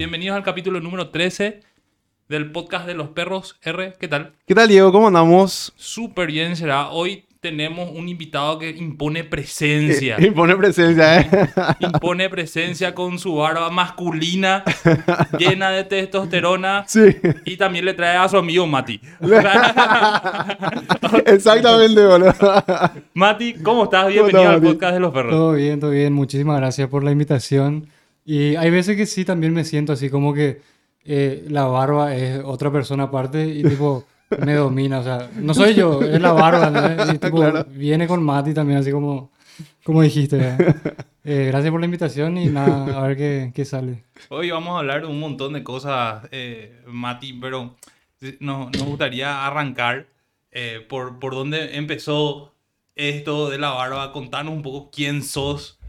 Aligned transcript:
bienvenidos 0.00 0.34
al 0.34 0.42
capítulo 0.42 0.80
número 0.80 1.10
13 1.10 1.60
del 2.26 2.50
podcast 2.52 2.86
de 2.86 2.94
los 2.94 3.08
perros 3.08 3.58
R. 3.60 3.92
¿Qué 4.00 4.08
tal? 4.08 4.32
¿Qué 4.46 4.54
tal, 4.54 4.66
Diego? 4.66 4.90
¿Cómo 4.92 5.08
andamos? 5.08 5.74
Súper 5.76 6.28
bien 6.28 6.56
será. 6.56 6.88
Hoy 6.88 7.26
tenemos 7.38 7.90
un 7.94 8.08
invitado 8.08 8.58
que 8.58 8.70
impone 8.70 9.24
presencia. 9.24 10.16
Impone 10.24 10.56
presencia, 10.56 11.20
¿eh? 11.20 11.28
impone 11.80 12.30
presencia 12.30 12.94
con 12.94 13.18
su 13.18 13.34
barba 13.34 13.68
masculina, 13.68 14.64
llena 15.38 15.68
de 15.70 15.84
testosterona. 15.84 16.84
Sí. 16.88 17.18
Y 17.44 17.58
también 17.58 17.84
le 17.84 17.92
trae 17.92 18.16
a 18.16 18.26
su 18.26 18.38
amigo 18.38 18.66
Mati. 18.66 18.98
Exactamente, 21.26 22.06
boludo. 22.06 22.34
Mati, 23.12 23.52
¿cómo 23.62 23.84
estás? 23.84 24.08
Bienvenido 24.08 24.48
al 24.48 24.62
podcast 24.62 24.94
de 24.94 25.00
los 25.00 25.12
perros. 25.12 25.32
Todo 25.32 25.52
bien, 25.52 25.78
todo 25.78 25.90
bien. 25.90 26.14
Muchísimas 26.14 26.56
gracias 26.56 26.88
por 26.88 27.04
la 27.04 27.10
invitación. 27.10 27.86
Y 28.30 28.54
hay 28.54 28.70
veces 28.70 28.96
que 28.96 29.06
sí, 29.06 29.24
también 29.24 29.52
me 29.52 29.64
siento 29.64 29.92
así 29.92 30.08
como 30.08 30.32
que 30.32 30.60
eh, 31.04 31.44
la 31.48 31.64
barba 31.64 32.14
es 32.14 32.40
otra 32.44 32.70
persona 32.70 33.04
aparte 33.04 33.44
y 33.48 33.64
tipo 33.64 34.04
me 34.46 34.54
domina. 34.54 35.00
O 35.00 35.02
sea, 35.02 35.28
no 35.34 35.52
soy 35.52 35.74
yo, 35.74 36.00
es 36.00 36.20
la 36.20 36.32
barba. 36.32 36.70
¿no? 36.70 37.12
Y 37.12 37.18
tipo 37.18 37.36
Claro. 37.40 37.66
viene 37.68 38.06
con 38.06 38.22
Mati 38.22 38.54
también, 38.54 38.78
así 38.78 38.92
como, 38.92 39.32
como 39.82 40.02
dijiste. 40.02 40.38
¿eh? 40.38 40.56
Eh, 41.24 41.46
gracias 41.48 41.72
por 41.72 41.80
la 41.80 41.86
invitación 41.86 42.38
y 42.38 42.46
nada, 42.46 42.98
a 42.98 43.08
ver 43.08 43.16
qué, 43.16 43.50
qué 43.52 43.64
sale. 43.64 44.04
Hoy 44.28 44.50
vamos 44.52 44.76
a 44.76 44.78
hablar 44.78 45.00
de 45.00 45.08
un 45.08 45.18
montón 45.18 45.52
de 45.54 45.64
cosas, 45.64 46.28
eh, 46.30 46.80
Mati, 46.86 47.32
pero 47.32 47.74
nos, 48.38 48.70
nos 48.70 48.84
gustaría 48.84 49.44
arrancar 49.44 50.06
eh, 50.52 50.86
por, 50.88 51.18
por 51.18 51.34
dónde 51.34 51.76
empezó 51.76 52.54
esto 52.94 53.50
de 53.50 53.58
la 53.58 53.70
barba. 53.70 54.12
Contanos 54.12 54.54
un 54.54 54.62
poco 54.62 54.90
quién 54.92 55.24
sos, 55.24 55.79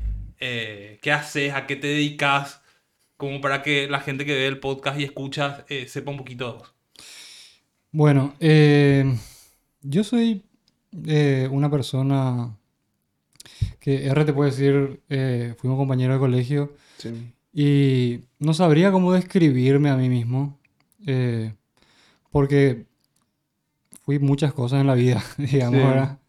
eh, 0.42 1.00
qué 1.02 1.12
haces, 1.14 1.54
a 1.54 1.66
qué 1.68 1.76
te 1.78 1.88
dedicas, 1.88 2.62
como 3.16 3.40
para 3.40 3.62
que 3.62 3.88
la 3.88 4.00
gente 4.02 4.26
que 4.26 4.34
ve 4.34 4.48
el 4.48 4.60
podcast 4.60 5.00
y 5.00 5.04
escucha 5.06 5.66
eh, 5.70 5.88
sepa 5.88 6.12
un 6.12 6.18
poquito 6.18 6.48
de 6.52 6.58
vos. 6.58 6.74
Bueno, 7.92 8.36
eh, 8.40 9.06
yo 9.82 10.04
soy 10.04 10.44
eh, 11.06 11.48
una 11.52 11.70
persona 11.70 12.58
que 13.80 14.08
R 14.08 14.26
te 14.26 14.34
puede 14.34 14.52
decir, 14.52 15.02
eh, 15.10 15.56
fuimos 15.58 15.78
compañeros 15.78 16.16
de 16.16 16.20
colegio. 16.20 16.74
Sí. 16.98 17.34
Y 17.54 18.22
no 18.40 18.54
sabría 18.54 18.92
cómo 18.92 19.12
describirme 19.14 19.90
a 19.90 19.98
mí 19.98 20.08
mismo, 20.08 20.58
eh, 21.06 21.54
porque 22.32 22.86
fui 24.04 24.20
muchas 24.20 24.54
cosas 24.54 24.82
en 24.82 24.88
la 24.88 24.94
vida, 24.96 25.22
digamos, 25.38 25.80
Sí. 25.82 25.86
¿verdad? 25.88 26.20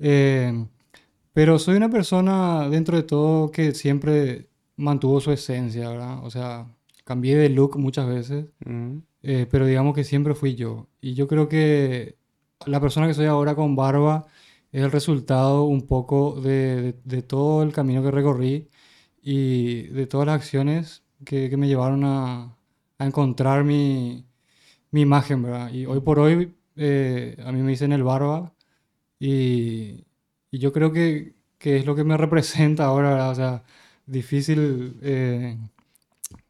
Eh, 0.00 0.66
pero 1.38 1.56
soy 1.60 1.76
una 1.76 1.88
persona, 1.88 2.68
dentro 2.68 2.96
de 2.96 3.04
todo, 3.04 3.52
que 3.52 3.72
siempre 3.72 4.48
mantuvo 4.76 5.20
su 5.20 5.30
esencia, 5.30 5.88
¿verdad? 5.88 6.24
O 6.24 6.30
sea, 6.30 6.66
cambié 7.04 7.36
de 7.36 7.48
look 7.48 7.78
muchas 7.78 8.08
veces, 8.08 8.46
Mm. 8.66 8.98
eh, 9.22 9.46
pero 9.48 9.64
digamos 9.66 9.94
que 9.94 10.02
siempre 10.02 10.34
fui 10.34 10.56
yo. 10.56 10.88
Y 11.00 11.14
yo 11.14 11.28
creo 11.28 11.48
que 11.48 12.16
la 12.66 12.80
persona 12.80 13.06
que 13.06 13.14
soy 13.14 13.26
ahora 13.26 13.54
con 13.54 13.76
barba 13.76 14.26
es 14.72 14.82
el 14.82 14.90
resultado 14.90 15.62
un 15.64 15.86
poco 15.86 16.40
de, 16.40 16.82
de- 16.82 16.94
de 17.04 17.22
todo 17.22 17.62
el 17.62 17.72
camino 17.72 18.02
que 18.02 18.10
recorrí 18.10 18.68
y 19.22 19.82
de 19.88 20.06
todas 20.08 20.26
las 20.26 20.36
acciones 20.36 21.04
que, 21.24 21.48
que 21.50 21.56
me 21.56 21.68
llevaron 21.68 22.02
a, 22.04 22.56
a 22.98 23.06
encontrar 23.06 23.62
mi, 23.64 24.26
mi 24.92 25.02
imagen, 25.02 25.42
¿verdad? 25.42 25.72
Y 25.72 25.86
hoy 25.86 26.00
por 26.00 26.18
hoy 26.20 26.54
eh, 26.76 27.36
a 27.44 27.52
mí 27.52 27.62
me 27.62 27.70
dicen 27.72 27.92
el 27.92 28.02
barba 28.04 28.54
y, 29.20 30.04
y 30.50 30.58
yo 30.58 30.72
creo 30.72 30.92
que, 30.92 31.34
que 31.58 31.76
es 31.76 31.86
lo 31.86 31.94
que 31.94 32.04
me 32.04 32.16
representa 32.18 32.84
ahora, 32.86 33.10
¿verdad? 33.10 33.30
O 33.30 33.34
sea, 33.34 33.62
difícil 34.06 34.96
eh, 35.02 35.56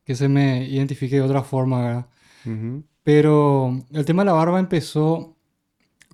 que 0.05 0.15
se 0.15 0.29
me 0.29 0.67
identifique 0.67 1.17
de 1.17 1.23
otra 1.23 1.43
forma, 1.43 1.83
¿verdad? 1.83 2.07
Ujú. 2.47 2.83
Pero 3.03 3.79
el 3.93 4.05
tema 4.05 4.23
de 4.23 4.27
la 4.27 4.33
barba 4.33 4.61
empezó 4.61 5.37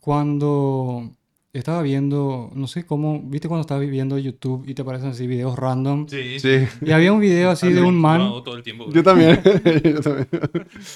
cuando 0.01 1.11
estaba 1.53 1.83
viendo, 1.83 2.51
no 2.55 2.67
sé 2.67 2.85
cómo, 2.85 3.23
viste 3.23 3.49
cuando 3.49 3.63
estabas 3.63 3.89
viendo 3.89 4.19
YouTube 4.19 4.65
y 4.69 4.75
te 4.75 4.83
aparecen 4.83 5.11
así 5.11 5.27
videos 5.27 5.57
random. 5.57 6.07
Sí, 6.09 6.39
Sí. 6.41 6.67
Y 6.83 6.91
había 6.91 7.13
un 7.13 7.21
video 7.21 7.51
así 7.51 7.73
de 7.73 7.81
un 7.81 7.97
man, 7.97 8.21
todo 8.45 8.57
el 8.57 8.63
tiempo. 8.63 8.91
Yo 8.91 9.03
también. 9.03 9.41
Yo 9.85 10.01
también. 10.01 10.29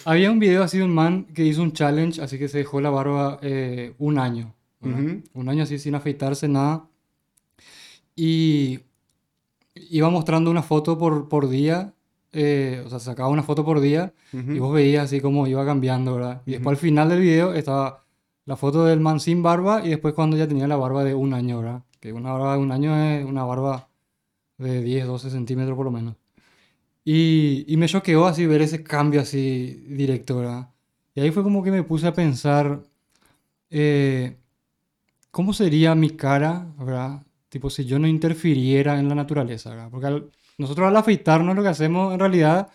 había 0.05 0.31
un 0.31 0.39
video 0.39 0.63
así 0.63 0.79
de 0.79 0.85
un 0.85 0.95
man 0.95 1.25
que 1.33 1.45
hizo 1.45 1.63
un 1.63 1.73
challenge, 1.73 2.21
así 2.21 2.39
que 2.39 2.49
se 2.49 2.59
dejó 2.59 2.81
la 2.81 2.91
barba 2.91 3.39
eh, 3.43 3.95
un 3.99 4.19
año. 4.19 4.55
¿Verdad? 4.81 5.01
Ujú. 5.01 5.23
Un 5.35 5.49
año 5.49 5.63
así 5.65 5.79
sin 5.79 5.95
afeitarse 5.95 6.49
nada. 6.49 6.89
Y 8.17 8.81
iba 9.75 10.11
mostrando 10.11 10.51
una 10.51 10.63
foto 10.63 10.99
por, 10.99 11.29
por 11.29 11.49
día, 11.49 11.95
eh, 12.33 12.83
o 12.85 12.89
sea, 12.91 12.99
sacaba 12.99 13.29
una 13.29 13.43
foto 13.43 13.65
por 13.65 13.81
día 13.81 14.13
Ujú. 14.33 14.53
Y 14.53 14.59
vos 14.59 14.75
veías 14.75 15.05
así 15.05 15.21
como 15.21 15.47
iba 15.47 15.65
cambiando, 15.65 16.15
¿verdad? 16.17 16.43
Y 16.47 16.53
después 16.53 16.77
al 16.77 16.81
final 16.81 17.09
del 17.09 17.21
video 17.21 17.55
estaba 17.55 18.05
la 18.45 18.57
foto 18.57 18.85
del 18.85 19.01
man 19.01 19.21
sin 19.21 19.43
barba 19.43 19.85
y 19.85 19.91
después 19.91 20.15
cuando 20.15 20.37
ya 20.37 20.47
tenía 20.47 20.69
la 20.69 20.77
barba 20.77 21.05
de 21.05 21.15
un 21.15 21.33
año, 21.33 21.59
¿verdad? 21.61 21.83
Que 22.01 22.13
una 22.13 22.33
barba 22.33 22.55
de 22.55 22.61
un 22.61 22.73
año 22.73 22.95
es 22.97 23.25
una 23.25 23.45
barba 23.45 23.89
de 24.59 24.83
10, 24.83 25.07
12 25.07 25.31
centímetros 25.31 25.77
por 25.77 25.87
lo 25.87 25.91
menos. 25.93 26.17
Y, 27.05 27.65
y 27.67 27.77
me 27.77 27.87
choqueó 27.89 28.27
así 28.27 28.47
ver 28.47 28.63
ese 28.63 28.83
cambio 28.83 29.21
así 29.23 29.85
directo, 29.89 30.39
¿verdad? 30.39 30.71
Y 31.15 31.21
ahí 31.21 31.31
fue 31.31 31.43
como 31.43 31.63
que 31.63 31.71
me 31.71 31.83
puse 31.83 32.07
a 32.07 32.13
pensar, 32.15 32.83
eh, 33.71 34.37
¿cómo 35.39 35.53
sería 35.53 35.95
mi 35.95 36.11
cara, 36.11 36.67
¿verdad? 36.81 37.23
Tipo, 37.49 37.71
si 37.71 37.85
yo 37.85 38.01
no 38.01 38.09
interfiriera 38.09 38.99
en 38.99 39.09
la 39.09 39.15
naturaleza, 39.15 39.71
¿verdad? 39.71 39.89
Porque 39.89 40.07
al- 40.09 40.31
nosotros 40.59 40.89
al 40.89 40.97
afeitarnos 40.97 41.55
lo 41.55 41.63
que 41.63 41.69
hacemos 41.69 42.13
en 42.13 42.19
realidad 42.19 42.67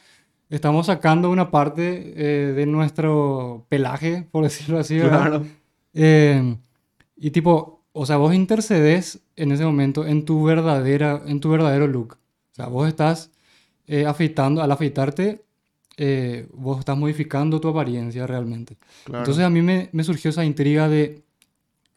estamos 0.50 0.86
sacando 0.86 1.30
una 1.30 1.52
parte 1.52 2.14
eh, 2.16 2.54
de 2.54 2.66
nuestro 2.66 3.66
pelaje, 3.68 4.26
por 4.32 4.44
decirlo 4.50 4.80
así, 4.80 4.98
¿verdad? 4.98 5.20
Claro. 5.20 5.46
Eh, 5.94 6.56
y 7.18 7.32
tipo, 7.32 7.84
o 7.92 8.06
sea, 8.06 8.16
vos 8.16 8.34
intercedes 8.34 9.20
en 9.36 9.52
ese 9.52 9.66
momento 9.66 10.06
en 10.08 10.24
tu 10.24 10.42
verdadera, 10.46 11.22
en 11.26 11.42
tu 11.42 11.50
verdadero 11.50 11.86
look. 11.86 12.14
O 12.54 12.56
sea, 12.56 12.68
vos 12.68 12.88
estás 12.88 13.30
eh, 13.88 14.06
afeitando, 14.06 14.62
al 14.64 14.72
afeitarte, 14.72 15.44
eh, 15.98 16.48
vos 16.54 16.80
estás 16.80 16.98
modificando 16.98 17.60
tu 17.60 17.68
apariencia 17.68 18.26
realmente. 18.26 18.78
Claro. 19.04 19.20
Entonces 19.20 19.44
a 19.44 19.50
mí 19.50 19.62
me, 19.62 19.90
me 19.92 20.06
surgió 20.06 20.30
esa 20.30 20.46
intriga 20.46 20.88
de 20.88 21.24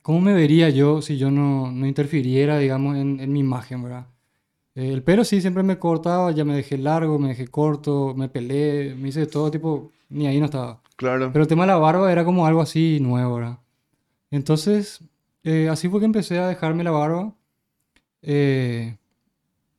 cómo 0.06 0.20
me 0.20 0.34
vería 0.34 0.70
yo 0.70 1.02
si 1.02 1.18
yo 1.18 1.32
no, 1.32 1.72
no 1.72 1.84
interfiriera, 1.84 2.60
digamos, 2.60 2.96
en, 2.96 3.18
en 3.18 3.32
mi 3.32 3.40
imagen, 3.40 3.82
¿verdad? 3.82 4.06
Eh, 4.76 4.92
el 4.92 5.02
pelo 5.02 5.24
sí, 5.24 5.40
siempre 5.40 5.64
me 5.64 5.80
cortaba, 5.80 6.30
ya 6.30 6.44
me 6.44 6.54
dejé 6.54 6.78
largo, 6.78 7.18
me 7.18 7.30
dejé 7.30 7.48
corto, 7.48 8.14
me 8.16 8.28
pelé, 8.28 8.94
me 8.94 9.08
hice 9.08 9.26
todo, 9.26 9.50
tipo, 9.50 9.90
ni 10.08 10.28
ahí 10.28 10.38
no 10.38 10.44
estaba. 10.44 10.80
Claro. 10.94 11.32
Pero 11.32 11.42
el 11.42 11.48
tema 11.48 11.64
de 11.64 11.72
la 11.72 11.78
barba 11.78 12.12
era 12.12 12.24
como 12.24 12.46
algo 12.46 12.60
así 12.60 13.00
nuevo, 13.00 13.34
¿verdad? 13.34 13.58
Entonces, 14.30 15.00
eh, 15.42 15.68
así 15.68 15.88
fue 15.88 15.98
que 15.98 16.06
empecé 16.06 16.38
a 16.38 16.46
dejarme 16.46 16.84
la 16.84 16.92
barba. 16.92 17.34
Eh, 18.22 18.96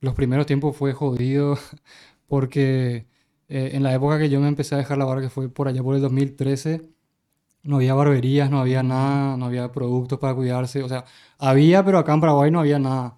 los 0.02 0.14
primeros 0.14 0.46
tiempos 0.46 0.76
fue 0.76 0.92
jodido 0.92 1.58
porque 2.28 3.06
eh, 3.48 3.70
en 3.76 3.82
la 3.82 3.94
época 3.94 4.20
que 4.20 4.28
yo 4.28 4.42
me 4.42 4.50
empecé 4.50 4.76
a 4.76 4.80
dejar 4.80 4.98
la 4.98 5.06
barba, 5.06 5.22
que 5.22 5.30
fue 5.30 5.48
por 5.48 5.70
allá 5.70 5.82
por 5.82 5.96
el 5.96 6.02
2013, 6.02 6.82
no 7.68 7.76
había 7.78 7.94
barberías, 7.94 8.50
no 8.50 8.60
había 8.60 8.82
nada, 8.82 9.38
no 9.38 9.46
había 9.46 9.72
productos 9.72 10.18
para 10.20 10.34
cuidarse. 10.34 10.82
O 10.84 10.90
sea, 10.90 11.06
había, 11.38 11.84
pero 11.86 12.00
acá 12.00 12.14
en 12.14 12.22
Paraguay 12.22 12.50
no 12.50 12.60
había 12.62 12.80
nada. 12.80 13.14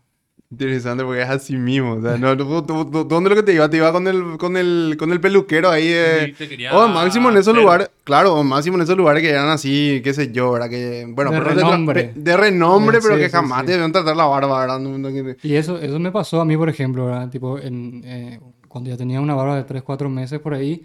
Interesante 0.51 1.03
porque 1.03 1.21
es 1.21 1.29
así 1.29 1.55
mismo. 1.55 1.93
O 1.93 2.01
sea, 2.01 2.17
no, 2.17 2.35
tú- 2.35 2.63
tú- 2.63 2.89
tú- 2.89 3.03
¿dónde 3.03 3.29
lo 3.29 3.35
que 3.35 3.43
te 3.43 3.53
iba? 3.53 3.69
Te 3.69 3.77
iba 3.77 3.91
con 3.91 4.07
el, 4.07 4.35
con 4.39 4.57
el, 4.57 4.95
con 4.97 5.11
el 5.11 5.21
peluquero 5.21 5.69
ahí. 5.69 5.85
eh, 5.89 6.33
Sí, 6.35 6.47
quería 6.47 6.75
O 6.75 6.87
máximo 6.87 7.29
en 7.29 7.37
esos 7.37 7.49
hacer- 7.53 7.61
lugares, 7.61 7.91
claro, 8.03 8.33
o 8.33 8.43
máximo 8.43 8.77
en 8.77 8.81
esos 8.81 8.97
lugares 8.97 9.21
que 9.21 9.29
eran 9.29 9.49
así, 9.49 10.01
qué 10.03 10.11
sé 10.11 10.31
yo, 10.31 10.51
¿verdad? 10.53 10.67
Que, 10.71 11.05
bueno, 11.07 11.29
De 11.29 11.37
pero 11.37 11.51
renombre. 11.51 12.13
De, 12.15 12.21
de 12.21 12.35
renombre, 12.37 12.97
Eh, 12.97 13.01
pero 13.03 13.13
sí, 13.13 13.19
que 13.21 13.27
sí, 13.29 13.31
jamás 13.31 13.59
sí. 13.61 13.65
te 13.67 13.71
deben 13.73 13.91
tratar 13.91 14.17
la 14.17 14.25
barba, 14.25 14.59
¿verdad? 14.61 14.79
No- 14.79 14.97
no- 14.97 15.09
que- 15.09 15.37
Y 15.43 15.53
eso, 15.53 15.77
eso 15.77 15.99
me 15.99 16.11
pasó 16.11 16.41
a 16.41 16.45
mí, 16.45 16.57
por 16.57 16.67
ejemplo, 16.69 17.05
¿verdad? 17.05 17.29
Tipo, 17.29 17.59
en, 17.59 18.01
eh, 18.03 18.39
cuando 18.67 18.89
ya 18.89 18.97
tenía 18.97 19.21
una 19.21 19.35
barba 19.35 19.55
de 19.55 19.65
3, 19.65 19.83
4 19.83 20.09
meses 20.09 20.39
por 20.39 20.55
ahí, 20.55 20.83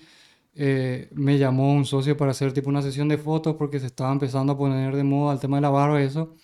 eh, 0.56 1.08
me 1.14 1.38
llamó 1.38 1.72
un 1.74 1.84
socio 1.84 2.16
para 2.16 2.30
hacer 2.30 2.52
tipo 2.52 2.68
una 2.70 2.82
sesión 2.82 3.08
de 3.08 3.18
fotos 3.18 3.56
porque 3.56 3.80
se 3.80 3.86
estaba 3.86 4.12
empezando 4.12 4.52
a 4.52 4.58
poner 4.58 4.94
de 4.94 5.04
moda 5.04 5.34
el 5.34 5.40
tema 5.40 5.56
de 5.56 5.62
la 5.62 5.70
barba 5.70 6.00
y 6.00 6.04
eso. 6.06 6.34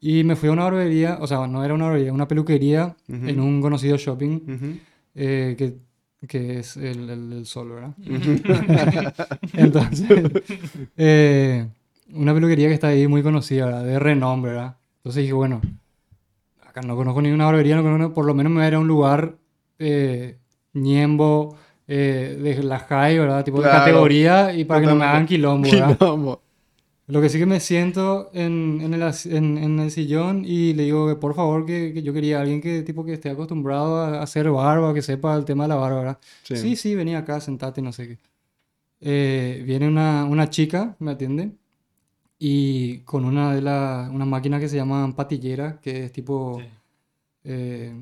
Y 0.00 0.24
me 0.24 0.34
fui 0.36 0.48
a 0.48 0.52
una 0.52 0.64
barbería, 0.64 1.18
o 1.20 1.26
sea, 1.26 1.46
no 1.46 1.64
era 1.64 1.74
una 1.74 1.86
barbería, 1.86 2.12
una 2.12 2.26
peluquería 2.28 2.96
Ujú. 3.08 3.28
en 3.28 3.40
un 3.40 3.60
conocido 3.62 3.96
shopping 3.96 4.40
Ujú. 4.48 4.78
eh, 5.14 5.54
que, 5.56 5.76
que 6.26 6.58
es 6.58 6.76
el, 6.76 7.08
el, 7.08 7.32
el 7.32 7.46
Sol, 7.46 7.70
¿verdad? 7.70 7.94
Entonces, 9.54 10.08
eh, 10.96 11.68
una 12.14 12.34
peluquería 12.34 12.68
que 12.68 12.74
está 12.74 12.88
ahí 12.88 13.06
muy 13.06 13.22
conocida, 13.22 13.66
¿verdad? 13.66 13.84
De 13.84 13.98
renombre, 13.98 14.52
¿verdad? 14.52 14.76
Entonces 14.98 15.22
dije, 15.22 15.32
bueno, 15.32 15.60
acá 16.66 16.80
no 16.82 16.96
conozco 16.96 17.22
ninguna 17.22 17.46
barbería, 17.46 17.76
no 17.76 17.82
conozco, 17.82 18.14
por 18.14 18.24
lo 18.26 18.34
menos 18.34 18.50
me 18.50 18.56
voy 18.58 18.64
a 18.64 18.68
ir 18.68 18.74
a 18.74 18.78
un 18.80 18.88
lugar 18.88 19.36
eh, 19.78 20.38
ñembo, 20.72 21.56
eh, 21.94 22.38
de 22.40 22.62
la 22.62 22.78
high, 22.78 23.18
¿verdad? 23.18 23.44
Tipo 23.44 23.58
Claro. 23.58 23.72
de 23.72 23.78
categoría 23.80 24.54
y 24.54 24.64
para 24.64 24.80
que 24.80 24.86
no 24.86 24.96
me 24.96 25.04
hagan 25.04 25.26
quilombo, 25.26 25.70
¿verdad? 25.70 25.98
Quilombo. 25.98 26.40
Lo 27.08 27.20
que 27.20 27.28
sí 27.28 27.38
que 27.38 27.44
me 27.46 27.60
siento 27.60 28.30
en, 28.32 28.80
en 28.80 28.94
el, 28.94 29.02
en, 29.26 29.58
en 29.58 29.78
el 29.80 29.90
sillón 29.90 30.44
y 30.46 30.72
le 30.72 30.84
digo 30.84 31.06
que 31.08 31.16
por 31.16 31.34
favor 31.34 31.66
que, 31.66 31.92
que 31.92 32.02
yo 32.02 32.12
quería 32.14 32.40
alguien 32.40 32.60
que 32.62 32.82
tipo 32.82 33.04
que 33.04 33.12
esté 33.12 33.28
acostumbrado 33.28 33.98
a 33.98 34.22
hacer 34.22 34.48
barba, 34.50 34.94
que 34.94 35.02
sepa 35.02 35.36
el 35.36 35.44
tema 35.44 35.64
de 35.64 35.68
la 35.68 35.74
barba, 35.74 35.98
¿verdad? 35.98 36.18
Sí. 36.44 36.56
Sí, 36.56 36.76
sí, 36.76 36.94
venía 36.94 37.18
acá, 37.18 37.40
sentate, 37.40 37.82
no 37.82 37.92
sé 37.92 38.08
qué. 38.08 38.18
Eh, 39.00 39.62
viene 39.66 39.88
una, 39.88 40.24
una 40.24 40.48
chica, 40.48 40.94
me 41.00 41.10
atiende, 41.10 41.50
y 42.38 42.98
con 43.00 43.24
una 43.24 43.52
de 43.54 43.60
las, 43.62 44.08
una 44.08 44.24
máquina 44.24 44.58
que 44.60 44.68
se 44.68 44.76
llama 44.76 45.14
patillera, 45.14 45.80
que 45.82 46.04
es 46.04 46.12
tipo 46.12 46.58
Sí. 46.60 46.66
eh, 47.44 47.94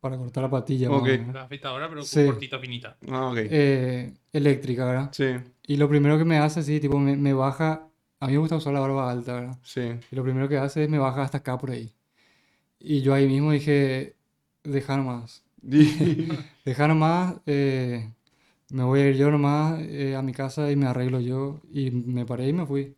para 0.00 0.16
cortar 0.16 0.44
la 0.44 0.50
patilla, 0.50 0.88
más 0.90 0.98
o 0.98 1.02
Ok. 1.02 1.08
La 1.34 1.42
afeitadora, 1.42 1.88
pero 1.88 2.02
Sí. 2.02 2.24
cortita, 2.26 2.58
finita. 2.58 2.96
Ah, 3.08 3.30
ok. 3.30 3.38
Eh, 3.40 4.14
eléctrica, 4.32 4.84
¿verdad? 4.84 5.10
Sí, 5.12 5.24
Y 5.66 5.76
lo 5.76 5.88
primero 5.88 6.16
que 6.18 6.24
me 6.24 6.38
hace, 6.38 6.62
sí, 6.62 6.80
tipo, 6.80 6.98
me, 6.98 7.16
me 7.16 7.32
baja. 7.32 7.88
A 8.20 8.26
mí 8.26 8.32
me 8.32 8.38
gusta 8.38 8.56
usar 8.56 8.72
la 8.72 8.80
barba 8.80 9.10
alta, 9.10 9.34
¿verdad? 9.34 9.58
sí. 9.62 9.80
Y 10.10 10.16
lo 10.16 10.22
primero 10.24 10.48
que 10.48 10.56
hace 10.58 10.84
es 10.84 10.90
me 10.90 10.98
baja 10.98 11.22
hasta 11.22 11.38
acá 11.38 11.58
por 11.58 11.70
ahí. 11.70 11.92
Y 12.80 13.00
yo 13.02 13.14
ahí 13.14 13.26
mismo 13.26 13.52
dije, 13.52 14.16
deja 14.64 14.96
nomás. 14.96 15.44
Y- 15.62 15.84
Deja 16.64 16.86
nomás, 16.88 17.36
eh, 17.46 18.10
me 18.70 18.84
voy 18.84 19.00
a 19.00 19.08
ir 19.08 19.16
yo 19.16 19.30
nomás 19.30 19.80
eh, 19.80 20.14
a 20.16 20.22
mi 20.22 20.32
casa 20.32 20.70
y 20.70 20.76
me 20.76 20.86
arreglo 20.86 21.20
yo. 21.20 21.60
Y 21.72 21.90
me 21.90 22.26
paré 22.26 22.48
y 22.48 22.52
me 22.52 22.66
fui. 22.66 22.94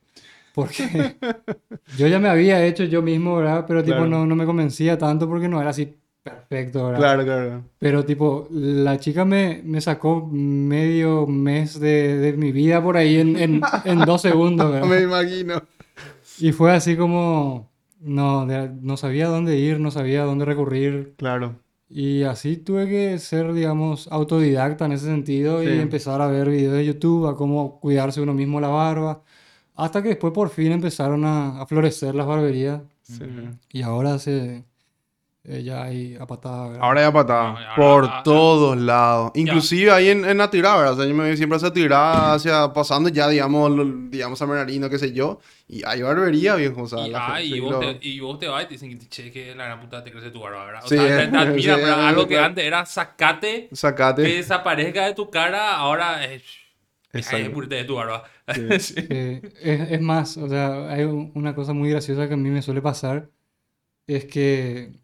Porque 0.55 1.17
yo 1.99 2.07
ya 2.09 2.19
me 2.19 2.29
había 2.29 2.65
hecho 2.67 2.85
yo 2.85 3.03
mismo, 3.03 3.37
¿verdad? 3.37 3.65
Pero 3.69 3.83
tipo 3.85 3.97
Claro. 3.97 4.11
no, 4.11 4.27
no 4.27 4.37
me 4.37 4.47
convencía 4.47 4.99
tanto 4.99 5.29
porque 5.29 5.49
no 5.49 5.61
era 5.61 5.71
así 5.71 5.95
perfecto, 6.23 6.85
¿verdad? 6.87 6.99
Claro, 6.99 7.25
claro. 7.25 7.65
Pero 7.79 8.05
tipo, 8.05 8.47
la 8.51 8.99
chica 8.99 9.25
me, 9.25 9.63
me 9.65 9.81
sacó 9.81 10.27
medio 10.31 11.27
mes 11.27 11.79
de, 11.81 12.17
de 12.19 12.33
mi 12.35 12.53
vida 12.53 12.83
por 12.83 12.97
ahí 12.97 13.17
en, 13.19 13.37
en, 13.37 13.61
en 13.85 13.99
dos 14.01 14.23
segundos, 14.23 14.71
¿verdad? 14.71 14.89
Me 14.89 15.03
imagino. 15.03 15.63
Y 16.39 16.53
fue 16.53 16.73
así 16.73 16.97
como, 16.97 17.71
no, 18.01 18.47
de- 18.47 18.71
no 18.81 18.97
sabía 18.97 19.29
dónde 19.29 19.59
ir, 19.59 19.81
no 19.81 19.91
sabía 19.91 20.25
dónde 20.25 20.45
recurrir. 20.45 21.15
Claro. 21.17 21.57
Y 21.89 22.23
así 22.23 22.57
tuve 22.57 22.89
que 22.89 23.19
ser, 23.19 23.53
digamos, 23.53 24.07
autodidacta 24.13 24.85
en 24.87 24.93
ese 24.93 25.07
sentido 25.07 25.61
Sí. 25.63 25.69
y 25.71 25.79
empezar 25.81 26.21
a 26.21 26.29
ver 26.29 26.49
videos 26.49 26.75
de 26.75 26.87
YouTube, 26.87 27.27
a 27.27 27.35
cómo 27.37 27.81
cuidarse 27.81 28.21
uno 28.21 28.33
mismo 28.33 28.61
la 28.61 28.69
barba. 28.69 29.23
Hasta 29.75 30.03
que 30.03 30.11
después 30.11 30.33
por 30.33 30.51
fin 30.51 30.73
empezaron 30.73 31.25
a, 31.25 31.61
a 31.61 31.67
florecer 31.67 32.15
las 32.15 32.27
barberías. 32.27 32.83
Sí. 33.03 33.25
Y 33.73 33.83
ahora 33.83 34.19
se, 34.21 34.65
eh, 35.45 35.63
ya 35.63 35.85
hay 35.85 36.17
a 36.21 36.27
patada, 36.27 36.69
¿verdad? 36.69 36.83
Ahora 36.85 37.01
ya 37.01 37.13
patada. 37.13 37.43
No, 37.53 37.59
ahora- 37.59 37.75
por 37.77 38.05
ah, 38.11 38.21
todos 38.23 38.77
lados. 38.77 39.33
Inclusive 39.35 39.91
ahí 39.91 40.09
en, 40.11 40.25
en 40.27 40.37
la 40.39 40.51
tirada, 40.51 40.77
¿verdad? 40.77 40.93
O 40.93 40.97
sea, 40.97 41.07
yo 41.07 41.15
me 41.15 41.27
voy 41.29 41.37
siempre 41.37 41.57
hacia 41.57 41.73
tirada, 41.73 42.35
hacia 42.35 42.73
pasando 42.75 43.09
ya, 43.09 43.27
digamos, 43.29 43.71
lo- 43.71 43.85
digamos, 44.11 44.41
a 44.43 44.47
Menarino, 44.47 44.91
qué 44.91 44.99
sé 44.99 45.13
yo. 45.13 45.41
Y 45.67 45.83
hay 45.87 46.03
barbería, 46.03 46.57
viejo. 46.57 46.83
O 46.83 46.87
sea, 46.87 47.07
Y, 47.07 47.11
la 47.11 47.27
ah, 47.27 47.37
gente- 47.39 47.57
y, 47.57 47.61
vos 47.61 47.71
lo- 47.73 47.79
te, 47.81 47.99
y 48.07 48.21
vos 48.21 48.39
te 48.39 48.49
vas 48.49 48.65
y 48.65 48.67
te 48.67 48.75
dicen 48.75 48.99
que 48.99 49.09
che, 49.09 49.33
que 49.33 49.55
la 49.55 49.65
gran 49.65 49.81
puta 49.81 50.05
te 50.05 50.13
crece 50.13 50.31
tu 50.31 50.41
barba, 50.41 50.67
¿verdad? 50.67 50.85
O 50.85 50.89
Sí, 50.89 50.97
sea, 50.97 51.07
te, 51.07 51.29
te 51.29 51.37
admiran, 51.39 51.77
sí, 51.79 51.85
¿verdad? 51.85 52.09
Algo 52.09 52.23
que 52.23 52.35
claro. 52.35 52.47
antes 52.47 52.65
era 52.65 52.85
sacate, 52.87 53.69
que 53.71 53.77
Sacate. 53.77 54.23
desaparezca 54.23 55.07
de 55.07 55.15
tu 55.15 55.31
cara, 55.31 55.75
ahora 55.77 56.25
es. 56.27 56.43
Es 57.13 57.27
Exacto. 57.33 57.61
de 57.63 57.85
tu 57.85 57.95
barba. 57.97 58.25
Sí. 58.55 58.61
Sí. 58.79 58.95
Eh, 59.09 59.41
es, 59.63 59.91
es 59.93 60.01
más, 60.01 60.37
o 60.37 60.49
sea, 60.49 60.91
hay 60.91 61.05
un- 61.05 61.33
una 61.35 61.55
cosa 61.55 61.73
muy 61.73 61.89
graciosa 61.91 62.29
que 62.29 62.35
a 62.35 62.37
mí 62.37 62.51
me 62.51 62.63
suele 62.63 62.83
pasar, 62.83 63.31
es 64.07 64.25
que 64.27 65.00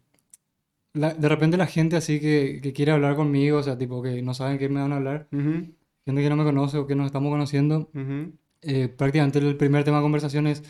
la- 0.97 1.13
de 1.13 1.29
repente 1.29 1.57
la 1.57 1.67
gente 1.67 1.95
así 1.95 2.19
que, 2.19 2.59
que 2.61 2.73
quiere 2.73 2.91
hablar 2.91 3.15
conmigo, 3.15 3.59
o 3.59 3.63
sea, 3.63 3.77
tipo 3.77 4.01
que 4.01 4.21
no 4.21 4.33
saben 4.33 4.57
qué 4.57 4.67
me 4.69 4.81
van 4.81 4.93
a 4.93 4.97
hablar, 4.97 5.27
Ujú, 5.31 5.67
gente 6.05 6.21
que 6.21 6.29
no 6.29 6.35
me 6.35 6.43
conoce 6.43 6.77
o 6.77 6.87
que 6.87 6.95
nos 6.95 7.05
estamos 7.07 7.29
conociendo, 7.31 7.89
ujú. 7.93 8.33
eh, 8.61 8.87
prácticamente 8.89 9.39
el 9.39 9.55
primer 9.57 9.83
tema 9.83 9.97
de 9.97 10.03
conversación 10.03 10.47
es, 10.47 10.63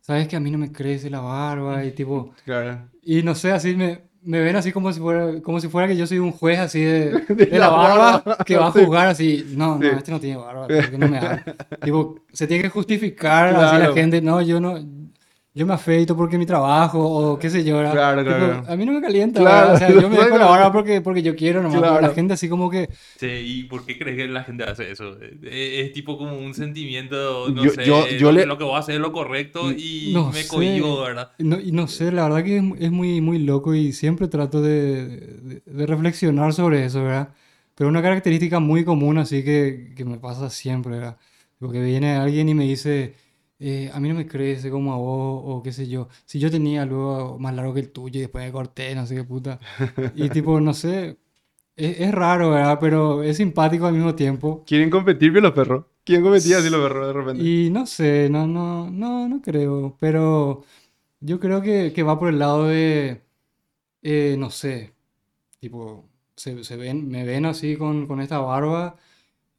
sabes 0.00 0.28
que 0.28 0.36
a 0.36 0.40
mí 0.40 0.50
no 0.50 0.58
me 0.58 0.72
crece 0.72 1.10
la 1.10 1.20
barba 1.20 1.84
y 1.84 1.92
tipo, 1.92 2.32
Claro. 2.44 2.88
y 3.02 3.22
no 3.22 3.34
sé, 3.34 3.52
así 3.52 3.74
me, 3.76 4.08
me 4.22 4.40
ven 4.40 4.56
así 4.56 4.72
como 4.72 4.92
si 4.92 5.00
fuera, 5.00 5.40
como 5.42 5.60
si 5.60 5.68
fuera 5.68 5.86
que 5.88 5.96
yo 5.96 6.06
soy 6.06 6.18
un 6.18 6.32
juez 6.32 6.58
así 6.58 6.80
de, 6.80 7.10
De 7.28 7.46
de 7.46 7.58
la 7.58 7.68
barba 7.68 8.22
barba, 8.24 8.44
que 8.44 8.56
va 8.56 8.66
a 8.68 8.72
juzgar 8.72 9.08
así, 9.08 9.44
no, 9.56 9.78
no, 9.78 9.82
Sí. 9.90 9.96
este 9.96 10.10
no 10.10 10.20
tiene 10.20 10.36
barba, 10.38 10.66
¿por 10.66 10.90
qué 10.90 10.98
no 10.98 11.08
me 11.08 11.18
habla? 11.18 11.44
Tipo, 11.82 12.16
se 12.32 12.46
tiene 12.46 12.62
que 12.64 12.68
justificar 12.70 13.48
así 13.48 13.56
la 13.58 13.78
Claro. 13.78 13.94
gente, 13.94 14.20
no, 14.20 14.42
yo 14.42 14.60
no, 14.60 14.78
yo 15.58 15.66
me 15.66 15.74
afeito 15.74 16.16
porque 16.16 16.38
mi 16.38 16.46
trabajo 16.46 16.98
o 17.00 17.38
qué 17.38 17.50
sé 17.50 17.64
yo. 17.64 17.78
Claro, 17.90 18.22
Tipo, 18.22 18.36
claro. 18.36 18.64
a 18.68 18.76
mí 18.76 18.86
no 18.86 18.92
me 18.92 19.00
calienta, 19.00 19.40
Claro. 19.40 19.72
O 19.74 19.76
sea, 19.76 19.88
yo 19.90 20.08
me 20.08 20.16
dejo 20.16 20.28
la 20.30 20.36
claro. 20.36 20.50
barba 20.50 20.72
porque, 20.72 21.00
porque 21.00 21.22
yo 21.22 21.34
quiero 21.34 21.62
nomás, 21.62 21.80
pero 21.80 21.92
la 21.94 21.98
Claro. 21.98 22.14
gente 22.14 22.34
así 22.34 22.48
como 22.48 22.70
que, 22.70 22.88
Sí, 23.16 23.26
¿y 23.26 23.62
por 23.64 23.84
qué 23.84 23.98
crees 23.98 24.16
que 24.16 24.28
la 24.28 24.44
gente 24.44 24.64
hace 24.64 24.90
eso? 24.90 25.18
Es, 25.20 25.32
es 25.42 25.92
tipo 25.92 26.16
como 26.16 26.38
un 26.38 26.54
sentimiento, 26.54 27.48
no 27.50 27.64
Yo- 27.64 27.70
sé, 27.70 27.84
yo- 27.84 28.06
yo 28.08 28.26
lo, 28.28 28.32
le- 28.32 28.40
que- 28.42 28.46
lo 28.46 28.58
que 28.58 28.64
voy 28.64 28.76
a 28.76 28.78
hacer 28.78 28.94
es 28.94 29.00
lo 29.00 29.12
correcto 29.12 29.72
y 29.72 30.12
No 30.14 30.28
me 30.32 30.42
sé. 30.42 30.48
cohibo, 30.48 31.02
¿verdad? 31.02 31.32
No, 31.38 31.58
y 31.60 31.72
no 31.72 31.88
sé, 31.88 32.12
la 32.12 32.24
verdad 32.28 32.44
que 32.44 32.58
es, 32.58 32.64
es 32.80 32.90
muy, 32.90 33.20
muy 33.20 33.38
loco 33.38 33.74
y 33.74 33.92
siempre 33.92 34.28
trato 34.28 34.62
de, 34.62 35.06
de- 35.06 35.62
de 35.66 35.86
reflexionar 35.86 36.52
sobre 36.52 36.84
eso, 36.84 37.02
¿verdad? 37.02 37.30
Pero 37.74 37.90
una 37.90 38.02
característica 38.02 38.58
muy 38.60 38.84
común 38.84 39.18
así 39.18 39.44
que, 39.44 39.92
que 39.96 40.04
me 40.04 40.18
pasa 40.18 40.50
siempre, 40.50 40.96
¿verdad? 40.96 41.16
Porque 41.58 41.80
viene 41.82 42.14
alguien 42.16 42.48
y 42.48 42.54
me 42.54 42.64
dice, 42.64 43.14
eh, 43.58 43.90
a 43.92 44.00
mí 44.00 44.08
no 44.08 44.14
me 44.14 44.26
crece 44.26 44.70
como 44.70 44.92
a 44.92 44.96
vos 44.96 45.42
o 45.44 45.62
qué 45.62 45.72
sé 45.72 45.88
yo. 45.88 46.08
Si 46.24 46.38
yo 46.38 46.50
tenía 46.50 46.82
algo 46.82 47.38
más 47.38 47.54
largo 47.54 47.74
que 47.74 47.80
el 47.80 47.90
tuyo 47.92 48.18
y 48.18 48.22
después 48.22 48.44
me 48.44 48.52
corté, 48.52 48.94
no 48.94 49.06
sé 49.06 49.16
qué 49.16 49.24
puta. 49.24 49.58
Y 50.14 50.28
tipo, 50.30 50.60
no 50.60 50.74
sé, 50.74 51.18
es, 51.76 52.00
es 52.00 52.12
raro, 52.12 52.50
¿verdad? 52.50 52.78
Pero 52.80 53.22
es 53.22 53.36
simpático 53.38 53.86
al 53.86 53.94
mismo 53.94 54.14
tiempo. 54.14 54.64
¿Quieren 54.66 54.90
competir 54.90 55.30
bien 55.32 55.44
los 55.44 55.52
perros? 55.52 55.86
¿Quién 56.04 56.22
competía 56.22 56.58
así 56.58 56.70
los 56.70 56.80
perros 56.80 57.06
de 57.08 57.12
repente? 57.12 57.42
Y 57.42 57.70
no 57.70 57.86
sé, 57.86 58.28
no, 58.30 58.46
no, 58.46 58.90
no, 58.90 59.28
no 59.28 59.42
creo, 59.42 59.96
pero 60.00 60.64
yo 61.20 61.40
creo 61.40 61.62
que, 61.62 61.92
que 61.94 62.02
va 62.02 62.18
por 62.18 62.28
el 62.30 62.38
lado 62.38 62.66
de, 62.68 63.22
eh, 64.02 64.36
no 64.38 64.50
sé, 64.50 64.94
tipo, 65.60 66.08
se, 66.36 66.64
se 66.64 66.76
ven, 66.76 67.08
me 67.08 67.24
ven 67.24 67.46
así 67.46 67.76
con, 67.76 68.06
con 68.06 68.20
esta 68.20 68.38
barba, 68.40 68.96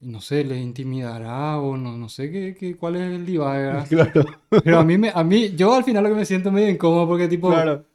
no 0.01 0.21
sé, 0.21 0.43
les 0.43 0.59
intimidará 0.59 1.57
o 1.59 1.75
no, 1.75 1.97
no 1.97 2.07
sé 2.07 2.31
qué, 2.31 2.55
qué, 2.55 2.75
cuál 2.75 2.95
es 2.95 3.01
el 3.01 3.25
divague. 3.25 3.83
Claro, 3.89 4.25
Pero 4.63 4.79
a 4.79 4.83
mí, 4.83 4.97
me, 4.97 5.11
a 5.13 5.23
mí, 5.23 5.55
yo 5.55 5.73
al 5.73 5.83
final 5.83 6.03
lo 6.03 6.09
que 6.09 6.15
me 6.15 6.25
siento 6.25 6.51
medio 6.51 6.69
incómodo 6.69 7.07
porque 7.07 7.27
tipo, 7.27 7.49
claro. 7.49 7.85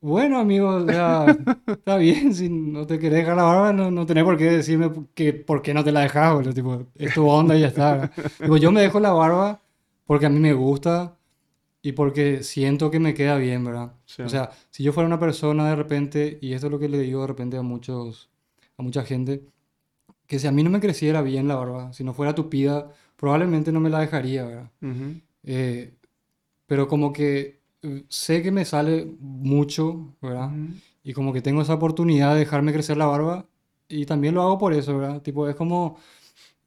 bueno, 0.00 0.38
amigo, 0.38 0.68
o 0.68 0.86
sea, 0.86 1.26
está 1.66 1.96
bien, 1.98 2.34
si 2.34 2.48
no 2.48 2.86
te 2.86 2.98
querés 2.98 3.20
dejar 3.20 3.36
la 3.36 3.44
barba, 3.44 3.72
no, 3.72 3.90
no 3.90 4.06
tenés 4.06 4.24
por 4.24 4.36
qué 4.36 4.50
decirme 4.50 4.90
que, 5.14 5.32
por 5.32 5.62
qué 5.62 5.72
no 5.72 5.84
te 5.84 5.92
la 5.92 6.00
dejas, 6.00 6.34
boludo, 6.34 6.52
tipo, 6.52 6.86
es 6.96 7.14
tu 7.14 7.28
onda 7.28 7.56
y 7.56 7.60
ya 7.60 7.68
está. 7.68 8.10
Digo, 8.40 8.56
yo 8.56 8.72
me 8.72 8.82
dejo 8.82 8.98
la 8.98 9.12
barba 9.12 9.60
porque 10.06 10.26
a 10.26 10.30
mí 10.30 10.40
me 10.40 10.54
gusta 10.54 11.16
y 11.80 11.92
porque 11.92 12.42
siento 12.42 12.90
que 12.90 13.00
me 13.00 13.14
queda 13.14 13.36
bien, 13.36 13.64
¿verdad? 13.64 13.92
Sí. 14.04 14.22
O 14.22 14.28
sea, 14.28 14.50
si 14.70 14.82
yo 14.82 14.92
fuera 14.92 15.06
una 15.06 15.18
persona 15.18 15.68
de 15.68 15.76
repente, 15.76 16.38
y 16.40 16.54
esto 16.54 16.66
es 16.66 16.72
lo 16.72 16.78
que 16.78 16.88
le 16.88 16.98
digo 16.98 17.20
de 17.20 17.26
repente 17.28 17.56
a 17.56 17.62
muchos, 17.62 18.30
a 18.78 18.82
mucha 18.82 19.04
gente, 19.04 19.42
que 20.26 20.38
si 20.38 20.46
a 20.46 20.52
mí 20.52 20.62
no 20.62 20.70
me 20.70 20.80
creciera 20.80 21.22
bien 21.22 21.48
la 21.48 21.56
barba, 21.56 21.92
si 21.92 22.04
no 22.04 22.14
fuera 22.14 22.34
tupida, 22.34 22.90
probablemente 23.16 23.72
no 23.72 23.80
me 23.80 23.90
la 23.90 24.00
dejaría, 24.00 24.44
¿verdad? 24.44 24.70
Ujú. 24.82 25.20
Eh, 25.44 25.94
pero 26.66 26.88
como 26.88 27.12
que 27.12 27.60
eh, 27.82 28.04
sé 28.08 28.42
que 28.42 28.50
me 28.50 28.64
sale 28.64 29.06
mucho, 29.20 30.14
¿verdad? 30.22 30.48
Ujú. 30.48 30.74
Y 31.04 31.12
como 31.14 31.32
que 31.32 31.42
tengo 31.42 31.62
esa 31.62 31.74
oportunidad 31.74 32.34
de 32.34 32.40
dejarme 32.40 32.72
crecer 32.72 32.96
la 32.96 33.06
barba 33.06 33.46
y 33.88 34.06
también 34.06 34.34
lo 34.34 34.42
hago 34.42 34.58
por 34.58 34.72
eso, 34.72 34.98
¿verdad? 34.98 35.22
Tipo, 35.22 35.48
es 35.48 35.56
como, 35.56 35.98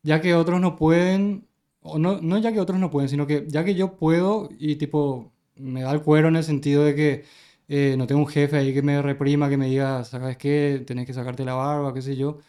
ya 0.04 0.22
que 0.22 0.36
otros 0.36 0.62
no 0.62 0.76
pueden, 0.76 1.48
o 1.82 2.00
no, 2.00 2.20
no 2.22 2.38
ya 2.40 2.52
que 2.54 2.60
otros 2.60 2.80
no 2.80 2.90
pueden, 2.92 3.10
sino 3.10 3.28
que 3.28 3.46
ya 3.48 3.64
que 3.66 3.76
yo 3.76 3.96
puedo 3.98 4.50
y 4.60 4.76
tipo, 4.78 5.32
me 5.56 5.82
da 5.84 5.92
el 5.92 6.02
cuero 6.02 6.28
en 6.30 6.36
el 6.38 6.44
sentido 6.44 6.84
de 6.84 6.96
que 6.96 7.26
eh, 7.68 7.96
no 7.98 8.08
tengo 8.08 8.22
un 8.22 8.28
jefe 8.28 8.58
ahí 8.58 8.74
que 8.74 8.82
me 8.82 9.02
reprima, 9.02 9.50
que 9.50 9.58
me 9.58 9.68
diga, 9.68 10.04
¿sabes 10.04 10.38
qué? 10.38 10.84
Tenés 10.86 11.06
que 11.08 11.14
sacarte 11.14 11.46
la 11.46 11.56
barba, 11.56 11.94
qué 11.94 12.02
sé 12.02 12.16
yo. 12.16 12.40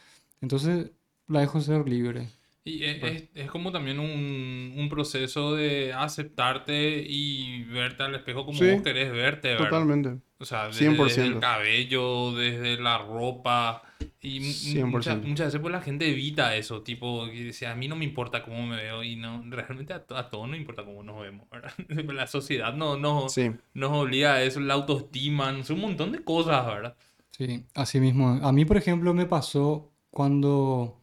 Entonces, 0.41 0.91
la 1.29 1.41
dejo 1.41 1.61
ser 1.61 1.89
libre. 1.89 2.29
Y 2.65 2.83
es, 2.85 3.03
es- 3.03 3.29
es 3.35 3.51
como 3.51 3.71
también 3.71 4.01
un, 4.01 4.75
un 4.77 4.89
proceso 4.89 5.55
de 5.55 5.93
aceptarte 5.93 7.05
y 7.09 7.63
verte 7.65 8.03
al 8.03 8.15
espejo 8.17 8.45
como 8.45 8.59
Sí, 8.59 8.69
vos 8.71 8.83
querés 8.83 9.13
verte, 9.13 9.49
¿verdad? 9.51 9.67
Totalmente. 9.71 10.17
O 10.39 10.45
sea, 10.45 10.67
desde, 10.67 10.91
desde 10.91 11.23
el 11.25 11.35
100%. 11.35 11.41
cabello, 11.41 12.33
desde 12.33 12.77
la 12.83 12.99
ropa. 12.99 13.83
Y 14.21 14.41
mu- 14.41 14.47
100%. 14.47 14.87
muchas, 14.91 15.23
muchas 15.23 15.47
veces 15.47 15.61
pues 15.61 15.71
la 15.73 15.81
gente 15.81 16.11
evita 16.11 16.57
eso, 16.57 16.83
tipo, 16.83 17.27
que 17.27 17.45
dice, 17.45 17.69
a 17.69 17.77
mí 17.77 17.87
no 17.87 17.95
me 17.95 18.05
importa 18.05 18.43
cómo 18.43 18.67
me 18.67 18.77
veo 18.77 19.05
y 19.05 19.15
no, 19.15 19.45
realmente 19.49 19.93
a, 19.93 20.05
a 20.17 20.29
todos 20.31 20.49
no 20.49 20.57
importa 20.57 20.85
cómo 20.85 21.05
nos 21.05 21.21
vemos, 21.21 21.49
¿verdad? 21.51 21.73
La 22.13 22.27
sociedad 22.27 22.75
no, 22.75 22.97
no, 22.97 23.29
Sí. 23.29 23.53
nos 23.75 23.93
obliga 23.93 24.35
a 24.35 24.43
eso, 24.43 24.59
la 24.59 24.75
autoestima, 24.75 25.53
no 25.53 25.63
sé, 25.63 25.73
un 25.75 25.81
montón 25.83 26.11
de 26.11 26.25
cosas, 26.25 26.67
¿verdad? 26.67 26.97
Sí, 27.31 27.65
así 27.75 28.01
mismo. 28.01 28.41
A 28.43 28.51
mí, 28.53 28.65
por 28.65 28.77
ejemplo, 28.77 29.15
me 29.15 29.27
pasó 29.27 29.93
cuando 30.11 30.96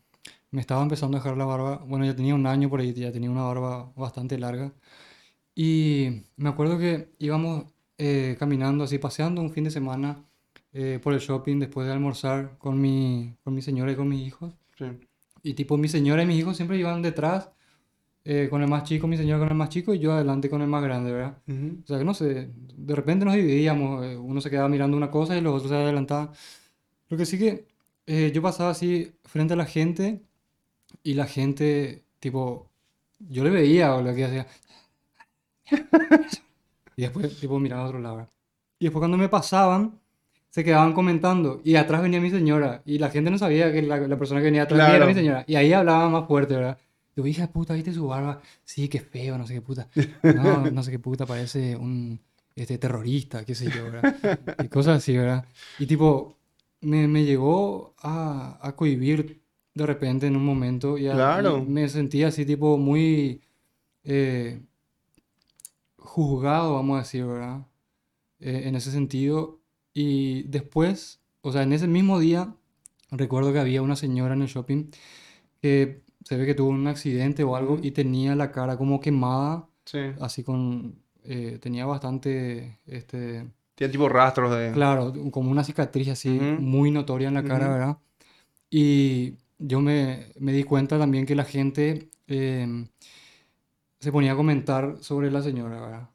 me 0.53 0.61
estaba 0.61 0.83
empezando 0.83 1.17
a 1.17 1.19
dejar 1.19 1.35
la 1.35 1.45
barba. 1.45 1.77
Bueno, 1.87 2.05
ya 2.05 2.15
tenía 2.15 2.35
un 2.35 2.45
año 2.45 2.69
por 2.69 2.79
ahí, 2.79 2.93
ya 2.93 3.11
tenía 3.11 3.29
una 3.31 3.41
barba 3.41 3.91
bastante 3.95 4.37
larga. 4.37 4.71
Y 5.55 6.23
me 6.37 6.49
acuerdo 6.49 6.77
que 6.77 7.09
íbamos 7.17 7.65
eh, 7.97 8.35
caminando, 8.39 8.83
así 8.83 8.99
paseando 8.99 9.41
un 9.41 9.51
fin 9.51 9.63
de 9.63 9.71
semana 9.71 10.23
eh, 10.71 10.99
por 11.01 11.13
el 11.13 11.19
shopping 11.19 11.59
después 11.59 11.87
de 11.87 11.93
almorzar 11.93 12.57
con 12.59 12.79
mi, 12.79 13.35
con 13.43 13.55
mi 13.55 13.63
señora 13.63 13.91
y 13.91 13.95
con 13.95 14.07
mis 14.07 14.27
hijos. 14.27 14.53
Sí. 14.77 14.85
Y 15.41 15.55
tipo, 15.55 15.75
mi 15.75 15.87
señora 15.87 16.21
y 16.21 16.27
mis 16.27 16.39
hijos 16.39 16.55
siempre 16.55 16.77
iban 16.77 17.01
detrás 17.01 17.49
eh, 18.23 18.47
con 18.49 18.61
el 18.61 18.69
más 18.69 18.83
chico, 18.83 19.07
mi 19.07 19.17
señora 19.17 19.39
con 19.39 19.49
el 19.49 19.55
más 19.55 19.69
chico 19.69 19.91
y 19.93 19.99
yo 19.99 20.13
adelante 20.13 20.51
con 20.51 20.61
el 20.61 20.67
más 20.67 20.83
grande, 20.83 21.11
¿verdad? 21.11 21.41
Ujú. 21.47 21.79
O 21.83 21.87
sea, 21.87 21.97
que 21.97 22.05
no 22.05 22.13
sé, 22.13 22.51
de 22.55 22.95
repente 22.95 23.25
nos 23.25 23.33
dividíamos, 23.33 24.05
eh, 24.05 24.17
uno 24.17 24.39
se 24.39 24.51
quedaba 24.51 24.69
mirando 24.69 24.95
una 24.95 25.09
cosa 25.09 25.35
y 25.35 25.41
los 25.41 25.55
otros 25.55 25.71
se 25.71 25.77
adelantaban. 25.77 26.29
Lo 27.09 27.17
que 27.17 27.25
sí 27.25 27.39
que 27.39 27.67
eh, 28.05 28.31
yo 28.33 28.41
pasaba 28.41 28.69
así 28.69 29.13
frente 29.23 29.53
a 29.53 29.57
la 29.57 29.65
gente 29.65 30.21
y 31.01 31.13
la 31.15 31.25
gente, 31.25 32.03
tipo, 32.19 32.69
yo 33.19 33.43
le 33.43 33.49
veía 33.49 33.95
o 33.95 34.01
lo 34.01 34.13
que 34.13 34.25
hacía. 34.25 34.47
Y 36.95 37.01
después, 37.03 37.39
tipo, 37.39 37.59
miraba 37.59 37.83
a 37.83 37.87
otro 37.87 37.99
lado. 37.99 38.27
Y 38.79 38.85
después 38.85 39.01
cuando 39.01 39.17
me 39.17 39.29
pasaban, 39.29 39.99
se 40.49 40.63
quedaban 40.63 40.93
comentando 40.93 41.61
y 41.63 41.75
atrás 41.75 42.01
venía 42.03 42.21
mi 42.21 42.29
señora 42.29 42.83
y 42.85 42.99
la 42.99 43.09
gente 43.09 43.31
no 43.31 43.37
sabía 43.39 43.71
que 43.71 43.81
la, 43.81 43.97
la 43.97 44.17
persona 44.17 44.39
que 44.39 44.45
venía 44.45 44.63
atrás 44.63 44.77
mí 44.79 44.95
era 44.95 44.97
Claro. 44.97 45.07
mi 45.07 45.13
señora. 45.15 45.43
Y 45.47 45.55
ahí 45.55 45.73
hablaba 45.73 46.09
más 46.09 46.27
fuerte, 46.27 46.55
¿verdad? 46.55 46.77
Yo, 47.15 47.25
hija 47.25 47.47
puta, 47.47 47.73
¿viste 47.73 47.93
su 47.93 48.07
barba? 48.07 48.41
Sí, 48.63 48.87
qué 48.87 48.99
feo, 48.99 49.37
no 49.37 49.47
sé 49.47 49.53
qué 49.55 49.61
puta. 49.61 49.87
No, 50.23 50.69
no 50.69 50.83
sé 50.83 50.91
qué 50.91 50.99
puta, 50.99 51.25
parece 51.25 51.75
un 51.75 52.19
este, 52.55 52.77
terrorista, 52.77 53.45
qué 53.45 53.55
sé 53.55 53.69
yo, 53.71 53.83
¿verdad? 53.91 54.47
Y 54.63 54.67
cosas 54.67 54.97
así, 54.97 55.17
¿verdad? 55.17 55.45
Y 55.79 55.85
tipo, 55.87 56.37
me, 56.81 57.07
me 57.07 57.23
llegó 57.23 57.93
a, 57.99 58.59
a 58.61 58.75
cohibir 58.75 59.41
de 59.75 59.85
repente 59.85 60.27
en 60.27 60.35
un 60.35 60.45
momento 60.45 60.97
y, 60.97 61.07
a- 61.07 61.13
Claro. 61.13 61.63
me 61.65 61.87
sentía 61.89 62.27
así 62.27 62.45
tipo 62.45 62.77
muy 62.77 63.41
eh, 64.03 64.61
juzgado, 65.97 66.73
vamos 66.75 66.95
a 66.95 66.99
decir, 66.99 67.25
¿verdad? 67.25 67.65
Eh, 68.39 68.63
en 68.65 68.75
ese 68.75 68.91
sentido. 68.91 69.59
Y 69.93 70.43
después, 70.43 71.21
o 71.41 71.51
sea, 71.51 71.63
en 71.63 71.73
ese 71.73 71.87
mismo 71.87 72.19
día, 72.19 72.53
recuerdo 73.11 73.53
que 73.53 73.59
había 73.59 73.81
una 73.81 73.95
señora 73.95 74.33
en 74.33 74.41
el 74.41 74.47
shopping 74.47 74.85
que 75.61 76.01
se 76.23 76.37
ve 76.37 76.45
que 76.45 76.55
tuvo 76.55 76.69
un 76.69 76.87
accidente 76.87 77.43
o 77.43 77.55
algo 77.55 77.79
y 77.81 77.91
tenía 77.91 78.35
la 78.35 78.51
cara 78.51 78.77
como 78.77 78.99
quemada, 78.99 79.67
Sí. 79.85 79.99
así 80.21 80.43
con... 80.43 80.95
eh, 81.25 81.57
tenía 81.61 81.85
bastante, 81.85 82.79
este, 82.85 83.45
Tiene 83.75 83.91
tipo 83.91 84.07
rastros 84.09 84.51
de... 84.55 84.71
claro, 84.71 85.13
como 85.31 85.51
una 85.51 85.63
cicatriz 85.63 86.09
así 86.09 86.29
Ujú. 86.37 86.61
muy 86.61 86.91
notoria 86.91 87.27
en 87.27 87.33
la 87.33 87.43
cara, 87.43 87.65
Ujú. 87.67 87.73
¿verdad? 87.73 87.97
Y 88.69 89.35
yo 89.63 89.81
me, 89.81 90.27
me 90.39 90.51
di 90.53 90.63
cuenta 90.63 90.99
también 90.99 91.25
que 91.25 91.35
la 91.35 91.45
gente 91.45 92.09
em, 92.27 92.87
se 93.99 94.11
ponía 94.11 94.33
a 94.33 94.35
comentar 94.35 94.97
sobre 95.01 95.31
la 95.31 95.41
señora, 95.41 95.81
¿verdad? 95.81 96.09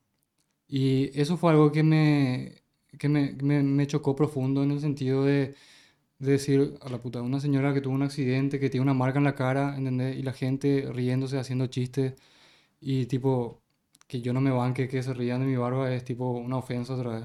Y 0.69 1.19
eso 1.21 1.37
fue 1.39 1.53
algo 1.53 1.73
que 1.73 1.83
me, 1.83 2.63
que 2.99 3.09
me, 3.09 3.33
me, 3.43 3.63
me 3.63 3.87
chocó 3.87 4.17
profundo 4.17 4.63
en 4.65 4.73
el 4.73 4.81
sentido 4.81 5.25
de, 5.25 5.55
de 6.19 6.33
decir, 6.33 6.75
a 6.83 6.91
la 6.91 7.01
puta, 7.01 7.23
una 7.23 7.41
señora 7.41 7.75
que 7.75 7.81
tuvo 7.81 7.95
un 7.95 8.03
accidente, 8.03 8.61
que 8.61 8.71
tiene 8.71 8.83
una 8.85 8.95
marca 8.95 9.19
en 9.19 9.25
la 9.25 9.35
cara, 9.35 9.77
¿entendés? 9.77 10.17
Y 10.19 10.23
la 10.23 10.33
gente 10.33 10.91
riéndose, 10.93 11.39
haciendo 11.39 11.67
chistes, 11.69 12.15
y 12.81 13.07
tipo, 13.07 13.63
que 14.09 14.21
yo 14.23 14.33
no 14.33 14.41
me 14.41 14.51
banque 14.51 14.89
que 14.89 15.03
se 15.03 15.15
rían 15.15 15.41
de 15.41 15.47
mi 15.47 15.57
barba 15.57 15.95
es 15.95 16.05
tipo 16.05 16.31
una 16.33 16.59
ofensa 16.59 16.95
otra 16.95 17.21
vez. 17.21 17.25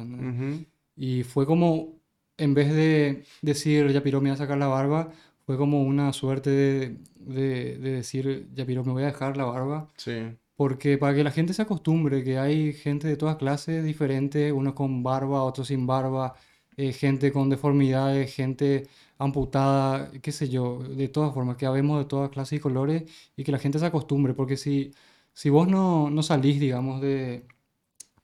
Y 0.95 1.23
fue 1.23 1.45
como, 1.45 1.99
en 2.37 2.53
vez 2.53 2.73
de 2.73 3.25
decir, 3.41 3.91
Yapiro 3.91 4.21
me 4.21 4.29
voy 4.29 4.35
a 4.35 4.37
sacar 4.37 4.57
la 4.57 4.67
barba, 4.67 5.11
fue 5.45 5.57
como 5.57 5.83
una 5.83 6.13
suerte 6.13 6.49
de, 6.49 6.97
de, 7.15 7.77
de 7.77 7.91
decir, 7.91 8.49
Yapiro 8.53 8.83
me 8.83 8.93
voy 8.93 9.03
a 9.03 9.07
dejar 9.07 9.37
la 9.37 9.45
barba. 9.45 9.89
Sí. 9.97 10.13
Porque 10.55 10.97
para 10.97 11.15
que 11.15 11.23
la 11.23 11.31
gente 11.31 11.53
se 11.53 11.63
acostumbre, 11.63 12.23
que 12.23 12.37
hay 12.37 12.73
gente 12.73 13.07
de 13.07 13.17
todas 13.17 13.37
clases 13.37 13.83
diferentes, 13.83 14.51
unos 14.53 14.73
con 14.73 15.03
barba, 15.03 15.43
otros 15.43 15.67
sin 15.67 15.87
barba, 15.87 16.35
eh, 16.77 16.93
gente 16.93 17.31
con 17.31 17.49
deformidades, 17.49 18.33
gente 18.33 18.87
amputada, 19.17 20.11
qué 20.21 20.31
sé 20.31 20.49
yo, 20.49 20.79
de 20.79 21.07
todas 21.07 21.33
formas, 21.33 21.57
que 21.57 21.65
habemos 21.65 21.99
de 21.99 22.05
todas 22.05 22.29
clases 22.29 22.57
y 22.57 22.61
colores 22.61 23.03
y 23.35 23.43
que 23.43 23.51
la 23.51 23.59
gente 23.59 23.79
se 23.79 23.85
acostumbre, 23.85 24.33
porque 24.33 24.57
si, 24.57 24.91
si 25.33 25.49
vos 25.49 25.67
no, 25.67 26.09
no 26.09 26.23
salís, 26.23 26.59
digamos, 26.59 27.01
de, 27.01 27.45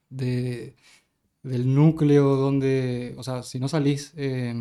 de, 0.09 0.75
del 1.43 1.73
núcleo 1.73 2.35
donde, 2.35 3.15
o 3.17 3.23
sea, 3.23 3.43
si 3.43 3.59
no 3.59 3.67
salís, 3.67 4.13
eh, 4.17 4.53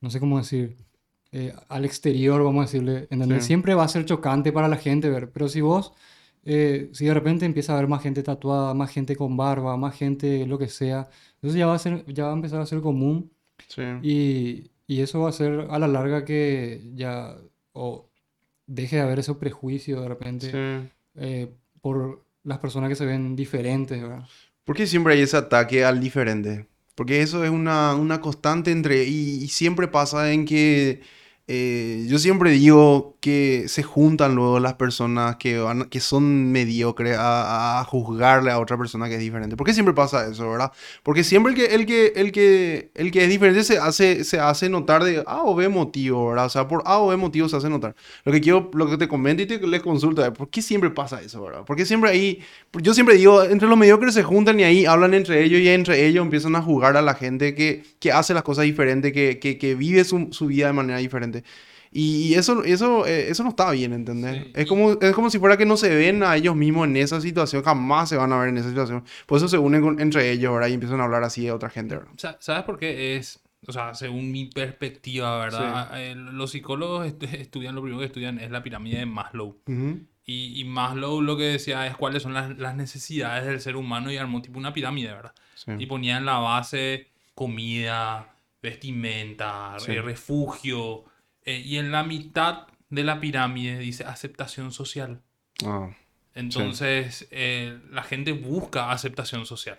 no 0.00 0.10
sé 0.10 0.20
cómo 0.20 0.38
decir, 0.38 0.76
eh, 1.32 1.54
al 1.68 1.84
exterior, 1.84 2.42
vamos 2.44 2.62
a 2.62 2.66
decirle, 2.66 3.08
¿entendés? 3.10 3.42
Sí. 3.42 3.48
Siempre 3.48 3.74
va 3.74 3.84
a 3.84 3.88
ser 3.88 4.04
chocante 4.04 4.52
para 4.52 4.68
la 4.68 4.76
gente 4.76 5.08
ver, 5.10 5.30
pero 5.30 5.48
si 5.48 5.60
vos, 5.60 5.92
eh, 6.44 6.90
si 6.92 7.06
de 7.06 7.14
repente 7.14 7.46
empieza 7.46 7.72
a 7.72 7.76
haber 7.78 7.88
más 7.88 8.02
gente 8.02 8.22
tatuada, 8.22 8.74
más 8.74 8.90
gente 8.90 9.16
con 9.16 9.36
barba, 9.36 9.76
más 9.76 9.96
gente 9.96 10.46
lo 10.46 10.58
que 10.58 10.68
sea, 10.68 11.08
entonces 11.36 11.58
ya 11.58 11.66
va 11.66 11.74
a 11.74 11.78
ser, 11.78 12.04
ya 12.12 12.24
va 12.24 12.30
a 12.30 12.34
empezar 12.34 12.60
a 12.60 12.66
ser 12.66 12.80
común 12.80 13.30
Sí. 13.68 13.82
y, 14.02 14.70
y 14.86 15.00
eso 15.00 15.20
va 15.20 15.28
a 15.28 15.32
ser 15.32 15.66
a 15.70 15.78
la 15.78 15.86
larga 15.88 16.24
que 16.24 16.82
ya, 16.94 17.36
o 17.72 18.08
deje 18.66 18.96
de 18.96 19.02
haber 19.02 19.20
ese 19.20 19.34
prejuicio 19.34 20.00
de 20.00 20.08
repente 20.08 20.50
Sí. 20.50 20.88
eh, 21.16 21.48
por 21.80 22.24
las 22.44 22.58
personas 22.58 22.88
que 22.88 22.96
se 22.96 23.06
ven 23.06 23.36
diferentes, 23.36 24.00
¿verdad? 24.02 24.24
¿Por 24.64 24.76
qué 24.76 24.86
siempre 24.86 25.14
hay 25.14 25.20
ese 25.22 25.36
ataque 25.36 25.84
al 25.84 26.00
diferente? 26.00 26.66
Porque 26.94 27.22
eso 27.22 27.44
es 27.44 27.50
una, 27.50 27.94
una 27.94 28.20
constante 28.20 28.70
entre... 28.70 29.04
Y, 29.04 29.42
y 29.44 29.48
siempre 29.48 29.88
pasa 29.88 30.32
en 30.32 30.44
que... 30.44 31.00
eh, 31.46 32.06
yo 32.08 32.18
siempre 32.18 32.50
digo 32.50 33.11
que 33.22 33.68
se 33.68 33.84
juntan 33.84 34.34
luego 34.34 34.58
las 34.58 34.74
personas 34.74 35.36
que, 35.36 35.64
que 35.90 36.00
son 36.00 36.50
mediocres 36.50 37.16
a, 37.16 37.80
a 37.80 37.84
juzgarle 37.84 38.50
a 38.50 38.58
otra 38.58 38.76
persona 38.76 39.08
que 39.08 39.14
es 39.14 39.20
diferente. 39.20 39.56
¿Por 39.56 39.64
qué 39.64 39.72
siempre 39.72 39.94
pasa 39.94 40.26
eso, 40.26 40.50
verdad? 40.50 40.72
Porque 41.04 41.22
siempre 41.22 41.52
el 41.52 41.56
que, 41.56 41.74
el 41.74 41.86
que, 41.86 42.12
el 42.16 42.32
que, 42.32 42.90
el 42.94 43.12
que 43.12 43.22
es 43.22 43.30
diferente 43.30 43.62
se 43.62 43.78
hace, 43.78 44.24
se 44.24 44.40
hace 44.40 44.68
notar 44.68 45.04
de 45.04 45.22
A 45.24 45.44
o 45.44 45.54
B 45.54 45.68
motivo, 45.68 46.30
¿verdad? 46.30 46.46
O 46.46 46.50
sea, 46.50 46.66
por 46.66 46.82
A 46.84 46.98
o 46.98 47.08
B 47.08 47.16
motivo 47.16 47.48
se 47.48 47.56
hace 47.56 47.70
notar. 47.70 47.94
Lo 48.24 48.32
que 48.32 48.40
quiero, 48.40 48.68
lo 48.74 48.90
que 48.90 48.98
te 48.98 49.06
comento 49.06 49.44
y 49.44 49.46
te 49.46 49.64
les 49.64 49.82
consulta 49.82 50.32
¿por 50.32 50.50
qué 50.50 50.60
siempre 50.60 50.90
pasa 50.90 51.22
eso, 51.22 51.44
verdad? 51.44 51.62
Porque 51.64 51.86
siempre 51.86 52.10
ahí, 52.10 52.42
yo 52.82 52.92
siempre 52.92 53.14
digo, 53.14 53.44
entre 53.44 53.68
los 53.68 53.78
mediocres 53.78 54.14
se 54.14 54.24
juntan 54.24 54.58
y 54.58 54.64
ahí 54.64 54.84
hablan 54.84 55.14
entre 55.14 55.44
ellos 55.44 55.60
y 55.60 55.68
entre 55.68 56.06
ellos 56.06 56.24
empiezan 56.24 56.56
a 56.56 56.62
jugar 56.62 56.96
a 56.96 57.02
la 57.02 57.14
gente 57.14 57.54
que, 57.54 57.84
que 58.00 58.10
hace 58.10 58.34
las 58.34 58.42
cosas 58.42 58.64
diferentes, 58.64 59.12
que, 59.12 59.38
que, 59.38 59.58
que 59.58 59.76
vive 59.76 60.02
su, 60.02 60.28
su 60.32 60.46
vida 60.46 60.66
de 60.66 60.72
manera 60.72 60.98
diferente. 60.98 61.44
Y, 61.94 62.32
eso, 62.34 62.64
eso, 62.64 63.06
eh, 63.06 63.28
eso 63.28 63.42
no 63.44 63.50
está 63.50 63.70
bien, 63.70 63.92
¿entendés? 63.92 64.44
Sí, 64.44 64.52
Es, 64.54 64.66
como, 64.66 64.92
es 64.92 65.12
como 65.14 65.28
si 65.28 65.38
fuera 65.38 65.56
que 65.58 65.66
no 65.66 65.76
se 65.76 65.94
ven 65.94 66.22
a 66.22 66.34
ellos 66.36 66.56
mismos 66.56 66.86
en 66.88 66.96
esa 66.96 67.20
situación, 67.20 67.62
jamás 67.62 68.08
se 68.08 68.16
van 68.16 68.32
a 68.32 68.38
ver 68.38 68.48
en 68.48 68.56
esa 68.58 68.70
situación. 68.70 69.04
Por 69.26 69.36
eso 69.36 69.46
se 69.48 69.58
unen 69.58 69.82
con- 69.82 70.00
entre 70.00 70.30
ellos, 70.30 70.52
¿verdad? 70.54 70.68
Y 70.68 70.72
empiezan 70.74 71.00
a 71.00 71.04
hablar 71.04 71.22
así 71.22 71.44
de 71.44 71.52
otra 71.52 71.68
gente, 71.68 71.96
¿verdad? 71.96 72.12
Sa- 72.16 72.38
¿Sabes 72.40 72.64
por 72.64 72.78
qué 72.78 73.16
es? 73.16 73.40
O 73.66 73.72
sea, 73.72 73.94
según 73.94 74.32
mi 74.32 74.46
perspectiva, 74.46 75.38
¿verdad? 75.38 75.90
Sí. 75.92 75.96
Eh, 76.00 76.14
Los 76.16 76.50
psicólogos 76.52 77.06
estu- 77.06 77.32
estudian, 77.34 77.74
lo 77.74 77.82
primero 77.82 78.00
que 78.00 78.06
estudian 78.06 78.38
es 78.40 78.50
la 78.50 78.62
pirámide 78.62 78.98
de 78.98 79.06
Maslow. 79.06 79.58
Ujú. 79.66 80.00
Y, 80.24 80.60
y 80.60 80.64
Maslow 80.64 81.20
lo 81.20 81.36
que 81.36 81.44
decía 81.44 81.86
es 81.86 81.96
cuáles 81.96 82.22
son 82.22 82.32
las, 82.32 82.56
las 82.58 82.74
necesidades 82.74 83.44
del 83.44 83.60
ser 83.60 83.76
humano 83.76 84.10
y 84.10 84.16
armó 84.16 84.40
tipo 84.40 84.58
una 84.58 84.72
pirámide, 84.72 85.12
¿verdad? 85.12 85.32
Sí. 85.56 85.72
Y 85.78 85.86
ponía 85.86 86.16
en 86.16 86.24
la 86.26 86.38
base 86.38 87.08
comida, 87.34 88.34
vestimenta, 88.62 89.76
eh, 89.86 90.00
refugio. 90.02 91.04
Eh, 91.44 91.62
y 91.64 91.78
en 91.78 91.90
la 91.92 92.02
mitad 92.04 92.66
de 92.90 93.04
la 93.04 93.20
pirámide 93.20 93.78
dice 93.78 94.04
aceptación 94.04 94.70
social. 94.72 95.20
Ah, 95.64 95.90
Entonces, 96.34 97.28
eh, 97.30 97.78
la 97.90 98.02
gente 98.02 98.32
busca 98.32 98.90
aceptación 98.90 99.46
social. 99.46 99.78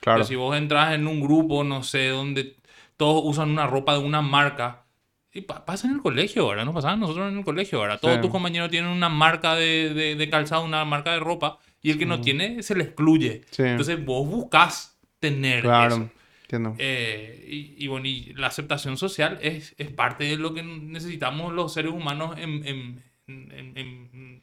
claro. 0.00 0.18
Pero 0.18 0.24
si 0.28 0.34
vos 0.36 0.56
entras 0.56 0.94
en 0.94 1.06
un 1.06 1.20
grupo, 1.20 1.64
no 1.64 1.82
sé, 1.82 2.08
donde 2.08 2.56
todos 2.96 3.22
usan 3.24 3.50
una 3.50 3.66
ropa 3.66 3.94
de 3.94 4.00
una 4.04 4.22
marca, 4.22 4.84
y 5.32 5.42
pa- 5.42 5.64
pasa 5.66 5.86
en 5.86 5.94
el 5.94 6.00
colegio, 6.02 6.48
¿verdad? 6.48 6.64
No 6.64 6.72
pasaba 6.72 6.96
nosotros 6.96 7.30
en 7.30 7.38
el 7.38 7.44
colegio, 7.44 7.80
¿verdad? 7.80 7.98
Todos 8.00 8.14
Sí. 8.16 8.20
tus 8.22 8.30
compañeros 8.30 8.70
tienen 8.70 8.90
una 8.90 9.08
marca 9.10 9.54
de, 9.54 9.92
de, 9.92 10.14
de 10.16 10.30
calzado, 10.30 10.64
una 10.64 10.84
marca 10.84 11.12
de 11.12 11.20
ropa, 11.20 11.58
y 11.82 11.90
el 11.90 11.98
que 11.98 12.06
no 12.06 12.20
tiene 12.20 12.62
se 12.62 12.74
le 12.74 12.84
excluye. 12.84 13.42
Sí. 13.50 13.62
Entonces 13.62 14.02
vos 14.04 14.26
buscas 14.26 14.98
tener 15.18 15.62
Claro. 15.62 15.94
eso. 15.94 16.10
Eh, 16.78 17.44
y, 17.48 17.84
y 17.84 17.86
bueno, 17.88 18.06
y 18.06 18.32
la 18.34 18.46
aceptación 18.48 18.96
social 18.96 19.38
es, 19.42 19.74
es 19.78 19.90
parte 19.90 20.24
de 20.24 20.36
lo 20.36 20.54
que 20.54 20.62
necesitamos 20.62 21.52
los 21.52 21.72
seres 21.72 21.92
humanos 21.92 22.36
en, 22.38 22.66
en, 22.66 23.02
en- 23.26 23.76
en- 23.76 24.42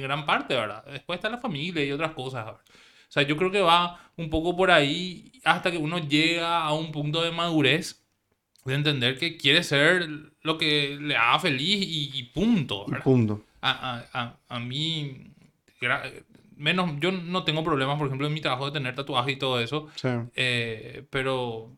gran, 0.00 0.24
parte, 0.26 0.54
¿verdad? 0.54 0.84
Después 0.86 1.16
está 1.18 1.30
la 1.30 1.38
familia 1.38 1.84
y 1.84 1.92
otras 1.92 2.12
cosas, 2.12 2.44
¿verdad? 2.46 2.60
O 2.66 3.10
sea, 3.10 3.22
yo 3.22 3.36
creo 3.36 3.50
que 3.50 3.60
va 3.60 4.10
un 4.16 4.28
poco 4.30 4.54
por 4.56 4.70
ahí 4.70 5.32
hasta 5.44 5.70
que 5.70 5.78
uno 5.78 5.98
llega 5.98 6.62
a 6.62 6.72
un 6.74 6.92
punto 6.92 7.22
de 7.22 7.30
madurez 7.32 8.04
de 8.64 8.74
entender 8.74 9.18
que 9.18 9.36
quiere 9.38 9.62
ser 9.64 10.06
lo 10.42 10.58
que 10.58 10.98
le 11.00 11.16
haga 11.16 11.38
feliz 11.38 11.78
y, 11.86 12.10
y 12.14 12.22
punto, 12.24 12.84
Y 12.86 12.90
¿verdad? 12.90 13.04
punto. 13.04 13.44
a, 13.62 13.96
a, 14.12 14.20
a, 14.22 14.36
a 14.48 14.60
mí, 14.60 15.32
menos, 16.58 16.90
yo 17.00 17.10
no 17.12 17.44
tengo 17.44 17.64
problemas, 17.64 17.96
por 17.98 18.06
ejemplo, 18.08 18.26
en 18.26 18.34
mi 18.34 18.40
trabajo 18.40 18.66
de 18.66 18.72
tener 18.72 18.94
tatuajes 18.94 19.34
y 19.34 19.38
todo 19.38 19.60
eso, 19.60 19.88
Sí. 19.96 20.08
eh, 20.34 21.04
pero 21.10 21.70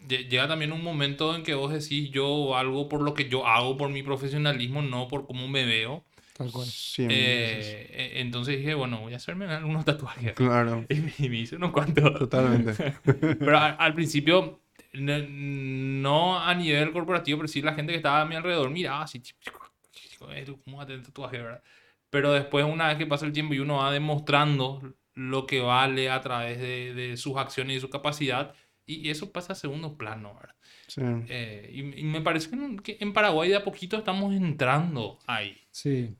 lle- 0.00 0.28
llega 0.28 0.48
también 0.48 0.72
un 0.72 0.82
momento 0.82 1.34
en 1.36 1.42
que 1.42 1.54
vos 1.54 1.72
decís 1.72 2.10
yo 2.10 2.56
algo 2.56 2.88
por 2.88 3.02
lo 3.02 3.14
que 3.14 3.28
yo 3.28 3.46
hago, 3.46 3.76
por 3.76 3.90
mi 3.90 4.02
profesionalismo, 4.02 4.82
no 4.82 5.06
por 5.08 5.26
cómo 5.26 5.48
me 5.48 5.64
veo. 5.64 6.04
Tal 6.36 6.50
cual. 6.52 6.68
Eh, 6.98 7.88
eh, 7.90 8.12
entonces 8.16 8.58
dije, 8.58 8.74
bueno, 8.74 9.00
voy 9.00 9.14
a 9.14 9.16
hacerme 9.16 9.46
algunos 9.46 9.84
tatuajes. 9.84 10.32
Claro. 10.34 10.84
Y 11.20 11.28
me, 11.28 11.36
hice 11.38 11.56
unos 11.56 11.72
cuantos. 11.72 12.18
Totalmente. 12.18 12.74
Pero 13.38 13.56
a- 13.58 13.70
al 13.70 13.94
principio, 13.94 14.60
no, 14.92 16.38
a 16.38 16.54
nivel 16.54 16.92
corporativo, 16.92 17.38
pero 17.38 17.48
sí 17.48 17.62
la 17.62 17.74
gente 17.74 17.92
que 17.92 17.96
estaba 17.98 18.20
a 18.22 18.24
mi 18.26 18.34
alrededor 18.34 18.70
miraba 18.70 19.02
así, 19.02 19.20
tipo, 19.20 19.38
chico, 19.40 19.70
chico, 19.92 20.32
eh, 20.32 20.44
¿tú 20.44 20.60
¿cómo 20.62 20.78
vas 20.78 20.84
a 20.84 20.86
tener 20.88 21.04
tatuaje, 21.04 21.38
verdad? 21.38 21.62
Pero 22.10 22.32
después 22.32 22.64
una 22.64 22.88
vez 22.88 22.98
que 22.98 23.06
pasa 23.06 23.26
el 23.26 23.32
tiempo 23.32 23.54
y 23.54 23.58
uno 23.58 23.76
va 23.76 23.92
demostrando 23.92 24.94
lo 25.14 25.46
que 25.46 25.60
vale 25.60 26.10
a 26.10 26.20
través 26.20 26.58
de, 26.58 26.94
de 26.94 27.16
sus 27.16 27.36
acciones 27.36 27.76
y 27.76 27.80
su 27.80 27.90
capacidad, 27.90 28.54
y 28.88 29.10
eso 29.10 29.32
pasa 29.32 29.52
a 29.52 29.56
segundo 29.56 29.96
plano, 29.96 30.34
¿verdad? 30.34 30.54
Sí. 30.86 31.02
Eh, 31.28 31.70
y, 31.72 32.00
y 32.00 32.04
me 32.04 32.20
parece 32.20 32.50
que 32.50 32.56
en, 32.56 32.78
que 32.78 32.96
en 33.00 33.12
Paraguay 33.12 33.48
de 33.48 33.56
a 33.56 33.64
poquito 33.64 33.96
estamos 33.96 34.32
entrando 34.32 35.18
ahí. 35.26 35.56
Sí, 35.72 36.14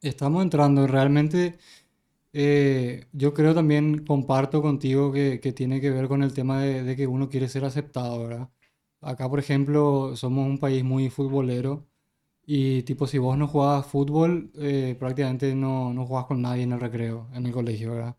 estamos 0.00 0.42
entrando. 0.42 0.86
Realmente, 0.88 1.58
eh, 2.32 3.06
yo 3.12 3.32
creo 3.32 3.54
también, 3.54 4.04
comparto 4.04 4.60
contigo 4.62 5.12
que, 5.12 5.38
que 5.40 5.52
tiene 5.52 5.80
que 5.80 5.90
ver 5.90 6.08
con 6.08 6.24
el 6.24 6.34
tema 6.34 6.60
de, 6.60 6.82
de 6.82 6.96
que 6.96 7.06
uno 7.06 7.28
quiere 7.28 7.48
ser 7.48 7.64
aceptado, 7.64 8.26
¿verdad? 8.26 8.48
Acá, 9.00 9.28
por 9.28 9.38
ejemplo, 9.38 10.16
somos 10.16 10.46
un 10.46 10.58
país 10.58 10.82
muy 10.82 11.08
futbolero 11.10 11.86
y 12.46 12.82
tipo, 12.82 13.06
si 13.06 13.18
vos 13.18 13.36
no 13.36 13.48
jugabas 13.48 13.86
fútbol, 13.86 14.50
eh, 14.58 14.94
prácticamente 14.98 15.54
no, 15.54 15.92
no 15.92 16.06
jugabas 16.06 16.28
con 16.28 16.40
nadie 16.42 16.62
en 16.62 16.72
el 16.72 16.80
recreo, 16.80 17.26
en 17.34 17.44
el 17.46 17.52
colegio, 17.52 17.92
¿verdad? 17.92 18.14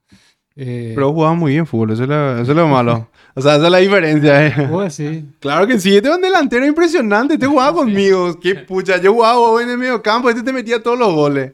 Eh, 0.60 0.94
Pero 0.96 1.14
jugaba 1.14 1.36
muy 1.36 1.52
bien 1.54 1.68
fútbol, 1.68 1.92
eso 1.92 2.04
es 2.04 2.10
lo, 2.10 2.38
eso 2.40 2.52
es 2.52 2.58
lo 2.58 2.68
malo. 2.68 3.08
O 3.36 3.42
sea, 3.42 3.56
esa 3.58 3.66
es 3.66 3.72
la 3.72 3.78
diferencia. 3.78 4.48
eh. 4.48 4.68
vos 4.72 4.98
decís, 4.98 5.24
Claro 5.40 5.68
que 5.68 5.80
sí, 5.80 5.96
este 5.96 6.10
es 6.10 6.16
un 6.16 6.22
delantero 6.22 6.66
impresionante, 6.66 7.36
este 7.36 7.46
jugaba 7.46 7.74
conmigo. 7.78 8.40
Qué 8.40 8.56
pucha, 8.56 9.00
yo 9.00 9.14
jugaba 9.14 9.62
en 9.62 9.70
el 9.70 9.78
medio 9.78 10.02
campo, 10.02 10.30
este 10.30 10.42
te 10.44 10.52
metía 10.52 10.82
todos 10.82 10.98
los 10.98 11.14
goles. 11.14 11.54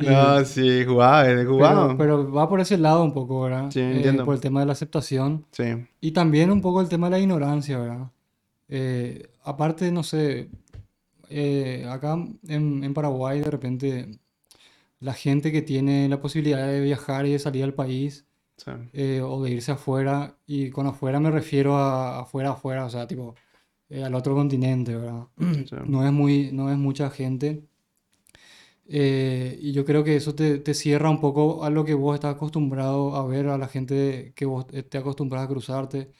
No, 0.00 0.44
sí, 0.44 0.84
jugaba, 0.84 1.30
eh, 1.30 1.44
jugaba. 1.44 1.96
pero, 1.96 1.98
pero 2.26 2.32
va 2.32 2.48
por 2.48 2.60
ese 2.60 2.76
lado 2.76 3.04
un 3.04 3.12
poco, 3.14 3.42
¿verdad? 3.42 3.70
Sí, 3.70 3.78
Eh, 3.78 3.92
entiendo. 3.96 4.24
por 4.24 4.34
el 4.34 4.40
tema 4.40 4.58
de 4.58 4.66
la 4.66 4.72
aceptación. 4.72 5.46
Sí, 5.52 5.64
Y 6.00 6.10
también 6.10 6.50
un 6.50 6.60
poco 6.60 6.80
el 6.80 6.88
tema 6.88 7.06
de 7.06 7.10
la 7.12 7.18
ignorancia, 7.20 7.78
¿verdad? 7.78 8.10
Eh, 8.68 9.28
aparte, 9.44 9.92
no 9.92 10.02
sé, 10.02 10.48
eh, 11.34 11.86
acá 11.90 12.14
en, 12.48 12.84
en 12.84 12.94
Paraguay 12.94 13.40
de 13.40 13.50
repente 13.50 14.20
la 15.00 15.14
gente 15.14 15.52
que 15.52 15.62
tiene 15.62 16.08
la 16.08 16.20
posibilidad 16.20 16.66
de 16.66 16.80
viajar 16.80 17.26
y 17.26 17.32
de 17.32 17.38
salir 17.38 17.64
al 17.64 17.74
país 17.74 18.26
sí. 18.56 18.70
eh, 18.92 19.20
o 19.22 19.42
de 19.42 19.50
irse 19.52 19.72
afuera, 19.72 20.38
y 20.46 20.70
con 20.70 20.86
afuera 20.86 21.20
me 21.20 21.30
refiero 21.30 21.76
a 21.76 22.20
afuera, 22.22 22.50
afuera, 22.52 22.86
o 22.86 22.90
sea, 22.90 23.06
tipo 23.06 23.34
eh, 23.90 24.04
al 24.04 24.14
otro 24.14 24.34
continente, 24.34 24.96
¿verdad? 24.96 25.28
sí. 25.70 25.76
No 25.86 26.06
es 26.06 26.12
muy, 26.12 26.52
no 26.52 26.70
es 26.70 26.78
mucha 26.78 27.10
gente. 27.10 27.64
Eh, 28.86 29.58
y 29.62 29.72
yo 29.72 29.84
creo 29.84 30.04
que 30.04 30.16
eso 30.16 30.34
te, 30.34 30.58
te 30.58 30.74
cierra 30.74 31.08
un 31.10 31.20
poco 31.20 31.64
a 31.64 31.70
lo 31.70 31.84
que 31.84 31.94
vos 31.94 32.14
estás 32.14 32.34
acostumbrado 32.34 33.16
a 33.16 33.26
ver, 33.26 33.48
a 33.48 33.56
la 33.58 33.68
gente 33.68 34.32
que 34.36 34.44
vos 34.46 34.66
te 34.66 34.98
acostumbras 34.98 35.44
a 35.44 35.48
cruzarte. 35.48 36.10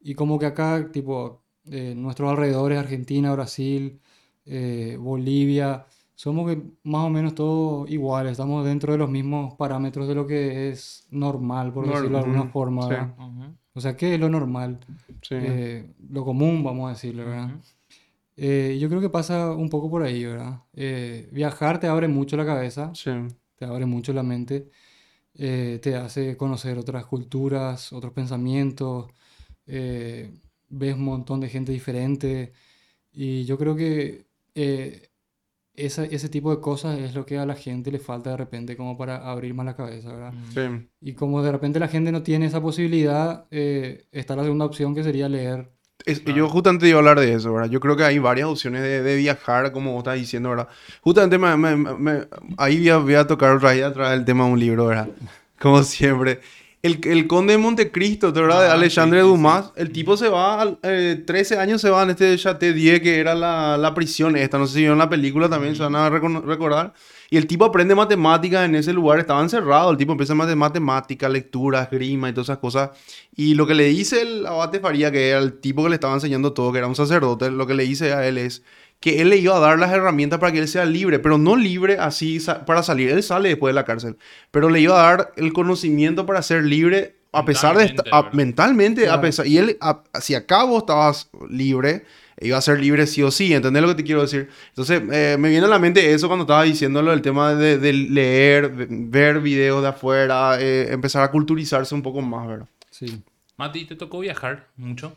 Y 0.00 0.14
como 0.14 0.38
que 0.38 0.46
acá, 0.46 0.90
tipo, 0.92 1.44
eh, 1.66 1.94
nuestros 1.96 2.30
alrededores, 2.30 2.78
Argentina, 2.78 3.32
Brasil, 3.34 4.00
eh, 4.44 4.96
Bolivia, 5.00 5.86
somos 6.14 6.56
más 6.84 7.04
o 7.06 7.10
menos 7.10 7.34
todos 7.34 7.90
iguales, 7.90 8.32
estamos 8.32 8.64
dentro 8.64 8.92
de 8.92 8.98
los 8.98 9.10
mismos 9.10 9.54
parámetros 9.54 10.06
de 10.08 10.14
lo 10.14 10.26
que 10.26 10.68
es 10.70 11.06
normal, 11.10 11.72
por 11.72 11.86
Nor- 11.86 11.94
decirlo 11.96 12.18
de 12.18 12.24
alguna 12.24 12.44
forma, 12.50 12.88
sí. 13.16 13.22
O 13.74 13.80
sea, 13.80 13.96
¿qué 13.96 14.14
es 14.14 14.20
lo 14.20 14.28
normal? 14.28 14.80
Sí. 15.22 15.34
Eh, 15.38 15.94
lo 16.10 16.24
común, 16.24 16.62
vamos 16.62 16.86
a 16.86 16.92
decirlo, 16.94 17.24
¿verdad? 17.24 17.50
Eh, 18.36 18.78
yo 18.80 18.88
creo 18.88 19.00
que 19.00 19.10
pasa 19.10 19.52
un 19.54 19.68
poco 19.68 19.90
por 19.90 20.02
ahí, 20.02 20.24
¿verdad? 20.24 20.60
Eh, 20.74 21.28
viajar 21.32 21.80
te 21.80 21.86
abre 21.86 22.08
mucho 22.08 22.36
la 22.36 22.44
cabeza, 22.46 22.90
Sí. 22.94 23.10
te 23.56 23.64
abre 23.64 23.86
mucho 23.86 24.12
la 24.12 24.22
mente, 24.22 24.68
eh, 25.34 25.78
te 25.82 25.96
hace 25.96 26.36
conocer 26.36 26.78
otras 26.78 27.06
culturas, 27.06 27.92
otros 27.92 28.12
pensamientos, 28.12 29.10
eh, 29.66 30.30
ves 30.68 30.94
un 30.94 31.04
montón 31.04 31.40
de 31.40 31.48
gente 31.48 31.72
diferente 31.72 32.52
y 33.12 33.44
yo 33.44 33.56
creo 33.58 33.74
que 33.76 34.26
eh, 34.54 35.08
esa- 35.74 36.04
ese 36.04 36.28
tipo 36.28 36.54
de 36.54 36.60
cosas 36.60 36.98
es 36.98 37.14
lo 37.14 37.24
que 37.24 37.38
a 37.38 37.46
la 37.46 37.54
gente 37.54 37.90
le 37.90 37.98
falta 37.98 38.30
de 38.30 38.36
repente 38.36 38.76
como 38.76 38.96
para 38.98 39.28
abrir 39.30 39.54
más 39.54 39.66
la 39.66 39.76
cabeza, 39.76 40.12
¿verdad? 40.12 40.34
Sí. 40.54 40.88
Y 41.00 41.14
como 41.14 41.42
de 41.42 41.52
repente 41.52 41.80
la 41.80 41.88
gente 41.88 42.12
no 42.12 42.22
tiene 42.22 42.46
esa 42.46 42.60
posibilidad, 42.60 43.46
eh, 43.50 44.06
está 44.12 44.36
la 44.36 44.42
segunda 44.44 44.66
opción 44.66 44.94
que 44.94 45.02
sería 45.02 45.28
leer. 45.28 45.70
Es- 46.04 46.24
Yo 46.24 46.48
justamente 46.48 46.88
iba 46.88 46.96
a 46.96 47.00
hablar 47.00 47.20
de 47.20 47.32
eso, 47.32 47.52
¿verdad? 47.54 47.70
Yo 47.70 47.78
creo 47.80 47.96
que 47.96 48.04
hay 48.04 48.18
varias 48.18 48.48
opciones 48.48 48.82
de, 48.82 49.02
de 49.02 49.16
viajar, 49.16 49.72
como 49.72 49.92
vos 49.92 50.00
estás 50.00 50.16
diciendo, 50.18 50.50
¿verdad? 50.50 50.68
Justamente 51.00 51.38
me- 51.38 51.56
me- 51.56 51.76
me- 51.76 52.26
ahí 52.58 52.78
voy 52.78 52.88
a, 52.90 52.96
voy 52.98 53.14
a 53.14 53.26
tocar 53.26 53.56
otra 53.56 53.70
vez 53.70 53.84
atrás 53.84 54.12
el 54.12 54.24
tema 54.24 54.44
de 54.46 54.52
un 54.52 54.58
libro, 54.60 54.86
¿verdad? 54.86 55.08
Como 55.60 55.82
siempre. 55.84 56.40
El, 56.82 56.98
el 57.04 57.28
Conde 57.28 57.52
de 57.52 57.58
Montecristo, 57.58 58.32
¿verdad? 58.32 58.62
de 58.62 58.68
Ah, 58.70 58.72
Alexandre 58.72 59.20
sí, 59.20 59.24
sí, 59.24 59.30
Dumas. 59.30 59.72
El 59.76 59.92
tipo 59.92 60.16
se 60.16 60.28
va, 60.28 60.60
al- 60.60 60.80
eh, 60.82 61.22
13 61.24 61.56
años 61.56 61.80
se 61.80 61.90
va 61.90 62.02
en 62.02 62.10
este 62.10 62.36
Château 62.36 62.72
10, 62.74 63.00
que 63.00 63.20
era 63.20 63.36
la, 63.36 63.76
la 63.78 63.94
prisión 63.94 64.36
esta. 64.36 64.58
No 64.58 64.66
sé 64.66 64.72
si 64.74 64.78
vieron 64.80 64.98
la 64.98 65.08
película 65.08 65.48
también, 65.48 65.76
se 65.76 65.82
van 65.84 65.94
a 65.94 66.10
recordar. 66.10 66.92
Y 67.30 67.36
el 67.36 67.46
tipo 67.46 67.64
aprende 67.64 67.94
matemáticas 67.94 68.64
en 68.64 68.74
ese 68.74 68.92
lugar, 68.92 69.20
estaba 69.20 69.40
encerrado. 69.40 69.92
El 69.92 69.96
tipo 69.96 70.10
empieza 70.10 70.32
a 70.34 70.42
hacer 70.42 70.56
matemáticas, 70.56 71.30
lectura, 71.30 71.84
esgrima 71.84 72.28
y 72.28 72.32
todas 72.32 72.46
esas 72.46 72.58
cosas. 72.58 72.90
Y 73.36 73.54
lo 73.54 73.64
que 73.68 73.74
le 73.74 73.84
dice 73.84 74.20
el 74.20 74.44
abate 74.44 74.80
Faría, 74.80 75.12
que 75.12 75.28
era 75.30 75.38
el 75.38 75.60
tipo 75.60 75.84
que 75.84 75.88
le 75.90 75.94
estaba 75.94 76.14
enseñando 76.14 76.52
todo, 76.52 76.72
que 76.72 76.78
era 76.78 76.88
un 76.88 76.96
sacerdote, 76.96 77.50
lo 77.52 77.64
que 77.68 77.74
le 77.74 77.84
dice 77.84 78.12
a 78.12 78.26
él 78.26 78.38
es 78.38 78.64
que 79.02 79.20
él 79.20 79.28
le 79.28 79.36
iba 79.36 79.54
a 79.56 79.60
dar 79.60 79.78
las 79.78 79.92
herramientas 79.92 80.38
para 80.38 80.52
que 80.52 80.60
él 80.60 80.68
sea 80.68 80.86
libre, 80.86 81.18
pero 81.18 81.36
no 81.36 81.56
libre 81.56 81.98
así 81.98 82.40
sa- 82.40 82.64
para 82.64 82.82
salir. 82.82 83.10
Él 83.10 83.22
sale 83.22 83.50
después 83.50 83.70
de 83.70 83.74
la 83.74 83.84
cárcel, 83.84 84.16
pero 84.50 84.70
le 84.70 84.80
iba 84.80 84.94
a 84.98 85.02
dar 85.16 85.32
el 85.36 85.52
conocimiento 85.52 86.24
para 86.24 86.40
ser 86.40 86.64
libre 86.64 87.16
a 87.32 87.44
pesar 87.44 87.76
de 87.76 87.84
a- 88.12 88.30
mentalmente, 88.36 89.08
a 89.08 89.20
pesar 89.20 89.46
y 89.46 89.58
él 89.58 89.76
a- 89.80 90.02
si 90.20 90.34
a 90.34 90.46
cabo 90.46 90.78
estabas 90.78 91.30
libre, 91.50 92.04
iba 92.40 92.56
a 92.58 92.60
ser 92.60 92.78
libre 92.80 93.06
sí 93.06 93.22
o 93.22 93.30
sí, 93.30 93.52
¿entendés 93.54 93.82
lo 93.82 93.88
que 93.88 93.94
te 93.96 94.04
quiero 94.04 94.20
decir? 94.22 94.48
Entonces, 94.68 95.02
eh, 95.12 95.36
me 95.38 95.48
viene 95.48 95.66
a 95.66 95.68
la 95.68 95.78
mente 95.78 96.12
eso 96.12 96.28
cuando 96.28 96.44
estaba 96.44 96.62
diciéndolo, 96.62 97.12
el 97.12 97.22
tema 97.22 97.54
de, 97.54 97.78
de 97.78 97.92
leer, 97.92 98.74
de- 98.76 98.86
ver 98.88 99.40
videos 99.40 99.82
de 99.82 99.88
afuera, 99.88 100.58
eh, 100.60 100.92
empezar 100.92 101.22
a 101.24 101.30
culturizarse 101.30 101.94
un 101.94 102.02
poco 102.02 102.20
más, 102.22 102.46
¿verdad? 102.46 102.68
Sí. 102.90 103.20
Mati, 103.56 103.84
¿te 103.84 103.96
tocó 103.96 104.20
viajar 104.20 104.68
mucho? 104.76 105.16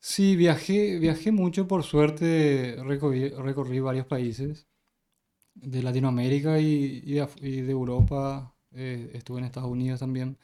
Sí, 0.00 0.34
viajé, 0.36 0.98
viajé 0.98 1.30
mucho, 1.32 1.66
por 1.68 1.82
suerte 1.84 2.76
recorrí, 2.84 3.28
recorrí 3.30 3.80
varios 3.80 4.06
países 4.06 4.66
de 5.54 5.82
Latinoamérica 5.82 6.60
y, 6.60 7.02
y 7.04 7.14
de, 7.14 7.24
af- 7.24 7.42
y 7.42 7.62
de 7.62 7.72
Europa, 7.72 8.54
eh, 8.72 9.10
estuve 9.14 9.40
en 9.40 9.46
Estados 9.46 9.70
Unidos 9.70 10.00
también. 10.00 10.38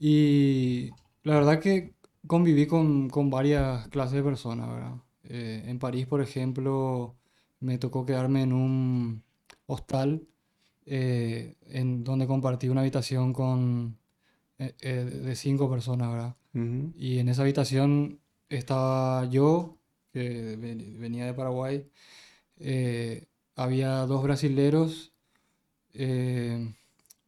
Y 0.00 0.90
la 1.22 1.34
verdad 1.34 1.60
que 1.60 1.94
conviví 2.26 2.66
con, 2.66 3.08
con 3.10 3.30
varias 3.30 3.88
clases 3.88 4.14
de 4.16 4.22
personas, 4.22 4.68
¿verdad? 4.68 4.94
Eh, 5.24 5.64
en 5.66 5.78
París, 5.78 6.06
por 6.06 6.20
ejemplo, 6.22 7.16
me 7.60 7.78
tocó 7.78 8.06
quedarme 8.06 8.42
en 8.42 8.52
un 8.52 9.24
hostal 9.66 10.26
eh, 10.86 11.56
en 11.66 12.04
donde 12.04 12.26
compartí 12.26 12.68
una 12.68 12.82
habitación 12.82 13.32
con 13.32 13.98
eh, 14.58 14.74
de 15.24 15.36
cinco 15.36 15.70
personas, 15.70 16.12
¿verdad? 16.12 16.36
Y 16.96 17.18
en 17.20 17.28
esa 17.28 17.42
habitación 17.42 18.20
estaba 18.48 19.26
yo, 19.26 19.78
que 20.12 20.56
ven- 20.56 21.00
venía 21.00 21.26
de 21.26 21.34
Paraguay, 21.34 21.86
eh, 22.58 23.26
había 23.56 24.06
dos 24.06 24.22
brasileros, 24.24 25.12
eh, 25.94 26.74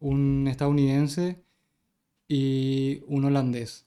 un 0.01 0.47
estadounidense 0.49 1.43
y 2.29 3.03
un 3.09 3.25
holandés. 3.27 3.87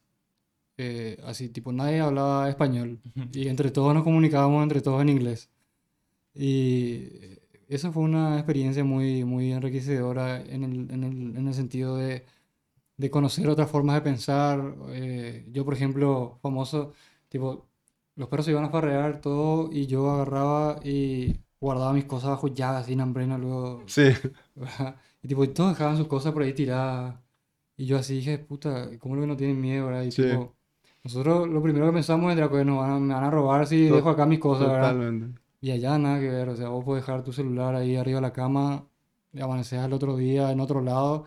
Eh, 0.78 1.20
así, 1.26 1.50
tipo, 1.50 1.72
nadie 1.74 2.00
hablaba 2.02 2.50
español. 2.50 3.00
Y 3.34 3.48
entre 3.50 3.72
todos 3.72 3.94
nos 3.94 4.04
comunicábamos, 4.04 4.64
entre 4.64 4.82
todos 4.82 5.02
en 5.02 5.10
inglés. 5.10 5.50
Y 6.36 7.10
esa 7.70 7.92
fue 7.92 8.04
una 8.04 8.36
experiencia 8.38 8.84
muy, 8.84 9.24
muy 9.26 9.52
enriquecedora 9.54 10.42
en 10.42 10.64
el, 10.64 10.92
en 10.92 11.04
el, 11.04 11.38
en 11.38 11.48
el 11.48 11.54
sentido 11.54 11.98
de, 11.98 12.26
de 12.98 13.10
conocer 13.12 13.50
otras 13.50 13.70
formas 13.72 13.96
de 13.98 14.02
pensar. 14.02 14.76
Eh, 14.92 15.46
yo, 15.52 15.66
por 15.66 15.74
ejemplo, 15.76 16.40
famoso, 16.42 16.94
tipo, 17.34 17.68
los 18.16 18.30
perros 18.30 18.46
se 18.46 18.52
iban 18.52 18.66
a 18.66 18.70
farrear 18.70 19.20
todo 19.22 19.70
y 19.74 19.88
yo 19.88 20.12
agarraba 20.12 20.80
y 20.84 21.36
guardaba 21.60 21.94
mis 21.94 22.06
cosas 22.06 22.30
bajo 22.32 22.48
llave, 22.50 22.84
sin 22.84 23.02
hambrena, 23.02 23.38
luego, 23.40 23.84
Sí, 23.88 24.04
¿verdad? 24.56 24.96
Y 25.24 25.28
tipo, 25.30 25.44
y 25.44 25.50
todos 25.50 25.72
dejaban 25.72 25.98
sus 25.98 26.08
cosas 26.08 26.34
por 26.34 26.44
ahí 26.44 26.54
tiradas. 26.54 27.16
Y 27.78 27.86
yo 27.88 27.98
así 27.98 28.16
dije, 28.18 28.40
puta, 28.40 28.90
¿cómo 29.00 29.16
lo 29.16 29.22
que 29.22 29.28
no 29.28 29.38
tienen 29.38 29.60
miedo, 29.62 29.88
verdad? 29.88 30.04
Y 30.04 30.12
Sí. 30.12 30.24
tipo, 30.24 30.56
nosotros 31.04 31.48
lo 31.50 31.62
primero 31.64 31.88
que 31.88 31.94
pensamos 31.94 32.32
era 32.34 32.50
que 32.50 32.66
nos 32.66 32.80
van 32.80 32.92
a, 32.92 33.00
me 33.00 33.14
van 33.16 33.24
a 33.26 33.32
robar 33.32 33.68
si 33.68 33.88
dejo 33.88 34.10
acá 34.10 34.26
mis 34.28 34.40
cosas, 34.40 34.70
¿verdad? 34.70 34.92
totalmente. 34.92 35.40
Y 35.62 35.72
allá 35.72 35.98
nada 35.98 36.20
que 36.20 36.30
ver, 36.30 36.50
o 36.50 36.56
sea, 36.58 36.70
vos 36.70 36.84
podés 36.86 37.04
dejar 37.06 37.24
tu 37.24 37.34
celular 37.34 37.76
ahí 37.76 37.96
arriba 37.96 38.18
de 38.18 38.22
la 38.24 38.34
cama, 38.34 38.88
y 39.34 39.42
amaneces 39.42 39.80
al 39.80 39.94
otro 39.94 40.18
día 40.18 40.52
en 40.52 40.60
otro 40.60 40.82
lado 40.82 41.26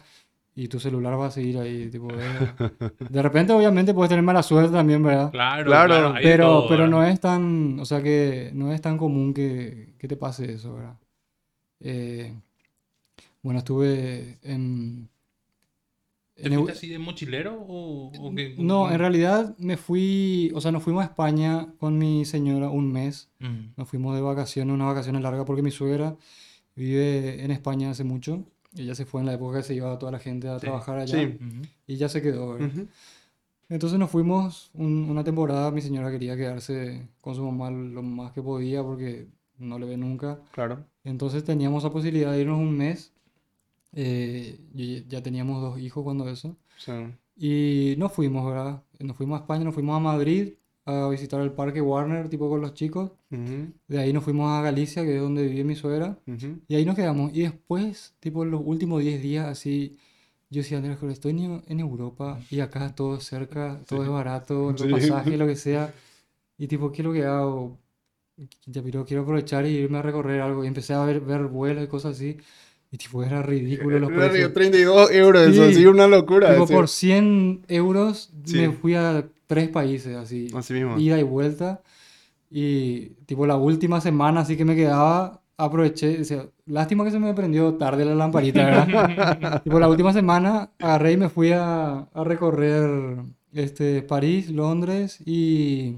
y 0.59 0.69
tu 0.69 0.81
celular 0.81 1.21
va 1.21 1.27
a 1.27 1.31
seguir 1.31 1.59
ahí, 1.59 1.91
tipo, 1.91 2.09
eh. 2.11 2.71
De 3.11 3.23
repente 3.23 3.53
obviamente 3.53 3.93
puedes 3.93 4.09
tener 4.09 4.25
mala 4.25 4.43
suerte 4.43 4.73
también, 4.73 5.03
¿verdad? 5.03 5.31
Claro, 5.31 5.67
Claro, 5.67 6.15
Pero, 6.23 6.45
todo, 6.47 6.69
pero 6.69 6.89
no 6.89 7.05
es 7.05 7.21
tan, 7.21 7.79
o 7.79 7.85
sea 7.85 8.03
que 8.03 8.51
no 8.55 8.73
es 8.73 8.81
tan 8.81 8.97
común 8.97 9.35
que, 9.35 9.93
que 9.99 10.09
te 10.09 10.17
pase 10.17 10.55
eso, 10.55 10.75
¿verdad? 10.75 10.97
Eh, 11.81 12.33
bueno, 13.43 13.59
estuve 13.59 14.39
en... 14.43 15.11
¿Te 16.35 16.47
en 16.47 16.55
fuiste 16.55 16.73
así 16.73 16.89
de 16.89 16.99
mochilero 16.99 17.55
o, 17.55 18.11
o 18.19 18.35
qué? 18.35 18.55
No, 18.59 18.91
en 18.91 18.99
realidad 18.99 19.55
me 19.59 19.77
fui, 19.77 20.51
o 20.55 20.61
sea, 20.63 20.73
nos 20.73 20.83
fuimos 20.83 21.03
a 21.03 21.07
España 21.07 21.69
con 21.79 21.99
mi 21.99 22.25
señora 22.25 22.71
un 22.71 22.93
mes. 22.93 23.29
Mm. 23.41 23.75
Nos 23.77 23.89
fuimos 23.89 24.15
de 24.15 24.23
vacaciones, 24.23 24.73
unas 24.73 24.89
vacaciones 24.89 25.21
largas 25.23 25.45
porque 25.45 25.63
mi 25.63 25.71
suegra 25.71 26.17
vive 26.75 27.45
en 27.45 27.51
España 27.51 27.91
hace 27.91 28.05
mucho. 28.05 28.45
Ella 28.77 28.95
se 28.95 29.05
fue 29.07 29.21
en 29.21 29.27
la 29.27 29.35
época 29.35 29.59
que 29.59 29.63
se 29.65 29.75
iba 29.75 29.99
toda 29.99 30.13
la 30.13 30.19
gente 30.19 30.49
a 30.49 30.59
trabajar 30.59 30.99
allá. 30.99 31.19
Sí. 31.19 31.39
Y 31.87 31.97
ya 31.97 32.09
se 32.09 32.21
quedó, 32.23 32.53
¿verdad? 32.55 32.69
Ujú. 32.75 32.87
Entonces 33.69 33.99
nos 33.99 34.11
fuimos 34.11 34.71
un- 34.75 35.09
una 35.11 35.25
temporada. 35.25 35.71
Mi 35.71 35.81
señora 35.81 36.11
quería 36.11 36.37
quedarse 36.37 37.09
con 37.21 37.35
su 37.35 37.45
mamá 37.45 37.71
lo 37.71 38.03
más 38.03 38.33
que 38.33 38.43
podía 38.43 38.83
porque 38.83 39.27
no 39.59 39.79
le 39.79 39.87
ve 39.87 39.97
nunca. 39.97 40.39
Claro. 40.53 40.85
Entonces 41.05 41.43
teníamos 41.45 41.83
la 41.85 41.91
posibilidad 41.91 42.33
de 42.33 42.41
irnos 42.43 42.59
un 42.59 42.77
mes. 42.77 43.13
Eh, 43.93 44.59
y 44.75 45.07
ya 45.07 45.23
teníamos 45.23 45.63
dos 45.63 45.79
hijos 45.81 46.05
cuando 46.05 46.29
eso. 46.29 46.57
Sí. 46.77 46.93
Y 47.37 47.95
nos 47.99 48.13
fuimos, 48.13 48.45
¿verdad? 48.47 48.83
Nos 49.01 49.17
fuimos 49.17 49.39
a 49.39 49.43
España, 49.43 49.65
nos 49.65 49.75
fuimos 49.75 49.97
a 49.97 50.01
Madrid 50.01 50.55
a 50.87 51.09
visitar 51.09 51.41
el 51.41 51.53
parque 51.53 51.81
Warner, 51.83 52.29
tipo 52.29 52.49
con 52.49 52.61
los 52.61 52.73
chicos. 52.75 53.11
Ujú. 53.31 53.73
De 53.89 53.99
ahí 53.99 54.13
nos 54.13 54.25
fuimos 54.25 54.49
a 54.51 54.63
Galicia, 54.63 55.03
que 55.03 55.17
es 55.17 55.21
donde 55.21 55.47
vive 55.47 55.65
mi 55.65 55.75
suegra. 55.75 56.19
Ujú. 56.27 56.61
Y 56.69 56.77
ahí 56.77 56.85
nos 56.85 56.95
quedamos. 56.95 57.35
Y 57.35 57.43
después, 57.43 58.15
tipo 58.21 58.45
los 58.45 58.63
últimos 58.65 59.03
10 59.03 59.21
días, 59.21 59.47
así, 59.47 59.99
yo 60.49 60.63
decía, 60.63 60.79
Andrés, 60.79 60.97
pero 61.01 61.11
estoy 61.11 61.33
en, 61.67 61.81
Europa 61.81 62.41
y 62.51 62.61
acá 62.61 62.95
todo 62.95 63.17
es 63.17 63.25
cerca, 63.25 63.81
todo 63.87 64.05
es 64.05 64.09
barato, 64.09 64.71
los 64.73 64.81
Sí. 64.81 64.89
pasajes, 64.89 65.39
lo 65.39 65.47
que 65.47 65.57
sea. 65.57 65.93
Y 66.59 66.69
tipo, 66.69 66.91
¿qué 66.91 67.03
es 67.03 67.07
lo 67.07 67.13
que 67.13 67.25
hago? 67.25 67.79
Ya, 68.65 68.83
pero 68.83 69.05
quiero 69.05 69.25
aprovechar 69.25 69.67
y 69.67 69.71
irme 69.71 69.99
a 69.99 70.03
recorrer 70.03 70.41
algo. 70.41 70.65
Y 70.65 70.69
empecé 70.69 70.95
a 70.95 71.05
ver, 71.05 71.21
ver 71.21 71.47
vuelos 71.49 71.85
y 71.85 71.89
cosas 71.89 72.17
así. 72.17 72.39
Y 72.97 72.99
tipo, 72.99 73.23
era 73.23 73.43
ridículo 73.43 73.99
los 73.99 74.11
Era 74.11 74.31
precios. 74.31 74.55
32 74.55 75.11
euros, 75.11 75.43
eso 75.49 75.67
Sí. 75.69 75.75
sí, 75.75 75.87
una 75.87 76.07
locura. 76.07 76.53
Tipo, 76.55 76.67
por 76.67 76.89
100 76.89 77.61
euros 77.69 78.33
Sí. 78.47 78.57
me 78.57 78.71
fui 78.71 78.95
a 78.95 79.27
tres 79.47 79.69
países, 79.69 80.17
así, 80.17 80.49
Así 80.57 80.73
mismo. 80.73 80.99
ida 80.99 81.19
y 81.19 81.23
vuelta. 81.23 81.83
Y 82.51 83.09
tipo, 83.27 83.47
la 83.47 83.57
última 83.57 84.01
semana 84.01 84.41
así 84.41 84.57
que 84.57 84.65
me 84.65 84.75
quedaba, 84.75 85.43
aproveché. 85.59 86.23
O 86.23 86.25
sea, 86.25 86.47
lástima 86.65 87.05
que 87.05 87.11
se 87.11 87.19
me 87.19 87.35
prendió 87.35 87.75
tarde 87.75 88.07
la 88.07 88.15
lamparita, 88.15 88.65
¿verdad? 88.65 89.63
tipo, 89.65 89.79
la 89.79 89.89
última 89.89 90.15
semana 90.15 90.71
agarré 90.79 91.13
y 91.13 91.17
me 91.19 91.29
fui 91.29 91.53
a, 91.53 91.99
a 92.15 92.25
recorrer 92.25 93.17
este, 93.53 94.01
París, 94.03 94.49
Londres 94.49 95.19
y, 95.27 95.97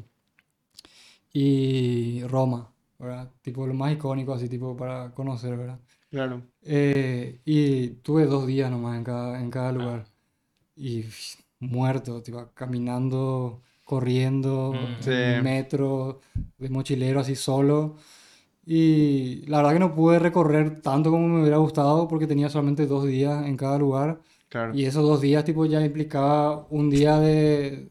y 1.33 2.23
Roma, 2.25 2.73
¿verdad? 2.99 3.31
Tipo, 3.43 3.67
lo 3.69 3.75
más 3.75 3.93
icónico, 3.93 4.33
así, 4.35 4.49
tipo, 4.49 4.77
para 4.77 5.11
conocer, 5.15 5.57
¿verdad? 5.57 5.79
Claro. 6.11 6.43
Eh, 6.71 7.41
y 7.47 7.89
tuve 8.03 8.27
dos 8.27 8.47
días 8.47 8.71
nomás 8.71 8.99
en 8.99 9.05
cada, 9.05 9.41
en 9.41 9.51
cada 9.51 9.73
lugar. 9.73 10.05
Y 10.77 11.03
pff, 11.03 11.37
muerto, 11.61 12.23
tipo, 12.23 12.51
caminando, 12.55 13.63
corriendo, 13.85 14.75
Mm. 14.75 15.03
Sí. 15.03 15.11
en 15.13 15.43
metro, 15.43 16.21
de 16.59 16.69
mochilero 16.69 17.21
así 17.21 17.35
solo. 17.37 17.97
Y 18.67 19.47
la 19.47 19.59
verdad 19.59 19.73
que 19.73 19.79
no 19.79 19.95
pude 19.95 20.19
recorrer 20.19 20.83
tanto 20.83 21.11
como 21.11 21.27
me 21.29 21.41
hubiera 21.41 21.57
gustado 21.57 22.07
porque 22.07 22.27
tenía 22.27 22.51
solamente 22.51 22.87
dos 22.87 23.07
días 23.07 23.47
en 23.47 23.57
cada 23.57 23.79
lugar. 23.79 24.21
Claro. 24.51 24.75
Y 24.75 24.85
esos 24.85 25.03
dos 25.05 25.21
días 25.23 25.45
tipo 25.45 25.65
ya 25.67 25.85
implicaba 25.85 26.67
un 26.71 26.91
día 26.91 27.19
de, 27.19 27.89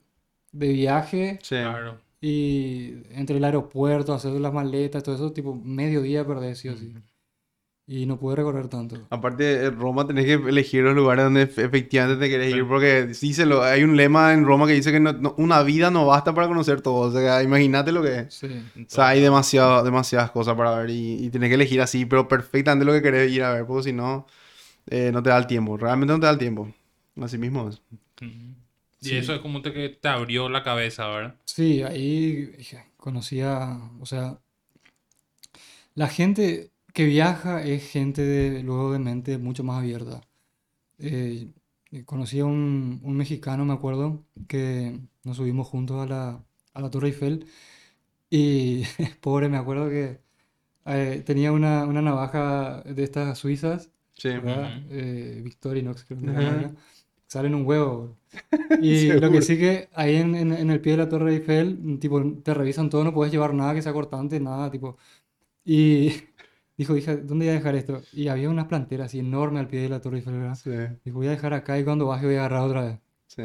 de 0.52 0.68
viaje 0.74 1.40
Sí. 1.42 1.56
Claro. 1.56 1.98
y 2.22 2.94
entre 3.12 3.38
el 3.38 3.44
aeropuerto, 3.44 4.14
hacer 4.14 4.34
las 4.34 4.54
maletas, 4.54 5.02
todo 5.04 5.16
eso, 5.16 5.32
tipo 5.34 5.56
medio 5.56 6.02
día 6.04 6.26
perdí, 6.26 6.54
sí 6.56 6.70
o 6.70 6.76
sí. 6.78 6.94
Y 7.90 8.06
no 8.06 8.20
pude 8.20 8.36
recorrer 8.36 8.68
tanto. 8.68 9.08
Aparte, 9.10 9.66
en 9.66 9.80
Roma 9.80 10.06
tenés 10.06 10.26
que 10.26 10.34
elegir 10.34 10.84
los 10.84 10.94
lugares 10.94 11.24
donde 11.24 11.50
efe- 11.50 11.64
efectivamente 11.66 12.20
te 12.26 12.30
querés 12.30 12.54
ir, 12.54 12.68
porque 12.68 13.06
dice 13.08 13.46
lo, 13.46 13.64
hay 13.64 13.82
un 13.84 13.96
lema 13.96 14.34
en 14.34 14.44
Roma 14.46 14.68
que 14.68 14.74
dice 14.74 14.92
que 14.92 15.00
no- 15.00 15.14
no- 15.14 15.34
una 15.38 15.64
vida 15.64 15.90
no 15.90 16.06
basta 16.06 16.34
para 16.34 16.50
conocer 16.50 16.82
todo. 16.82 16.96
O 17.08 17.12
sea, 17.14 17.42
imagínate 17.44 17.94
lo 17.94 18.02
que 18.04 18.20
es. 18.20 18.34
Sí. 18.34 18.48
O 18.76 18.90
sea, 18.90 19.08
hay 19.08 19.22
demasiado, 19.22 19.84
demasiadas 19.86 20.32
cosas 20.32 20.56
para 20.56 20.76
ver 20.80 20.90
y, 20.90 21.26
y 21.26 21.30
tenés 21.30 21.48
que 21.48 21.56
elegir 21.56 21.80
así, 21.80 22.06
pero 22.06 22.28
perfectamente 22.28 22.84
lo 22.84 22.92
que 22.92 23.02
querés 23.02 23.32
ir 23.32 23.44
a 23.44 23.54
ver, 23.54 23.66
porque 23.66 23.84
si 23.84 23.94
no, 23.94 24.28
eh, 24.90 25.12
no 25.14 25.24
te 25.24 25.30
da 25.30 25.38
el 25.38 25.48
tiempo. 25.48 25.78
Realmente 25.78 26.12
no 26.14 26.20
te 26.20 26.26
da 26.26 26.32
el 26.34 26.38
tiempo. 26.40 26.70
Así 27.22 27.38
mismo 27.38 27.70
es. 27.70 27.82
Y 28.20 29.10
Sí. 29.10 29.16
eso 29.16 29.34
es 29.34 29.40
como 29.40 29.62
te, 29.62 29.72
que 29.72 29.88
te 29.90 30.10
abrió 30.10 30.50
la 30.50 30.62
cabeza, 30.64 31.08
¿verdad? 31.08 31.36
Sí, 31.46 31.84
ahí 31.84 32.52
conocía, 32.98 33.80
o 34.02 34.06
sea, 34.06 34.40
la 35.96 36.08
gente 36.08 36.72
que 36.98 37.06
viaja 37.06 37.64
es 37.64 37.90
gente 37.92 38.22
de, 38.24 38.64
luego 38.64 38.94
de 38.94 39.00
mente 39.00 39.38
mucho 39.38 39.64
más 39.64 39.80
abierta. 39.80 40.22
Eh, 41.00 41.54
conocí 42.06 42.40
a 42.40 42.46
un, 42.46 43.02
un 43.04 43.18
mexicano, 43.18 43.66
me 43.66 43.74
acuerdo, 43.74 44.26
que 44.48 45.00
nos 45.24 45.38
subimos 45.38 45.68
juntos 45.68 46.02
a 46.04 46.08
la, 46.08 46.44
a 46.74 46.82
la 46.82 46.90
Torre 46.92 47.10
Eiffel 47.10 47.48
y 48.30 48.84
pobre, 49.22 49.50
me 49.50 49.58
acuerdo 49.58 49.90
que 49.90 50.22
eh, 50.86 51.24
tenía 51.26 51.52
una, 51.52 51.86
una 51.86 52.02
navaja 52.02 52.84
de 52.84 53.04
estas 53.04 53.38
suizas, 53.38 53.92
Sí. 54.14 54.30
¿verdad? 54.30 54.78
Ujú. 54.80 54.88
Eh, 54.92 55.42
Victorinox, 55.44 56.06
creo 56.06 56.20
que 56.22 56.30
Ajá. 56.30 56.42
marca. 56.42 56.72
Salen 57.28 57.56
un 57.56 57.66
huevo. 57.68 58.18
Y 58.82 59.08
lo 59.14 59.32
que 59.32 59.42
sí 59.42 59.58
que 59.58 59.90
ahí 59.94 60.16
en, 60.18 60.36
en- 60.36 60.54
en 60.54 60.72
el 60.72 60.82
pie 60.82 60.94
de 60.94 60.98
la 61.00 61.10
Torre 61.10 61.34
Eiffel, 61.36 62.00
tipo, 62.00 62.22
te 62.44 62.54
revisan 62.54 62.90
todo, 62.90 63.04
no 63.04 63.14
puedes 63.14 63.32
llevar 63.34 63.54
nada 63.54 63.74
que 63.76 63.82
sea 63.82 63.94
cortante, 63.94 64.40
nada, 64.40 64.72
tipo. 64.72 64.98
Y 65.66 66.12
dijo, 66.78 66.96
hija, 66.98 67.16
¿dónde 67.18 67.46
voy 67.46 67.50
a 67.50 67.54
dejar 67.58 67.76
esto? 67.76 68.02
Y 68.14 68.28
había 68.30 68.50
unas 68.50 68.68
planteras 68.68 69.08
así 69.08 69.20
enormes 69.20 69.62
al 69.62 69.68
pie 69.68 69.82
de 69.82 69.90
la 69.90 70.00
Torre 70.02 70.18
Eiffel, 70.18 70.34
¿verdad? 70.40 70.56
Sí. 70.56 70.72
Dijo, 71.06 71.18
voy 71.18 71.28
a 71.28 71.32
dejar 71.32 71.54
acá 71.54 71.80
y 71.80 71.84
cuando 71.84 72.06
baje 72.08 72.26
voy 72.26 72.36
a 72.36 72.40
agarrar 72.40 72.62
otra 72.62 72.82
vez. 72.86 73.00
Sí. 73.28 73.44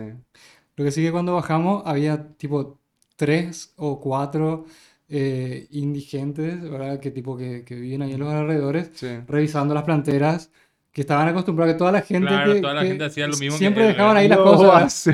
Lo 0.77 0.85
que 0.85 0.91
sí 0.91 1.03
que 1.03 1.13
cuando 1.13 1.35
bajamos 1.35 1.83
había 1.87 2.29
tipo 2.37 2.81
tres 3.17 3.73
o 3.77 4.01
cuatro 4.01 4.65
eh, 5.09 5.67
indigentes, 5.71 6.61
¿verdad? 6.63 6.99
Que 7.01 7.11
tipo 7.11 7.37
que, 7.37 7.65
que 7.65 7.75
viven 7.75 8.03
ahí 8.03 8.13
en 8.15 8.21
los 8.21 8.33
alrededores 8.33 8.91
Sí. 8.95 9.09
revisando 9.27 9.75
las 9.75 9.85
planteras, 9.85 10.51
que 10.93 11.03
estaban 11.03 11.29
acostumbrados 11.29 11.75
que 11.75 11.79
toda 11.79 11.93
la 11.93 12.03
gente 12.03 12.29
Claro, 12.29 12.55
que, 12.55 12.61
toda 12.61 12.75
la 12.75 12.83
que 12.83 12.89
gente 12.89 13.05
hacía 13.05 13.27
lo 13.27 13.37
mismo 13.37 13.59
que 13.59 13.59
siempre 13.59 13.83
él, 13.83 13.89
dejaban 13.89 14.17
¿verdad? 14.17 14.23
ahí 14.23 14.29
las 14.29 14.39
No 14.39 14.45
cosas. 14.45 15.11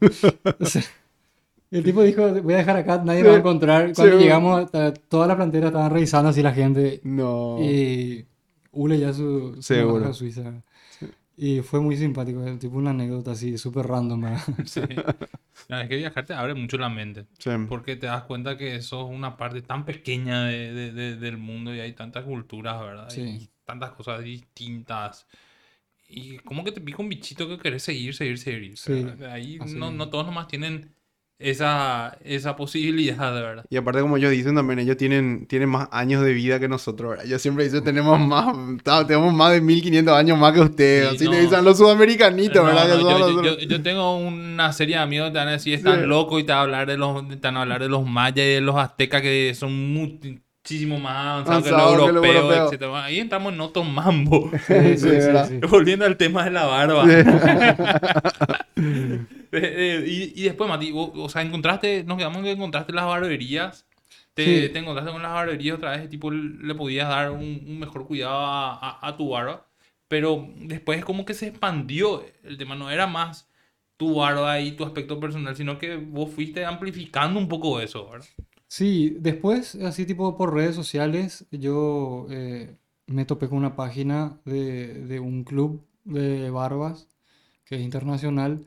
O 0.60 0.66
sea, 0.66 0.82
el 1.70 1.84
tipo 1.84 2.02
dijo, 2.02 2.28
voy 2.42 2.54
a 2.54 2.58
dejar 2.58 2.76
acá, 2.76 3.02
nadie 3.04 3.20
Sí. 3.22 3.26
va 3.28 3.34
a 3.34 3.38
encontrar. 3.38 3.92
Cuando 3.94 4.16
Sí. 4.18 4.22
llegamos, 4.24 4.70
toda 5.08 5.26
la 5.26 5.36
plantera 5.36 5.68
estaban 5.68 5.90
revisando 5.90 6.28
así 6.30 6.42
la 6.42 6.52
gente. 6.52 7.00
No. 7.04 7.58
Y 7.60 8.26
Ule 8.72 8.98
ya 8.98 9.12
su, 9.12 9.56
Seguro. 9.62 10.12
suiza. 10.14 10.62
Y 11.36 11.60
fue 11.60 11.80
muy 11.80 11.96
simpático, 11.96 12.44
tipo 12.58 12.76
una 12.76 12.90
anécdota 12.90 13.30
así, 13.32 13.56
súper 13.56 13.86
random, 13.86 14.20
¿verdad? 14.20 14.42
Sí. 14.66 14.80
No, 15.68 15.80
es 15.80 15.88
que 15.88 15.96
viajar 15.96 16.26
te 16.26 16.34
abre 16.34 16.54
mucho 16.54 16.76
la 16.76 16.88
mente. 16.90 17.24
Sí. 17.38 17.50
Porque 17.68 17.96
te 17.96 18.06
das 18.06 18.24
cuenta 18.24 18.56
que 18.58 18.76
eso 18.76 19.06
es 19.08 19.14
una 19.16 19.36
parte 19.36 19.62
tan 19.62 19.84
pequeña 19.86 20.44
de- 20.44 20.72
de- 20.72 20.92
de- 20.92 21.16
del 21.16 21.38
mundo 21.38 21.74
y 21.74 21.80
hay 21.80 21.92
tantas 21.94 22.24
culturas, 22.24 22.80
¿verdad? 22.80 23.08
Sí. 23.10 23.20
Y 23.22 23.50
tantas 23.64 23.92
cosas 23.92 24.22
distintas. 24.22 25.26
Y 26.08 26.38
como 26.38 26.62
que 26.64 26.72
te 26.72 26.80
pica 26.80 27.00
un 27.02 27.08
bichito 27.08 27.48
que 27.48 27.58
querés 27.58 27.82
seguir, 27.84 28.14
seguir, 28.14 28.36
seguir. 28.38 28.76
Sí. 28.76 29.06
Ahí 29.30 29.58
no, 29.76 29.90
no 29.92 30.08
todos 30.10 30.26
nomás 30.26 30.48
tienen 30.48 30.90
esa, 31.40 32.16
esa 32.24 32.54
posibilidad, 32.56 33.34
de 33.34 33.40
verdad. 33.40 33.64
Y 33.70 33.76
aparte, 33.76 34.00
como 34.02 34.16
ellos 34.18 34.30
dicen 34.30 34.54
también, 34.54 34.78
ellos 34.78 34.96
tienen, 34.96 35.46
tienen 35.46 35.68
más 35.70 35.88
años 35.90 36.22
de 36.24 36.32
vida 36.34 36.60
que 36.60 36.68
nosotros, 36.68 37.10
¿verdad? 37.10 37.24
Ellos 37.26 37.40
siempre 37.42 37.64
dicen, 37.64 37.82
tenemos 37.82 38.20
más, 38.20 38.54
tenemos 39.06 39.32
más 39.34 39.52
de 39.52 39.60
1500 39.60 40.14
años 40.14 40.38
más 40.38 40.52
que 40.52 40.60
ustedes. 40.60 41.08
Sí, 41.10 41.16
Así 41.16 41.24
no. 41.24 41.30
le 41.32 41.40
dicen 41.40 41.64
los 41.64 41.78
sudamericanitos, 41.78 42.56
No, 42.56 42.64
¿verdad? 42.64 42.88
no, 42.88 43.00
yo, 43.00 43.42
yo- 43.42 43.58
yo- 43.58 43.66
yo 43.68 43.82
tengo 43.82 44.16
una 44.18 44.72
serie 44.72 44.96
de 44.96 45.02
amigos 45.02 45.28
que 45.28 45.32
te 45.32 45.38
van 45.38 45.48
a 45.48 45.52
decir, 45.52 45.74
están 45.74 46.00
Sí. 46.02 46.06
locos 46.06 46.40
y 46.40 46.44
te 46.44 46.52
van 46.52 46.58
a 46.58 46.62
hablar 46.62 46.86
de 46.86 46.96
los, 46.98 47.28
te 47.28 47.36
van 47.36 47.56
a 47.56 47.62
hablar 47.62 47.80
de 47.82 47.88
los 47.88 48.06
mayas 48.06 48.46
y 48.46 48.50
de 48.50 48.60
los 48.60 48.76
aztecas 48.76 49.22
que 49.22 49.52
son 49.54 49.94
muchísimo 49.94 50.98
más 51.00 51.16
avanzados 51.46 51.64
que 51.64 51.70
los 51.70 51.78
Avanzados 51.80 52.02
que 52.04 52.08
europeos, 52.10 52.36
europeos. 52.36 52.66
etcétera. 52.66 53.04
Ahí 53.04 53.18
entramos 53.18 53.52
en 53.54 53.60
otro 53.62 53.82
mambo. 53.82 54.50
Sí, 54.66 54.74
sí, 54.98 55.08
sí. 55.48 55.60
Volviendo 55.70 56.04
al 56.04 56.16
tema 56.18 56.44
de 56.44 56.50
la 56.50 56.66
barba. 56.66 57.04
Eh, 59.52 60.02
eh, 60.02 60.04
y, 60.06 60.40
y 60.40 60.44
después, 60.44 60.68
Mati, 60.70 60.92
vos, 60.92 61.10
o 61.14 61.28
sea, 61.28 61.42
encontraste, 61.42 62.04
nos 62.04 62.18
quedamos 62.18 62.42
que 62.42 62.52
encontraste 62.52 62.92
las 62.92 63.06
barberías. 63.06 63.86
Te, 64.34 64.68
Sí. 64.68 64.72
te 64.72 64.78
encontraste 64.78 65.12
con 65.12 65.22
las 65.22 65.32
barberías 65.32 65.76
otra 65.76 65.96
vez, 65.96 66.08
tipo, 66.08 66.30
le 66.30 66.74
podías 66.74 67.08
dar 67.08 67.32
un, 67.32 67.40
un 67.66 67.78
mejor 67.80 68.06
cuidado 68.06 68.38
a, 68.38 68.74
a- 68.74 69.08
a 69.08 69.16
tu 69.16 69.30
barba. 69.30 69.66
Pero 70.08 70.48
después 70.56 71.04
como 71.04 71.24
que 71.24 71.34
se 71.34 71.48
expandió 71.48 72.24
el 72.44 72.56
tema, 72.58 72.74
no 72.76 72.90
era 72.90 73.06
más 73.06 73.48
tu 73.96 74.14
barba 74.16 74.60
y 74.60 74.72
tu 74.72 74.84
aspecto 74.84 75.20
personal, 75.20 75.54
sino 75.56 75.78
que 75.78 75.96
vos 75.96 76.30
fuiste 76.32 76.64
amplificando 76.64 77.38
un 77.38 77.48
poco 77.48 77.80
eso, 77.80 78.08
¿verdad? 78.10 78.26
Sí, 78.68 79.16
después, 79.18 79.74
así 79.76 80.06
tipo 80.06 80.36
por 80.36 80.54
redes 80.54 80.76
sociales, 80.76 81.44
yo 81.50 82.26
eh, 82.30 82.76
me 83.06 83.24
topé 83.24 83.48
con 83.48 83.58
una 83.58 83.74
página 83.76 84.38
de, 84.44 84.94
de 85.06 85.18
un 85.20 85.42
club 85.44 85.84
de 86.04 86.50
barbas 86.50 87.08
que 87.64 87.76
es 87.76 87.82
internacional, 87.82 88.64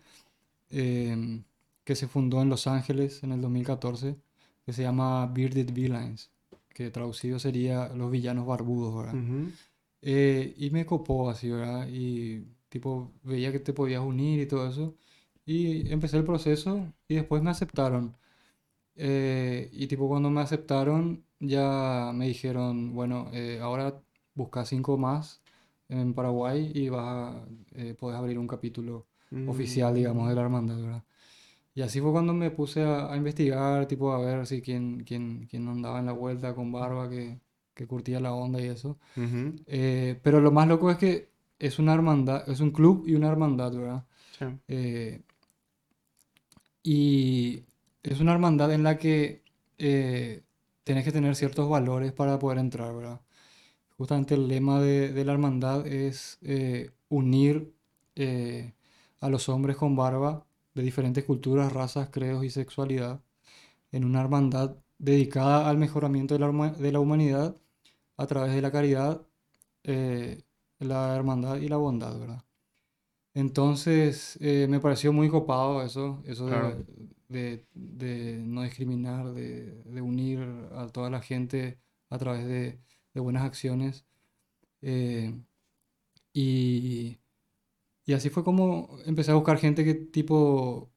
eh, 0.73 1.43
que 1.83 1.95
se 1.95 2.07
fundó 2.07 2.41
en 2.41 2.49
Los 2.49 2.67
Ángeles 2.67 3.23
en 3.23 3.31
el 3.31 3.41
2014, 3.41 4.17
que 4.65 4.73
se 4.73 4.83
llama 4.83 5.27
Bearded 5.27 5.71
Villains, 5.73 6.31
que 6.69 6.89
traducido 6.89 7.39
sería 7.39 7.89
Los 7.89 8.11
Villanos 8.11 8.45
Barbudos, 8.47 8.95
¿verdad? 8.95 9.15
Ujú. 9.15 9.51
Eh, 10.01 10.53
y 10.57 10.69
me 10.71 10.85
copó 10.85 11.29
así, 11.29 11.49
¿verdad? 11.49 11.87
Y 11.89 12.45
tipo, 12.69 13.11
veía 13.23 13.51
que 13.51 13.59
te 13.59 13.73
podías 13.73 14.01
unir 14.01 14.41
y 14.41 14.47
todo 14.47 14.67
eso. 14.69 14.95
Y 15.45 15.91
empecé 15.91 16.17
el 16.17 16.23
proceso 16.25 16.93
y 17.07 17.15
después 17.15 17.43
me 17.43 17.51
aceptaron. 17.51 18.15
Eh, 18.95 19.69
y 19.73 19.87
tipo, 19.87 20.07
cuando 20.07 20.29
me 20.29 20.41
aceptaron, 20.41 21.25
ya 21.39 22.11
me 22.13 22.27
dijeron, 22.27 22.93
bueno, 22.93 23.29
eh, 23.33 23.59
ahora 23.61 24.01
buscas 24.35 24.69
cinco 24.69 24.97
más 24.97 25.41
en 25.89 26.13
Paraguay 26.13 26.71
y 26.73 26.89
vas 26.89 27.35
a, 27.35 27.47
eh, 27.73 27.95
podés 27.95 28.17
abrir 28.17 28.37
un 28.39 28.47
capítulo 28.47 29.07
oficial, 29.45 29.93
digamos, 29.95 30.29
de 30.29 30.35
la 30.35 30.41
hermandad, 30.41 30.77
¿verdad? 30.81 31.03
Y 31.75 31.81
así 31.81 32.01
fue 32.01 32.11
cuando 32.11 32.33
me 32.33 32.51
puse 32.51 32.83
a, 32.83 33.11
a 33.11 33.17
investigar, 33.17 33.87
tipo, 33.87 34.11
a 34.13 34.19
ver 34.19 34.45
si 34.47 34.61
quién, 34.61 35.03
quién, 35.05 35.47
quién 35.49 35.67
andaba 35.67 35.99
en 35.99 36.05
la 36.07 36.13
vuelta 36.13 36.55
con 36.55 36.71
barba, 36.71 37.09
que, 37.09 37.39
que 37.73 37.87
curtía 37.87 38.19
la 38.19 38.33
onda 38.33 38.61
y 38.61 38.67
eso. 38.67 38.99
Ujú. 39.17 39.55
Eh, 39.67 40.19
pero 40.23 40.41
lo 40.41 40.51
más 40.51 40.67
loco 40.67 40.91
es 40.91 40.97
que 40.97 41.29
es 41.59 41.79
una 41.79 41.93
hermandad, 41.93 42.47
es 42.49 42.59
un 42.59 42.71
club 42.71 43.05
y 43.07 43.15
una 43.15 43.29
hermandad, 43.29 43.73
¿verdad? 43.73 44.05
Sí. 44.37 44.45
Eh, 44.67 45.21
y 46.83 47.63
es 48.03 48.19
una 48.19 48.33
hermandad 48.33 48.73
en 48.73 48.83
la 48.83 48.97
que 48.97 49.43
eh, 49.77 50.43
tenés 50.83 51.05
que 51.05 51.11
tener 51.11 51.35
ciertos 51.35 51.69
valores 51.69 52.11
para 52.11 52.39
poder 52.39 52.59
entrar, 52.59 52.95
¿verdad? 52.95 53.21
Justamente 53.97 54.35
el 54.35 54.47
lema 54.47 54.81
de, 54.81 55.13
de 55.13 55.25
la 55.25 55.33
hermandad 55.33 55.87
es 55.87 56.39
eh, 56.43 56.91
unir 57.09 57.73
eh, 58.15 58.73
a 59.23 59.29
los 59.29 59.49
hombres 59.49 59.77
con 59.77 59.95
barba 59.95 60.45
de 60.75 60.83
diferentes 60.83 61.23
culturas, 61.25 61.73
razas, 61.73 62.09
credos 62.11 62.43
y 62.45 62.49
sexualidad 62.51 63.21
en 63.91 64.05
una 64.05 64.21
hermandad 64.21 64.77
dedicada 64.99 65.69
al 65.69 65.77
mejoramiento 65.77 66.35
de 66.35 66.39
la, 66.41 66.69
de 66.71 66.91
la 66.91 66.99
humanidad 66.99 67.55
a 68.17 68.27
través 68.27 68.53
de 68.55 68.61
la 68.61 68.71
caridad, 68.71 69.21
eh, 69.83 70.43
la 70.79 71.15
hermandad 71.15 71.57
y 71.57 71.69
la 71.69 71.77
bondad, 71.77 72.19
¿verdad? 72.19 72.43
Entonces, 73.33 74.37
eh, 74.41 74.67
me 74.69 74.79
pareció 74.79 75.11
muy 75.13 75.29
copado 75.29 75.81
eso, 75.83 76.21
eso 76.25 76.49
de, 76.51 76.77
Claro. 76.77 76.85
de- 77.29 77.65
de 77.73 78.37
no 78.45 78.61
discriminar, 78.63 79.33
de, 79.33 79.71
de 79.85 80.01
unir 80.01 80.39
a 80.75 80.87
toda 80.89 81.09
la 81.09 81.21
gente 81.21 81.79
a 82.09 82.17
través 82.19 82.45
de, 82.47 82.79
de 83.13 83.21
buenas 83.21 83.43
acciones. 83.43 84.05
Eh, 84.81 85.35
y, 86.33 87.17
y 88.05 88.13
así 88.13 88.29
fue 88.29 88.43
como 88.43 88.97
empecé 89.05 89.31
a 89.31 89.35
buscar 89.35 89.57
gente 89.57 89.83
que 89.85 89.93
tipo, 89.95 90.91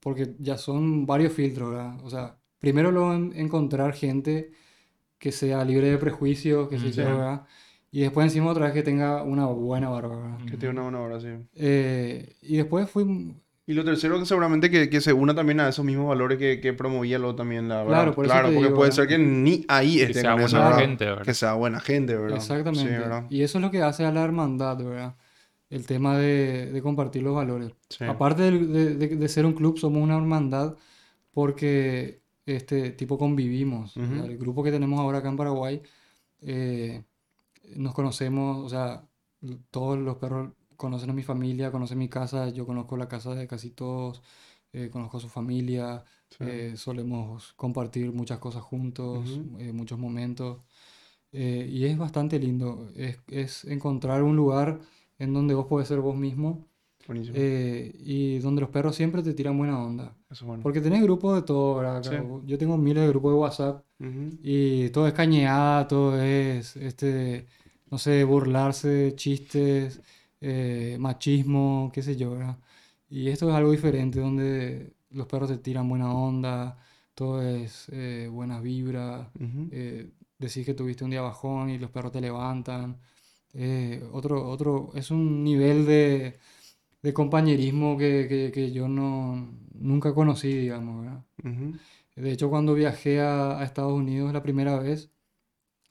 porque 0.00 0.36
ya 0.40 0.58
son 0.58 1.06
varios 1.06 1.32
filtros, 1.34 1.70
¿verdad? 1.72 2.00
O 2.04 2.10
sea, 2.10 2.38
primero 2.58 2.92
luego 2.92 3.14
en- 3.14 3.32
encontrar 3.36 3.94
gente 3.94 4.52
que 5.18 5.32
sea 5.32 5.64
libre 5.64 5.90
de 5.90 5.98
prejuicios, 5.98 6.68
que 6.68 6.76
Mm, 6.76 6.90
yo, 6.90 6.92
sí. 6.92 7.02
¿verdad? 7.18 7.46
Y 7.92 8.00
después 8.02 8.26
encima 8.26 8.50
otra 8.52 8.66
vez 8.66 8.74
que 8.74 8.82
tenga 8.82 9.22
una 9.24 9.46
buena 9.46 9.88
barba, 9.90 10.16
¿verdad? 10.16 10.40
Que 10.46 10.56
tiene 10.56 10.70
una 10.72 10.82
buena 10.82 11.00
hora, 11.00 11.20
sí. 11.20 11.28
Eh, 11.54 12.36
y 12.42 12.56
después 12.56 12.88
fui, 12.90 13.04
Y 13.66 13.74
lo 13.74 13.84
tercero, 13.84 14.18
que 14.18 14.26
seguramente 14.26 14.70
que, 14.70 14.90
que 14.90 15.00
se 15.00 15.12
una 15.12 15.34
también 15.34 15.60
a 15.60 15.68
esos 15.68 15.84
mismos 15.84 16.08
valores 16.08 16.38
que, 16.38 16.60
que 16.60 16.72
promovía 16.72 17.18
luego 17.18 17.36
también 17.36 17.68
la 17.68 17.84
Claro, 17.84 18.10
verdad. 18.10 18.14
por 18.14 18.24
eso 18.26 18.32
Claro, 18.32 18.48
te 18.48 18.54
porque 18.54 18.66
digo, 18.66 18.76
puede 18.76 18.90
¿verdad? 18.90 18.96
ser 18.96 19.08
que 19.08 19.18
ni 19.18 19.64
ahí 19.68 19.96
Que 19.98 20.04
esté 20.04 20.20
sea 20.20 20.34
buena 20.34 20.72
gente, 20.72 21.04
¿verdad? 21.04 21.24
Que 21.24 21.34
sea 21.34 21.52
buena 21.54 21.80
gente, 21.80 22.16
¿verdad? 22.16 22.36
Exactamente. 22.36 22.82
Sí, 22.82 22.88
¿verdad? 22.88 23.24
Y 23.30 23.42
eso 23.42 23.58
es 23.58 23.62
lo 23.62 23.70
que 23.70 23.82
hace 23.82 24.04
a 24.04 24.12
la 24.12 24.24
hermandad, 24.24 24.78
¿verdad? 24.78 25.16
El 25.72 25.86
tema 25.86 26.18
de, 26.18 26.70
de 26.70 26.82
compartir 26.82 27.22
los 27.22 27.34
valores. 27.34 27.72
Sí. 27.88 28.04
Aparte 28.04 28.42
de, 28.50 28.94
de- 28.96 29.16
de 29.16 29.28
ser 29.28 29.46
un 29.46 29.54
club, 29.54 29.78
somos 29.78 30.02
una 30.02 30.16
hermandad 30.16 30.76
porque 31.32 32.20
este 32.46 32.90
tipo 32.90 33.16
convivimos. 33.18 33.96
Ujú. 33.96 34.06
¿verdad? 34.06 34.26
El 34.30 34.38
grupo 34.38 34.62
que 34.62 34.70
tenemos 34.70 35.00
ahora 35.00 35.18
acá 35.18 35.28
en 35.28 35.36
Paraguay, 35.36 35.82
eh, 36.42 37.02
nos 37.76 37.94
conocemos, 37.94 38.58
o 38.64 38.68
sea, 38.68 39.06
todos 39.70 39.98
los 39.98 40.16
perros 40.16 40.52
conocen 40.76 41.10
a 41.10 41.12
mi 41.14 41.22
familia, 41.22 41.70
conocen 41.70 41.98
mi 41.98 42.08
casa, 42.08 42.48
yo 42.50 42.66
conozco 42.66 42.96
la 42.96 43.08
casa 43.08 43.34
de 43.34 43.46
casi 43.46 43.70
todos, 43.70 44.22
eh, 44.72 44.90
conozco 44.90 45.16
a 45.18 45.20
su 45.20 45.28
familia, 45.28 46.04
Sí. 46.30 46.44
eh, 46.48 46.72
solemos 46.76 47.52
compartir 47.54 48.10
muchas 48.12 48.38
cosas 48.38 48.62
juntos, 48.62 49.30
Ujú. 49.38 49.58
eh, 49.58 49.72
muchos 49.72 49.98
momentos. 49.98 50.58
eh, 51.34 51.66
y 51.70 51.86
es 51.86 51.96
bastante 51.96 52.38
lindo. 52.38 52.90
Es, 52.94 53.18
es 53.28 53.64
encontrar 53.64 54.22
un 54.22 54.36
lugar 54.36 54.80
en 55.18 55.32
donde 55.32 55.54
vos 55.54 55.66
podés 55.66 55.88
ser 55.88 56.00
vos 56.00 56.16
mismo 56.16 56.66
Buenísimo. 57.06 57.36
eh, 57.38 57.92
y 57.98 58.38
donde 58.38 58.60
los 58.62 58.70
perros 58.70 58.94
siempre 58.96 59.22
te 59.22 59.34
tiran 59.34 59.56
buena 59.58 59.82
onda. 59.82 60.16
Eso 60.30 60.44
es 60.44 60.48
bueno. 60.48 60.62
Porque 60.62 60.80
tenés 60.80 61.02
grupos 61.02 61.34
de 61.36 61.42
todo, 61.42 61.76
¿verdad? 61.76 62.02
Sí. 62.02 62.46
Yo 62.46 62.58
tengo 62.58 62.76
miles 62.78 63.02
de 63.02 63.08
grupos 63.08 63.32
de 63.32 63.38
WhatsApp 63.38 63.84
Ujú. 64.00 64.38
y 64.42 64.88
todo 64.90 65.06
es 65.06 65.12
cañeada, 65.14 65.86
todo 65.88 66.20
es, 66.22 66.76
este, 66.76 67.46
no 67.90 67.98
sé, 67.98 68.24
burlarse, 68.24 69.14
chistes, 69.16 70.00
eh, 70.40 70.96
machismo, 70.98 71.90
qué 71.92 72.02
sé 72.02 72.16
yo, 72.16 72.32
¿verdad? 72.32 72.58
Y 73.10 73.28
esto 73.28 73.48
es 73.48 73.54
algo 73.54 73.70
diferente, 73.72 74.20
donde 74.20 74.94
los 75.10 75.26
perros 75.26 75.50
te 75.50 75.58
tiran 75.58 75.88
buena 75.88 76.12
onda, 76.14 76.78
todo 77.14 77.42
es 77.42 77.88
eh, 77.92 78.28
buenas 78.32 78.62
vibras, 78.62 79.28
Ujú. 79.36 79.68
eh, 79.70 80.10
decís 80.38 80.64
que 80.64 80.74
tuviste 80.74 81.04
un 81.04 81.10
día 81.10 81.20
bajón 81.20 81.68
y 81.70 81.78
los 81.78 81.90
perros 81.90 82.12
te 82.12 82.20
levantan. 82.20 82.98
Eh, 83.54 84.02
otro, 84.12 84.48
otro, 84.48 84.90
es 84.94 85.10
un 85.10 85.44
nivel 85.44 85.84
de, 85.86 86.38
de 87.02 87.14
compañerismo 87.14 87.98
que, 87.98 88.26
que, 88.28 88.52
que 88.52 88.72
yo 88.72 88.88
no, 88.88 89.52
nunca 89.74 90.14
conocí, 90.14 90.52
digamos. 90.54 91.06
De 92.16 92.30
hecho, 92.32 92.50
cuando 92.50 92.74
viajé 92.74 93.20
a, 93.20 93.58
a 93.60 93.64
Estados 93.64 93.92
Unidos 93.94 94.32
la 94.32 94.42
primera 94.42 94.78
vez, 94.78 95.10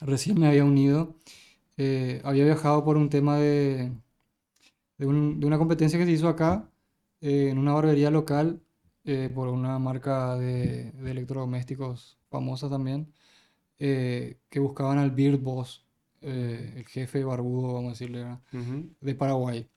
recién 0.02 0.40
me 0.40 0.48
había 0.48 0.66
unido, 0.66 1.16
eh, 1.78 2.22
había 2.26 2.46
viajado 2.46 2.84
por 2.86 2.98
un 2.98 3.10
tema 3.10 3.38
de, 3.40 3.92
de, 4.98 5.06
un- 5.08 5.40
de 5.40 5.48
una 5.48 5.58
competencia 5.58 6.00
que 6.00 6.06
se 6.06 6.12
hizo 6.12 6.28
acá, 6.30 6.70
eh, 7.22 7.50
en 7.52 7.58
una 7.58 7.74
barbería 7.74 8.12
local, 8.12 8.62
eh, 9.04 9.30
por 9.34 9.48
una 9.50 9.80
marca 9.80 10.36
de, 10.38 10.92
de 10.92 11.12
electrodomésticos 11.12 12.20
famosa 12.30 12.70
también, 12.70 13.12
que 14.50 14.60
buscaban 14.60 14.98
al 15.00 15.12
Beard 15.12 15.40
Boss, 15.40 15.86
eh, 16.22 16.74
el 16.78 16.86
jefe 16.88 17.24
barbudo, 17.24 17.74
vamos 17.74 17.90
a 17.90 17.92
decirle, 17.94 18.26
de 19.02 19.16
Paraguay. 19.16 19.68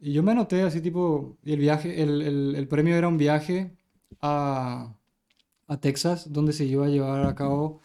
Y 0.00 0.12
yo 0.12 0.22
me 0.22 0.32
anoté 0.32 0.62
así 0.62 0.80
tipo, 0.82 1.38
y 1.44 1.52
el 1.54 1.60
viaje, 1.60 2.02
el, 2.02 2.22
el- 2.22 2.54
el 2.56 2.68
premio 2.68 2.96
era 2.96 3.08
un 3.08 3.18
viaje 3.18 3.72
a, 4.22 4.94
a 5.68 5.80
Texas, 5.80 6.32
donde 6.32 6.52
se 6.54 6.64
iba 6.66 6.86
a 6.86 6.90
llevar 6.90 7.24
a 7.26 7.34
cabo 7.36 7.80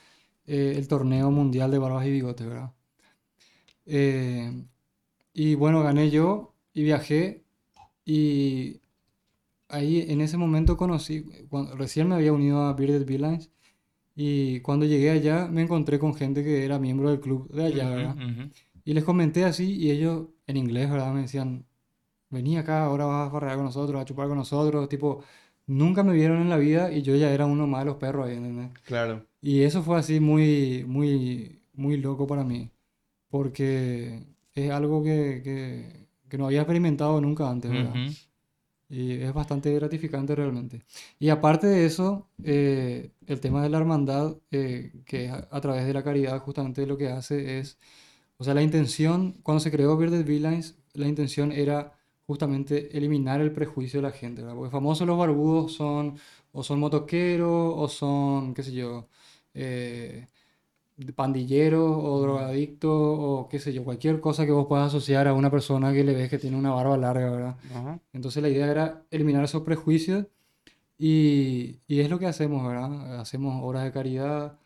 eh, 0.48 0.76
el 0.78 0.88
torneo 0.88 1.32
mundial 1.32 1.72
de 1.72 1.80
barbas 1.80 2.06
y 2.08 2.12
bigotes, 2.12 2.48
¿verdad? 2.48 2.74
Eh, 3.86 4.66
y 5.34 5.56
bueno, 5.56 5.84
gané 5.84 6.10
yo 6.12 6.56
y 6.74 6.84
viajé 6.84 7.44
y 8.06 8.82
ahí 9.70 10.06
en 10.10 10.22
ese 10.22 10.38
momento 10.38 10.78
conocí, 10.78 11.26
cuando, 11.50 11.76
recién 11.78 12.10
me 12.10 12.16
había 12.16 12.34
unido 12.34 12.64
a 12.64 12.74
Bearded 12.74 13.06
Villains 13.06 13.52
y 14.16 14.60
cuando 14.62 14.86
llegué 14.86 15.12
allá 15.12 15.48
me 15.48 15.62
encontré 15.64 15.98
con 16.00 16.14
gente 16.14 16.44
que 16.44 16.66
era 16.66 16.80
miembro 16.80 17.10
del 17.10 17.20
club 17.20 17.50
de 17.54 17.66
allá, 17.66 17.90
¿verdad? 17.90 18.16
Y 18.84 18.94
les 18.94 19.04
comenté 19.04 19.46
así 19.46 19.76
y 19.78 19.92
ellos 19.92 20.28
en 20.48 20.58
inglés, 20.58 20.90
¿verdad? 20.90 21.14
Me 21.14 21.22
decían, 21.22 21.66
vení 22.30 22.58
acá, 22.58 22.86
ahora 22.86 23.06
vas 23.06 23.28
a 23.28 23.32
farrear 23.32 23.56
con 23.58 23.66
nosotros, 23.66 24.02
a 24.02 24.06
chupar 24.06 24.28
con 24.28 24.38
nosotros. 24.38 24.90
Tipo, 24.90 25.24
nunca 25.68 26.04
me 26.04 26.14
vieron 26.14 26.42
en 26.42 26.50
la 26.50 26.58
vida 26.58 26.92
y 26.92 27.02
yo 27.02 27.16
ya 27.16 27.32
era 27.32 27.46
uno 27.46 27.68
más 27.68 27.82
de 27.82 27.86
los 27.86 27.98
perros 27.98 28.28
ahí, 28.28 28.36
¿entendés? 28.38 28.72
Claro. 28.84 29.26
Y 29.42 29.62
eso 29.64 29.84
fue 29.84 29.98
así 29.98 30.20
muy, 30.20 30.84
muy, 30.88 31.62
muy 31.74 31.98
loco 31.98 32.28
para 32.28 32.44
mí. 32.44 32.72
Porque 33.30 34.24
es 34.54 34.72
algo 34.72 35.04
que, 35.04 35.42
que, 35.44 36.08
que 36.30 36.38
no 36.38 36.48
había 36.48 36.62
experimentado 36.62 37.22
nunca 37.22 37.50
antes, 37.50 37.72
¿verdad? 37.72 37.96
Ujú. 37.96 38.14
Y 38.90 39.22
es 39.22 39.34
bastante 39.34 39.74
gratificante 39.76 40.36
realmente. 40.36 40.84
Y 41.20 41.30
aparte 41.30 41.68
de 41.68 41.86
eso, 41.86 42.28
eh, 42.44 43.12
el 43.28 43.40
tema 43.40 43.62
de 43.64 43.70
la 43.70 43.78
hermandad, 43.78 44.38
eh, 44.52 44.92
que 45.06 45.30
a, 45.30 45.48
a 45.52 45.62
través 45.62 45.86
de 45.86 45.94
la 45.94 46.04
caridad 46.04 46.40
justamente 46.40 46.86
lo 46.88 46.98
que 46.98 47.10
hace 47.10 47.60
es, 47.60 47.78
o 48.38 48.44
sea, 48.44 48.54
la 48.54 48.62
intención, 48.64 49.34
cuando 49.44 49.60
se 49.60 49.72
creó 49.72 49.98
Bearded 49.98 50.26
Villains, 50.26 50.78
la 50.94 51.08
intención 51.08 51.52
era 51.52 51.94
justamente 52.26 52.96
eliminar 52.98 53.42
el 53.42 53.52
prejuicio 53.52 54.00
de 54.02 54.08
la 54.08 54.12
gente, 54.14 54.42
¿verdad? 54.42 54.56
Porque 54.58 54.72
famosos 54.72 55.08
los 55.08 55.18
barbudos 55.18 55.74
son, 55.74 56.18
o 56.52 56.64
son 56.64 56.80
motoqueros, 56.80 57.74
o 57.78 57.88
son, 57.90 58.54
qué 58.54 58.64
sé 58.64 58.72
yo, 58.74 59.08
eh, 59.54 60.28
pandilleros, 61.16 61.96
o 61.98 62.22
drogadictos, 62.22 62.92
o 62.92 63.48
qué 63.50 63.60
sé 63.60 63.74
yo, 63.74 63.84
cualquier 63.84 64.20
cosa 64.20 64.46
que 64.46 64.52
vos 64.52 64.68
puedas 64.68 64.88
asociar 64.88 65.28
a 65.28 65.34
una 65.34 65.50
persona 65.50 65.94
que 65.94 66.04
le 66.04 66.14
ves 66.14 66.30
que 66.30 66.38
tiene 66.38 66.58
una 66.58 66.72
barba 66.72 66.98
larga, 66.98 67.30
¿verdad? 67.32 67.56
Ajá. 67.74 68.00
Entonces 68.14 68.42
la 68.44 68.50
idea 68.50 68.70
era 68.70 69.04
eliminar 69.10 69.44
esos 69.44 69.64
prejuicios 69.64 70.26
y, 70.98 71.80
y 71.88 72.02
es 72.02 72.10
lo 72.10 72.20
que 72.20 72.26
hacemos, 72.28 72.68
¿verdad? 72.68 73.20
Hacemos 73.20 73.64
obras 73.64 73.86
de 73.86 73.92
caridad, 73.92 74.58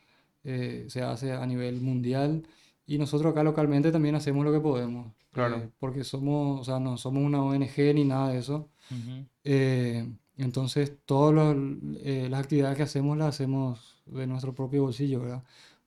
eh, 0.44 0.86
se 0.90 1.02
hace 1.02 1.32
a 1.32 1.46
nivel 1.46 1.80
mundial 1.82 2.44
y 2.86 2.98
nosotros 2.98 3.32
acá 3.32 3.44
localmente 3.44 3.92
también 3.92 4.16
hacemos 4.16 4.44
lo 4.44 4.52
que 4.52 4.60
podemos. 4.60 5.12
Claro. 5.32 5.58
eh, 5.58 5.70
porque 5.80 6.04
somos, 6.04 6.62
o 6.62 6.64
sea, 6.64 6.80
no 6.80 6.98
somos 6.98 7.24
una 7.24 7.44
ONG 7.44 7.94
ni 7.96 8.06
nada 8.06 8.30
de 8.30 8.40
eso. 8.40 8.70
Ujú. 8.92 9.26
Eh, 9.44 10.08
entonces 10.38 10.94
todas 11.06 11.56
las 11.56 12.40
actividades 12.40 12.78
que 12.78 12.84
hacemos 12.84 13.18
las 13.18 13.30
hacemos 13.30 14.02
de 14.08 14.26
nuestro 14.26 14.54
propio 14.54 14.82
bolsillo, 14.84 15.22
¿verdad? 15.22 15.44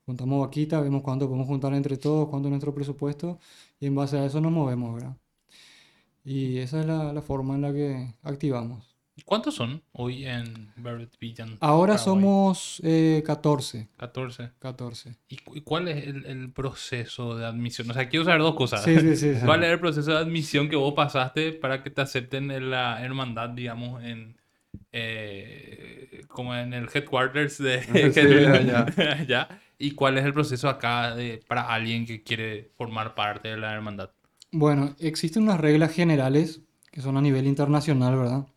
Juntamos 0.07 0.41
vaquita, 0.47 0.81
vemos 0.81 1.03
cuánto 1.03 1.27
podemos 1.27 1.45
juntar 1.47 1.73
entre 1.75 1.97
todos, 1.97 2.29
cuánto 2.29 2.47
es 2.47 2.51
nuestro 2.51 2.73
presupuesto 2.73 3.39
y 3.79 3.85
en 3.87 3.93
base 3.95 4.17
a 4.17 4.25
eso 4.25 4.41
nos 4.41 4.51
movemos, 4.51 4.95
¿verdad? 4.95 5.15
Y 6.23 6.57
esa 6.57 6.79
es 6.81 6.85
la, 6.85 7.13
la 7.13 7.21
forma 7.21 7.55
en 7.55 7.61
la 7.61 7.73
que 7.73 8.13
activamos. 8.23 8.95
¿Cuántos 9.25 9.55
son 9.55 9.81
hoy 9.93 10.25
en 10.25 10.71
Barrett 10.77 11.17
Villan? 11.19 11.57
Ahora 11.59 11.93
Paraguay? 11.95 12.05
somos 12.21 12.81
eh, 12.83 13.23
14. 13.25 13.87
14. 13.97 14.51
14. 14.59 15.15
¿Y, 15.27 15.37
cu- 15.37 15.55
cuál 15.63 15.87
es 15.87 16.05
el, 16.05 16.25
el 16.25 16.51
proceso 16.51 17.35
de 17.35 17.45
admisión? 17.45 17.89
O 17.89 17.93
sea, 17.93 18.07
quiero 18.09 18.25
saber 18.25 18.41
dos 18.41 18.55
cosas. 18.55 18.83
Sí, 18.83 18.99
sí. 18.99 19.15
sí. 19.17 19.33
¿Cuál 19.43 19.63
es 19.63 19.71
el 19.71 19.79
proceso 19.79 20.11
de 20.11 20.17
admisión 20.17 20.69
que 20.69 20.75
vos 20.75 20.93
pasaste 20.93 21.51
para 21.53 21.81
que 21.81 21.89
te 21.89 22.01
acepten 22.01 22.51
en 22.51 22.69
la 22.69 23.03
hermandad, 23.03 23.49
digamos, 23.49 24.03
en 24.03 24.36
eh, 24.91 26.21
como 26.27 26.55
en 26.55 26.73
el 26.73 26.87
headquarters 26.93 27.57
de 27.57 27.81
Sí, 28.13 28.21
allá. 28.45 28.85
allá? 29.19 29.61
¿Y 29.77 29.91
cuál 29.91 30.17
es 30.17 30.25
el 30.25 30.33
proceso 30.33 30.69
acá 30.69 31.15
de, 31.15 31.39
para 31.47 31.61
alguien 31.73 32.05
que 32.05 32.23
quiere 32.23 32.71
formar 32.77 33.15
parte 33.15 33.49
de 33.49 33.57
la 33.57 33.73
hermandad? 33.73 34.09
Bueno, 34.51 34.95
existen 34.99 35.43
unas 35.43 35.59
reglas 35.59 35.91
generales 35.93 36.61
que 36.91 37.01
son 37.01 37.17
a 37.17 37.21
nivel 37.21 37.45
internacional, 37.47 38.17
¿verdad? 38.17 38.47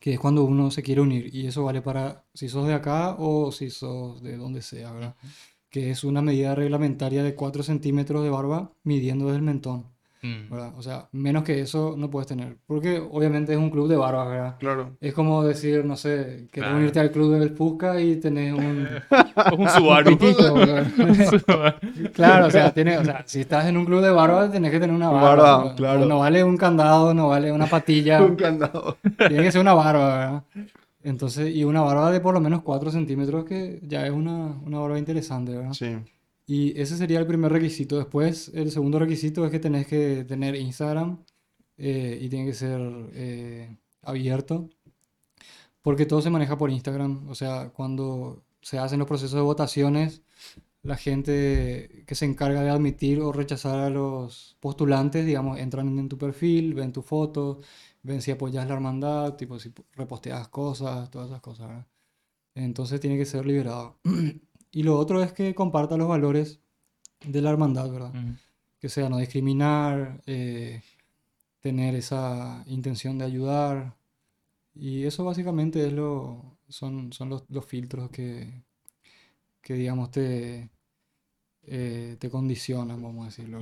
Que 0.00 0.14
es 0.14 0.18
cuando 0.20 0.44
uno 0.44 0.70
se 0.70 0.82
quiere 0.82 1.00
unir. 1.00 1.34
Y 1.34 1.46
eso 1.46 1.64
vale 1.64 1.82
para 1.82 2.24
si 2.34 2.48
sos 2.48 2.66
de 2.66 2.74
acá 2.74 3.14
o 3.18 3.52
si 3.52 3.70
sos 3.70 4.22
de 4.22 4.36
donde 4.36 4.62
sea, 4.62 4.92
¿verdad? 4.92 5.16
Que 5.70 5.90
es 5.90 6.04
una 6.04 6.22
medida 6.22 6.54
reglamentaria 6.54 7.22
de 7.22 7.34
4 7.34 7.62
centímetros 7.62 8.22
de 8.24 8.30
barba 8.30 8.72
midiendo 8.82 9.26
desde 9.26 9.38
el 9.38 9.42
mentón, 9.44 9.86
Mm. 10.22 10.50
¿verdad? 10.50 10.72
O 10.76 10.82
sea, 10.82 11.08
menos 11.12 11.44
que 11.44 11.60
eso 11.60 11.94
no 11.96 12.10
puedes 12.10 12.26
tener. 12.26 12.56
Porque 12.66 12.98
obviamente 12.98 13.52
es 13.52 13.58
un 13.58 13.70
club 13.70 13.86
de 13.88 13.96
barba, 13.96 14.26
¿verdad? 14.26 14.56
Claro. 14.58 14.96
Es 15.00 15.12
como 15.14 15.44
decir, 15.44 15.84
no 15.84 15.96
sé, 15.96 16.48
querés 16.50 16.68
Claro. 16.68 16.76
unirte 16.78 17.00
al 17.00 17.10
club 17.10 17.32
de 17.34 17.40
Belpusca 17.40 18.00
y 18.00 18.16
tenés 18.16 18.52
un 18.54 18.88
un 19.58 19.68
Subaru. 19.68 20.10
pitito, 20.16 20.54
¿verdad? 20.54 21.76
Claro, 22.14 22.46
o 22.46 22.50
sea, 22.50 22.72
tiene, 22.72 22.98
o 22.98 23.04
sea, 23.04 23.22
si 23.26 23.40
estás 23.40 23.66
en 23.66 23.76
un 23.76 23.84
club 23.84 24.00
de 24.02 24.10
barba, 24.10 24.50
tenés 24.50 24.70
que 24.70 24.80
tener 24.80 24.94
una 24.96 25.10
Barba, 25.10 25.28
barba. 25.28 25.64
¿no? 25.70 25.76
claro. 25.76 26.06
No 26.06 26.18
vale 26.20 26.42
un 26.44 26.56
candado, 26.56 27.12
no 27.14 27.28
vale 27.28 27.52
una 27.52 27.66
patilla. 27.66 28.22
Un 28.26 28.36
candado. 28.36 28.96
Tiene 29.18 29.42
que 29.42 29.52
ser 29.52 29.60
una 29.60 29.74
barba, 29.74 30.16
¿verdad? 30.16 30.42
Entonces, 31.04 31.54
y 31.54 31.62
una 31.62 31.82
barba 31.82 32.10
de 32.10 32.18
por 32.20 32.34
lo 32.34 32.40
menos 32.40 32.62
4 32.62 32.90
centímetros, 32.90 33.44
que 33.44 33.78
ya 33.82 34.04
es 34.06 34.12
una, 34.12 34.56
una 34.64 34.78
barba 34.80 34.98
interesante, 34.98 35.56
¿verdad? 35.56 35.72
Sí. 35.72 35.96
Y 36.46 36.80
ese 36.80 36.96
sería 36.96 37.18
el 37.18 37.26
primer 37.26 37.52
requisito. 37.52 37.98
Después, 37.98 38.50
el 38.54 38.70
segundo 38.70 38.98
requisito 38.98 39.44
es 39.44 39.50
que 39.50 39.58
tenés 39.58 39.86
que 39.86 40.24
tener 40.24 40.54
Instagram 40.56 41.24
eh, 41.78 42.18
y 42.22 42.28
tiene 42.28 42.46
que 42.46 42.54
ser 42.54 42.80
eh, 43.14 43.76
abierto, 44.02 44.70
porque 45.82 46.06
todo 46.06 46.22
se 46.22 46.30
maneja 46.30 46.56
por 46.58 46.70
Instagram. 46.70 47.28
O 47.28 47.34
sea, 47.34 47.70
cuando 47.70 48.44
se 48.60 48.78
hacen 48.78 48.98
los 48.98 49.08
procesos 49.08 49.34
de 49.34 49.40
votaciones, 49.42 50.22
la 50.82 50.96
gente 50.96 52.04
que 52.06 52.14
se 52.14 52.26
encarga 52.26 52.62
de 52.62 52.70
admitir 52.70 53.20
o 53.20 53.32
rechazar 53.32 53.78
a 53.80 53.90
los 53.90 54.56
postulantes, 54.60 55.26
digamos, 55.26 55.58
entran 55.58 55.98
en 55.98 56.08
tu 56.08 56.18
perfil, 56.18 56.74
ven 56.74 56.92
tu 56.92 57.02
foto, 57.02 57.60
ven 58.02 58.22
si 58.22 58.30
apoyas 58.30 58.66
la 58.68 58.74
hermandad, 58.74 59.34
tipo 59.36 59.58
si 59.58 59.72
reposteas 59.94 60.48
cosas, 60.48 61.10
todas 61.10 61.28
esas 61.28 61.40
cosas, 61.42 61.68
¿verdad? 61.68 61.86
Entonces 62.54 63.00
tiene 63.00 63.18
que 63.18 63.26
ser 63.26 63.46
liberado. 63.46 63.98
Y 64.70 64.82
lo 64.82 64.98
otro 64.98 65.22
es 65.22 65.32
que 65.32 65.54
comparta 65.54 65.96
los 65.96 66.08
valores 66.08 66.60
de 67.24 67.40
la 67.40 67.50
hermandad, 67.50 67.90
¿verdad? 67.90 68.12
Mm. 68.12 68.36
Que 68.78 68.88
sea 68.88 69.08
no 69.08 69.18
discriminar, 69.18 70.20
eh, 70.26 70.82
tener 71.60 71.94
esa 71.94 72.62
intención 72.66 73.18
de 73.18 73.24
ayudar. 73.24 73.96
Y 74.74 75.04
eso 75.04 75.24
básicamente 75.24 75.86
es 75.86 75.92
lo, 75.92 76.58
son, 76.68 77.12
son 77.12 77.30
los, 77.30 77.44
los 77.48 77.64
filtros 77.64 78.10
que, 78.10 78.62
que 79.62 79.74
digamos, 79.74 80.10
te, 80.10 80.70
eh, 81.62 82.16
te 82.18 82.30
condicionan, 82.30 83.02
vamos 83.02 83.22
a 83.22 83.26
decirlo. 83.26 83.58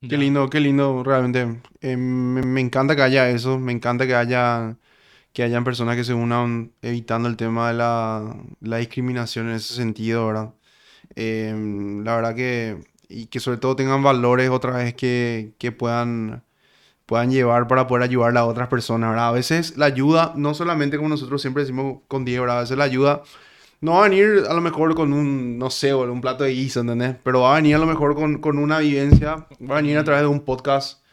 Qué 0.00 0.18
lindo, 0.18 0.50
qué 0.50 0.60
lindo, 0.60 1.02
realmente. 1.02 1.62
Eh, 1.80 1.96
me, 1.96 2.42
me 2.42 2.60
encanta 2.60 2.94
que 2.94 3.02
haya 3.02 3.30
eso, 3.30 3.58
me 3.58 3.72
encanta 3.72 4.06
que 4.06 4.14
haya 4.14 4.76
que 5.34 5.42
hayan 5.42 5.64
personas 5.64 5.96
que 5.96 6.04
se 6.04 6.14
unan 6.14 6.72
evitando 6.80 7.28
el 7.28 7.36
tema 7.36 7.68
de 7.68 7.74
la, 7.74 8.78
discriminación 8.78 9.48
en 9.50 9.56
ese 9.56 9.74
sentido, 9.74 10.28
¿verdad? 10.28 10.54
Eh, 11.16 11.52
la 12.04 12.16
verdad 12.16 12.34
que, 12.36 12.80
y 13.08 13.26
que 13.26 13.40
sobre 13.40 13.58
todo 13.58 13.74
tengan 13.74 14.02
valores 14.02 14.48
otra 14.50 14.76
vez 14.76 14.94
que, 14.94 15.52
puedan, 15.76 16.44
puedan 17.04 17.32
llevar 17.32 17.66
para 17.66 17.88
poder 17.88 18.04
ayudar 18.04 18.36
a 18.36 18.46
otras 18.46 18.68
personas, 18.68 19.10
¿verdad? 19.10 19.28
A 19.28 19.32
veces 19.32 19.76
la 19.76 19.86
ayuda, 19.86 20.32
no 20.36 20.54
solamente 20.54 20.96
como 20.98 21.08
nosotros 21.08 21.42
siempre 21.42 21.64
decimos 21.64 22.02
con 22.06 22.24
Diego, 22.24 22.42
¿verdad? 22.42 22.58
A 22.58 22.62
veces 22.62 22.78
la 22.78 22.84
ayuda 22.84 23.22
no 23.80 23.94
va 23.94 24.06
a 24.06 24.08
venir 24.08 24.44
a 24.48 24.54
lo 24.54 24.60
mejor 24.60 24.94
con 24.94 25.12
un, 25.12 25.58
no 25.58 25.68
sé, 25.68 25.92
un 25.92 26.20
plato 26.20 26.44
de 26.44 26.52
guiso, 26.52 26.80
¿entendés? 26.80 27.16
Pero 27.24 27.40
va 27.40 27.54
a 27.54 27.56
venir 27.56 27.74
a 27.74 27.78
lo 27.78 27.86
mejor 27.86 28.14
con, 28.14 28.38
con 28.38 28.56
una 28.56 28.78
vivencia, 28.78 29.48
va 29.68 29.78
a 29.78 29.82
venir 29.82 29.98
a 29.98 30.04
través 30.04 30.22
de 30.22 30.28
un 30.28 30.44
podcast 30.44 31.03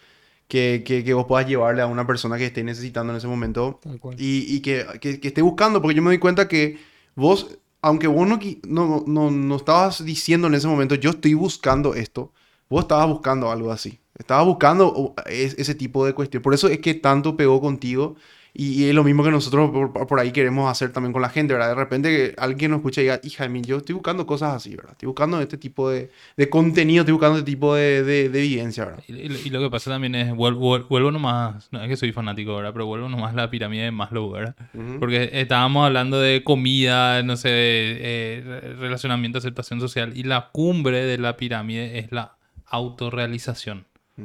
que, 0.52 0.84
que, 0.86 1.02
que 1.06 1.14
vos 1.14 1.28
puedas 1.28 1.48
llevarle 1.48 1.82
a 1.82 1.88
una 1.88 2.06
persona 2.06 2.38
que 2.38 2.48
esté 2.48 2.62
necesitando 2.62 3.14
en 3.14 3.18
ese 3.18 3.28
momento 3.28 3.80
y, 4.22 4.54
y 4.54 4.60
que, 4.60 4.86
que, 5.00 5.18
esté 5.26 5.42
buscando, 5.42 5.82
porque 5.82 5.96
yo 5.96 6.02
me 6.02 6.10
doy 6.10 6.18
cuenta 6.18 6.50
que 6.50 6.78
vos, 7.16 7.58
aunque 7.82 8.08
vos 8.08 8.28
no, 8.28 8.38
no, 8.68 9.04
no, 9.08 9.32
no 9.32 9.56
estabas 9.56 10.04
diciendo 10.04 10.48
en 10.48 10.56
ese 10.56 10.68
momento, 10.68 10.96
yo 10.96 11.12
estoy 11.12 11.36
buscando 11.36 11.94
esto, 11.96 12.34
vos 12.70 12.82
estabas 12.82 13.08
buscando 13.08 13.50
algo 13.50 13.72
así. 13.72 14.00
Estabas 14.20 14.46
buscando 14.46 15.16
es- 15.26 15.56
ese 15.58 15.74
tipo 15.74 16.06
de 16.06 16.14
cuestión. 16.14 16.44
Por 16.44 16.54
eso 16.54 16.68
es 16.68 16.80
que 16.80 16.96
tanto 16.96 17.38
pegó 17.38 17.62
contigo. 17.62 18.18
Y, 18.54 18.86
es 18.90 18.94
lo 18.94 19.04
mismo 19.04 19.24
que 19.24 19.32
nosotros 19.32 19.72
por, 19.72 20.08
por 20.08 20.20
ahí 20.20 20.32
queremos 20.32 20.70
hacer 20.70 20.92
también 20.92 21.14
con 21.14 21.22
la 21.22 21.30
gente, 21.30 21.54
¿verdad? 21.54 21.70
De 21.70 21.76
repente 21.76 22.36
alguien 22.38 22.72
nos 22.72 22.80
escucha 22.80 23.00
y 23.02 23.06
diga, 23.06 23.20
hija 23.24 23.44
de 23.44 23.50
mí, 23.50 23.62
yo 23.62 23.78
estoy 23.78 23.94
buscando 23.94 24.26
cosas 24.28 24.54
así, 24.56 24.76
¿verdad? 24.76 24.92
Estoy 24.92 25.08
buscando 25.08 25.40
este 25.40 25.58
tipo 25.58 25.90
de, 25.90 26.10
de 26.36 26.50
contenido, 26.50 27.02
estoy 27.04 27.14
buscando 27.14 27.38
este 27.40 27.50
tipo 27.50 27.76
de, 27.76 28.04
de, 28.04 28.28
de 28.30 28.40
evidencia, 28.40 28.84
¿verdad? 28.86 29.04
Y, 29.08 29.50
lo 29.50 29.62
que 29.62 29.70
pasa 29.70 29.90
también 29.92 30.16
es, 30.16 30.34
vuel- 30.34 30.58
vuel- 30.58 30.86
vuelvo, 30.90 31.12
nomás, 31.12 31.70
no 31.72 31.82
es 31.82 31.88
que 31.88 31.96
soy 31.96 32.12
fanático, 32.12 32.56
¿verdad? 32.56 32.74
Pero 32.74 32.86
vuelvo 32.88 33.08
nomás 33.08 33.32
a 33.34 33.38
la 33.38 33.50
pirámide 33.50 33.84
de 33.84 33.92
Maslow, 33.92 34.30
¿verdad? 34.32 34.56
Porque 35.00 35.30
estábamos 35.34 35.86
hablando 35.86 36.20
de 36.20 36.44
comida, 36.44 37.24
no 37.24 37.38
sé, 37.38 37.50
eh, 37.52 38.44
re- 38.46 38.74
relacionamiento, 38.76 39.38
aceptación 39.38 39.80
social, 39.80 40.12
y 40.16 40.24
la 40.24 40.50
cumbre 40.52 41.06
de 41.06 41.18
la 41.18 41.38
pirámide 41.38 42.00
es 42.00 42.12
la 42.12 42.36
autorrealización. 42.66 43.86
Mm. 44.18 44.24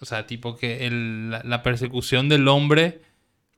O 0.00 0.04
sea, 0.04 0.26
tipo 0.26 0.56
que 0.56 0.86
el- 0.86 1.30
la, 1.30 1.42
la 1.44 1.62
persecución 1.62 2.28
del 2.28 2.48
hombre, 2.48 3.00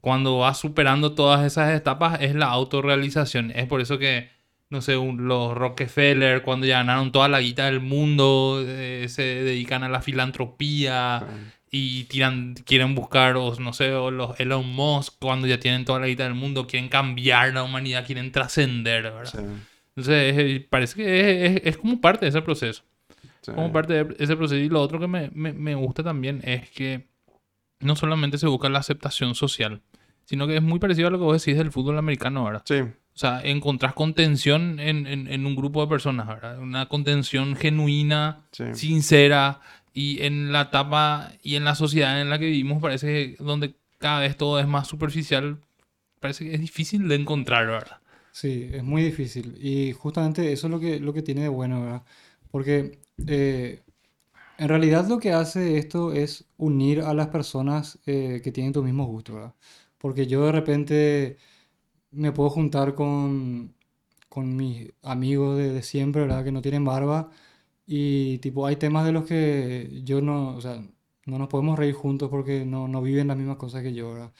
cuando 0.04 0.36
va 0.36 0.52
superando 0.52 1.12
todas 1.14 1.46
esas 1.46 1.72
etapas, 1.74 2.20
es 2.20 2.34
la 2.34 2.46
autorrealización. 2.48 3.50
Es 3.52 3.66
por 3.66 3.80
eso 3.80 3.98
que, 3.98 4.28
no 4.68 4.82
sé, 4.82 4.98
un- 4.98 5.26
los 5.26 5.54
Rockefeller, 5.56 6.42
cuando 6.42 6.66
ya 6.66 6.76
ganaron 6.76 7.10
toda 7.10 7.26
la 7.28 7.40
guita 7.40 7.64
del 7.64 7.80
mundo, 7.80 8.62
eh, 8.66 9.06
se 9.08 9.22
dedican 9.22 9.82
a 9.82 9.88
la 9.88 10.02
filantropía 10.02 11.24
y 11.70 12.04
tiran, 12.04 12.54
quieren 12.66 12.94
buscar, 12.94 13.36
o 13.36 13.54
no 13.58 13.72
sé, 13.72 13.94
o 13.94 14.10
los 14.10 14.38
Elon 14.38 14.68
Musk, 14.68 15.14
cuando 15.20 15.46
ya 15.46 15.58
tienen 15.58 15.86
toda 15.86 16.00
la 16.00 16.06
guita 16.06 16.24
del 16.24 16.34
mundo, 16.34 16.66
quieren 16.66 16.90
cambiar 16.90 17.54
la 17.54 17.62
humanidad, 17.62 18.04
quieren 18.04 18.30
trascender, 18.30 19.04
¿verdad? 19.04 19.24
Sí, 19.24 19.38
Entonces, 19.96 20.36
es- 20.38 20.64
parece 20.68 20.96
que 20.96 21.46
es, 21.46 21.56
es- 21.56 21.62
es 21.64 21.76
como 21.78 21.98
parte 22.00 22.26
de 22.26 22.28
ese 22.28 22.42
proceso 22.42 22.82
sí. 23.40 23.52
como 23.52 23.72
parte 23.72 24.04
de 24.04 24.16
ese 24.18 24.36
proceso. 24.36 24.60
Y 24.60 24.68
lo 24.68 24.82
otro 24.82 25.00
que 25.00 25.06
me, 25.06 25.30
me- 25.32 25.52
me 25.54 25.74
gusta 25.74 26.02
también 26.02 26.42
es 26.44 26.68
que 26.70 27.06
no 27.80 27.96
solamente 27.96 28.38
se 28.38 28.46
busca 28.46 28.68
la 28.68 28.78
aceptación 28.80 29.34
social, 29.34 29.80
sino 30.24 30.46
que 30.46 30.56
es 30.56 30.62
muy 30.62 30.78
parecido 30.78 31.08
a 31.08 31.10
lo 31.10 31.18
que 31.18 31.24
vos 31.24 31.42
decís 31.44 31.58
del 31.58 31.72
fútbol 31.72 31.98
americano, 31.98 32.44
¿verdad? 32.44 32.62
Sí, 32.64 32.74
O 33.14 33.18
sea, 33.18 33.40
encontrás 33.44 33.94
contención 33.94 34.80
en, 34.80 35.06
en- 35.06 35.28
en 35.28 35.46
un 35.46 35.54
grupo 35.54 35.80
de 35.82 35.88
personas, 35.88 36.26
¿verdad? 36.26 36.58
Una 36.58 36.86
contención 36.88 37.54
genuina, 37.56 38.40
sí. 38.52 38.64
sincera, 38.72 39.60
y 39.92 40.22
en 40.22 40.52
la 40.52 40.62
etapa 40.62 41.32
y 41.42 41.54
en 41.56 41.64
la 41.64 41.74
sociedad 41.76 42.20
en 42.20 42.28
la 42.30 42.38
que 42.38 42.46
vivimos 42.46 42.82
parece 42.82 43.36
que 43.36 43.44
donde 43.44 43.74
cada 43.98 44.20
vez 44.20 44.36
todo 44.36 44.58
es 44.58 44.66
más 44.66 44.88
superficial, 44.88 45.58
parece 46.20 46.44
que 46.44 46.54
es 46.54 46.60
difícil 46.60 47.08
de 47.08 47.16
encontrar, 47.16 47.66
¿verdad? 47.66 47.98
Sí, 48.32 48.68
es 48.72 48.82
muy 48.82 49.02
difícil. 49.02 49.56
Y 49.60 49.92
justamente 49.92 50.52
eso 50.52 50.66
es 50.66 50.70
lo 50.70 50.80
que, 50.80 50.98
lo 51.00 51.12
que 51.12 51.22
tiene 51.22 51.42
de 51.42 51.48
bueno, 51.48 51.82
¿verdad? 51.82 52.02
Porque 52.50 52.98
eh, 53.26 53.80
en 54.58 54.68
realidad 54.68 55.08
lo 55.08 55.18
que 55.18 55.32
hace 55.32 55.78
esto 55.78 56.12
es 56.12 56.46
unir 56.58 57.02
a 57.02 57.14
las 57.14 57.28
personas 57.28 57.98
eh, 58.06 58.40
que 58.44 58.52
tienen 58.52 58.72
tus 58.72 58.84
mismos 58.84 59.08
gustos, 59.08 59.36
¿verdad? 59.36 59.54
Porque 60.04 60.26
yo 60.26 60.46
de 60.46 60.52
repente 60.52 61.38
me 62.12 62.32
puedo 62.32 62.50
juntar 62.50 62.94
con, 62.94 63.74
con 64.28 64.56
mis 64.56 64.92
amigos 65.02 65.58
de, 65.58 65.72
de 65.72 65.82
siempre, 65.82 66.22
¿verdad? 66.22 66.44
Que 66.44 66.52
no 66.52 66.62
tienen 66.62 66.84
barba. 66.84 67.30
Y 67.86 68.38
tipo, 68.38 68.66
hay 68.66 68.76
temas 68.76 69.06
de 69.06 69.12
los 69.12 69.26
que 69.26 70.02
yo 70.04 70.20
no, 70.22 70.56
o 70.56 70.60
sea, 70.60 70.82
no 71.26 71.38
nos 71.38 71.48
podemos 71.48 71.78
reír 71.78 71.94
juntos 71.94 72.30
porque 72.30 72.64
no, 72.66 72.88
no 72.88 73.02
viven 73.02 73.28
las 73.28 73.36
mismas 73.36 73.56
cosas 73.58 73.82
que 73.82 73.94
yo, 73.94 74.12
¿verdad? 74.14 74.32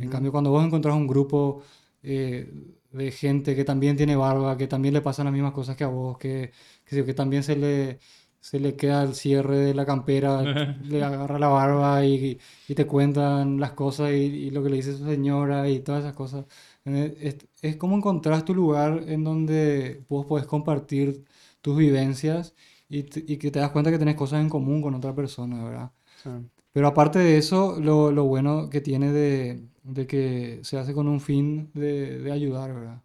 En 0.00 0.08
Ujú. 0.08 0.10
cambio, 0.10 0.32
cuando 0.32 0.50
vos 0.50 0.64
encontrás 0.64 0.94
un 0.96 1.06
grupo 1.08 1.62
eh, 2.02 2.52
de 2.92 3.10
gente 3.12 3.56
que 3.56 3.64
también 3.64 3.96
tiene 3.96 4.16
barba, 4.16 4.56
que 4.56 4.66
también 4.68 4.94
le 4.94 5.02
pasan 5.02 5.26
las 5.26 5.34
mismas 5.34 5.52
cosas 5.52 5.76
que 5.76 5.84
a 5.84 5.88
vos, 5.88 6.18
que, 6.18 6.52
que, 6.84 7.04
que 7.04 7.14
también 7.14 7.42
se 7.42 7.56
le, 7.56 7.98
se 8.42 8.60
le 8.60 8.76
queda 8.76 9.02
el 9.04 9.14
cierre 9.14 9.56
de 9.58 9.74
la 9.74 9.86
campera, 9.86 10.42
le 10.82 11.02
agarra 11.04 11.38
la 11.38 11.48
barba 11.48 12.04
y, 12.06 12.38
y 12.68 12.74
te 12.74 12.86
cuentan 12.86 13.60
las 13.60 13.72
cosas 13.72 14.12
y, 14.12 14.14
y 14.16 14.50
lo 14.50 14.62
que 14.62 14.70
le 14.70 14.76
dice 14.76 14.96
su 14.96 15.06
señora 15.06 15.68
y 15.70 15.80
todas 15.80 16.02
esas 16.04 16.16
cosas. 16.16 16.46
Eh, 16.84 17.16
Es, 17.20 17.36
es 17.62 17.76
como 17.76 17.96
encontrás 17.96 18.44
tu 18.44 18.54
lugar 18.54 19.04
en 19.08 19.24
donde 19.24 20.04
vos 20.08 20.26
podés 20.26 20.46
compartir 20.46 21.24
tus 21.62 21.76
vivencias 21.78 22.54
y, 22.88 23.00
y 23.32 23.38
que 23.38 23.50
te 23.50 23.60
das 23.60 23.70
cuenta 23.72 23.90
que 23.90 23.98
tenés 23.98 24.16
cosas 24.16 24.40
en 24.42 24.48
común 24.50 24.82
con 24.82 24.94
otra 24.94 25.14
persona, 25.14 25.64
¿verdad? 25.64 25.92
Sí. 26.14 26.30
Pero 26.72 26.88
aparte 26.88 27.18
de 27.18 27.38
eso, 27.38 27.78
lo, 27.80 28.12
lo 28.12 28.24
bueno 28.24 28.70
que 28.70 28.80
tiene 28.80 29.12
de, 29.12 29.68
de 29.82 30.06
que 30.06 30.60
se 30.64 30.78
hace 30.78 30.94
con 30.94 31.08
un 31.08 31.20
fin 31.20 31.70
de, 31.74 32.18
de 32.20 32.32
ayudar, 32.32 32.74
¿verdad? 32.74 33.02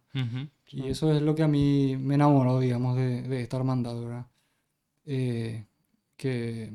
Y 0.72 0.88
eso 0.88 1.12
es 1.12 1.22
lo 1.22 1.34
que 1.34 1.42
a 1.44 1.48
mí 1.48 1.96
me 1.98 2.16
enamoró, 2.16 2.60
digamos, 2.60 2.96
de, 2.96 3.22
de 3.22 3.42
esta 3.42 3.58
hermandad, 3.58 4.00
¿verdad? 4.00 4.26
Eh, 5.10 5.64
que 6.16 6.72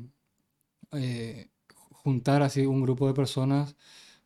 eh, 0.92 1.48
juntar 1.92 2.42
así 2.42 2.66
un 2.66 2.82
grupo 2.82 3.06
de 3.06 3.14
personas. 3.14 3.76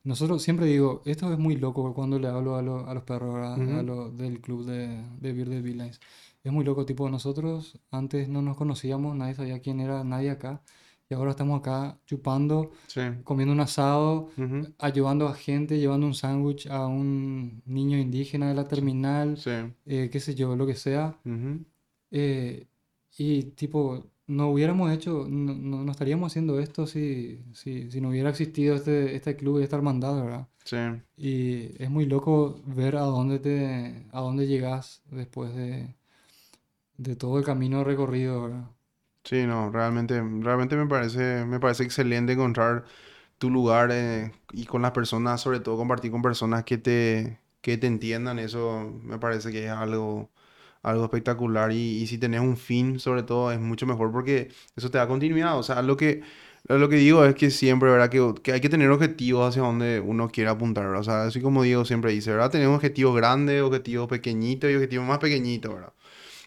Nosotros 0.04 0.42
siempre 0.42 0.66
digo, 0.66 1.02
esto 1.04 1.30
es 1.32 1.38
muy 1.38 1.56
loco 1.56 1.92
cuando 1.92 2.18
le 2.18 2.28
hablo 2.28 2.56
a, 2.56 2.62
lo- 2.62 2.86
a 2.88 2.94
los 2.94 3.02
perros, 3.02 3.34
¿verdad? 3.34 3.54
A 3.54 3.58
Ujú. 3.58 3.82
lo- 3.86 4.10
del 4.10 4.40
club 4.40 4.64
de, 4.64 5.02
de 5.20 5.32
Bearded 5.32 5.62
Villains. 5.62 6.00
Es 6.42 6.52
muy 6.52 6.64
loco, 6.64 6.86
tipo, 6.86 7.08
nosotros 7.10 7.78
antes 7.90 8.28
no 8.28 8.40
nos 8.40 8.56
conocíamos, 8.56 9.14
nadie 9.16 9.34
sabía 9.34 9.60
quién 9.60 9.80
era 9.80 10.04
nadie 10.04 10.30
acá. 10.30 10.62
Y 11.10 11.14
ahora 11.14 11.30
estamos 11.32 11.58
acá 11.60 11.98
chupando, 12.06 12.70
Sí. 12.86 13.00
comiendo 13.24 13.52
un 13.52 13.60
asado, 13.60 14.30
Ujú. 14.38 14.72
ayudando 14.78 15.26
a 15.28 15.34
gente, 15.34 15.78
llevando 15.78 16.06
un 16.06 16.14
sándwich 16.14 16.66
a 16.68 16.86
un 16.86 17.62
niño 17.66 17.98
indígena 17.98 18.48
de 18.48 18.54
la 18.54 18.64
terminal 18.68 19.36
Sí. 19.36 19.50
eh, 19.86 20.08
qué 20.12 20.20
sé 20.20 20.34
yo, 20.34 20.56
lo 20.56 20.66
que 20.66 20.74
sea. 20.74 21.18
Ujú. 21.24 21.64
eh, 22.10 22.66
y 23.18 23.44
tipo, 23.52 24.06
no 24.28 24.50
hubiéramos 24.50 24.92
hecho, 24.92 25.26
no, 25.28 25.54
no- 25.54 25.84
no 25.84 25.92
estaríamos 25.92 26.32
haciendo 26.32 26.60
esto 26.60 26.86
si, 26.86 27.40
si, 27.54 27.90
si 27.90 28.00
no 28.00 28.10
hubiera 28.10 28.30
existido 28.30 28.76
este, 28.76 29.16
este 29.16 29.36
club 29.36 29.60
y 29.60 29.64
esta 29.64 29.76
hermandad, 29.76 30.22
¿verdad? 30.24 30.48
Sí. 30.64 30.76
Y 31.16 31.82
es 31.82 31.90
muy 31.90 32.06
loco 32.06 32.62
ver 32.66 32.96
a 32.96 33.02
dónde 33.02 33.38
te, 33.40 34.06
a 34.12 34.20
dónde 34.20 34.46
llegas 34.48 35.02
después 35.10 35.54
de, 35.56 35.94
de 36.98 37.16
todo 37.16 37.38
el 37.38 37.46
camino 37.46 37.82
recorrido, 37.82 38.42
¿verdad? 38.42 38.70
Sí, 39.24 39.44
no, 39.46 39.70
realmente, 39.70 40.14
realmente 40.40 40.74
me 40.76 40.86
parece, 40.86 41.44
me 41.44 41.60
parece 41.60 41.82
excelente 41.84 42.32
encontrar 42.32 42.84
tu 43.38 43.50
lugar 43.50 43.90
eh, 43.92 44.32
y 44.52 44.66
con 44.66 44.82
las 44.82 44.92
personas, 44.92 45.40
sobre 45.40 45.60
todo 45.60 45.78
compartir 45.78 46.10
con 46.12 46.22
personas 46.22 46.64
que 46.64 46.78
te, 46.78 47.40
que 47.62 47.78
te 47.78 47.88
entiendan, 47.88 48.38
eso 48.38 48.92
me 49.02 49.18
parece 49.18 49.50
que 49.52 49.66
es 49.66 49.70
algo, 49.72 50.30
algo 50.88 51.04
espectacular 51.04 51.72
y, 51.72 52.02
y 52.02 52.06
si 52.06 52.18
tenés 52.18 52.40
un 52.40 52.56
fin, 52.56 52.98
sobre 53.00 53.22
todo, 53.22 53.52
es 53.52 53.60
mucho 53.60 53.86
mejor 53.86 54.12
porque 54.12 54.50
eso 54.76 54.90
te 54.90 54.98
da 54.98 55.06
continuidad, 55.08 55.58
o 55.58 55.62
sea, 55.62 55.82
lo 55.82 55.96
que, 55.96 56.22
lo 56.68 56.88
que 56.88 56.96
digo 56.96 57.24
es 57.24 57.34
que 57.34 57.50
siempre, 57.50 57.90
¿verdad? 57.90 58.10
Que, 58.10 58.34
que 58.42 58.52
hay 58.52 58.60
que 58.60 58.68
tener 58.68 58.90
objetivos 58.90 59.48
hacia 59.48 59.62
donde 59.62 60.00
uno 60.00 60.28
quiera 60.30 60.52
apuntar, 60.52 60.84
¿verdad? 60.86 61.00
O 61.00 61.04
sea, 61.04 61.22
así 61.24 61.40
como 61.40 61.62
Diego 61.62 61.84
siempre 61.84 62.12
dice, 62.12 62.30
¿verdad? 62.32 62.50
Tenemos 62.50 62.76
objetivos 62.76 63.16
grandes, 63.16 63.62
objetivos 63.62 64.08
pequeñitos 64.08 64.70
y 64.70 64.74
objetivos 64.74 65.06
más 65.06 65.18
pequeñitos, 65.18 65.74
¿verdad? 65.74 65.92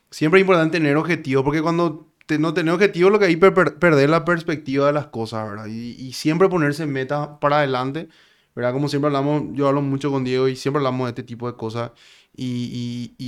Siempre 0.09 0.39
es 0.39 0.43
importante 0.43 0.77
tener 0.77 0.97
objetivos, 0.97 1.43
porque 1.43 1.61
cuando 1.61 2.07
te- 2.25 2.39
no 2.39 2.53
tenés 2.53 2.73
objetivos, 2.73 3.11
lo 3.11 3.19
que 3.19 3.25
hay 3.25 3.33
es 3.33 3.39
per- 3.39 3.79
perder 3.79 4.09
la 4.09 4.25
perspectiva 4.25 4.87
de 4.87 4.93
las 4.93 5.07
cosas, 5.07 5.49
¿verdad? 5.49 5.67
Y, 5.67 5.91
y 5.99 6.13
siempre 6.13 6.49
ponerse 6.49 6.85
metas 6.85 7.29
para 7.39 7.57
adelante, 7.59 8.09
¿verdad? 8.55 8.73
Como 8.73 8.89
siempre 8.89 9.07
hablamos, 9.07 9.43
yo 9.53 9.67
hablo 9.67 9.81
mucho 9.81 10.11
con 10.11 10.23
Diego 10.23 10.47
y 10.47 10.55
siempre 10.55 10.79
hablamos 10.79 11.05
de 11.07 11.09
este 11.11 11.23
tipo 11.23 11.49
de 11.51 11.57
cosas. 11.57 11.91
Y, 12.35 13.13
y, 13.17 13.25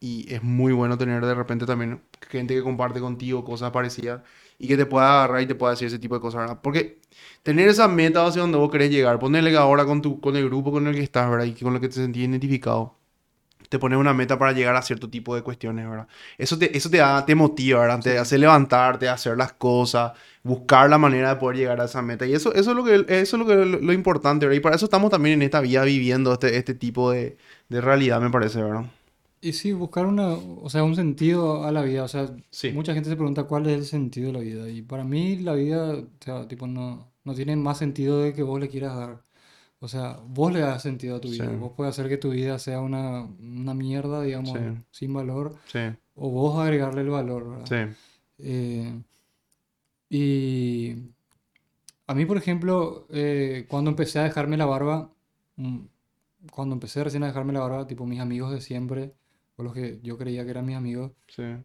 y- 0.00 0.26
y 0.28 0.34
es 0.34 0.42
muy 0.42 0.72
bueno 0.72 0.98
tener 0.98 1.24
de 1.24 1.34
repente 1.34 1.64
también 1.66 2.02
gente 2.28 2.54
que 2.54 2.62
comparte 2.62 3.00
contigo 3.00 3.44
cosas 3.44 3.70
parecidas 3.70 4.22
y 4.58 4.68
que 4.68 4.76
te 4.76 4.86
pueda 4.86 5.08
agarrar 5.24 5.42
y 5.42 5.46
te 5.46 5.54
pueda 5.54 5.72
decir 5.72 5.88
ese 5.88 5.98
tipo 5.98 6.14
de 6.14 6.20
cosas. 6.20 6.56
Porque 6.62 7.00
tener 7.42 7.68
esa 7.68 7.88
meta 7.88 8.26
hacia 8.26 8.42
donde 8.42 8.58
vos 8.58 8.70
querés 8.70 8.90
llegar, 8.90 9.18
ponerle 9.18 9.56
ahora 9.56 9.84
con, 9.86 10.02
tu, 10.02 10.20
con 10.20 10.36
el 10.36 10.44
grupo 10.46 10.70
con 10.72 10.86
el 10.86 10.94
que 10.94 11.02
estás, 11.02 11.30
¿verdad? 11.30 11.46
Y 11.46 11.54
con 11.54 11.72
lo 11.74 11.80
que 11.80 11.88
te 11.88 11.94
sentís 11.94 12.22
identificado 12.28 12.95
te 13.68 13.78
pones 13.78 13.98
una 13.98 14.14
meta 14.14 14.38
para 14.38 14.52
llegar 14.52 14.76
a 14.76 14.82
cierto 14.82 15.08
tipo 15.10 15.34
de 15.34 15.42
cuestiones, 15.42 15.88
¿verdad? 15.88 16.08
Eso 16.38 16.58
te, 16.58 16.76
eso 16.76 16.90
te, 16.90 16.98
da, 16.98 17.24
te 17.26 17.34
motiva, 17.34 17.80
¿verdad? 17.80 18.00
Te 18.02 18.18
hace 18.18 18.38
levantarte, 18.38 19.08
hacer 19.08 19.36
las 19.36 19.52
cosas, 19.54 20.12
buscar 20.42 20.88
la 20.90 20.98
manera 20.98 21.30
de 21.30 21.36
poder 21.36 21.56
llegar 21.58 21.80
a 21.80 21.84
esa 21.86 22.02
meta. 22.02 22.26
Y 22.26 22.34
eso, 22.34 22.52
eso 22.54 22.70
es 22.70 22.76
lo 22.76 22.84
que, 22.84 22.94
eso 23.20 23.36
es 23.36 23.40
lo, 23.40 23.46
que, 23.46 23.54
lo, 23.56 23.80
lo 23.80 23.92
importante, 23.92 24.46
¿verdad? 24.46 24.58
Y 24.58 24.60
para 24.60 24.76
eso 24.76 24.86
estamos 24.86 25.10
también 25.10 25.34
en 25.34 25.42
esta 25.42 25.60
vida 25.60 25.82
viviendo 25.84 26.32
este, 26.32 26.56
este 26.56 26.74
tipo 26.74 27.10
de, 27.10 27.36
de 27.68 27.80
realidad, 27.80 28.20
me 28.20 28.30
parece, 28.30 28.62
¿verdad? 28.62 28.84
Y 29.40 29.52
sí, 29.52 29.72
buscar 29.72 30.06
una, 30.06 30.28
o 30.34 30.68
sea, 30.70 30.82
un 30.82 30.96
sentido 30.96 31.64
a 31.64 31.72
la 31.72 31.82
vida. 31.82 32.02
O 32.04 32.08
sea, 32.08 32.30
Sí. 32.50 32.72
mucha 32.72 32.94
gente 32.94 33.08
se 33.10 33.16
pregunta 33.16 33.44
cuál 33.44 33.66
es 33.66 33.74
el 33.78 33.84
sentido 33.86 34.28
de 34.28 34.32
la 34.32 34.40
vida. 34.40 34.68
Y 34.70 34.82
para 34.82 35.04
mí 35.04 35.36
la 35.38 35.54
vida, 35.54 35.94
o 35.94 36.08
sea, 36.20 36.48
tipo, 36.48 36.66
no, 36.66 37.12
no 37.24 37.34
tiene 37.34 37.54
más 37.56 37.78
sentido 37.78 38.20
de 38.22 38.32
que 38.34 38.42
vos 38.42 38.58
le 38.60 38.68
quieras 38.68 38.96
dar. 38.96 39.22
O 39.80 39.88
sea, 39.88 40.18
vos 40.26 40.52
le 40.52 40.60
das 40.60 40.82
sentido 40.82 41.16
a 41.16 41.20
tu 41.20 41.28
vida. 41.28 41.48
Sí. 41.50 41.56
Vos 41.56 41.72
puedes 41.76 41.90
hacer 41.98 42.08
que 42.08 42.16
tu 42.16 42.30
vida 42.30 42.58
sea 42.58 42.80
una, 42.80 43.22
una 43.24 43.74
mierda, 43.74 44.22
digamos, 44.22 44.58
Sí. 44.58 44.64
sin 44.90 45.12
valor. 45.12 45.54
Sí, 45.66 45.80
O 46.14 46.30
vos 46.30 46.58
agregarle 46.58 47.02
el 47.02 47.10
valor, 47.10 47.50
¿verdad? 47.50 47.66
sí, 47.90 47.96
Eh, 48.38 49.02
y 50.08 50.94
a 52.06 52.14
mí, 52.14 52.24
por 52.26 52.36
ejemplo, 52.36 53.06
eh, 53.10 53.66
cuando 53.68 53.90
empecé 53.90 54.18
a 54.18 54.24
dejarme 54.24 54.56
la 54.56 54.66
barba, 54.66 55.10
mm, 55.56 55.78
cuando 56.52 56.74
empecé 56.74 57.02
recién 57.04 57.22
a 57.24 57.26
dejarme 57.26 57.52
la 57.52 57.60
barba, 57.60 57.86
tipo 57.86 58.06
mis 58.06 58.20
amigos 58.20 58.52
de 58.52 58.60
siempre, 58.60 59.12
o 59.56 59.62
los 59.62 59.72
que 59.72 60.00
yo 60.02 60.16
creía 60.16 60.44
que 60.44 60.50
eran 60.50 60.66
mis 60.66 60.76
amigos, 60.76 61.12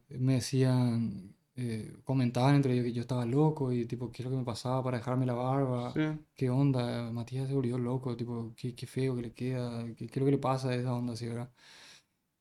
me 0.09 0.33
decían, 0.35 1.33
eh, 1.61 1.93
comentaban 2.03 2.55
entre 2.55 2.73
ellos 2.73 2.85
que 2.85 2.93
yo 2.93 3.01
estaba 3.01 3.25
loco 3.25 3.71
y 3.73 3.85
tipo, 3.85 4.11
¿qué 4.11 4.21
es 4.23 4.25
lo 4.25 4.31
que 4.31 4.37
me 4.37 4.45
pasaba 4.45 4.83
para 4.83 4.97
dejarme 4.97 5.25
la 5.25 5.33
barba? 5.33 5.93
sí, 5.93 6.01
¿Qué 6.35 6.49
onda? 6.49 7.11
Matías 7.11 7.47
se 7.47 7.53
volvió 7.55 7.77
loco, 7.77 8.15
tipo, 8.17 8.53
qué, 8.57 8.75
qué 8.75 8.87
feo 8.87 9.15
que 9.15 9.21
le 9.23 9.33
queda, 9.33 9.85
qué, 9.95 9.95
qué 9.95 10.05
es 10.05 10.17
lo 10.17 10.25
que 10.25 10.31
le 10.31 10.37
pasa 10.39 10.69
a 10.69 10.75
esa 10.75 10.93
onda 10.93 11.13
así, 11.13 11.27
¿verdad? 11.27 11.51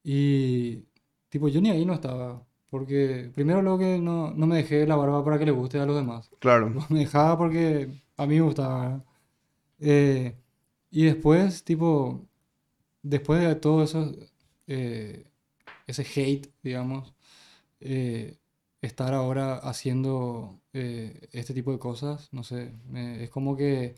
Y 0.02 0.86
tipo, 1.28 1.48
yo 1.48 1.60
ni 1.60 1.70
ahí 1.70 1.84
no 1.84 1.94
estaba, 1.94 2.46
porque 2.70 3.30
primero 3.34 3.62
lo 3.62 3.78
que 3.78 3.98
no, 3.98 4.32
no 4.32 4.46
me 4.46 4.56
dejé 4.56 4.86
la 4.86 4.96
barba 4.96 5.24
para 5.24 5.38
que 5.38 5.46
le 5.46 5.52
guste 5.52 5.78
a 5.78 5.86
los 5.86 5.96
demás, 5.96 6.30
claro. 6.38 6.74
me 6.90 7.00
dejaba 7.00 7.36
porque 7.38 7.90
a 8.16 8.26
mí 8.26 8.36
me 8.36 8.42
gustaba, 8.42 8.80
¿verdad? 8.82 9.04
Eh, 9.80 10.36
y 10.90 11.04
después, 11.06 11.64
tipo, 11.64 12.28
después 13.02 13.42
de 13.42 13.54
todo 13.56 13.82
eso, 13.84 14.12
eh, 14.66 15.26
ese 15.86 16.02
hate, 16.04 16.52
digamos, 16.62 17.14
eh, 17.80 18.38
estar 18.82 19.14
ahora 19.14 19.56
haciendo 19.58 20.60
eh, 20.72 21.28
este 21.32 21.54
tipo 21.54 21.72
de 21.72 21.78
cosas, 21.78 22.32
no 22.32 22.44
sé, 22.44 22.72
me- 22.88 23.24
es 23.24 23.30
como 23.30 23.56
que 23.56 23.96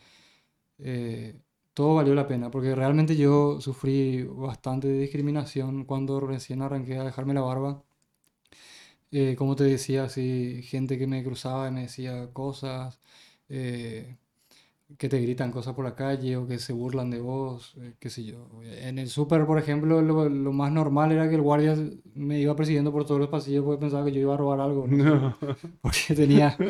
eh, 0.79 1.41
todo 1.75 1.95
valió 1.97 2.15
la 2.15 2.27
pena, 2.29 2.51
porque 2.51 2.75
realmente 2.75 3.17
yo 3.17 3.61
sufrí 3.61 4.25
bastante 4.25 4.89
de 4.89 4.99
discriminación 5.01 5.85
cuando 5.85 6.21
recién 6.21 6.63
arranqué 6.63 6.99
a 6.99 7.05
dejarme 7.05 7.35
la 7.35 7.43
barba. 7.43 7.85
Eh, 9.11 9.37
como 9.37 9.57
te 9.57 9.65
decía, 9.65 10.05
así, 10.05 10.63
gente 10.63 10.99
que 10.99 11.07
me 11.07 11.23
cruzaba 11.25 11.69
y 11.69 11.73
me 11.73 11.83
decía 11.83 12.33
cosas, 12.33 13.01
eh, 13.49 14.17
que 14.99 15.09
te 15.09 15.21
gritan 15.21 15.51
cosas 15.53 15.75
por 15.75 15.85
la 15.85 15.95
calle 15.95 16.37
o 16.37 16.47
que 16.47 16.59
se 16.59 16.73
burlan 16.73 17.11
de 17.11 17.21
vos, 17.21 17.75
eh, 17.81 17.95
qué 17.99 18.11
sé 18.11 18.25
yo. 18.25 18.49
En 18.65 18.99
el 18.99 19.09
súper, 19.09 19.47
por 19.47 19.59
ejemplo, 19.59 20.03
lo, 20.03 20.29
lo 20.29 20.53
más 20.53 20.73
normal 20.73 21.13
era 21.13 21.29
que 21.29 21.35
el 21.37 21.43
guardia 21.43 21.77
me 22.15 22.41
iba 22.41 22.57
persiguiendo 22.57 22.93
por 22.93 23.05
todos 23.07 23.21
los 23.21 23.29
pasillos 23.31 23.65
porque 23.65 23.81
pensaba 23.81 24.05
que 24.05 24.13
yo 24.13 24.21
iba 24.21 24.35
a 24.35 24.37
robar 24.37 24.61
algo, 24.61 24.87
¿no? 24.87 25.37
Porque 25.81 26.15
tenía 26.15 26.63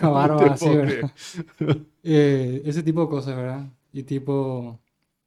una 0.00 0.08
barba 0.10 0.52
te 0.52 0.52
así, 0.52 0.74
¿verdad? 0.76 1.12
Eh, 2.02 2.62
ese 2.64 2.82
tipo 2.82 3.02
de 3.02 3.08
cosas, 3.08 3.36
¿verdad? 3.36 3.68
Y 3.92 4.02
tipo, 4.04 4.80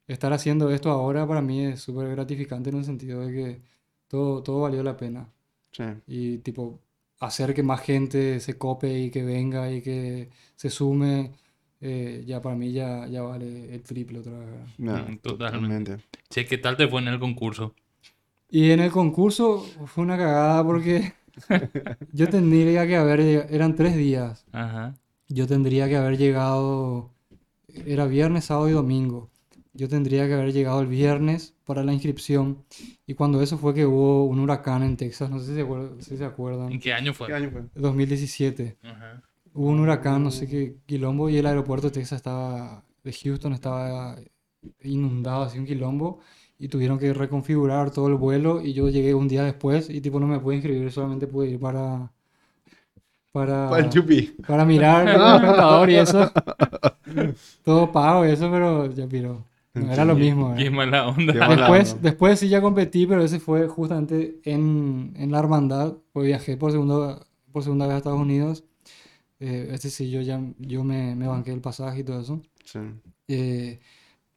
estar 0.08 0.34
haciendo 0.34 0.72
esto 0.72 0.92
ahora 0.92 1.28
para 1.28 1.42
mí 1.42 1.66
es 1.66 1.82
súper 1.82 2.10
gratificante 2.10 2.70
en 2.72 2.78
el 2.78 2.86
sentido 2.86 3.22
de 3.22 3.34
que 3.34 3.62
todo, 4.08 4.44
todo 4.44 4.62
valió 4.62 4.84
la 4.84 4.98
pena. 4.98 5.30
Sí, 5.72 5.84
Y 6.08 6.40
tipo, 6.40 6.80
hacer 7.20 7.54
que 7.54 7.64
más 7.64 7.82
gente 7.82 8.40
se 8.40 8.58
cope 8.58 9.00
y 9.00 9.12
que 9.12 9.24
venga 9.24 9.72
y 9.72 9.82
que 9.82 10.30
se 10.56 10.70
sume, 10.70 11.34
eh, 11.84 12.24
ya 12.26 12.42
para 12.42 12.56
mí 12.56 12.72
ya, 12.72 13.08
ya 13.08 13.22
vale 13.24 13.74
el 13.76 13.84
triple 13.84 14.20
otra 14.20 14.40
vez. 14.40 14.50
nah, 14.78 15.04
Mm, 15.04 15.18
totalmente. 15.20 15.98
Che, 16.30 16.46
¿qué 16.46 16.58
tal 16.58 16.78
te 16.78 16.88
fue 16.88 17.02
en 17.02 17.10
el 17.10 17.20
concurso? 17.20 17.76
Y 18.50 18.72
en 18.72 18.80
el 18.80 18.92
concurso 18.92 19.60
fue 19.88 20.04
una 20.04 20.18
cagada 20.18 20.64
porque 20.64 21.14
yo 22.14 22.30
tendría 22.30 22.86
que 22.88 22.96
haber, 22.96 23.20
eran 23.50 23.76
tres 23.76 23.96
días. 23.96 24.46
Ajá. 24.52 24.96
Yo 25.28 25.48
tendría 25.48 25.88
que 25.90 25.98
haber 25.98 26.18
llegado, 26.18 27.12
era 27.86 28.06
viernes, 28.06 28.46
sábado 28.46 28.70
y 28.70 28.74
domingo. 28.74 29.30
Yo 29.74 29.90
tendría 29.90 30.28
que 30.28 30.34
haber 30.36 30.54
llegado 30.54 30.82
el 30.82 30.88
viernes 30.88 31.56
para 31.66 31.84
la 31.84 31.94
inscripción. 31.94 32.64
Y 33.08 33.16
cuando 33.16 33.42
eso 33.42 33.58
fue 33.58 33.74
que 33.74 33.86
hubo 33.88 34.26
un 34.26 34.40
huracán 34.40 34.84
en 34.84 34.98
Texas, 34.98 35.30
no 35.32 35.40
sé 35.40 35.48
si 35.48 35.56
se 35.56 35.62
acuerdan. 35.62 36.02
Si 36.02 36.18
se 36.18 36.26
acuerdan 36.26 36.72
¿En 36.72 36.80
qué 36.80 36.94
año 36.94 37.14
fue? 37.14 37.28
¿Qué 37.28 37.34
año 37.34 37.50
fue? 37.50 37.64
2017. 37.76 38.78
Ajá. 38.84 39.24
Hubo 39.54 39.70
un 39.70 39.80
huracán, 39.80 40.24
no 40.24 40.32
sé 40.32 40.48
qué 40.48 40.78
quilombo, 40.86 41.30
y 41.30 41.38
el 41.38 41.46
aeropuerto 41.46 41.88
de 41.88 41.94
Texas 41.94 42.18
estaba, 42.18 42.84
de 43.04 43.14
Houston 43.14 43.54
estaba 43.54 44.16
inundado, 44.84 45.44
así 45.44 45.60
un 45.60 45.66
quilombo, 45.66 46.20
y 46.58 46.68
tuvieron 46.70 46.98
que 47.00 47.14
reconfigurar 47.14 47.92
todo 47.92 48.08
el 48.08 48.16
vuelo, 48.16 48.62
y 48.62 48.74
yo 48.74 48.90
llegué 48.90 49.14
un 49.14 49.28
día 49.28 49.44
después, 49.44 49.90
y 49.90 50.02
tipo 50.02 50.20
no 50.20 50.28
me 50.28 50.40
pude 50.40 50.56
inscribir, 50.56 50.92
solamente 50.92 51.28
pude 51.28 51.50
ir 51.52 51.60
para, 51.60 52.12
para, 53.32 53.70
Para 53.70 53.84
el 53.84 53.90
chupi. 53.90 54.34
para 54.46 54.66
mirar 54.66 55.08
el 55.08 55.22
espectador 55.36 55.90
y 55.90 55.96
eso. 55.96 56.32
Todo 57.64 57.92
pago 57.92 58.26
y 58.26 58.32
eso, 58.32 58.50
pero 58.52 58.92
ya 58.94 59.08
piró. 59.08 59.46
No 59.74 59.92
era 59.92 60.06
lo 60.06 60.16
mismo. 60.16 60.54
Qué 60.56 60.70
¿verdad? 60.70 60.72
mala 60.72 61.08
onda. 61.08 61.34
Qué 61.34 61.42
mala 61.42 61.56
Después, 61.58 61.94
onda. 61.94 62.02
después 62.02 62.40
sí 62.40 62.50
ya 62.50 62.62
competí, 62.62 63.08
pero 63.08 63.24
ese 63.24 63.40
fue 63.40 63.68
justamente 63.68 64.40
en, 64.44 65.14
en 65.18 65.32
la 65.32 65.40
hermandad, 65.40 65.96
pues 66.12 66.28
viajé 66.28 66.58
por 66.58 66.72
segunda, 66.72 67.26
por 67.52 67.64
segunda 67.64 67.88
vez 67.88 67.96
a 67.96 67.98
Estados 67.98 68.20
Unidos. 68.22 68.64
Eh, 69.46 69.70
este 69.74 69.90
sí, 69.90 70.10
yo 70.10 70.22
ya 70.22 70.40
yo 70.60 70.84
me, 70.84 71.16
me 71.16 71.28
banqué 71.28 71.52
el 71.52 71.62
pasaje 71.62 72.00
y 72.02 72.04
todo 72.04 72.22
eso. 72.22 72.42
Sí, 72.66 72.80
Eh, 73.28 73.80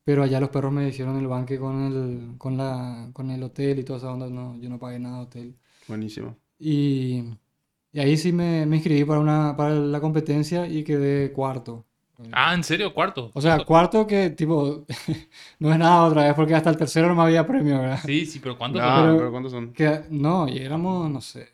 Pero 0.05 0.23
allá 0.25 0.41
los 0.41 0.51
perros 0.51 0.73
me 0.73 0.89
hicieron 0.89 1.19
el 1.19 1.27
banque 1.29 1.59
con 1.59 1.83
el, 1.83 2.39
con 2.39 2.57
la, 2.57 3.11
con 3.13 3.31
el 3.31 3.43
hotel 3.43 3.79
y 3.81 3.85
toda 3.85 3.99
esa 4.01 4.13
onda. 4.13 4.29
No, 4.31 4.57
yo 4.61 4.69
no 4.71 4.79
pagué 4.79 4.99
nada 5.01 5.19
de 5.19 5.23
hotel. 5.25 5.57
Buenísimo. 5.89 6.37
Y, 6.59 7.25
y 7.93 8.01
ahí 8.01 8.17
sí 8.17 8.33
me, 8.33 8.67
me 8.67 8.77
inscribí 8.77 9.05
para, 9.05 9.21
una, 9.21 9.57
para 9.57 9.75
la 9.75 10.01
competencia 10.01 10.67
y 10.69 10.85
quedé 10.85 11.33
cuarto. 11.33 11.85
Ah, 12.33 12.55
¿en 12.55 12.65
serio? 12.65 12.95
¿Cuarto? 12.95 13.31
O 13.35 13.41
sea, 13.43 13.65
cuarto 13.65 14.07
que 14.07 14.31
tipo 14.31 14.87
no 15.61 15.73
es 15.73 15.79
nada 15.79 16.05
otra 16.05 16.25
vez 16.25 16.35
porque 16.35 16.55
hasta 16.55 16.71
el 16.71 16.77
tercero 16.79 17.09
no 17.09 17.15
me 17.15 17.23
había 17.23 17.47
premio, 17.47 17.79
¿verdad? 17.79 18.01
Sí, 18.07 18.25
sí, 18.27 18.39
pero 18.39 18.57
¿cuánto? 18.57 18.79
Ah, 18.81 19.03
pero- 19.03 19.19
pero 19.19 19.31
¿cuántos 19.31 19.53
son? 19.53 19.73
Que, 19.73 20.01
no, 20.11 20.49
y 20.49 20.59
éramos, 20.59 21.11
no 21.11 21.21
sé, 21.21 21.49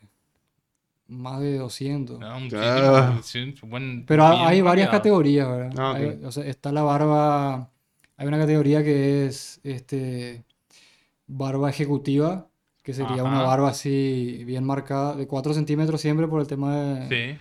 más 1.07 1.39
de 1.41 1.57
200. 1.57 2.19
No, 2.19 2.37
un 2.37 2.49
Ah. 2.55 3.19
buen- 3.63 4.05
Pero 4.05 4.29
bien 4.29 4.41
hay 4.47 4.61
varias 4.61 4.89
categorías, 4.89 5.47
¿verdad? 5.49 5.73
Ah. 5.77 5.93
Hay- 5.95 6.19
o 6.23 6.31
sea, 6.31 6.45
está 6.45 6.71
la 6.71 6.83
barba, 6.83 7.69
hay 8.17 8.27
una 8.27 8.37
categoría 8.39 8.83
que 8.83 9.25
es 9.27 9.59
este 9.63 10.43
barba 11.27 11.69
ejecutiva, 11.69 12.47
que 12.81 12.93
sería 12.93 13.23
una 13.23 13.41
barba 13.43 13.69
así 13.69 14.43
bien 14.45 14.63
marcada, 14.65 15.15
de 15.15 15.27
4 15.27 15.53
centímetros 15.53 16.01
siempre 16.01 16.27
por 16.27 16.41
el 16.41 16.47
tema 16.47 16.75
de, 16.75 17.07
Sí. 17.37 17.39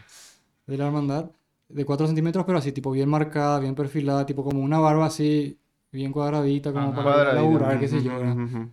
de 0.67 0.79
la 0.79 0.87
hermandad, 0.87 1.31
de 1.69 1.85
4 1.85 2.07
centímetros, 2.07 2.45
pero 2.45 2.59
así 2.59 2.71
tipo 2.73 2.91
bien 2.93 3.09
marcada, 3.09 3.59
bien 3.59 3.75
perfilada, 3.75 4.25
tipo 4.27 4.45
como 4.45 4.61
una 4.61 4.79
barba 4.79 5.07
así 5.07 5.59
bien 5.93 6.11
cuadradita, 6.11 6.73
como 6.73 6.89
Ajá. 6.89 7.05
para 7.05 7.33
laburar, 7.35 7.79
qué 7.79 7.87
sé 7.87 8.03
yo. 8.03 8.13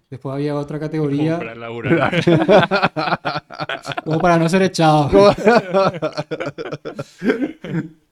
Después 0.10 0.34
había 0.34 0.56
otra 0.56 0.80
Como 0.80 0.88
categoría, 0.90 1.38
para 1.38 1.56
laburar. 1.56 2.24
como 4.06 4.20
para 4.20 4.38
no 4.38 4.48
ser 4.50 4.62
echado. 4.64 5.10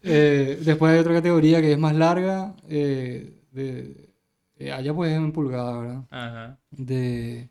Eh, 0.09 0.61
después 0.63 0.93
hay 0.93 0.99
otra 0.99 1.15
categoría 1.15 1.59
que 1.59 1.73
es 1.73 1.77
más 1.77 1.93
larga, 1.93 2.55
eh, 2.69 3.33
de, 3.51 4.09
eh, 4.55 4.71
allá 4.71 4.93
pues 4.93 5.11
es 5.11 5.17
en 5.17 5.33
pulgadas, 5.33 5.81
¿verdad? 5.81 6.03
Ajá. 6.11 6.57
De, 6.71 7.49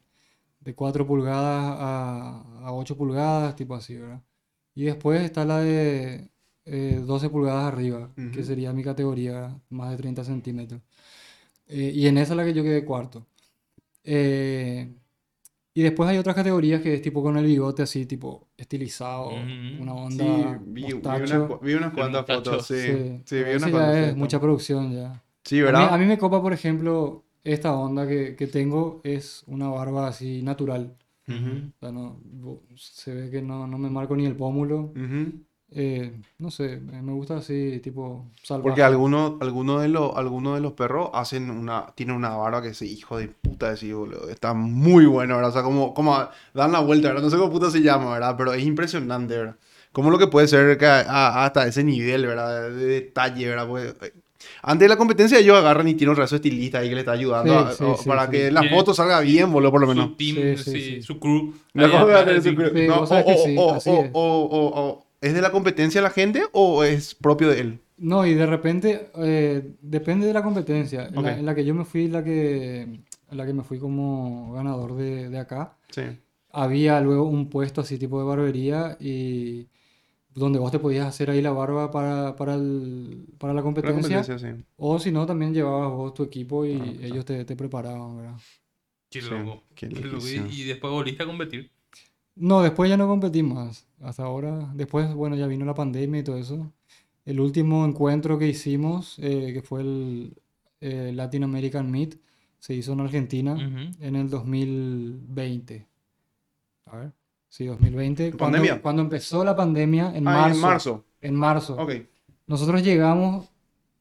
de 0.60 0.74
4 0.74 1.06
pulgadas 1.06 1.76
a, 1.78 2.42
a 2.62 2.72
8 2.72 2.96
pulgadas, 2.96 3.56
tipo 3.56 3.74
así, 3.74 3.96
¿verdad? 3.96 4.22
Y 4.74 4.84
después 4.84 5.20
está 5.22 5.44
la 5.44 5.58
de 5.58 6.30
eh, 6.64 7.02
12 7.04 7.28
pulgadas 7.28 7.64
arriba, 7.70 8.08
que 8.32 8.42
sería 8.42 8.72
mi 8.72 8.82
categoría, 8.82 9.32
¿verdad? 9.32 9.56
más 9.68 9.90
de 9.90 9.96
30 9.98 10.24
centímetros. 10.24 10.80
Eh, 11.68 11.92
y 11.94 12.06
en 12.06 12.18
esa 12.18 12.32
es 12.32 12.36
la 12.36 12.44
que 12.44 12.54
yo 12.54 12.62
quedé 12.62 12.84
cuarto. 12.84 13.26
Eh, 14.04 14.94
y 15.74 15.82
después 15.82 16.08
hay 16.08 16.18
otras 16.18 16.36
categorías 16.36 16.82
que 16.82 16.94
es 16.94 17.02
tipo 17.02 17.22
con 17.22 17.36
el 17.38 17.44
bigote 17.46 17.82
así, 17.82 18.06
tipo 18.06 18.48
estilizado, 18.56 19.28
Ujú. 19.28 19.82
una 19.82 19.92
Sí, 20.10 20.24
onda 20.24 20.58
vi, 20.66 20.82
vi 20.84 20.92
unas, 20.92 21.48
cu- 21.48 21.58
vi 21.62 21.74
unas 21.74 21.92
cuantas 21.92 22.26
fotos, 22.26 22.66
sí. 22.66 22.74
Sí, 22.74 23.22
Sí, 23.26 23.36
vi 23.44 23.54
unas 23.56 23.70
cuantas. 23.70 23.94
sí, 23.96 24.10
es 24.10 24.16
mucha 24.16 24.40
producción 24.40 24.92
ya. 24.92 25.22
Sí, 25.44 25.56
A 25.58 25.72
mí, 25.72 25.82
¿verdad? 25.82 25.94
a 25.94 25.98
mí 25.98 26.06
me 26.06 26.18
copa, 26.18 26.40
por 26.42 26.52
ejemplo, 26.52 27.24
esta 27.44 27.72
onda 27.74 28.06
que, 28.08 28.36
que 28.36 28.46
tengo 28.46 29.00
es 29.04 29.42
una 29.46 29.68
barba 29.68 30.08
así 30.08 30.42
natural. 30.42 30.96
Ujú, 31.28 31.72
O 31.76 31.80
sea, 31.80 31.92
no, 31.92 32.20
se 32.76 33.14
ve 33.14 33.30
que 33.30 33.42
no, 33.42 33.66
no 33.66 33.78
me 33.78 33.90
marco 33.90 34.16
ni 34.16 34.26
el 34.26 34.36
pómulo. 34.36 34.92
ujú. 34.94 35.45
Eh, 35.72 36.12
no 36.38 36.50
sé, 36.52 36.78
me 36.78 37.12
gusta 37.12 37.38
así, 37.38 37.80
tipo 37.82 38.26
salvaje. 38.42 38.68
Porque 38.68 38.82
algunos 38.84 39.32
alguno 39.40 39.80
de, 39.80 39.88
los 39.88 40.16
algunos 40.16 40.54
de 40.54 40.60
los 40.60 40.74
perros 40.74 41.10
hacen 41.12 41.50
una, 41.50 41.86
tienen 41.96 42.14
una 42.14 42.30
barba 42.36 42.62
que 42.62 42.72
se 42.72 42.86
hijo 42.86 43.18
de 43.18 43.28
puta 43.28 43.70
decir, 43.70 43.94
boludo. 43.94 44.28
Está 44.30 44.54
muy 44.54 45.06
bueno, 45.06 45.34
¿verdad? 45.34 45.50
O 45.50 45.52
sea, 45.52 45.62
como, 45.64 45.92
como 45.92 46.16
dan 46.54 46.70
la 46.72 46.80
vuelta, 46.80 47.08
¿verdad? 47.08 47.24
No 47.24 47.30
sé 47.30 47.36
cómo 47.36 47.50
puta 47.50 47.70
se 47.70 47.82
llama, 47.82 48.12
¿verdad? 48.12 48.36
Pero 48.38 48.52
es 48.54 48.64
impresionante, 48.64 49.36
¿verdad? 49.36 49.56
Como 49.90 50.10
lo 50.10 50.18
que 50.18 50.28
puede 50.28 50.46
ser 50.46 50.78
que 50.78 50.86
a- 50.86 51.00
a- 51.00 51.44
hasta 51.46 51.66
ese 51.66 51.82
nivel, 51.82 52.26
¿verdad? 52.26 52.70
De 52.70 52.86
detalle, 52.86 53.48
¿verdad? 53.48 53.66
Porque, 53.66 53.88
eh, 54.06 54.12
antes 54.62 54.84
de 54.84 54.88
la 54.88 54.96
competencia 54.96 55.38
ellos 55.40 55.56
agarran 55.58 55.88
y 55.88 55.94
tienen 55.94 56.10
un 56.10 56.16
resto 56.16 56.36
estilista 56.36 56.78
ahí 56.78 56.88
que 56.90 56.94
le 56.94 57.00
está 57.00 57.12
ayudando 57.12 57.52
Sí, 57.52 57.66
a- 57.66 57.72
sí, 57.72 57.84
o- 57.84 57.96
sí, 57.96 58.08
para 58.08 58.26
sí. 58.26 58.30
que 58.30 58.50
la 58.52 58.62
foto 58.70 58.94
salga 58.94 59.18
bien, 59.20 59.50
boludo, 59.52 59.72
por 59.72 59.80
lo 59.80 59.88
menos. 59.88 60.10
Su 60.10 60.14
team, 60.16 60.36
Sí, 60.36 60.56
sí, 60.56 60.70
sí, 60.70 60.80
sí. 60.96 61.02
su 61.02 61.18
crew. 61.18 61.52
O- 64.12 64.48
o- 64.52 65.05
es. 65.20 65.28
o- 65.28 65.28
o- 65.28 65.28
o- 65.28 65.28
¿Es 65.30 65.34
de 65.34 65.40
la 65.42 65.52
competencia 65.52 66.00
la 66.02 66.10
gente 66.10 66.42
o 66.52 66.84
es 66.84 67.14
propio 67.14 67.48
de 67.48 67.60
él? 67.60 67.80
No, 67.98 68.26
y 68.26 68.34
de 68.34 68.46
repente, 68.46 69.10
eh, 69.16 69.74
depende 69.80 70.26
de 70.26 70.32
la 70.34 70.42
competencia. 70.42 71.08
En, 71.08 71.22
la, 71.22 71.38
en 71.38 71.46
la 71.46 71.54
que 71.54 71.64
yo 71.64 71.74
me 71.74 71.84
fui, 71.84 72.08
la 72.08 72.22
que, 72.22 72.82
en 72.82 73.04
la 73.30 73.46
que 73.46 73.54
me 73.54 73.62
fui 73.64 73.78
como 73.78 74.52
ganador 74.52 74.94
de, 74.96 75.28
de 75.30 75.38
acá, 75.38 75.76
Sí. 75.90 76.02
había 76.50 77.00
luego 77.00 77.24
un 77.24 77.48
puesto 77.48 77.80
así 77.80 77.98
tipo 77.98 78.18
de 78.18 78.26
barbería 78.26 78.96
y 79.00 79.68
donde 80.34 80.58
vos 80.58 80.70
te 80.70 80.78
podías 80.78 81.06
hacer 81.06 81.30
ahí 81.30 81.40
la 81.40 81.52
barba 81.52 81.90
para, 81.90 82.36
para, 82.36 82.54
el- 82.56 83.26
para 83.38 83.54
la 83.54 83.60
La 83.60 83.62
competencia. 83.64 84.18
competencia, 84.18 84.38
sí. 84.38 84.62
O 84.76 84.98
si 84.98 85.10
no, 85.10 85.24
también 85.24 85.54
llevabas 85.54 85.90
vos 85.92 86.12
tu 86.14 86.22
equipo 86.24 86.66
y 86.66 86.72
Ah, 86.74 86.84
está. 86.84 87.06
ellos 87.06 87.24
te, 87.24 87.44
te 87.46 87.56
preparaban, 87.56 88.16
¿verdad? 88.18 88.36
Qué 89.08 89.22
Sí, 89.22 89.30
loco. 89.30 89.62
qué 89.74 89.88
Qué 89.88 90.00
loco. 90.00 90.26
Y, 90.28 90.60
y 90.60 90.64
después 90.64 90.92
volviste 90.92 91.22
a 91.22 91.26
competir. 91.26 91.70
No, 92.36 92.62
después 92.62 92.88
ya 92.90 92.96
no 92.96 93.06
competí 93.08 93.42
más. 93.42 93.86
Hasta 94.02 94.24
ahora, 94.24 94.70
después, 94.74 95.12
bueno, 95.14 95.36
ya 95.36 95.46
vino 95.46 95.64
la 95.64 95.74
pandemia 95.74 96.20
y 96.20 96.24
todo 96.24 96.36
eso. 96.38 96.70
El 97.24 97.40
último 97.40 97.84
encuentro 97.84 98.38
que 98.38 98.46
hicimos, 98.46 99.16
eh, 99.18 99.50
que 99.52 99.62
fue 99.62 99.80
el 99.80 100.36
eh, 100.80 101.12
Latin 101.14 101.44
American 101.44 101.90
Meet, 101.90 102.18
se 102.58 102.74
hizo 102.74 102.92
en 102.92 103.00
Argentina 103.00 103.56
en 104.00 104.16
el 104.16 104.28
2020. 104.30 105.86
A 106.86 106.96
ver, 106.98 107.12
sí, 107.48 107.66
2020. 107.66 108.32
Cuando, 108.32 108.58
¿Pandemia? 108.58 108.82
cuando 108.82 109.02
empezó 109.02 109.44
la 109.44 109.56
pandemia, 109.56 110.12
en 110.16 110.28
Ah, 110.28 110.32
marzo. 110.32 110.54
en 110.56 110.60
marzo. 110.60 111.04
En 111.20 111.34
marzo. 111.34 111.76
Ok. 111.76 111.92
Nosotros 112.46 112.82
llegamos 112.82 113.50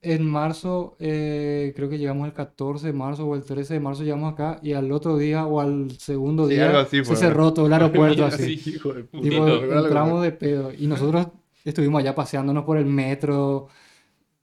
en 0.05 0.25
marzo, 0.25 0.95
eh, 0.99 1.73
creo 1.75 1.89
que 1.89 1.97
llegamos 1.97 2.27
el 2.27 2.33
14 2.33 2.87
de 2.87 2.93
marzo 2.93 3.25
o 3.27 3.35
el 3.35 3.43
13 3.43 3.75
de 3.75 3.79
marzo, 3.79 4.03
llegamos 4.03 4.33
acá 4.33 4.59
y 4.63 4.73
al 4.73 4.91
otro 4.91 5.17
día 5.17 5.45
o 5.45 5.59
al 5.59 5.91
segundo 5.99 6.47
Sí, 6.47 6.55
día 6.55 6.79
así 6.79 7.03
se 7.03 7.15
cerró 7.15 7.53
todo 7.53 7.67
el 7.67 7.73
aeropuerto 7.73 8.25
así. 8.25 8.57
Sí, 8.57 8.71
hijo 8.75 8.93
de 8.93 9.03
Tipo, 9.03 9.47
entramos 9.47 10.21
de 10.23 10.31
pedo. 10.31 10.71
Y 10.77 10.87
nosotros 10.87 11.27
estuvimos 11.63 11.99
allá 12.01 12.15
paseándonos 12.15 12.63
por 12.63 12.77
el 12.77 12.85
metro, 12.85 13.67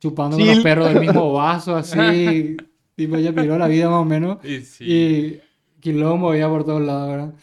chupando 0.00 0.36
con 0.36 0.46
los 0.46 0.58
perros 0.60 0.88
del 0.88 1.00
mismo 1.00 1.32
vaso, 1.34 1.76
así. 1.76 2.56
tipo, 2.94 3.16
ya 3.16 3.32
piró 3.32 3.58
la 3.58 3.68
vida 3.68 3.88
más 3.90 4.00
o 4.02 4.04
menos. 4.04 4.44
Y 4.44 4.60
sí. 4.60 4.84
Y 4.84 5.40
quilombo 5.80 6.30
había 6.30 6.48
por 6.48 6.64
todos 6.64 6.82
lados, 6.82 7.08
¿verdad? 7.10 7.34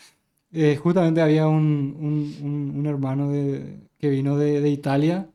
Eh, 0.51 0.76
justamente 0.78 1.22
había 1.22 1.47
un, 1.47 1.95
un, 1.99 2.36
un- 2.41 2.74
un 2.80 2.86
hermano 2.88 3.30
de, 3.32 3.80
que 3.99 4.09
vino 4.09 4.38
de, 4.38 4.61
de 4.61 4.70
Italia 4.70 5.30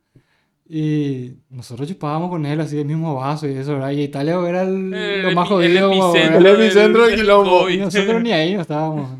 y 0.69 1.35
nosotros 1.51 1.87
chupábamos 1.89 2.31
con 2.31 2.47
él 2.47 2.61
así 2.61 2.77
del 2.77 2.87
mismo 2.87 3.15
vaso 3.17 3.47
y 3.47 3.53
eso, 3.53 3.75
¿verdad? 3.75 3.91
Y 3.91 4.03
Italia 4.03 4.39
era 4.49 4.62
el, 4.62 4.93
El 4.95 5.23
lo 5.23 5.33
más 5.33 5.45
el 5.51 5.55
jodido, 5.55 5.89
como, 5.91 6.11
epicentro. 6.15 6.39
El 6.39 6.47
epicentro 6.47 7.07
del 7.07 7.15
quilombo. 7.17 7.69
Y 7.71 7.77
nosotros 7.79 8.23
ni 8.23 8.33
ahí 8.33 8.55
no 8.55 8.62
estábamos. 8.62 9.11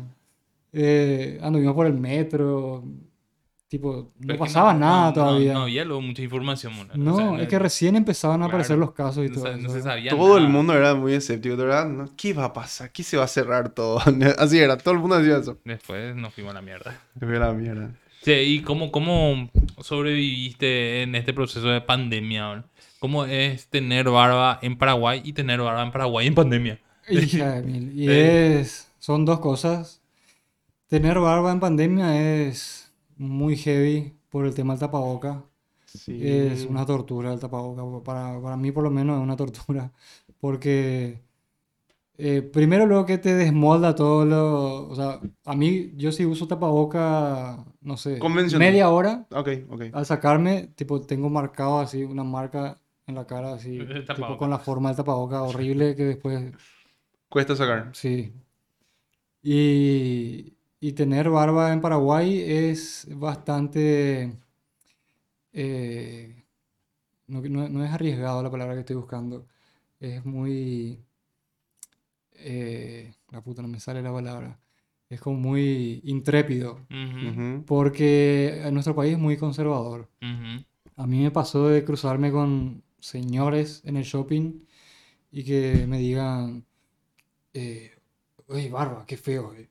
Eh, 0.73 1.39
anduvimos 1.41 1.73
por 1.75 1.85
el 1.85 1.93
metro, 1.93 2.83
tipo, 3.67 4.11
Pero 4.19 4.33
no 4.33 4.39
pasaba 4.39 4.73
nada 4.73 5.07
no- 5.07 5.13
todavía. 5.13 5.53
No, 5.53 5.61
había 5.61 5.85
luego 5.85 6.01
mucha 6.01 6.21
información. 6.21 6.73
mona. 6.75 6.93
O 6.93 6.97
No, 6.97 7.15
sea, 7.17 7.41
es 7.43 7.47
que 7.47 7.59
recién 7.59 7.95
empezaban 7.95 8.41
a 8.41 8.47
aparecer 8.47 8.77
los 8.77 8.91
casos 8.91 9.25
y 9.25 9.29
no, 9.29 9.35
todo 9.35 9.43
sa- 9.45 9.51
eso, 9.51 9.59
no 9.61 9.69
se 9.69 9.81
sabía 9.83 10.11
Todo 10.11 10.37
el 10.37 10.43
nada. 10.43 10.53
mundo 10.55 10.73
era 10.73 10.95
muy 10.95 11.13
escéptico, 11.13 11.55
de 11.55 11.63
verdad. 11.65 11.87
¿no? 11.87 12.09
¿Qué 12.17 12.33
va 12.33 12.45
a 12.45 12.53
pasar? 12.53 12.91
¿Qué 12.91 13.03
se 13.03 13.15
va 13.17 13.23
a 13.23 13.27
cerrar 13.27 13.69
todo? 13.69 13.99
Así 14.37 14.57
era, 14.59 14.77
todo 14.77 14.93
el 14.95 14.99
mundo 14.99 15.17
decía 15.19 15.37
eso. 15.37 15.57
Después 15.63 16.15
nos 16.15 16.33
fuimos 16.33 16.51
a 16.51 16.55
la 16.55 16.61
mierda. 16.61 16.99
Me 17.19 17.27
fui 17.27 17.35
a 17.37 17.39
la 17.39 17.53
mierda. 17.53 17.91
Sí, 18.25 18.31
¿y 18.31 18.61
cómo, 18.63 18.91
cómo 18.91 19.51
sobreviviste 19.81 21.03
en 21.03 21.13
este 21.13 21.31
proceso 21.31 21.67
de 21.67 21.79
pandemia? 21.79 22.65
¿Cómo 22.97 23.25
es 23.25 23.67
tener 23.67 24.09
barba 24.09 24.57
en 24.63 24.79
Paraguay 24.79 25.21
y 25.23 25.33
tener 25.33 25.61
barba 25.61 25.83
en 25.83 25.91
Paraguay 25.91 26.25
en 26.25 26.33
pandemia? 26.33 26.79
Hija 27.07 27.51
de 27.55 27.61
mil. 27.61 27.91
Y 27.95 28.09
Eh. 28.09 28.61
es, 28.61 28.91
son 28.97 29.25
dos 29.25 29.39
cosas. 29.39 30.01
Tener 30.87 31.19
barba 31.19 31.51
en 31.51 31.59
pandemia 31.59 32.19
es 32.47 32.91
muy 33.15 33.57
heavy 33.57 34.15
por 34.31 34.47
el 34.47 34.55
tema 34.55 34.73
del 34.73 34.79
tapaboca. 34.79 35.43
Sí. 35.85 36.19
Es 36.27 36.65
una 36.65 36.83
tortura 36.83 37.31
el 37.31 37.39
tapaboca. 37.39 38.03
Para, 38.03 38.41
para 38.41 38.57
mí 38.57 38.71
por 38.71 38.83
lo 38.83 38.89
menos 38.89 39.17
es 39.17 39.23
una 39.23 39.35
tortura. 39.37 39.91
Porque 40.39 41.21
eh, 42.17 42.41
primero 42.41 42.85
luego 42.85 43.05
que 43.05 43.17
te 43.17 43.33
desmolda 43.35 43.95
todo 43.95 44.25
lo... 44.25 44.87
O 44.89 44.95
sea, 44.95 45.19
a 45.45 45.55
mí 45.55 45.91
yo 45.95 46.11
sí 46.11 46.25
uso 46.25 46.47
tapaboca, 46.47 47.65
no 47.81 47.97
sé, 47.97 48.19
Convencional. 48.19 48.67
media 48.67 48.89
hora. 48.89 49.27
Ok, 49.31 49.49
ok. 49.69 49.83
Al 49.93 50.05
sacarme, 50.05 50.67
tipo, 50.75 51.01
tengo 51.01 51.29
marcado 51.29 51.79
así 51.79 52.03
una 52.03 52.23
marca 52.23 52.77
en 53.07 53.15
la 53.15 53.25
cara, 53.27 53.53
así, 53.53 53.77
El 53.79 54.05
tipo, 54.07 54.37
con 54.37 54.49
la 54.49 54.59
forma 54.59 54.89
del 54.89 54.97
tapaboca 54.97 55.41
horrible 55.43 55.95
que 55.95 56.05
después 56.05 56.53
Cuesta 57.29 57.55
sacar. 57.55 57.89
Sí. 57.93 58.31
Y, 59.43 60.57
y 60.79 60.93
tener 60.93 61.29
barba 61.29 61.71
en 61.73 61.81
Paraguay 61.81 62.41
es 62.45 63.07
bastante... 63.11 64.37
eh, 65.53 66.43
no, 67.27 67.41
no- 67.41 67.69
no 67.69 67.83
es 67.85 67.91
arriesgado 67.91 68.43
la 68.43 68.51
palabra 68.51 68.73
que 68.75 68.81
estoy 68.81 68.95
buscando. 68.97 69.47
Es 69.99 70.25
muy... 70.25 71.04
eh, 72.45 73.13
la 73.31 73.41
puta, 73.41 73.61
no 73.61 73.67
me 73.67 73.79
sale 73.79 74.01
la 74.01 74.13
palabra. 74.13 74.59
Es 75.09 75.19
como 75.19 75.37
muy 75.37 76.01
intrépido. 76.05 76.85
Ujú. 76.89 77.63
Porque 77.65 78.61
en 78.63 78.73
nuestro 78.73 78.95
país 78.95 79.13
es 79.13 79.19
muy 79.19 79.35
conservador. 79.37 80.09
A 80.95 81.07
mí 81.07 81.23
me 81.23 81.31
pasó 81.31 81.67
de 81.67 81.83
cruzarme 81.83 82.31
con 82.31 82.83
señores 82.99 83.81
en 83.85 83.97
el 83.97 84.03
shopping 84.03 84.63
y 85.31 85.43
que 85.43 85.85
me 85.87 85.97
digan, 85.99 86.65
eh, 87.53 87.91
oye, 88.47 88.69
barba, 88.69 89.05
qué 89.05 89.17
feo, 89.17 89.53
eh". 89.53 89.69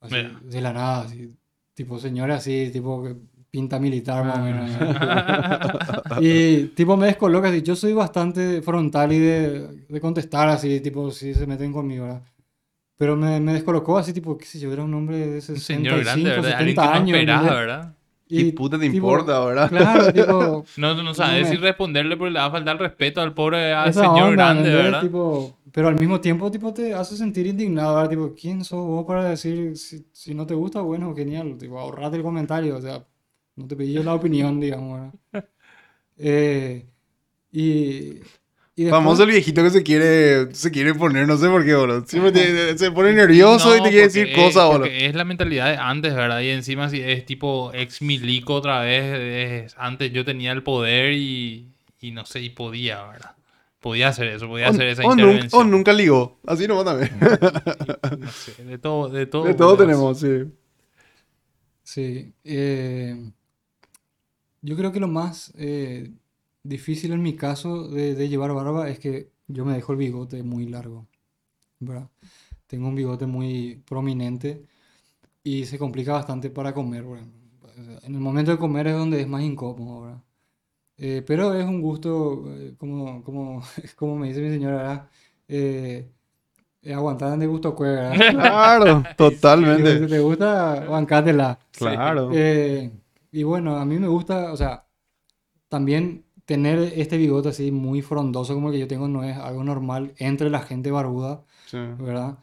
Así, 0.00 0.16
de 0.42 0.60
la 0.60 0.72
nada, 0.72 1.02
así, 1.02 1.34
tipo 1.74 1.98
señora 1.98 2.36
así, 2.36 2.70
tipo 2.72 3.02
que 3.02 3.16
pinta 3.50 3.78
militar 3.78 4.24
más 4.24 4.38
o 4.38 4.42
menos. 4.42 4.70
y 6.20 6.64
tipo 6.68 6.96
me 6.96 7.06
descoloca 7.06 7.48
así, 7.48 7.62
yo 7.62 7.76
soy 7.76 7.92
bastante 7.92 8.62
frontal 8.62 9.12
y 9.12 9.18
de, 9.18 9.68
de 9.88 10.00
contestar 10.00 10.48
así, 10.48 10.80
tipo 10.80 11.10
si 11.10 11.34
se 11.34 11.46
meten 11.46 11.72
conmigo, 11.72 12.04
¿verdad? 12.04 12.22
Pero 12.96 13.16
me, 13.16 13.40
me 13.40 13.52
descolocó 13.54 13.98
así, 13.98 14.12
tipo, 14.12 14.38
qué 14.38 14.46
sé 14.46 14.58
yo, 14.58 14.72
era 14.72 14.82
un 14.82 14.94
hombre 14.94 15.18
de 15.18 15.40
Un 15.54 15.60
65, 15.60 15.60
señor 15.60 16.04
grande, 16.04 16.30
¿verdad? 16.30 16.52
Alguien 16.52 16.76
70 16.76 16.82
que 17.04 17.26
no 17.26 17.32
años. 17.38 17.50
¿verdad? 17.50 17.96
¿Qué 18.34 18.40
Y, 18.40 18.52
puta 18.52 18.78
te 18.78 18.90
tipo, 18.90 18.96
importa, 18.96 19.38
verdad? 19.44 19.68
Claro, 19.68 20.12
tipo, 20.12 20.64
No, 20.76 21.02
no 21.02 21.14
sabes 21.14 21.48
si 21.48 21.56
responderle 21.56 22.16
porque 22.16 22.32
le 22.32 22.38
va 22.40 22.46
a 22.46 22.50
faltar 22.50 22.74
el 22.76 22.80
respeto 22.80 23.20
al 23.20 23.34
pobre 23.34 23.72
al 23.72 23.92
señor 23.94 24.30
onda, 24.30 24.32
grande, 24.32 24.70
¿entendés? 24.70 24.84
¿verdad? 24.84 25.00
Tipo, 25.02 25.58
pero 25.72 25.88
al 25.88 25.96
mismo 25.96 26.20
tiempo, 26.20 26.50
tipo, 26.50 26.72
te 26.72 26.94
hace 26.94 27.16
sentir 27.16 27.46
indignado, 27.46 27.94
¿verdad? 27.96 28.10
Tipo, 28.10 28.34
¿quién 28.34 28.64
sos 28.64 28.84
vos 28.86 29.04
para 29.06 29.24
decir 29.28 29.76
si, 29.76 30.06
si 30.12 30.34
no 30.34 30.46
te 30.46 30.54
gusta, 30.54 30.80
bueno, 30.80 31.14
genial, 31.14 31.56
tipo, 31.58 31.78
ahorrate 31.78 32.16
el 32.16 32.22
comentario, 32.22 32.76
o 32.76 32.80
sea, 32.80 33.04
no 33.56 33.66
te 33.66 33.76
pedí 33.76 33.92
yo 33.92 34.02
la 34.02 34.14
opinión, 34.14 34.60
digamos, 34.60 35.12
¿verdad? 35.32 35.48
Eh, 36.18 36.86
y, 37.52 37.60
y 37.62 38.84
después- 38.84 38.90
Famoso 38.90 39.22
el 39.24 39.30
viejito 39.30 39.62
que 39.62 39.70
se 39.70 39.82
quiere, 39.82 40.54
se 40.54 40.70
quiere 40.70 40.94
poner, 40.94 41.26
no 41.26 41.36
sé 41.36 41.48
por 41.48 41.64
qué, 41.64 41.74
boludo. 41.74 42.04
Siempre 42.06 42.32
te- 42.32 42.76
se 42.78 42.90
pone 42.90 43.12
nervioso 43.12 43.74
y 43.76 43.82
te 43.82 43.88
quiere 43.90 44.04
decir 44.04 44.28
es- 44.28 44.34
cosas, 44.36 44.66
boludo. 44.66 44.86
es 44.86 45.14
la 45.14 45.24
mentalidad 45.24 45.70
de 45.70 45.76
antes, 45.76 46.14
¿verdad? 46.14 46.40
Y 46.40 46.48
encima 46.50 46.88
si 46.90 47.00
es 47.00 47.24
tipo 47.26 47.70
ex 47.74 48.02
milico 48.02 48.54
otra 48.54 48.80
vez, 48.80 49.64
es- 49.72 49.74
antes 49.78 50.12
yo 50.12 50.24
tenía 50.24 50.52
el 50.52 50.62
poder 50.62 51.12
y, 51.12 51.72
y 52.00 52.10
no 52.12 52.24
sé, 52.26 52.40
y 52.40 52.50
podía, 52.50 53.02
¿verdad? 53.04 53.32
Podía 53.80 54.08
hacer 54.08 54.26
eso, 54.28 54.48
podía 54.48 54.66
O, 54.68 54.70
hacer 54.70 54.86
esa 54.88 55.02
o 55.04 55.10
nunca, 55.10 55.22
intervención. 55.22 55.60
o 55.60 55.64
nunca 55.64 55.92
ligó. 55.92 56.40
Así 56.46 56.66
nomás 56.66 56.84
también. 56.86 57.10
No 58.18 58.30
sé, 58.32 58.64
de 58.64 58.78
todo, 58.78 59.08
de 59.08 59.26
todo. 59.26 59.44
De 59.46 59.54
todo 59.54 59.76
tenemos, 59.76 60.18
sí. 60.18 60.44
Sí, 61.82 62.32
eh, 62.42 63.30
yo 64.66 64.76
creo 64.76 64.92
que 64.92 65.00
lo 65.00 65.08
más 65.08 65.52
eh, 65.56 66.12
difícil 66.62 67.12
en 67.12 67.22
mi 67.22 67.36
caso 67.36 67.88
de, 67.88 68.14
de 68.14 68.28
llevar 68.28 68.52
barba 68.54 68.88
es 68.90 68.98
que 68.98 69.30
yo 69.48 69.64
me 69.64 69.74
dejo 69.74 69.92
el 69.92 69.98
bigote 69.98 70.42
muy 70.42 70.66
largo, 70.68 71.06
¿verdad? 71.80 72.10
Tengo 72.68 72.88
un 72.88 72.96
bigote 72.96 73.26
muy 73.26 73.82
prominente 73.86 74.64
y 75.44 75.66
se 75.66 75.78
complica 75.78 76.12
bastante 76.14 76.50
para 76.50 76.74
comer, 76.74 77.04
¿verdad? 77.04 77.28
En 78.04 78.14
el 78.14 78.20
momento 78.20 78.52
de 78.52 78.58
comer 78.58 78.88
es 78.88 78.94
donde 78.96 79.20
es 79.20 79.28
más 79.28 79.42
incómodo, 79.42 80.02
¿verdad? 80.02 80.22
Eh, 80.98 81.22
pero 81.26 81.54
es 81.54 81.64
un 81.66 81.82
gusto, 81.82 82.44
eh, 82.56 82.74
como, 82.78 83.22
como, 83.24 83.62
como 83.96 84.16
me 84.16 84.28
dice 84.28 84.40
mi 84.42 84.50
señora. 84.50 85.10
Eh, 85.48 86.10
aguantar 86.94 87.38
de 87.38 87.46
gusto, 87.46 87.74
cue, 87.74 87.88
¿verdad? 87.90 88.24
Claro, 88.28 89.02
Digo, 89.58 89.98
si 90.00 90.06
totalmente. 90.06 90.08
te 90.08 90.20
gusta, 90.20 90.84
bancátela. 90.86 91.58
Claro. 91.72 92.30
Eh, 92.30 92.90
y 93.40 93.42
bueno, 93.42 93.76
a 93.76 93.84
mí 93.84 93.98
me 93.98 94.08
gusta, 94.08 94.52
o 94.52 94.56
sea, 94.56 94.86
también 95.68 96.24
tener 96.44 96.78
este 96.96 97.16
bigote 97.16 97.48
así 97.48 97.70
muy 97.72 98.02
frondoso 98.02 98.54
como 98.54 98.68
el 98.68 98.74
que 98.74 98.80
yo 98.80 98.86
tengo 98.88 99.08
no 99.08 99.24
es 99.24 99.36
algo 99.36 99.64
normal 99.64 100.14
entre 100.18 100.48
la 100.50 100.60
gente 100.60 100.90
barbuda, 100.90 101.42
Sí. 101.66 101.78
¿verdad? 101.98 102.38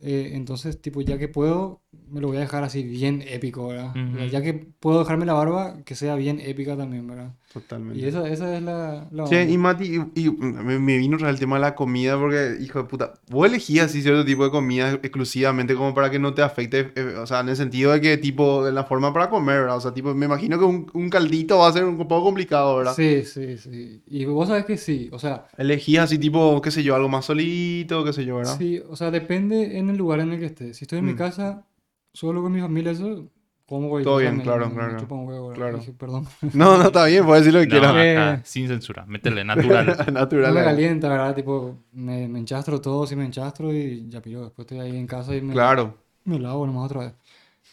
Eh, 0.00 0.30
entonces, 0.34 0.80
tipo, 0.80 1.00
ya 1.00 1.18
que 1.18 1.26
puedo, 1.26 1.80
me 2.08 2.20
lo 2.20 2.28
voy 2.28 2.36
a 2.36 2.40
dejar 2.40 2.62
así 2.62 2.84
bien 2.84 3.24
épico, 3.26 3.66
¿verdad? 3.66 3.92
Ya 4.30 4.40
que 4.42 4.54
puedo 4.54 5.00
dejarme 5.00 5.26
la 5.26 5.32
barba, 5.32 5.82
que 5.84 5.96
sea 5.96 6.14
bien 6.14 6.38
épica 6.40 6.76
también, 6.76 7.04
¿verdad? 7.08 7.34
Totalmente. 7.52 7.98
Y 7.98 8.04
esa, 8.04 8.28
esa 8.28 8.54
es 8.56 8.62
la, 8.62 9.08
la 9.10 9.24
onda. 9.24 9.42
y 9.42 9.56
Mati, 9.56 9.84
y, 10.14 10.20
y 10.26 10.30
me, 10.30 10.78
me 10.78 10.98
vino 10.98 11.16
vez 11.16 11.26
el 11.26 11.38
tema 11.38 11.56
de 11.56 11.62
la 11.62 11.74
comida 11.74 12.18
porque, 12.18 12.56
hijo 12.60 12.80
de 12.82 12.84
puta, 12.84 13.14
vos 13.30 13.46
elegías 13.48 13.86
así 13.86 14.02
cierto 14.02 14.22
tipo 14.24 14.44
de 14.44 14.50
comida 14.50 14.92
exclusivamente 14.92 15.74
como 15.74 15.94
para 15.94 16.10
que 16.10 16.18
no 16.18 16.34
te 16.34 16.42
afecte, 16.42 16.92
eh, 16.94 17.14
o 17.16 17.26
sea, 17.26 17.40
en 17.40 17.48
el 17.48 17.56
sentido 17.56 17.92
de 17.92 18.02
que 18.02 18.18
tipo, 18.18 18.68
en 18.68 18.74
la 18.74 18.84
forma 18.84 19.14
para 19.14 19.30
comer, 19.30 19.60
¿verdad? 19.60 19.78
O 19.78 19.80
sea, 19.80 19.94
tipo, 19.94 20.14
me 20.14 20.26
imagino 20.26 20.58
que 20.58 20.64
un, 20.66 20.90
un 20.92 21.08
caldito 21.08 21.56
va 21.58 21.68
a 21.68 21.72
ser 21.72 21.84
un 21.86 21.96
poco 21.96 22.22
complicado, 22.24 22.76
¿verdad? 22.76 22.94
Sí, 22.94 23.22
sí, 23.24 23.56
sí. 23.56 24.02
Y 24.06 24.26
vos 24.26 24.46
sabes 24.48 24.66
que 24.66 24.76
sí, 24.76 25.08
o 25.10 25.18
sea, 25.18 25.46
Elegías 25.56 26.04
así 26.04 26.18
tipo, 26.18 26.60
qué 26.60 26.70
sé 26.70 26.82
yo, 26.82 26.94
algo 26.94 27.08
más 27.08 27.24
solito, 27.24 28.04
qué 28.04 28.12
sé 28.12 28.26
yo, 28.26 28.36
¿verdad? 28.36 28.58
Sí, 28.58 28.82
o 28.88 28.94
sea, 28.94 29.10
depende 29.10 29.78
en 29.78 29.88
el 29.88 29.96
lugar 29.96 30.20
en 30.20 30.32
el 30.32 30.38
que 30.38 30.46
esté. 30.46 30.74
Si 30.74 30.84
estoy 30.84 30.98
en 30.98 31.06
mi 31.06 31.14
Mm. 31.14 31.16
casa, 31.16 31.64
solo 32.12 32.42
con 32.42 32.52
mi 32.52 32.60
familia, 32.60 32.92
eso, 32.92 33.30
como 33.68 33.88
cualquier 33.90 34.04
Todo 34.04 34.18
bien, 34.18 34.36
me- 34.38 34.42
claro, 34.42 34.68
me- 34.70 34.74
me 34.74 34.74
claro, 34.76 34.98
chupa 34.98 35.14
un 35.14 35.26
huevo, 35.28 35.48
¿verdad? 35.48 35.62
claro. 35.62 35.78
Dije, 35.78 35.92
perdón. 35.92 36.26
No, 36.54 36.76
no, 36.78 36.84
está 36.84 37.04
bien, 37.06 37.24
puedes 37.26 37.44
decir 37.44 37.54
lo 37.54 37.60
que 37.60 37.66
No, 37.66 37.70
quieras. 37.80 37.90
acá, 37.92 38.34
Eh. 38.34 38.40
sin 38.44 38.66
censura, 38.68 39.04
métele, 39.06 39.44
natural. 39.44 39.86
No 40.06 40.12
Natural. 40.12 40.54
me 40.54 40.64
calienta, 40.64 41.08
¿verdad? 41.08 41.34
Tipo, 41.34 41.78
me, 41.92 42.28
me 42.28 42.38
enchastro 42.38 42.80
todo, 42.80 43.06
sí 43.06 43.14
me 43.16 43.24
enchastro 43.24 43.72
y 43.72 44.08
ya 44.08 44.20
piro. 44.22 44.44
Después 44.44 44.64
estoy 44.66 44.80
ahí 44.80 44.96
en 44.96 45.06
casa 45.06 45.34
y 45.36 45.42
me, 45.42 45.52
Claro, 45.54 45.98
me 46.24 46.38
lavo 46.38 46.66
nomás 46.66 46.86
otra 46.86 47.00
vez. 47.00 47.14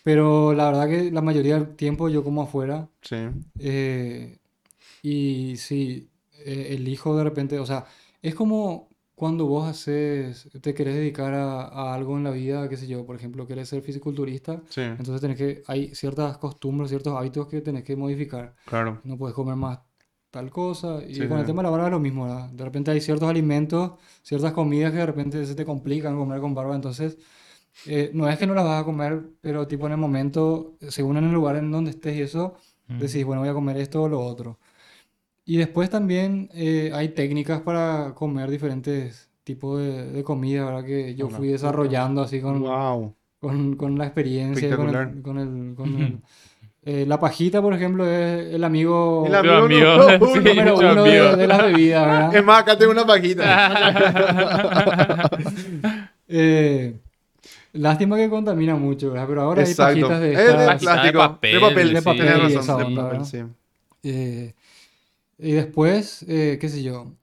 Pero 0.03 0.53
la 0.53 0.67
verdad 0.67 0.87
que 0.89 1.11
la 1.11 1.21
mayoría 1.21 1.55
del 1.55 1.75
tiempo 1.75 2.09
yo 2.09 2.23
como 2.23 2.43
afuera. 2.43 2.87
sí. 3.01 3.15
eh, 3.59 4.37
y 5.03 5.55
sí, 5.57 6.09
eh, 6.45 6.69
elijo 6.71 7.15
de 7.17 7.23
repente, 7.23 7.59
o 7.59 7.65
sea, 7.65 7.85
es 8.21 8.35
como 8.35 8.89
cuando 9.16 9.45
vos 9.47 9.68
haces, 9.68 10.49
te 10.61 10.74
querés 10.74 10.95
dedicar 10.95 11.34
a, 11.34 11.63
a 11.63 11.93
algo 11.93 12.18
en 12.18 12.24
la 12.26 12.32
vida, 12.32 12.68
qué 12.70 12.78
sé 12.78 12.88
yo, 12.88 13.05
por 13.05 13.16
ejemplo, 13.16 13.47
querés 13.47 13.70
ser 13.70 13.82
fisiculturista. 13.82 14.61
Sí, 14.70 14.82
Entonces 14.97 15.22
tenés 15.22 15.38
que, 15.38 15.63
hay 15.68 15.95
ciertas 15.95 16.38
costumbres, 16.38 16.89
ciertos 16.89 17.16
hábitos 17.18 17.47
que 17.47 17.61
tenés 17.61 17.84
que 17.84 17.95
modificar. 17.95 18.55
claro. 18.66 19.01
No 19.03 19.18
puedes 19.18 19.36
comer 19.36 19.55
más 19.55 19.80
tal 20.32 20.49
cosa. 20.51 21.01
Y 21.07 21.13
Sí, 21.16 21.28
con 21.28 21.39
el 21.39 21.45
sí. 21.45 21.51
tema 21.51 21.61
de 21.61 21.63
la 21.66 21.70
barba 21.72 21.86
es 21.88 21.91
lo 21.91 21.99
mismo, 21.99 22.26
¿verdad? 22.26 22.49
De 22.49 22.63
repente 22.66 22.91
hay 22.91 23.01
ciertos 23.01 23.30
alimentos, 23.30 23.93
ciertas 24.24 24.51
comidas 24.53 24.91
que 24.91 24.97
de 24.99 25.05
repente 25.05 25.45
se 25.45 25.55
te 25.55 25.66
complican 25.66 26.18
comer 26.18 26.39
con 26.41 26.53
barba. 26.55 26.76
Entonces, 26.76 27.18
eh, 27.86 28.11
no 28.13 28.30
es 28.30 28.38
que 28.38 28.47
no 28.47 28.53
las 28.53 28.66
vas 28.66 28.82
a 28.82 28.86
comer, 28.86 29.24
pero 29.41 29.68
tipo 29.68 29.86
en 29.88 29.93
el 29.93 29.97
momento, 29.97 30.78
según 30.89 31.18
en 31.18 31.26
el 31.26 31.32
lugar 31.34 31.55
en 31.57 31.72
donde 31.72 31.91
estés 31.91 32.16
y 32.18 32.22
eso, 32.22 32.55
Mm. 32.88 32.99
decís, 32.99 33.26
bueno, 33.26 33.41
voy 33.41 33.49
a 33.49 33.53
comer 33.53 33.78
esto 33.78 34.03
o 34.03 34.09
lo 34.09 34.20
otro. 34.22 34.59
Y 35.45 35.57
después 35.57 35.89
también 35.91 36.49
eh, 36.53 36.91
hay 36.93 37.09
técnicas 37.09 37.61
para 37.61 38.13
comer 38.15 38.49
diferentes 38.49 39.29
tipos 39.43 39.79
de, 39.79 40.11
de 40.11 40.23
comida, 40.23 40.65
¿verdad? 40.65 40.83
Que 40.83 41.13
yo 41.15 41.27
Hola. 41.27 41.37
fui 41.37 41.49
desarrollando 41.49 42.21
así 42.23 42.41
con, 42.41 42.61
Wow. 42.61 43.13
con, 43.39 43.75
con 43.75 43.97
la 43.97 44.05
experiencia, 44.05 44.75
con 44.75 44.89
el, 44.89 44.95
Espectacular. 44.95 45.21
con 45.21 45.37
el, 45.37 45.75
con 45.75 46.01
el- 46.01 46.17
eh, 46.83 47.05
la 47.07 47.19
pajita, 47.19 47.61
por 47.61 47.73
ejemplo, 47.75 48.07
es 48.09 48.55
el 48.55 48.63
amigo, 48.63 49.25
El 49.27 49.35
amigo 49.35 49.53
amigo, 49.55 49.85
número 49.97 50.09
sí, 50.33 50.39
uno. 50.39 50.41
número 50.41 50.75
uno 50.77 51.03
de, 51.03 51.19
amigo. 51.19 51.35
de 51.37 51.47
las 51.47 51.57
bebidas, 51.63 52.05
¿verdad? 52.05 52.35
Es 52.35 52.43
más, 52.43 52.61
acá 52.61 52.77
tengo 52.77 52.91
una 52.91 53.05
pajita. 53.05 53.45
Eh, 56.27 56.97
lástima 57.73 58.17
que 58.17 58.29
contamina 58.29 58.75
mucho, 58.75 59.11
¿verdad? 59.11 59.27
Pero 59.27 59.41
ahora 59.43 59.61
hay 59.61 59.69
Exacto. 59.69 60.01
pajitas 60.07 60.19
de 60.21 60.31
Es 60.33 60.37
de 60.39 60.43
estas, 60.45 60.65
Pajita 60.65 60.91
de 60.91 60.97
plástico. 61.11 61.19
papel, 61.19 61.53
de 61.53 61.59
papel. 61.59 61.93
de 61.93 61.99
sí. 61.99 62.03
papel 62.05 62.25
y 62.25 62.29
razón, 62.55 62.59
esa 62.61 62.77
de 62.77 62.95
papel, 62.95 63.25
sí. 63.25 63.37
Eh, 64.03 64.53
y 65.38 65.51
después, 65.51 66.23
eh, 66.27 66.57
qué 66.59 66.69
sé 66.69 66.81
yo, 66.83 67.13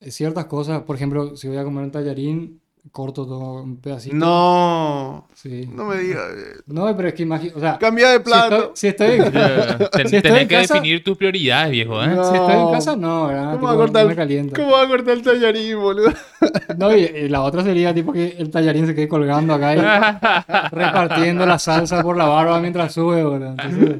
ciertas 0.00 0.46
cosas, 0.46 0.82
por 0.82 0.96
ejemplo, 0.96 1.36
si 1.36 1.48
voy 1.48 1.56
a 1.56 1.64
comer 1.64 1.84
un 1.84 1.90
tallarín, 1.90 2.60
corto 2.92 3.24
todo 3.26 3.62
un 3.62 3.78
pedacito. 3.78 4.14
No, 4.14 5.26
Sí. 5.32 5.66
no 5.72 5.86
me 5.86 5.96
digas. 5.96 6.28
No, 6.66 6.94
pero 6.94 7.08
es 7.08 7.14
que 7.14 7.22
imagino, 7.22 7.54
o 7.56 7.60
sea, 7.60 7.78
Cambia 7.78 8.08
de 8.10 8.16
si 8.16 8.18
estoy, 8.18 8.32
plato. 8.32 8.72
si 8.74 8.86
estoy, 8.88 9.08
Eh, 9.08 9.18
ten- 9.92 10.08
Si 10.08 10.16
estoy 10.16 10.20
tenés 10.22 10.42
en 10.42 10.48
que 10.48 10.54
casa- 10.56 10.74
definir 10.74 11.02
tus 11.02 11.16
prioridades, 11.16 11.70
viejo, 11.72 12.02
¿eh? 12.02 12.08
No. 12.08 12.24
si 12.30 12.36
estoy 12.36 12.54
en 12.60 12.70
casa, 12.70 12.94
no, 12.96 13.28
¿verdad? 13.28 13.44
¿Cómo 13.44 13.54
Tipo, 13.56 13.66
va 13.66 13.72
a 13.72 13.76
cortar 13.76 14.04
me 14.04 14.10
el- 14.10 14.16
calienta. 14.16 14.56
¿Cómo 14.56 14.72
va 14.72 14.82
a 14.82 14.86
cortar 14.88 15.14
el 15.14 15.22
tallarín, 15.22 15.78
boludo? 15.80 16.12
No, 16.78 16.94
y, 16.94 17.00
y 17.00 17.28
la 17.30 17.40
otra 17.42 17.62
sería 17.64 17.94
tipo 17.94 18.12
que 18.12 18.36
el 18.38 18.50
tallarín 18.50 18.86
se 18.86 18.94
quede 18.94 19.08
colgando 19.08 19.54
acá 19.54 19.74
y 19.74 19.78
repartiendo 20.74 21.46
la 21.46 21.58
salsa 21.58 22.02
por 22.02 22.16
la 22.18 22.26
barba 22.26 22.60
mientras 22.60 22.92
sube, 22.92 23.22
boludo. 23.24 23.50
Entonces, 23.50 23.96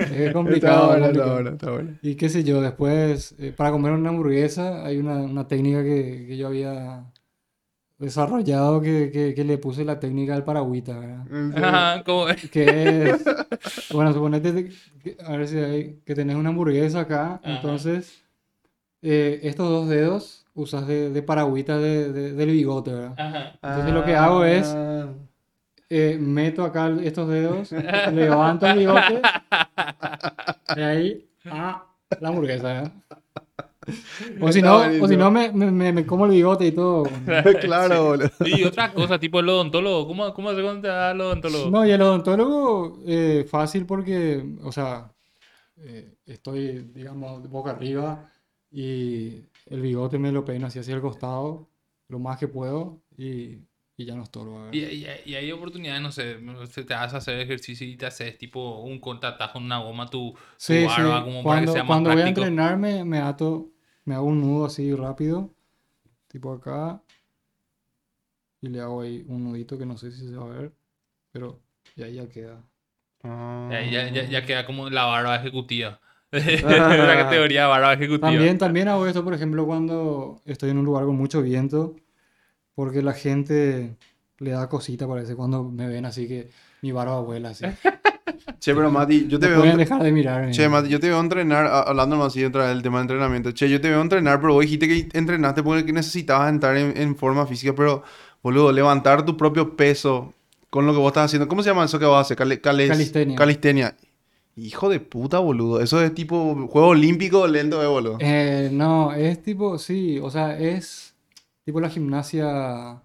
es 0.00 0.10
Está 0.12 0.32
complicado. 0.32 0.86
bueno, 0.88 1.06
está 1.06 1.06
complicado. 1.06 1.32
bueno, 1.34 1.50
está 1.50 1.70
bueno. 1.70 1.98
Y 2.02 2.14
qué 2.16 2.28
sé 2.28 2.44
yo, 2.44 2.60
después, 2.60 3.34
eh, 3.38 3.52
para 3.56 3.70
comer 3.70 3.92
una 3.92 4.10
hamburguesa, 4.10 4.84
hay 4.84 4.98
una, 4.98 5.16
una 5.18 5.46
técnica 5.48 5.82
que, 5.82 6.26
que 6.28 6.36
yo 6.36 6.46
había 6.48 7.04
desarrollado 7.98 8.80
que, 8.80 9.10
que, 9.12 9.34
que 9.34 9.44
le 9.44 9.58
puse 9.58 9.84
la 9.84 10.00
técnica 10.00 10.32
del 10.32 10.42
paragüita, 10.44 10.98
¿verdad? 10.98 11.26
Ajá, 11.64 12.02
como- 12.04 12.26
Que 12.50 13.10
es, 13.10 13.24
bueno, 13.92 14.12
suponete 14.14 14.70
que- 15.02 15.16
a 15.22 15.36
ver 15.36 15.46
si 15.48 15.58
hay, 15.58 16.00
que 16.04 16.14
tenés 16.14 16.36
una 16.36 16.48
hamburguesa 16.48 17.00
acá, 17.00 17.40
Ajá. 17.42 17.56
entonces 17.56 18.22
eh, 19.02 19.40
estos 19.42 19.68
dos 19.68 19.88
dedos 19.88 20.46
usas 20.54 20.86
de, 20.86 21.10
de 21.10 21.22
paragüita 21.22 21.78
de, 21.78 22.10
de- 22.12 22.32
del 22.32 22.50
bigote, 22.50 22.92
¿verdad? 22.92 23.14
Ajá. 23.18 23.58
Entonces 23.62 23.94
lo 23.94 24.04
que 24.04 24.14
hago 24.16 24.44
es, 24.44 24.72
Ah. 24.74 25.08
Eh, 25.90 26.16
meto 26.18 26.64
acá 26.64 26.88
estos 27.02 27.28
dedos, 27.28 27.72
levanto 27.72 28.66
el 28.66 28.78
bigote 28.78 29.20
y 30.76 30.80
ahí, 30.80 31.28
ah, 31.46 31.84
la 32.20 32.28
hamburguesa, 32.28 32.68
¿verdad? 32.68 32.92
O 34.40 34.52
si 34.52 34.62
no, 34.62 34.78
o 35.00 35.08
si 35.08 35.16
no 35.16 35.30
me, 35.30 35.50
me, 35.50 35.92
me- 35.92 36.06
como 36.06 36.26
el 36.26 36.32
bigote 36.32 36.66
y 36.66 36.72
todo. 36.72 37.04
claro, 37.60 38.04
boludo. 38.04 38.30
Y 38.46 38.62
otra 38.62 38.92
cosa, 38.92 39.18
tipo 39.18 39.40
el 39.40 39.48
odontólogo. 39.48 40.06
¿Cómo, 40.06 40.32
cómo 40.32 40.52
se 40.54 40.62
da 40.62 41.10
el 41.10 41.20
odontólogo? 41.20 41.70
No, 41.70 41.84
y 41.84 41.90
el 41.90 42.00
odontólogo, 42.02 43.00
eh, 43.06 43.44
fácil 43.50 43.86
porque, 43.86 44.44
o 44.62 44.70
sea, 44.70 45.12
eh, 45.78 46.14
estoy, 46.26 46.90
digamos, 46.94 47.48
boca 47.48 47.70
arriba 47.70 48.30
y 48.70 49.42
el 49.66 49.80
bigote 49.80 50.18
me 50.18 50.30
lo 50.30 50.44
peino 50.44 50.68
así 50.68 50.78
hacia 50.78 50.94
el 50.94 51.00
costado 51.00 51.68
lo 52.08 52.18
más 52.18 52.38
que 52.38 52.48
puedo 52.48 53.00
y, 53.16 53.58
y 54.00 54.06
ya 54.06 54.14
no 54.14 54.22
estorbo. 54.22 54.56
¿verdad? 54.60 54.72
Y, 54.72 54.78
y- 54.84 55.06
y 55.26 55.34
hay 55.34 55.52
oportunidades, 55.52 56.00
no 56.00 56.10
sé, 56.10 56.36
te 56.84 56.94
haces 56.94 57.14
hacer 57.14 57.38
ejercicio 57.40 57.86
y 57.86 57.96
te 57.96 58.06
haces 58.06 58.38
tipo 58.38 58.80
un 58.80 58.98
contratajo 58.98 59.58
en 59.58 59.64
una 59.64 59.78
goma 59.78 60.08
tu, 60.08 60.32
tu 60.32 60.38
Sí, 60.56 60.80
sí. 60.80 60.86
barba 60.86 61.22
como 61.24 61.42
para 61.42 61.60
que 61.60 61.66
Cuando, 61.66 61.72
sea 61.72 61.82
más 61.82 61.88
cuando 61.88 62.10
voy 62.10 62.20
a 62.20 62.24
práctico. 62.24 62.46
entrenar 62.46 62.78
me, 62.78 63.04
me 63.04 63.18
ato, 63.18 63.68
me 64.06 64.14
hago 64.14 64.24
un 64.26 64.40
nudo 64.40 64.64
así 64.66 64.94
rápido, 64.94 65.50
tipo 66.28 66.52
acá, 66.52 67.02
y 68.62 68.68
le 68.68 68.80
hago 68.80 69.02
ahí 69.02 69.24
un 69.28 69.44
nudito 69.44 69.76
que 69.78 69.84
no 69.86 69.96
sé 69.98 70.12
si 70.12 70.26
se 70.28 70.34
va 70.36 70.46
a 70.46 70.58
ver, 70.58 70.72
pero 71.32 71.60
y 71.96 72.02
ahí 72.02 72.14
ya 72.14 72.28
queda. 72.28 72.62
Ah. 73.22 73.68
Ya, 73.70 73.82
ya, 73.90 74.08
ya, 74.10 74.24
ya 74.24 74.46
queda 74.46 74.64
como 74.64 74.88
la 74.88 75.04
barba 75.04 75.36
ejecutiva. 75.36 76.00
la 76.32 77.16
categoría 77.18 77.62
de 77.62 77.66
barba 77.68 77.92
ejecutiva. 77.94 78.30
También, 78.30 78.56
también 78.56 78.88
hago 78.88 79.06
esto, 79.06 79.22
por 79.24 79.34
ejemplo, 79.34 79.66
cuando 79.66 80.40
estoy 80.46 80.70
en 80.70 80.78
un 80.78 80.84
lugar 80.84 81.04
con 81.04 81.16
mucho 81.16 81.42
viento, 81.42 81.96
porque 82.80 83.02
la 83.02 83.12
gente 83.12 83.96
le 84.38 84.50
da 84.52 84.68
cosita, 84.70 85.06
parece, 85.06 85.34
cuando 85.36 85.64
me 85.64 85.86
ven 85.86 86.06
así 86.06 86.26
que 86.26 86.48
mi 86.80 86.92
barba 86.92 87.20
vuela 87.20 87.50
así. 87.50 87.64
Che, 88.58 88.74
pero 88.74 88.90
Mati, 88.90 89.26
yo 89.28 89.38
te 89.38 89.46
No 89.46 89.52
veo. 89.52 89.60
pueden 89.60 89.76
dejar 89.78 90.02
de 90.02 90.12
mirarme. 90.12 90.50
Che, 90.52 90.68
Mati, 90.68 90.88
yo 90.88 90.98
te 91.00 91.08
veo 91.08 91.20
entrenar, 91.20 91.66
a- 91.66 91.80
hablando 91.82 92.16
más 92.16 92.28
así 92.28 92.42
vez 92.42 92.52
del 92.52 92.82
tema 92.82 92.98
de 92.98 93.02
entrenamiento. 93.02 93.52
Che, 93.52 93.68
yo 93.68 93.80
te 93.80 93.88
veo 93.90 94.00
entrenar, 94.00 94.40
pero 94.40 94.54
vos 94.54 94.62
dijiste 94.62 94.86
que 94.88 95.08
entrenaste 95.12 95.62
porque 95.62 95.92
necesitabas 95.92 96.48
entrar 96.50 96.76
en, 96.76 96.96
en 96.96 97.16
forma 97.16 97.46
física, 97.46 97.74
pero, 97.74 98.02
boludo, 98.42 98.72
levantar 98.72 99.24
tu 99.24 99.36
propio 99.36 99.76
peso 99.76 100.32
con 100.70 100.86
lo 100.86 100.92
que 100.92 100.98
vos 100.98 101.08
estás 101.08 101.26
haciendo. 101.26 101.48
¿Cómo 101.48 101.62
se 101.62 101.68
llama 101.70 101.84
eso 101.84 101.98
que 101.98 102.06
haces? 102.06 102.36
Cale- 102.36 102.60
cales- 102.60 102.88
Calistenia. 102.88 103.36
Calistenia. 103.36 103.96
Hijo 104.56 104.88
de 104.88 105.00
puta, 105.00 105.38
boludo. 105.38 105.80
Eso 105.80 106.02
es 106.02 106.14
tipo 106.14 106.54
juego 106.68 106.88
olímpico 106.88 107.46
lento, 107.46 107.82
eh, 107.82 107.86
boludo. 107.86 108.16
Eh, 108.20 108.68
no, 108.72 109.12
es 109.12 109.42
tipo, 109.42 109.78
sí, 109.78 110.18
o 110.22 110.30
sea, 110.30 110.58
es 110.58 111.09
tipo 111.70 111.80
la 111.80 111.88
gimnasia 111.88 113.02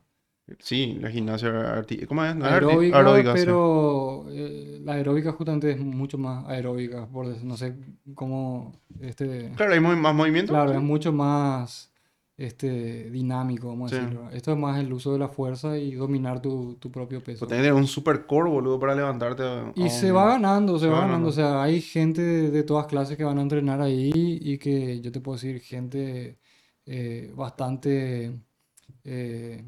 Sí, 0.59 0.97
la 1.01 1.09
gimnasia 1.09 1.83
¿Cómo 2.07 2.23
es? 2.23 2.35
No 2.35 2.45
aeróbica, 2.45 3.33
pero 3.33 4.25
eh, 4.29 4.79
la 4.83 4.93
aeróbica 4.93 5.31
justamente 5.31 5.71
es 5.71 5.79
mucho 5.79 6.17
más 6.19 6.45
aeróbica, 6.47 7.07
por 7.07 7.25
no 7.43 7.57
sé 7.57 7.75
cómo, 8.13 8.73
este, 9.01 9.51
Claro, 9.55 9.73
hay 9.73 9.79
más 9.79 10.13
movimiento. 10.15 10.53
claro, 10.53 10.71
sí. 10.71 10.77
es 10.77 10.83
mucho 10.83 11.11
más 11.11 11.91
este, 12.37 13.09
dinámico, 13.09 13.69
vamos 13.69 13.91
a 13.91 13.95
Sí. 13.95 14.01
decirlo. 14.01 14.29
Esto 14.31 14.51
es 14.51 14.57
más 14.57 14.79
el 14.79 14.91
uso 14.93 15.13
de 15.13 15.19
la 15.19 15.29
fuerza 15.29 15.77
y 15.79 15.93
dominar 15.95 16.41
tu, 16.41 16.75
tu 16.75 16.91
propio 16.91 17.23
peso. 17.23 17.47
Pues 17.47 17.57
tenés 17.57 17.71
un 17.73 17.87
super 17.87 18.25
core, 18.27 18.49
boludo, 18.51 18.79
para 18.79 18.93
levantarte. 18.93 19.41
a- 19.41 19.71
Y 19.75 19.89
se 19.89 20.11
va 20.11 20.25
ganando, 20.27 20.77
se 20.77 20.85
se 20.85 20.91
va 20.91 21.01
ganando. 21.01 21.29
O 21.29 21.31
sea, 21.31 21.63
hay 21.63 21.81
gente 21.81 22.21
de, 22.21 22.51
de 22.51 22.63
todas 22.63 22.85
clases 22.87 23.17
que 23.17 23.23
van 23.23 23.39
a 23.39 23.41
entrenar 23.41 23.81
ahí 23.81 24.11
y 24.13 24.57
que 24.59 25.01
yo 25.01 25.11
te 25.11 25.21
puedo 25.21 25.37
decir, 25.37 25.59
gente 25.61 26.37
eh, 26.85 27.31
bastante 27.35 28.31
eh, 29.05 29.63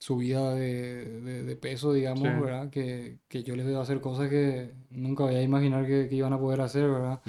subida 0.00 0.54
de, 0.54 1.20
de- 1.20 1.42
de 1.44 1.56
peso, 1.56 1.92
digamos, 1.92 2.22
Sí. 2.22 2.28
¿verdad? 2.40 2.70
Que, 2.70 3.18
que 3.28 3.42
yo 3.42 3.54
les 3.56 3.66
veo 3.66 3.80
hacer 3.80 4.00
cosas 4.00 4.28
que 4.28 4.70
nunca 4.90 5.24
voy 5.24 5.34
a 5.34 5.42
imaginar 5.42 5.86
que, 5.86 6.08
que 6.08 6.14
iban 6.16 6.32
a 6.32 6.38
poder 6.38 6.60
hacer, 6.60 6.88
¿verdad? 6.88 7.20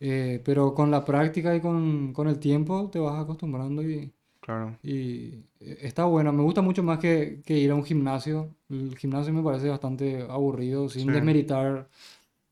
Eh, 0.00 0.40
pero 0.44 0.74
con 0.74 0.90
la 0.90 1.04
práctica 1.04 1.54
y 1.54 1.60
con, 1.60 2.12
con 2.12 2.26
el 2.28 2.38
tiempo 2.38 2.88
te 2.90 2.98
vas 2.98 3.20
acostumbrando 3.22 3.82
y, 3.82 4.12
Claro. 4.40 4.76
y 4.82 5.44
eh, 5.60 5.78
está 5.82 6.04
bueno. 6.06 6.32
Me 6.32 6.42
gusta 6.42 6.62
mucho 6.62 6.82
más 6.82 6.98
que, 6.98 7.42
que 7.44 7.56
ir 7.58 7.70
a 7.70 7.74
un 7.74 7.84
gimnasio. 7.84 8.48
El 8.68 8.96
gimnasio 8.98 9.32
me 9.32 9.42
parece 9.42 9.68
bastante 9.68 10.22
aburrido, 10.28 10.88
sin 10.88 11.06
Sí. 11.06 11.12
desmeritar 11.12 11.88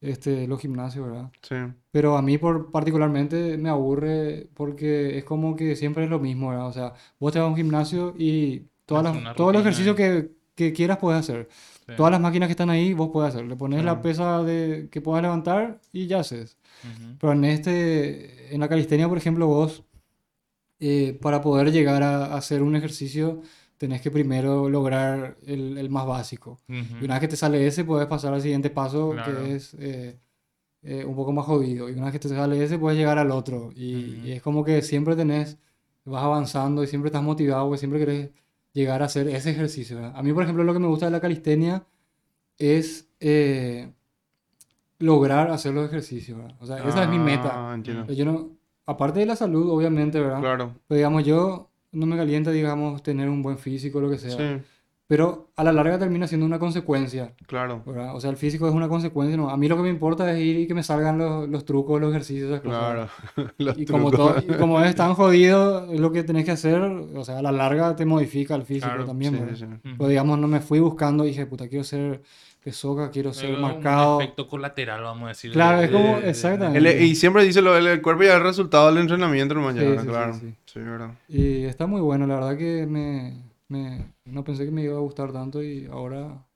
este, 0.01 0.46
los 0.46 0.61
gimnasios, 0.61 1.07
¿verdad? 1.07 1.30
Sí. 1.42 1.57
Pero 1.90 2.16
a 2.16 2.22
mí 2.22 2.38
por, 2.38 2.70
particularmente 2.70 3.57
me 3.59 3.68
aburre 3.68 4.49
porque 4.55 5.18
es 5.18 5.24
como 5.24 5.57
que 5.57 5.74
siempre 5.76 6.05
es 6.05 6.11
lo 6.11 6.18
mismo, 6.20 6.51
¿verdad? 6.51 6.68
O 6.68 6.72
sea, 6.72 6.92
vos 7.18 7.32
te 7.32 7.38
vas 7.38 7.46
a 7.46 7.51
un 7.51 7.57
gimnasio 7.57 8.14
y 8.18 8.62
todas 8.86 9.05
las, 9.05 9.36
todos 9.36 9.53
los 9.53 9.62
ejercicios 9.62 9.96
que, 9.96 10.30
que 10.55 10.72
quieras 10.72 10.99
puedes 10.99 11.20
hacer. 11.20 11.49
Sí. 11.86 11.94
Todas 11.96 12.12
las 12.12 12.20
máquinas 12.20 12.46
que 12.49 12.53
están 12.53 12.70
ahí 12.70 12.92
vos 12.92 13.11
puedes 13.12 13.34
hacer. 13.34 13.46
Le 13.46 13.57
pones 13.57 13.78
la 13.78 13.92
Claro. 13.92 14.03
pesa 14.03 14.42
de, 14.44 14.88
que 14.90 15.01
puedas 15.01 15.22
levantar 15.22 15.80
y 15.92 16.07
ya 16.07 16.20
haces. 16.20 16.57
Ujú. 16.84 17.16
Pero 17.20 17.32
en 17.32 17.44
este, 17.44 18.55
en 18.55 18.61
la 18.61 18.68
calistenia, 18.68 19.09
por 19.09 19.16
ejemplo, 19.18 19.46
vos, 19.46 19.82
eh, 20.80 21.18
para 21.20 21.40
poder 21.40 21.72
llegar 21.72 22.03
a, 22.03 22.26
a 22.26 22.36
hacer 22.36 22.62
un 22.62 22.76
ejercicio, 22.76 23.40
tenés 23.79 24.03
que 24.03 24.11
primero 24.11 24.68
lograr 24.68 25.37
el, 25.47 25.79
el 25.79 25.89
más 25.89 26.07
básico. 26.07 26.59
Y 26.68 26.81
Ujú. 26.81 27.05
una 27.05 27.14
vez 27.14 27.20
que 27.22 27.29
te 27.29 27.37
sale 27.37 27.66
ese, 27.66 27.85
puedes 27.85 28.07
pasar 28.09 28.35
al 28.35 28.43
siguiente 28.43 28.70
paso, 28.70 29.12
Claro. 29.12 29.39
que 29.45 29.55
es 29.55 29.74
eh, 29.79 30.18
eh, 30.83 31.05
un 31.05 31.14
poco 31.16 31.33
más 31.33 31.47
jodido. 31.47 31.89
Y 31.89 31.93
una 31.93 32.05
vez 32.05 32.12
que 32.12 32.18
te 32.18 32.29
sale 32.29 32.62
ese, 32.62 32.79
puedes 32.79 32.99
llegar 32.99 33.18
al 33.18 33.31
otro. 33.31 33.70
Y, 33.74 34.16
Ujú. 34.18 34.26
y 34.26 34.33
es 34.33 34.43
como 34.43 34.64
que 34.64 34.83
siempre 34.83 35.16
tenés, 35.16 35.59
vas 36.05 36.22
avanzando 36.24 36.83
y 36.83 36.87
siempre 36.87 37.09
estás 37.09 37.22
motivado, 37.22 37.64
porque 37.66 37.79
siempre 37.79 38.01
querés 38.01 38.31
llegar 38.72 39.03
a 39.03 39.07
hacer 39.07 39.29
ese 39.29 39.51
ejercicio. 39.51 39.97
¿verdad? 39.97 40.12
A 40.16 40.22
mí, 40.22 40.33
por 40.33 40.43
ejemplo, 40.43 40.64
lo 40.64 40.72
que 40.72 40.79
me 40.81 40.87
gusta 40.89 41.07
de 41.07 41.12
la 41.12 41.20
calistenia 41.20 41.85
es 42.59 43.09
eh, 43.20 43.93
lograr 44.99 45.51
hacer 45.51 45.72
los 45.74 45.87
ejercicios. 45.87 46.39
¿verdad? 46.39 46.57
O 46.61 46.66
sea, 46.66 46.79
esa 46.89 47.03
es 47.05 47.09
mi 47.09 47.18
meta. 47.18 47.70
Ah, 47.70 47.74
entiendo. 47.74 48.12
Yo 48.12 48.24
no, 48.24 48.51
aparte 48.87 49.20
de 49.20 49.26
la 49.26 49.37
salud, 49.37 49.70
obviamente, 49.70 50.20
¿verdad? 50.20 50.41
Claro. 50.41 50.74
Pero 50.89 50.97
digamos, 50.97 51.24
yo 51.24 51.70
no 51.93 52.07
me 52.07 52.16
calienta, 52.16 52.51
digamos, 52.51 53.03
tener 53.03 53.28
un 53.28 53.43
buen 53.43 53.59
físico, 53.59 54.01
lo 54.01 54.11
que 54.11 54.18
sea. 54.18 54.30
Sí, 54.36 54.62
Pero 55.07 55.51
a 55.57 55.64
la 55.64 55.72
larga 55.72 55.99
termina 55.99 56.26
siendo 56.26 56.45
una 56.45 56.59
consecuencia, 56.59 57.32
claro. 57.47 57.82
¿verdad? 57.86 58.14
O 58.14 58.20
sea, 58.20 58.28
el 58.28 58.36
físico 58.36 58.68
es 58.68 58.74
una 58.74 58.89
consecuencia, 58.89 59.39
¿no? 59.39 59.49
A 59.49 59.57
mí 59.57 59.66
lo 59.66 59.76
que 59.76 59.82
me 59.82 59.89
importa 59.89 60.30
es 60.30 60.39
ir 60.39 60.59
y 60.59 60.66
que 60.66 60.74
me 60.74 60.82
salgan 60.82 61.16
los, 61.16 61.49
los 61.49 61.64
trucos, 61.64 61.99
los 61.99 62.11
ejercicios, 62.11 62.51
esas 62.51 62.61
cosas. 62.61 62.78
Claro. 63.34 63.53
Los 63.59 63.78
Y 63.78 63.86
como, 63.86 64.11
trucos. 64.11 64.45
todo, 64.45 64.55
y 64.55 64.59
como 64.59 64.82
es 64.82 64.95
tan 64.95 65.14
jodido 65.14 65.86
lo 65.95 66.12
que 66.12 66.24
tenés 66.24 66.45
que 66.45 66.51
hacer, 66.51 66.78
o 66.82 67.24
sea, 67.24 67.39
a 67.39 67.43
la 67.43 67.53
larga 67.53 67.97
te 67.97 68.05
modifica 68.05 68.55
el 68.55 68.64
físico 68.64 68.89
Claro, 68.89 69.07
también, 69.07 69.34
Sí, 69.34 69.57
sí, 69.57 69.66
sí. 69.82 69.91
Pues 69.97 70.11
digamos, 70.11 70.39
no 70.39 70.47
me 70.47 70.61
fui 70.61 70.78
buscando 70.80 71.24
y 71.24 71.28
dije, 71.28 71.47
puta, 71.47 71.68
quiero 71.68 71.84
ser 71.84 72.20
pesoca, 72.62 73.11
quiero 73.11 73.32
ser 73.32 73.51
Luego, 73.51 73.62
marcado. 73.66 74.16
Un 74.18 74.22
efecto 74.24 74.47
colateral, 74.47 75.03
vamos 75.03 75.24
a 75.24 75.28
decir. 75.28 75.53
Claro, 75.53 75.78
de- 75.78 75.84
es 75.86 75.91
como- 75.91 76.20
de- 76.20 76.28
exactamente. 76.28 76.78
El- 76.97 77.03
y 77.03 77.14
siempre 77.14 77.45
dice 77.45 77.62
lo, 77.62 77.74
el, 77.78 77.86
el 77.86 78.03
cuerpo 78.03 78.24
es 78.24 78.30
el 78.30 78.43
resultado 78.43 78.89
del 78.89 78.99
entrenamiento, 78.99 79.55
ya, 79.72 79.80
sí, 79.80 79.99
sí, 80.01 80.07
claro. 80.07 80.34
sí. 80.34 80.55
Sí, 80.79 80.85
verdad. 80.89 81.11
Y 81.29 81.64
está 81.64 81.87
muy 81.87 82.01
bueno, 82.01 82.26
la 82.26 82.37
verdad 82.37 82.57
que 82.57 82.87
me, 82.87 83.43
me- 83.68 84.12
no 84.24 84.45
pensé 84.45 84.64
que 84.64 84.70
me 84.70 84.83
iba 84.83 84.97
a 84.97 85.01
gustar 85.01 85.33
tanto 85.33 85.62
y 85.62 85.87
ahora, 85.87 86.47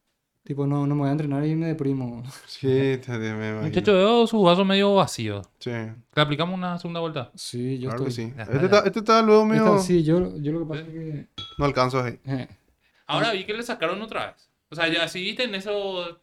tipo, 0.44 0.66
no, 0.66 0.86
no 0.86 0.94
me 0.94 1.00
voy 1.02 1.08
a 1.08 1.12
entrenar 1.12 1.44
y 1.44 1.56
me 1.56 1.66
deprimo. 1.66 2.22
Sí, 2.46 2.68
te, 3.04 3.18
me 3.18 3.48
imagino. 3.50 3.62
Muchacho, 3.62 3.92
veo 3.94 4.26
su 4.26 4.40
vaso 4.42 4.64
medio 4.64 4.94
vacío. 4.94 5.42
Sí, 5.58 5.70
¿Le 5.70 6.22
aplicamos 6.22 6.54
una 6.56 6.78
segunda 6.78 7.00
vuelta? 7.00 7.32
Sí, 7.34 7.78
yo 7.80 7.88
claro 7.90 8.04
que 8.04 8.10
estoy... 8.10 8.26
sí. 8.26 8.34
Ya 8.36 8.42
está, 8.44 8.54
Este 8.54 8.66
está, 8.66 8.78
este 8.86 8.98
está 9.00 9.22
luego 9.22 9.44
medio... 9.44 9.66
Esta- 9.74 9.78
sí, 9.84 10.02
yo, 10.04 10.36
yo 10.38 10.52
lo 10.52 10.60
que 10.60 10.66
pasa 10.66 10.80
es 10.82 10.88
que... 10.88 11.26
No 11.58 11.64
alcanzo 11.64 12.00
ahí. 12.02 12.18
eh, 12.24 12.48
Ahora 13.08 13.32
vi 13.32 13.44
que 13.44 13.54
le 13.54 13.62
sacaron 13.64 14.00
otra 14.00 14.26
vez. 14.28 14.48
O 14.72 14.74
sea, 14.74 14.88
ya 14.88 15.06
si 15.06 15.20
viste 15.20 15.44
en 15.44 15.54
ese 15.54 15.70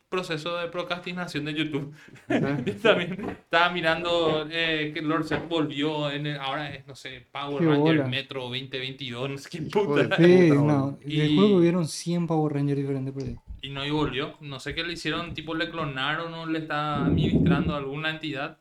proceso 0.10 0.58
de 0.58 0.70
procrastinación 0.70 1.46
de 1.46 1.54
YouTube. 1.54 1.94
Yo 2.66 2.76
también 2.82 3.30
estaba 3.30 3.70
mirando 3.72 4.48
eh, 4.50 4.90
que 4.92 5.04
Lord 5.04 5.26
Set 5.26 5.48
volvió 5.48 6.10
en 6.10 6.26
el- 6.26 6.40
ahora 6.40 6.74
es, 6.74 6.88
no 6.88 6.96
sé, 6.96 7.28
Power 7.32 7.64
Ranger. 7.64 8.08
Metro 8.08 8.42
2022, 8.50 9.30
no 9.30 9.38
sé 9.38 9.50
qué 9.52 9.62
puta. 9.62 10.18
sí, 10.18 10.50
no, 10.50 10.98
Y- 11.06 11.36
que 11.36 11.42
hubieron 11.42 11.88
100 11.88 12.26
Power 12.26 12.54
Rangers 12.54 12.80
diferentes 12.80 13.14
por 13.14 13.22
ahí. 13.22 13.38
Y 13.62 13.70
no 13.70 13.86
y 13.86 13.92
volvió. 13.92 14.36
No 14.42 14.60
sé 14.60 14.74
qué 14.74 14.84
le 14.84 14.94
hicieron, 14.94 15.36
tipo 15.36 15.54
le 15.54 15.70
clonaron 15.70 16.34
o 16.34 16.48
le 16.48 16.58
está 16.58 17.06
administrando 17.06 17.76
alguna 17.76 18.10
entidad. 18.10 18.58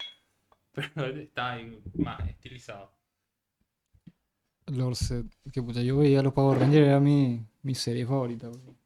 Pero 0.94 1.06
está 1.18 1.52
ahí 1.52 1.78
más 1.94 2.20
estilizado. 2.28 2.92
Lord 4.66 4.96
Set, 4.96 5.26
que 5.50 5.62
puta, 5.62 5.80
yo 5.80 5.96
veía 5.96 6.22
los 6.22 6.34
Power 6.34 6.58
Rangers, 6.58 6.86
era 6.88 7.00
mi, 7.00 7.40
mi 7.62 7.74
serie 7.74 8.04
favorita. 8.04 8.48
bro. 8.50 8.76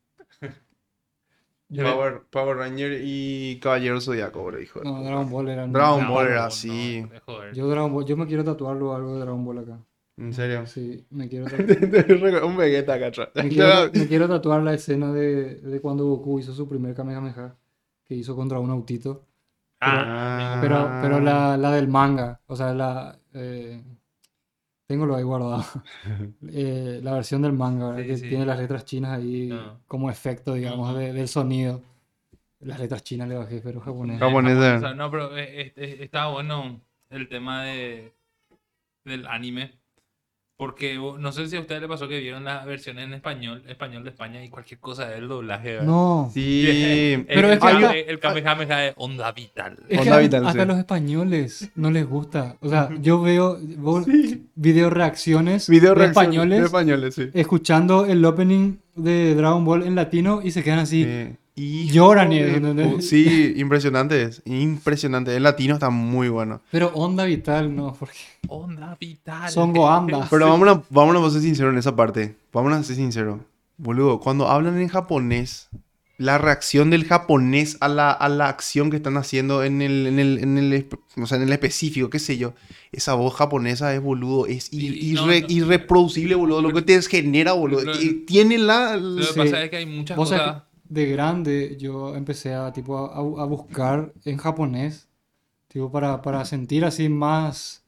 Yo- 1.73 1.85
Power, 1.85 2.23
Power 2.31 2.57
Ranger 2.59 3.01
y 3.03 3.59
Caballero 3.61 4.01
Zodíaco, 4.01 4.45
bro, 4.45 4.61
hijo 4.61 4.81
de 4.81 4.85
No. 4.85 5.03
Dragon 5.03 5.31
Ball 5.31 5.49
era 5.49 5.67
mi- 5.67 5.73
Dragon 5.73 6.07
Ball 6.09 6.27
era 6.29 6.47
así. 6.47 7.03
no. 7.27 7.53
Yo, 7.53 7.69
Dragon 7.69 7.93
Ball, 7.93 8.05
yo 8.05 8.17
me 8.17 8.27
quiero 8.27 8.45
tatuarlo 8.45 8.95
algo 8.95 9.15
de 9.15 9.21
Dragon 9.21 9.45
Ball 9.45 9.59
acá. 9.59 9.79
¿En 10.19 10.33
serio? 10.35 10.67
Sí, 10.67 11.07
me 11.11 11.29
quiero 11.29 11.47
tatuar. 11.51 12.45
Un 12.45 12.57
Vegeta 12.57 12.95
acá 12.95 13.07
atrás. 13.07 13.29
Me 13.35 13.49
quiero, 13.49 13.91
me 13.95 14.07
quiero 14.07 14.29
tatuar 14.29 14.63
la 14.63 14.75
escena 14.75 15.13
de, 15.13 15.57
de 15.57 15.81
cuando 15.81 16.05
Goku 16.05 16.39
hizo 16.39 16.53
su 16.53 16.69
primer 16.69 16.95
Kamehameha, 16.95 17.57
que 18.05 18.15
hizo 18.15 18.37
contra 18.37 18.59
un 18.61 18.71
autito. 18.71 19.25
Ah, 19.81 20.59
Pero, 20.61 20.89
pero 21.03 21.19
la, 21.21 21.57
la 21.57 21.73
del 21.73 21.89
manga, 21.89 22.41
o 22.47 22.55
sea, 22.55 22.73
la... 22.73 23.19
Eh, 23.35 23.83
tengo 24.93 25.07
lo 25.07 25.17
ahí 25.17 25.23
guardado. 25.25 25.65
Eh, 26.53 27.01
la 27.03 27.13
versión 27.15 27.43
del 27.43 27.53
manga, 27.55 27.89
¿verdad? 27.91 28.03
Sí, 28.03 28.09
que 28.09 28.17
sí. 28.19 28.29
tiene 28.29 28.45
las 28.47 28.59
letras 28.59 28.85
chinas 28.85 29.19
ahí 29.19 29.51
Ah. 29.53 29.79
como 29.87 30.11
efecto, 30.11 30.55
digamos, 30.55 30.95
de- 30.97 31.13
del 31.13 31.29
sonido. 31.29 31.81
Las 32.61 32.79
letras 32.79 33.03
chinas 33.03 33.29
le 33.29 33.37
bajé, 33.37 33.61
pero 33.61 33.81
japonés. 33.81 34.21
Japonés. 34.21 34.57
japonés, 34.59 34.93
eh. 34.93 34.95
no, 34.95 35.11
pero 35.11 35.37
eh, 35.37 35.61
eh, 35.61 35.73
eh, 35.77 35.97
estaba 36.01 36.31
bueno 36.33 36.81
el 37.11 37.29
tema 37.29 37.65
de 37.65 38.13
del 39.05 39.27
anime. 39.27 39.73
Porque 40.63 40.95
no 41.19 41.33
sé 41.33 41.49
si 41.49 41.57
a 41.57 41.61
ustedes 41.61 41.81
les 41.81 41.91
pasó 41.91 42.07
que 42.07 42.21
vieron 42.21 42.45
la 42.45 42.65
versión 42.65 43.01
en 43.01 43.13
español, 43.15 43.65
español 43.67 44.05
de 44.05 44.11
España 44.11 44.45
y 44.45 44.49
cualquier 44.49 44.79
cosa 44.79 45.09
del 45.09 45.27
doblaje. 45.27 45.73
¿verdad? 45.73 45.87
No. 45.87 46.31
Sí. 46.33 46.63
El, 47.13 47.27
Pero 47.27 47.49
el, 47.49 47.55
es 47.55 47.61
que 47.61 48.01
el 48.09 48.21
Kamehameha 48.21 48.77
de 48.79 48.93
onda 48.95 49.33
vital. 49.33 49.77
Es 49.89 49.99
Onda 49.99 50.15
a- 50.15 50.21
vital, 50.21 50.47
hasta 50.47 50.63
sí. 50.63 50.69
los 50.69 50.79
españoles 50.79 51.71
no 51.75 51.91
les 51.91 52.07
gusta. 52.07 52.59
O 52.61 52.69
sea, 52.69 52.91
yo 53.01 53.21
veo 53.21 53.59
vos- 53.79 54.07
video 54.55 54.89
reacciones 54.89 55.69
Video 55.69 55.91
de 55.91 55.95
reacción 55.97 56.23
españoles 56.27 56.59
De 56.61 56.67
españoles, 56.67 57.15
sí. 57.17 57.29
escuchando 57.35 58.07
el 58.07 58.25
opening 58.25 58.77
de 58.95 59.35
Dragon 59.35 59.65
Ball 59.65 59.83
en 59.83 59.97
latino 59.97 60.43
y 60.45 60.53
se 60.53 60.63
quedan 60.63 60.79
así. 60.79 61.05
Y 61.55 61.91
Lloran 61.91 62.33
y. 62.33 63.03
Sí, 63.03 63.53
impresionante 63.57 64.23
es. 64.23 64.43
Impresionante. 64.47 65.37
El 65.37 65.43
latino 65.43 65.75
está 65.75 65.91
muy 65.91 66.29
bueno. 66.29 66.63
Pero 66.71 66.91
onda 66.95 67.25
vital, 67.25 67.75
no, 67.77 67.95
porque 67.99 68.17
Onda 68.49 68.97
vital. 68.99 69.51
son 69.51 69.73
goanda. 69.75 70.27
Pero 70.31 70.49
vámonos, 70.49 70.79
vámonos 70.89 71.27
a 71.29 71.31
ser 71.31 71.43
sinceros 71.43 71.73
en 71.73 71.79
esa 71.79 71.95
parte. 71.95 72.37
Vámonos 72.53 72.79
a 72.79 72.83
ser 72.85 72.97
sinceros. 72.97 73.41
Boludo, 73.77 74.19
cuando 74.21 74.49
hablan 74.49 74.81
en 74.81 74.89
japonés, 74.89 75.69
la 76.17 76.39
reacción 76.39 76.89
del 76.91 77.05
japonés 77.05 77.77
a 77.81 77.89
la, 77.89 78.13
a 78.13 78.29
la 78.31 78.49
acción 78.49 78.91
que 78.91 78.97
están 78.97 79.17
haciendo 79.19 79.63
en 79.65 79.83
el, 79.83 80.07
en 80.07 80.19
el, 80.21 80.39
en 80.39 80.57
el, 80.59 80.87
o 81.21 81.27
sea, 81.27 81.37
en 81.37 81.43
el 81.45 81.53
específico, 81.53 82.09
qué 82.09 82.19
sé 82.19 82.39
yo. 82.39 82.55
Esa 82.93 83.13
voz 83.15 83.35
japonesa 83.35 83.95
es, 83.95 84.01
boludo, 84.01 84.47
es 84.47 84.73
ir- 84.73 84.97
Y- 84.97 85.13
no, 85.15 85.27
irre- 85.27 85.43
no. 85.43 85.47
irreproducible, 85.51 86.35
boludo. 86.35 86.63
Lo 86.63 86.73
que 86.73 86.83
te 86.83 87.01
genera, 87.03 87.53
boludo. 87.53 87.83
Tiene 88.27 88.57
la... 88.59 88.97
Lo 88.97 89.17
que 89.17 89.23
Sí. 89.25 89.39
pasa 89.39 89.65
es 89.65 89.71
que 89.71 89.77
hay 89.77 89.87
muchas 89.87 90.17
cosas. 90.17 90.41
que 90.41 90.72
de 90.93 91.07
grande 91.07 91.77
yo 91.79 92.15
empecé 92.17 92.55
a, 92.55 92.73
tipo, 92.73 92.99
a, 92.99 93.17
a 93.43 93.47
buscar 93.47 94.13
en 94.25 94.37
japonés, 94.37 95.09
tipo, 95.69 95.91
para, 95.91 96.21
para 96.23 96.45
sentir 96.45 96.85
así 96.85 97.09
más, 97.09 97.85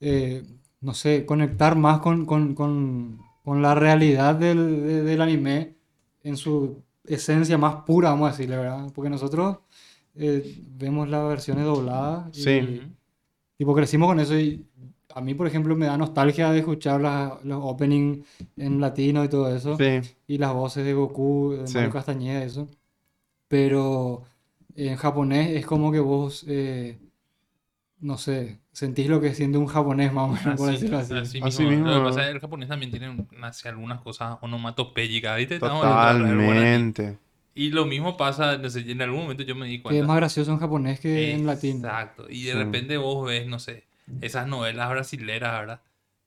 eh, 0.00 0.42
no 0.80 0.94
sé, 0.94 1.24
conectar 1.26 1.76
más 1.76 2.00
con, 2.00 2.26
con, 2.26 2.54
con, 2.54 3.20
con 3.44 3.62
la 3.62 3.74
realidad 3.74 4.34
del, 4.34 4.82
de- 4.86 5.02
del 5.02 5.20
anime 5.22 5.74
en 6.22 6.36
su 6.36 6.82
esencia 7.06 7.58
más 7.58 7.76
pura, 7.84 8.10
vamos 8.10 8.28
a 8.28 8.32
decirle, 8.32 8.56
¿verdad? 8.56 8.90
Porque 8.94 9.10
nosotros 9.10 9.58
eh, 10.16 10.62
vemos 10.76 11.08
las 11.08 11.26
versiones 11.28 11.64
dobladas 11.64 12.36
y, 12.36 12.42
Sí. 12.42 12.82
tipo, 13.58 13.74
crecimos 13.74 14.08
con 14.08 14.20
eso 14.20 14.38
y 14.38 14.66
a 15.14 15.20
mí, 15.20 15.34
por 15.34 15.46
ejemplo, 15.46 15.76
me 15.76 15.86
da 15.86 15.96
nostalgia 15.96 16.50
de 16.50 16.58
escuchar 16.58 17.00
las- 17.00 17.44
los 17.44 17.58
openings 17.62 18.26
en 18.56 18.80
latino 18.80 19.22
y 19.24 19.28
todo 19.28 19.54
eso 19.54 19.76
Sí. 19.76 20.00
y 20.26 20.38
las 20.38 20.52
voces 20.52 20.84
de 20.84 20.92
Goku, 20.94 21.56
de 21.60 21.66
Sí. 21.66 21.74
Mario 21.76 21.90
Castañeda, 21.92 22.42
eso. 22.44 22.68
Pero 23.48 24.22
en 24.74 24.96
japonés 24.96 25.50
es 25.56 25.66
como 25.66 25.92
que 25.92 26.00
vos, 26.00 26.44
eh, 26.48 26.98
no 28.00 28.18
sé, 28.18 28.58
sentís 28.72 29.08
lo 29.08 29.20
que 29.20 29.34
siente 29.34 29.56
un 29.56 29.66
japonés 29.66 30.12
más 30.12 30.24
o 30.30 30.32
menos, 30.34 30.58
por 30.58 30.68
Así, 30.68 30.76
decirlo 30.78 30.98
así. 30.98 31.14
así 31.14 31.40
Así 31.42 31.62
mismo. 31.62 31.84
mismo. 31.84 31.90
Lo 31.90 31.98
que 32.00 32.04
pasa 32.08 32.20
es 32.22 32.26
que 32.28 32.32
el 32.34 32.40
japonés 32.40 32.68
también 32.68 32.90
tiene 32.90 33.26
hace 33.42 33.68
algunas 33.68 34.00
cosas 34.00 34.36
onomatopéyicas, 34.40 35.36
¿viste? 35.38 35.58
Totalmente. 35.58 37.18
Y 37.54 37.70
lo 37.70 37.86
mismo 37.86 38.16
pasa, 38.16 38.58
no 38.58 38.68
sé, 38.68 38.80
en 38.90 39.00
algún 39.00 39.20
momento 39.22 39.44
yo 39.44 39.54
me 39.54 39.66
di 39.66 39.74
Que 39.74 39.76
es 39.76 39.82
cuenta. 39.82 40.06
más 40.06 40.16
gracioso 40.16 40.50
en 40.52 40.58
japonés 40.58 40.98
que 40.98 41.32
en 41.32 41.46
latino. 41.46 41.86
Exacto. 41.86 42.26
Y 42.28 42.42
de 42.44 42.52
Sí. 42.52 42.58
repente 42.58 42.96
vos 42.96 43.26
ves, 43.28 43.46
no 43.46 43.60
sé, 43.60 43.84
esas 44.20 44.46
novelas 44.46 44.90
brasileras, 44.90 45.60
¿verdad? 45.60 45.80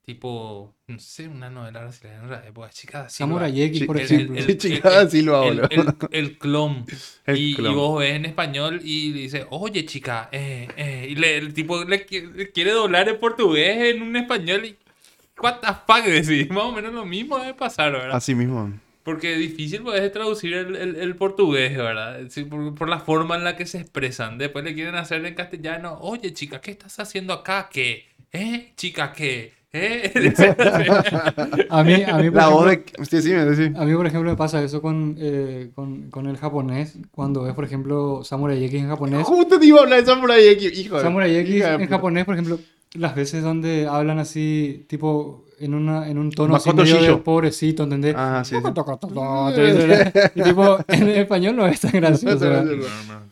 Tipo, 0.05 0.73
no 0.87 0.99
sé, 0.99 1.27
una 1.27 1.49
novela 1.49 1.81
brasileña 1.81 2.21
en 2.23 2.29
la 2.29 2.47
época, 2.47 2.69
Samurai 3.09 3.51
¿verdad? 3.51 3.65
X, 3.67 3.83
por 3.85 3.97
el- 3.97 4.03
ejemplo. 4.05 4.37
el- 4.37 4.57
Chica 4.57 5.09
Silva, 5.09 5.45
el, 5.45 5.59
boludo. 5.61 5.67
el, 5.69 5.87
el 6.11 6.37
clon. 6.37 6.85
El 7.25 7.37
y, 7.37 7.55
vos 7.73 7.99
ves 7.99 8.13
en 8.15 8.25
español 8.25 8.79
y 8.83 9.11
le 9.13 9.19
dice, 9.19 9.45
oye 9.49 9.85
chica, 9.85 10.29
eh, 10.31 10.69
eh", 10.77 11.07
y 11.09 11.15
le- 11.15 11.37
el 11.37 11.53
tipo 11.53 11.83
le, 11.83 12.05
le 12.09 12.51
quiere 12.51 12.71
doblar 12.71 13.09
en 13.09 13.19
portugués 13.19 13.93
en 13.95 14.01
un 14.01 14.15
español 14.15 14.63
y 14.65 14.77
what 15.43 15.59
the 15.59 15.67
fuck 15.85 16.05
decís, 16.05 16.49
más 16.51 16.63
o 16.63 16.71
menos 16.71 16.93
lo 16.93 17.05
mismo 17.05 17.37
debe 17.37 17.53
pasar, 17.53 17.91
¿verdad? 17.91 18.15
Así 18.15 18.33
mismo. 18.33 18.71
Porque 19.07 19.33
es 19.35 19.39
difícil 19.39 19.81
pues, 19.83 20.11
traducir 20.11 20.53
el, 20.53 20.75
el- 20.75 20.95
el 20.97 21.15
portugués, 21.15 21.77
¿verdad? 21.77 22.19
Sí, 22.29 22.43
por, 22.43 22.75
por 22.75 22.89
la 22.89 22.99
forma 22.99 23.35
en 23.37 23.43
la 23.45 23.55
que 23.55 23.65
se 23.65 23.79
expresan. 23.79 24.37
Después 24.37 24.65
le 24.65 24.73
quieren 24.73 24.95
hacer 24.95 25.25
en 25.25 25.33
castellano, 25.33 25.97
oye 26.01 26.33
chica, 26.33 26.59
¿qué 26.61 26.71
estás 26.71 26.99
haciendo 26.99 27.31
acá? 27.33 27.69
¿Qué? 27.71 28.05
¿Eh? 28.33 28.73
Chica, 28.75 29.13
¿qué? 29.13 29.53
¿Eh? 29.71 30.11
A 31.69 31.83
mí, 31.83 32.03
a 32.03 32.17
mí, 32.17 32.29
por 32.29 32.33
La 32.33 32.47
voz 32.49 32.67
ejemplo, 32.67 33.03
de... 33.03 33.05
Sí, 33.05 33.21
sí, 33.21 33.29
me 33.33 33.45
decís. 33.45 33.75
a 33.77 33.85
mí, 33.85 33.93
por 33.95 34.07
ejemplo, 34.07 34.29
me 34.31 34.37
pasa 34.37 34.63
eso 34.63 34.81
con, 34.81 35.15
eh, 35.19 35.71
con, 35.75 36.09
con 36.09 36.27
el 36.27 36.37
japonés. 36.37 36.97
Cuando 37.11 37.43
ves, 37.43 37.53
por 37.53 37.65
ejemplo, 37.65 38.23
Samurai 38.23 38.63
X 38.65 38.81
en 38.81 38.87
japonés. 38.89 39.23
Justo 39.27 39.59
te 39.59 39.65
iba 39.65 39.79
a 39.79 39.83
hablar 39.83 39.99
de 40.01 40.05
Samurai 40.05 40.47
X, 40.49 40.79
hijo 40.79 40.97
de... 40.97 41.01
Samurai 41.01 41.35
X 41.37 41.63
en 41.63 41.87
japonés, 41.87 42.25
por 42.25 42.35
ejemplo, 42.35 42.59
las 42.93 43.15
veces 43.15 43.43
donde 43.43 43.87
hablan 43.87 44.19
así, 44.19 44.85
tipo, 44.87 45.45
en, 45.59 45.73
una, 45.73 46.07
en 46.09 46.17
un 46.17 46.31
tono 46.31 46.55
así 46.55 46.71
medio 46.73 47.01
de 47.01 47.15
pobrecito, 47.17 47.83
¿entendés? 47.83 48.15
Ah, 48.17 48.43
sí, 48.45 48.55
sí. 48.55 48.61
Y 50.35 50.41
tipo, 50.43 50.77
en 50.87 51.09
español 51.09 51.55
no 51.55 51.65
es 51.67 51.79
tan 51.81 51.91
gracioso. 51.91 52.39
¿verdad? 52.39 52.65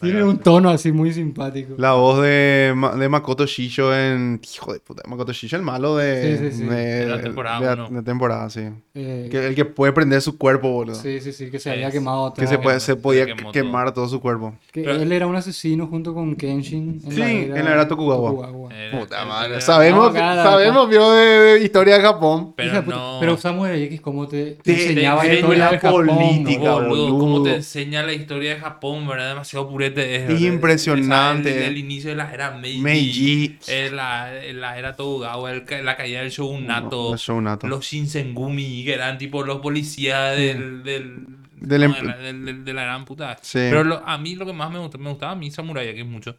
Tiene 0.01 0.23
un 0.23 0.37
tono 0.39 0.69
así 0.69 0.91
muy 0.91 1.13
simpático. 1.13 1.75
La 1.77 1.93
voz 1.93 2.21
de, 2.21 2.73
de 2.97 3.09
Makoto 3.09 3.45
Shisho 3.45 3.95
en... 3.95 4.39
Hijo 4.55 4.73
de 4.73 4.79
puta, 4.79 5.03
Makoto 5.07 5.31
Shisho, 5.33 5.55
el 5.55 5.61
malo 5.61 5.95
de... 5.97 6.37
Sí, 6.37 6.49
sí, 6.51 6.57
sí. 6.59 6.63
De, 6.65 6.75
De 6.75 7.05
la 7.05 7.21
temporada 7.21 7.59
de 7.59 7.75
la- 7.75 7.85
uno. 7.87 7.97
de 7.97 8.03
temporada, 8.03 8.49
sí. 8.49 8.61
Eh, 8.93 9.27
Que, 9.31 9.47
el 9.47 9.55
que 9.55 9.65
puede 9.65 9.93
prender 9.93 10.21
su 10.21 10.37
cuerpo, 10.37 10.69
boludo. 10.71 10.95
sí, 10.95 11.19
sí, 11.21 11.31
sí, 11.33 11.49
que 11.51 11.59
se 11.59 11.71
había 11.71 11.91
quemado 11.91 12.33
Que 12.33 12.41
todo. 12.43 12.49
se, 12.51 12.57
puede, 12.59 12.79
Se 12.79 12.85
se 12.87 12.95
podía 12.95 13.25
todo. 13.35 13.51
quemar 13.51 13.93
todo 13.93 14.07
su 14.07 14.19
cuerpo. 14.19 14.55
Que 14.71 14.83
Pero- 14.83 15.01
él 15.01 15.11
era 15.11 15.27
un 15.27 15.35
asesino 15.35 15.87
junto 15.87 16.13
con 16.13 16.35
Kenshin. 16.35 17.01
Sí, 17.09 17.21
en 17.21 17.53
la 17.65 17.71
era 17.73 17.87
Tokugawa. 17.87 18.49
Era- 18.71 18.99
Puta 18.99 19.15
era- 19.17 19.25
madre. 19.25 19.51
era- 19.53 19.61
Sabemos, 19.61 20.13
No, 20.13 20.19
sabemos, 20.19 20.89
vio 20.89 21.11
de, 21.11 21.25
de 21.25 21.63
historia 21.63 21.95
de 21.97 22.01
Japón. 22.15 22.53
De 22.57 22.63
Pero 22.63 22.81
no. 22.83 23.17
Pero 23.19 23.37
Samurai 23.37 23.83
X, 23.83 24.01
¿cómo 24.01 24.27
te, 24.27 24.51
Te 24.63 24.71
enseñaba 24.73 25.23
la 25.23 25.29
enseña 25.29 25.39
historia 25.41 25.65
la 25.65 25.71
de 25.71 25.79
Japón? 25.79 26.07
política, 26.07 26.59
no? 26.63 26.73
boludo, 26.75 26.87
boludo. 26.87 27.19
cómo 27.19 27.43
te 27.43 27.55
enseña 27.55 28.03
la 28.03 28.13
historia 28.13 28.55
de 28.55 28.59
Japón, 28.61 29.07
¿verdad? 29.07 29.29
Demasiado 29.29 29.69
purete 29.69 30.15
es. 30.15 30.29
Es 30.29 30.41
impresionante. 30.41 31.49
Esa- 31.49 31.59
El, 31.59 31.71
el 31.73 31.77
inicio 31.77 32.09
de 32.09 32.15
la 32.15 32.33
era 32.33 32.51
Meiji. 32.51 32.81
Meiji. 32.81 33.57
eh, 33.67 33.89
la, 33.93 34.31
la 34.53 34.77
era 34.79 34.95
Tokugawa, 34.95 35.51
la 35.53 35.97
caída 35.97 36.21
del 36.21 36.31
shogunato. 36.31 37.11
Los 37.11 37.21
shogunato. 37.21 37.67
Los 37.67 37.85
Shinsengumi, 37.85 38.83
que 38.85 38.93
eran 38.93 39.17
tipo 39.17 39.43
los 39.43 39.59
policías 39.59 40.35
del... 40.37 40.83
del 40.83 41.25
Del 41.59 41.81
no, 41.81 41.85
em- 41.87 41.93
de, 41.95 42.03
la, 42.03 42.17
del- 42.17 42.65
de 42.65 42.73
la 42.73 42.83
gran 42.83 43.05
puta. 43.05 43.37
Sí. 43.41 43.59
Pero 43.59 43.83
lo- 43.83 44.03
a 44.05 44.17
mí 44.17 44.35
lo 44.35 44.45
que 44.45 44.53
más 44.53 44.71
me 44.71 44.79
gusta, 44.79 44.97
me 44.97 45.09
gustaba 45.09 45.31
a 45.31 45.35
mí 45.35 45.49
Samurai, 45.51 45.93
que 45.93 46.01
es 46.01 46.05
mucho. 46.07 46.37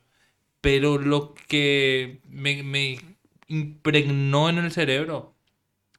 Pero 0.60 0.98
lo 0.98 1.34
que 1.48 2.20
me, 2.28 2.62
me 2.64 2.98
impregnó 3.48 4.48
en 4.48 4.58
el 4.58 4.72
cerebro 4.72 5.35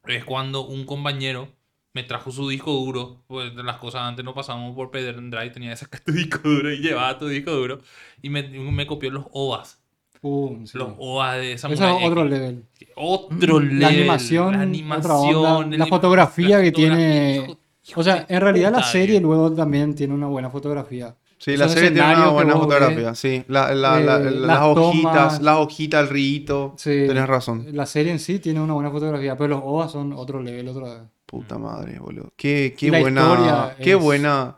es 0.06 0.24
cuando 0.24 0.66
un 0.66 0.84
compañero 0.84 1.48
me 1.94 2.02
trajo 2.04 2.30
su 2.30 2.48
disco 2.48 2.72
duro. 2.72 3.16
Pues 3.26 3.54
las 3.54 3.76
cosas 3.78 4.02
antes 4.02 4.24
no 4.24 4.34
pasábamos 4.34 4.74
por 4.74 4.90
pendrive, 4.90 5.50
tenía 5.50 5.70
que 5.70 5.76
sacar 5.76 6.00
tu 6.00 6.12
disco 6.12 6.38
duro 6.44 6.72
y 6.72 6.78
llevaba 6.78 7.18
tu 7.18 7.26
disco 7.28 7.50
duro. 7.52 7.80
Y 8.22 8.30
me, 8.30 8.42
me 8.48 8.86
copió 8.86 9.10
los 9.10 9.24
OVAs. 9.32 9.80
Sí. 10.20 10.76
Los 10.78 10.88
OVAs 10.98 11.36
de 11.38 11.52
Eso 11.52 11.68
Samurai. 11.68 12.02
es 12.04 12.08
otro 12.10 12.20
X. 12.26 12.30
level. 12.32 12.64
Otro 12.96 13.60
level. 13.60 13.80
La 13.80 13.88
animación, 13.88 14.52
la 14.56 14.62
animación, 14.62 15.72
el- 15.72 15.78
la 15.78 15.86
fotografía 15.86 16.60
que 16.60 16.72
tiene- 16.72 17.36
hijo- 17.44 17.58
hijo 17.88 18.00
O 18.00 18.04
sea, 18.04 18.26
en 18.28 18.40
realidad 18.40 18.72
la 18.72 18.82
serie 18.82 19.16
eh. 19.18 19.20
luego 19.20 19.52
también 19.52 19.94
tiene 19.94 20.14
una 20.14 20.26
buena 20.26 20.50
fotografía. 20.50 21.14
Sí, 21.38 21.56
la 21.56 21.68
serie 21.68 21.90
tiene 21.92 22.14
una 22.14 22.28
buena 22.30 22.52
fotografía, 22.54 23.10
ves, 23.10 23.18
sí. 23.18 23.44
La, 23.48 23.72
la, 23.74 24.00
la- 24.00 24.16
eh, 24.16 24.24
la- 24.24 24.30
las 24.30 24.40
las 24.46 24.60
hojitas, 24.62 25.12
tomas. 25.12 25.40
las 25.42 25.56
hojitas, 25.56 26.02
el 26.02 26.08
rito. 26.08 26.74
Sí. 26.76 27.04
Tenés 27.06 27.26
razón. 27.26 27.66
La 27.72 27.86
serie 27.86 28.10
en 28.12 28.18
sí 28.18 28.38
tiene 28.40 28.60
una 28.60 28.74
buena 28.74 28.90
fotografía, 28.90 29.36
pero 29.36 29.48
los 29.50 29.60
OVA 29.64 29.88
son 29.88 30.12
otro 30.12 30.42
level, 30.42 30.68
otro... 30.68 31.08
Puta 31.26 31.58
madre, 31.58 31.98
boludo. 31.98 32.32
Qué, 32.36 32.74
qué 32.76 32.90
buena. 32.90 33.74
Qué 33.80 33.92
es- 33.92 33.98
buena. 33.98 34.56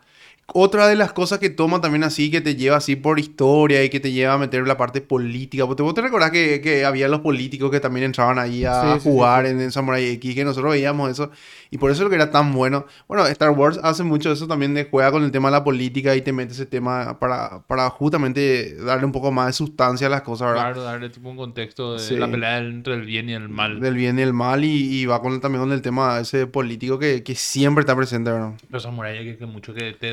Otra 0.53 0.89
de 0.89 0.97
las 0.97 1.13
cosas 1.13 1.39
que 1.39 1.51
toma 1.51 1.81
también 1.81 2.03
así, 2.05 2.31
que 2.31 2.41
te 2.41 2.57
lleva 2.57 2.77
así 2.77 2.97
por 2.97 3.19
historia 3.21 3.85
y 3.85 3.91
que 3.91 4.01
te 4.01 4.11
lleva 4.13 4.35
a 4.35 4.39
meter 4.39 4.67
la 4.67 4.77
parte 4.77 5.01
política. 5.01 5.65
¿Vos 5.65 5.77
te, 5.77 5.83
vos 5.83 5.95
te 5.95 6.01
recordás 6.03 6.31
que, 6.31 6.61
que 6.61 6.85
había 6.85 7.09
los 7.09 7.21
políticos 7.21 7.71
que 7.71 7.81
también 7.81 8.07
entraban 8.07 8.39
ahí 8.39 8.65
a 8.65 8.95
Sí, 8.95 9.01
sí, 9.01 9.09
jugar 9.11 9.47
En, 9.47 9.61
en 9.61 9.71
Samurai 9.73 10.05
X? 10.11 10.35
Que 10.35 10.45
nosotros 10.45 10.73
veíamos 10.73 11.11
eso. 11.11 11.31
Y 11.71 11.79
por 11.79 11.91
eso 11.93 12.01
es 12.01 12.05
lo 12.05 12.11
que 12.11 12.17
era 12.17 12.31
tan 12.33 12.53
bueno. 12.53 12.85
Bueno, 13.07 13.27
Star 13.29 13.51
Wars 13.51 13.79
hace 13.83 14.03
mucho 14.03 14.33
eso 14.33 14.49
también 14.49 14.75
de 14.75 14.85
juega 14.91 15.13
con 15.13 15.23
el 15.23 15.31
tema 15.31 15.49
de 15.51 15.53
la 15.53 15.63
política 15.65 16.17
y 16.17 16.23
te 16.23 16.33
mete 16.33 16.53
ese 16.53 16.67
tema 16.67 17.19
para, 17.21 17.63
para 17.69 17.89
justamente 17.91 18.75
darle 18.75 19.05
un 19.07 19.13
poco 19.13 19.31
más 19.31 19.47
de 19.47 19.53
sustancia 19.53 20.09
a 20.09 20.11
las 20.11 20.23
cosas, 20.23 20.49
¿verdad? 20.49 20.63
Claro, 20.65 20.83
darle 20.83 21.11
tipo 21.11 21.29
un 21.31 21.37
contexto 21.37 21.93
de 21.95 21.99
Sí. 22.01 22.17
la 22.17 22.29
pelea 22.29 22.59
entre 22.59 22.95
el 22.95 23.03
bien 23.07 23.29
y 23.29 23.35
el 23.35 23.49
mal. 23.49 23.79
Del 23.79 23.95
bien 23.95 24.19
y 24.19 24.23
el 24.23 24.33
mal 24.33 24.65
y, 24.65 25.01
y 25.01 25.07
va 25.07 25.23
con, 25.23 25.41
también 25.41 25.63
con 25.63 25.73
el 25.73 25.81
tema 25.83 26.19
ese 26.19 26.49
político 26.49 26.99
que, 26.99 27.23
que 27.23 27.35
siempre 27.37 27.83
está 27.83 27.95
presente, 27.95 28.33
¿verdad? 28.33 28.55
Los 28.69 28.83
samuráis 28.83 29.21
que, 29.21 29.37
que 29.37 29.47
mucho 29.47 29.73
que 29.73 29.93
te 29.93 30.11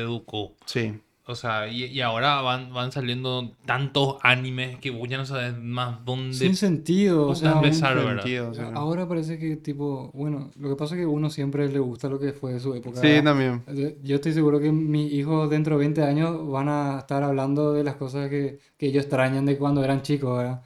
Sí. 0.64 0.94
O 1.30 1.34
sea, 1.34 1.68
y, 1.68 1.84
y 1.84 2.00
ahora 2.00 2.40
van, 2.40 2.72
van 2.72 2.90
saliendo 2.90 3.52
tantos 3.66 4.16
animes 4.22 4.78
que 4.78 4.90
vos 4.90 5.06
ya 5.10 5.18
no 5.18 5.26
sabes 5.26 5.54
más 5.58 6.02
dónde 6.02 6.32
Sin 6.34 6.56
sentido, 6.56 7.26
o 7.28 7.34
sea... 7.34 7.52
empezar, 7.52 7.98
sentido, 8.00 8.54
sí. 8.54 8.62
Ahora 8.72 9.06
parece 9.06 9.38
que 9.38 9.56
tipo, 9.56 10.10
bueno, 10.14 10.50
lo 10.58 10.70
que 10.70 10.76
pasa 10.76 10.94
es 10.94 11.00
que 11.00 11.06
uno 11.06 11.28
siempre 11.28 11.68
le 11.68 11.80
gusta 11.80 12.08
lo 12.08 12.18
que 12.18 12.32
fue 12.32 12.54
de 12.54 12.60
su 12.60 12.74
época. 12.74 13.02
Sí, 13.02 13.20
también. 13.22 13.62
Yo- 14.02 14.14
estoy 14.16 14.32
seguro 14.32 14.58
que 14.58 14.72
mis 14.72 15.12
hijos 15.12 15.50
dentro 15.50 15.74
de 15.76 15.80
20 15.80 16.02
años 16.02 16.48
van 16.50 16.70
a 16.70 17.00
estar 17.00 17.22
hablando 17.22 17.74
de 17.74 17.84
las 17.84 17.96
cosas 17.96 18.30
que, 18.30 18.58
que 18.78 18.86
ellos 18.86 19.02
extrañan 19.04 19.44
de 19.44 19.58
cuando 19.58 19.84
eran 19.84 20.00
chicos, 20.00 20.38
¿verdad? 20.38 20.62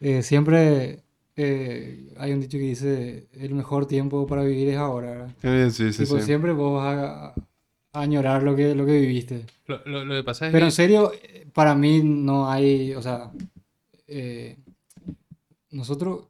Eh, 0.00 0.22
siempre 0.22 1.02
eh, 1.36 2.14
hay 2.16 2.32
un 2.32 2.40
dicho 2.40 2.56
que 2.56 2.64
dice, 2.64 3.28
el 3.34 3.52
mejor 3.54 3.84
tiempo 3.84 4.26
para 4.26 4.42
vivir 4.42 4.70
es 4.70 4.78
ahora, 4.78 5.10
¿verdad? 5.10 5.30
Eh, 5.42 5.70
sí, 5.70 5.92
sí, 5.92 6.04
Tipo, 6.04 6.18
sí. 6.18 6.24
siempre 6.24 6.52
vos 6.52 6.82
vas 6.82 6.96
a 6.96 7.34
añorar 7.92 8.42
lo 8.42 8.54
que, 8.54 8.74
lo 8.74 8.84
que 8.86 9.00
viviste. 9.00 9.44
Lo, 9.66 9.80
lo- 9.84 10.04
lo 10.04 10.14
que 10.14 10.22
pasa 10.24 10.46
es 10.46 10.52
Pero 10.52 10.66
en 10.66 10.72
serio, 10.72 11.12
eh, 11.22 11.46
para 11.52 11.74
mí 11.74 12.00
no 12.02 12.50
hay, 12.50 12.94
o 12.94 13.02
sea, 13.02 13.30
eh, 14.06 14.56
nosotros, 15.70 16.28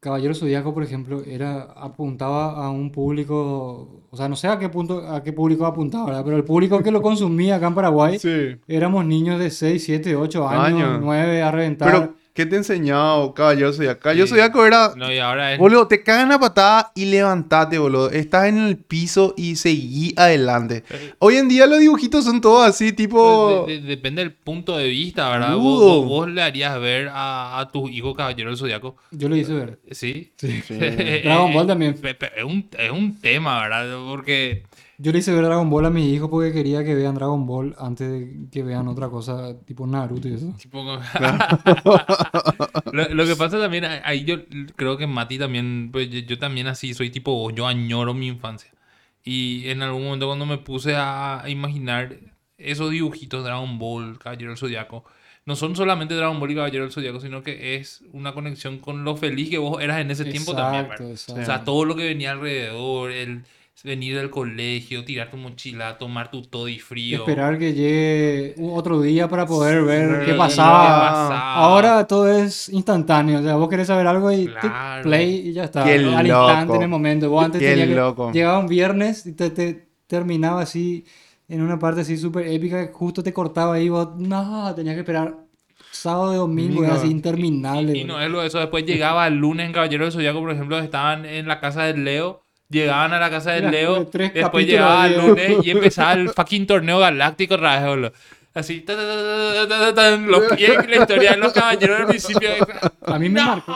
Caballero 0.00 0.34
Zodíaco, 0.34 0.72
por 0.74 0.82
ejemplo, 0.84 1.22
era, 1.24 1.62
apuntaba 1.62 2.64
a 2.64 2.70
un 2.70 2.90
público, 2.90 4.06
o 4.10 4.16
sea, 4.16 4.28
no 4.28 4.36
sé 4.36 4.48
a 4.48 4.58
qué 4.58 4.68
punto, 4.68 4.98
a 5.08 5.22
qué 5.22 5.32
público 5.32 5.66
apuntaba, 5.66 6.06
¿verdad? 6.06 6.24
Pero 6.24 6.36
el 6.36 6.44
público 6.44 6.82
que 6.82 6.90
lo 6.92 7.02
consumía 7.02 7.56
acá 7.56 7.66
en 7.68 7.74
Paraguay, 7.74 8.18
Sí. 8.20 8.56
éramos 8.68 9.04
niños 9.04 9.38
de 9.40 9.50
6, 9.50 9.82
7, 9.84 10.16
8 10.16 10.48
años, 10.48 10.82
Años. 10.88 11.00
9 11.02 11.42
a 11.42 11.50
reventar. 11.50 11.90
Pero, 11.90 12.14
¿qué 12.34 12.46
te 12.46 12.54
he 12.54 12.58
enseñado, 12.58 13.34
Caballero 13.34 13.72
Zodíaco? 13.72 14.00
Caballero 14.00 14.26
Sí. 14.26 14.30
Zodíaco 14.30 14.64
era... 14.66 14.92
No, 14.96 15.12
y 15.12 15.18
ahora 15.18 15.52
es... 15.52 15.58
Boludo, 15.58 15.86
te 15.88 16.02
cagan 16.02 16.32
a 16.32 16.38
patada 16.40 16.92
y 16.94 17.04
levantate, 17.06 17.78
boludo. 17.78 18.10
Estás 18.10 18.46
en 18.48 18.58
el 18.58 18.76
piso 18.76 19.34
y 19.36 19.56
seguí 19.56 20.14
adelante. 20.16 20.84
Hoy 21.18 21.36
en 21.36 21.48
día 21.48 21.66
los 21.66 21.78
dibujitos 21.78 22.24
son 22.24 22.40
todos 22.40 22.66
así, 22.66 22.92
tipo... 22.92 23.64
De- 23.66 23.80
de- 23.80 23.86
depende 23.86 24.22
del 24.22 24.32
punto 24.32 24.76
de 24.76 24.88
vista, 24.88 25.28
¿verdad? 25.30 25.54
Vos, 25.56 25.62
Boludo. 25.80 25.98
vos- 26.02 26.06
vos 26.08 26.28
le 26.30 26.42
harías 26.42 26.80
ver 26.80 27.08
a, 27.12 27.58
a 27.60 27.68
tus 27.70 27.90
hijos 27.90 28.16
Caballero 28.16 28.48
del 28.50 28.58
Zodiaco. 28.58 28.96
Yo 29.10 29.28
lo 29.28 29.36
hice 29.36 29.52
ver. 29.52 29.78
¿Sí? 29.90 30.32
Sí. 30.36 30.62
Sí. 30.66 30.74
Dragon 31.24 31.52
Ball 31.52 31.66
también. 31.66 31.94
Es 32.02 32.44
un, 32.44 32.68
es 32.78 32.90
un 32.90 33.20
tema, 33.20 33.60
¿verdad? 33.62 33.88
Porque... 34.08 34.64
Yo 34.98 35.10
le 35.10 35.18
hice 35.18 35.32
ver 35.34 35.44
Dragon 35.44 35.68
Ball 35.68 35.86
a 35.86 35.90
mis 35.90 36.06
hijos 36.12 36.28
porque 36.30 36.52
quería 36.52 36.84
que 36.84 36.94
vean 36.94 37.14
Dragon 37.14 37.44
Ball 37.46 37.74
antes 37.78 38.08
de 38.10 38.46
que 38.52 38.62
vean 38.62 38.86
otra 38.88 39.08
cosa 39.08 39.58
tipo 39.64 39.86
Naruto 39.86 40.28
y 40.28 40.34
eso. 40.34 40.54
tipo, 40.58 40.84
lo, 42.92 43.08
lo 43.08 43.26
que 43.26 43.36
pasa 43.36 43.58
también, 43.58 43.84
ahí- 44.04 44.24
yo 44.24 44.36
creo 44.76 44.96
que 44.96 45.06
Mati 45.06 45.38
también, 45.38 45.90
pues 45.92 46.08
yo, 46.10 46.20
yo 46.20 46.38
también 46.38 46.66
así 46.66 46.94
soy 46.94 47.10
tipo 47.10 47.34
vos, 47.34 47.54
yo 47.54 47.66
añoro 47.66 48.14
mi 48.14 48.28
infancia. 48.28 48.70
Y 49.24 49.68
en 49.68 49.82
algún 49.82 50.04
momento 50.04 50.26
cuando 50.26 50.46
me 50.46 50.58
puse 50.58 50.94
a 50.96 51.44
imaginar 51.48 52.16
esos 52.58 52.90
dibujitos 52.90 53.44
Dragon 53.44 53.78
Ball, 53.78 54.18
Caballero 54.18 54.50
del 54.50 54.58
Zodiaco, 54.58 55.04
no 55.46 55.56
son 55.56 55.74
solamente 55.74 56.14
Dragon 56.14 56.38
Ball 56.38 56.52
y 56.52 56.54
Caballero 56.54 56.84
del 56.84 56.92
Zodiaco, 56.92 57.20
sino 57.20 57.42
que 57.42 57.76
es 57.76 58.02
una 58.12 58.32
conexión 58.34 58.78
con 58.78 59.04
lo 59.04 59.16
feliz 59.16 59.50
que 59.50 59.58
vos 59.58 59.82
eras 59.82 60.00
en 60.00 60.10
ese 60.10 60.24
tiempo 60.24 60.54
también, 60.54 60.84
Exacto, 60.84 61.10
exacto. 61.10 61.42
O 61.42 61.44
sea, 61.44 61.64
todo 61.64 61.84
lo 61.84 61.96
que 61.96 62.04
venía 62.04 62.32
alrededor, 62.32 63.10
el 63.10 63.44
venir 63.84 64.16
del 64.16 64.30
colegio, 64.30 65.04
tirar 65.04 65.30
tu 65.30 65.36
mochila, 65.36 65.98
tomar 65.98 66.30
tu 66.30 66.42
toddy 66.42 66.78
frío. 66.78 67.18
Esperar 67.20 67.58
que 67.58 67.72
llegue 67.72 68.54
otro 68.60 69.00
día 69.00 69.28
para 69.28 69.46
poder 69.46 69.82
ver 69.84 70.24
qué 70.24 70.34
pasaba. 70.34 71.54
Ahora 71.54 72.06
todo 72.06 72.28
es 72.28 72.68
instantáneo. 72.68 73.40
O 73.40 73.42
sea, 73.42 73.56
vos 73.56 73.68
querés 73.68 73.86
saber 73.88 74.06
algo 74.06 74.30
y 74.32 74.46
Claro. 74.46 75.02
play 75.02 75.48
y 75.48 75.52
ya 75.52 75.64
está. 75.64 75.84
Qué 75.84 75.94
Al 75.94 76.04
loco. 76.04 76.20
instante, 76.48 76.76
en 76.76 76.82
el 76.82 76.88
momento. 76.88 77.30
Vos 77.30 77.44
antes 77.44 77.60
Qué 77.60 77.68
tenías 77.70 77.88
que- 77.88 77.94
loco. 77.94 78.32
Llegaba 78.32 78.58
un 78.58 78.66
viernes 78.68 79.26
y 79.26 79.32
te, 79.32 79.50
te 79.50 79.88
terminaba 80.06 80.60
así 80.62 81.04
en 81.48 81.60
una 81.62 81.78
parte 81.78 82.02
así 82.02 82.16
súper 82.16 82.46
épica. 82.48 82.86
que 82.86 82.92
Justo 82.92 83.22
te 83.22 83.32
cortaba 83.32 83.74
ahí. 83.74 83.88
Vos, 83.88 84.10
no, 84.16 84.72
tenías 84.74 84.94
que 84.94 85.00
esperar 85.00 85.34
sábado 85.90 86.32
y 86.32 86.36
domingo. 86.36 86.84
Era 86.84 86.94
así 86.94 87.08
interminable. 87.08 87.96
Y 87.98 88.04
no 88.04 88.20
es 88.20 88.30
lo 88.30 88.40
de 88.40 88.46
eso. 88.46 88.58
Después 88.58 88.84
llegaba 88.86 89.26
el 89.26 89.34
lunes 89.34 89.66
en 89.66 89.72
Caballero 89.72 90.04
del 90.04 90.12
Zodiaco, 90.12 90.40
por 90.40 90.50
ejemplo, 90.52 90.78
estaban 90.78 91.24
en 91.26 91.48
la 91.48 91.58
casa 91.60 91.82
del 91.84 92.04
Leo. 92.04 92.41
Llegaban 92.72 93.12
a 93.12 93.20
la 93.20 93.30
casa 93.30 93.52
del 93.52 93.70
Leo. 93.70 94.06
tres 94.06 94.32
Después 94.34 94.66
llegaba 94.66 95.06
el 95.06 95.18
lunes 95.18 95.58
y 95.62 95.70
empezaba 95.70 96.14
el 96.14 96.30
fucking 96.30 96.66
torneo 96.66 96.98
galáctico 96.98 97.54
otra. 97.54 98.12
Así, 98.54 98.80
ta, 98.80 98.94
ta, 98.94 99.02
ta, 99.02 99.14
ta, 99.14 99.68
ta, 99.68 99.78
ta, 99.78 99.94
ta, 99.94 100.16
los 100.16 100.52
pies, 100.52 100.72
la 100.88 100.96
historia 100.96 101.30
de 101.32 101.36
los 101.38 101.52
caballeros 101.54 101.98
del 101.98 102.06
principio. 102.08 102.50
A 103.06 103.18
mí 103.18 103.28
me 103.30 103.40
¡No! 103.40 103.46
marcó. 103.46 103.72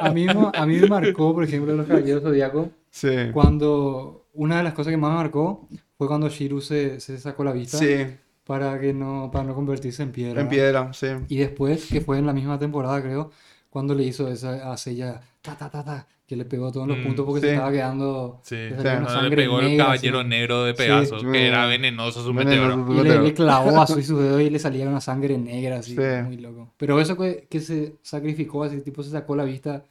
A 0.00 0.10
mí, 0.12 0.26
a 0.54 0.66
mí 0.66 0.76
me 0.78 0.86
marcó, 0.88 1.34
por 1.34 1.44
ejemplo, 1.44 1.74
los 1.74 1.86
Caballeros 1.86 2.22
Zodíaco. 2.22 2.70
Sí. 2.90 3.08
Cuando 3.32 4.26
una 4.34 4.58
de 4.58 4.62
las 4.64 4.74
cosas 4.74 4.92
que 4.92 4.96
más 4.96 5.10
me 5.10 5.16
marcó 5.16 5.68
fue 5.98 6.06
cuando 6.06 6.28
Shiru 6.28 6.60
se, 6.60 7.00
se 7.00 7.18
sacó 7.18 7.42
la 7.44 7.52
vista 7.52 7.78
Sí. 7.78 8.06
para 8.44 8.78
que 8.78 8.92
no 8.92 9.30
para 9.32 9.44
no 9.44 9.54
convertirse 9.54 10.02
en 10.02 10.12
piedra. 10.12 10.40
En 10.40 10.48
piedra, 10.48 10.92
sí. 10.92 11.08
Y 11.28 11.38
después, 11.38 11.86
que 11.86 12.00
fue 12.00 12.18
en 12.18 12.26
la 12.26 12.32
misma 12.32 12.58
temporada, 12.58 13.02
creo, 13.02 13.30
cuando 13.70 13.94
le 13.94 14.04
hizo 14.04 14.28
esa 14.28 14.72
a 14.72 14.76
Seiya, 14.76 15.20
ta 15.46 15.56
ta 15.56 15.70
ta 15.70 15.84
ta, 15.84 16.06
que 16.26 16.36
le 16.36 16.44
pegó 16.44 16.70
todos 16.72 16.86
los 16.88 16.98
Mm, 16.98 17.02
puntos 17.04 17.24
porque 17.24 17.40
sí. 17.40 17.46
se 17.46 17.52
estaba 17.54 17.72
quedando 17.72 18.40
Sí, 18.42 18.56
o 18.76 18.82
sea, 18.82 18.92
una 18.98 19.00
no, 19.00 19.06
le 19.08 19.12
sangre 19.14 19.36
pegó 19.36 19.60
el 19.60 19.66
negra, 19.68 19.84
caballero 19.84 20.18
así. 20.20 20.28
negro 20.28 20.64
de 20.64 20.74
Pegaso, 20.74 21.20
Sí. 21.20 21.26
que 21.32 21.46
era 21.46 21.66
venenoso 21.66 22.22
su 22.22 22.34
Venenoso. 22.34 22.76
meteoro. 22.76 23.04
Y 23.04 23.08
le, 23.08 23.22
le 23.22 23.34
clavó 23.34 23.80
a 23.80 23.86
su, 23.86 24.02
su 24.02 24.18
dedo 24.20 24.40
y 24.40 24.50
le 24.50 24.58
salía 24.58 24.88
una 24.88 25.00
sangre 25.00 25.38
negra, 25.38 25.76
así, 25.78 25.92
Sí. 25.94 26.02
muy 26.24 26.36
loco. 26.38 26.72
Pero 26.76 27.00
eso 27.00 27.16
que, 27.16 27.46
que 27.48 27.60
se 27.60 27.94
sacrificó, 28.02 28.64
así, 28.64 28.80
tipo, 28.82 29.02
se 29.02 29.10
sacó 29.10 29.34
la 29.36 29.44
vista, 29.44 29.84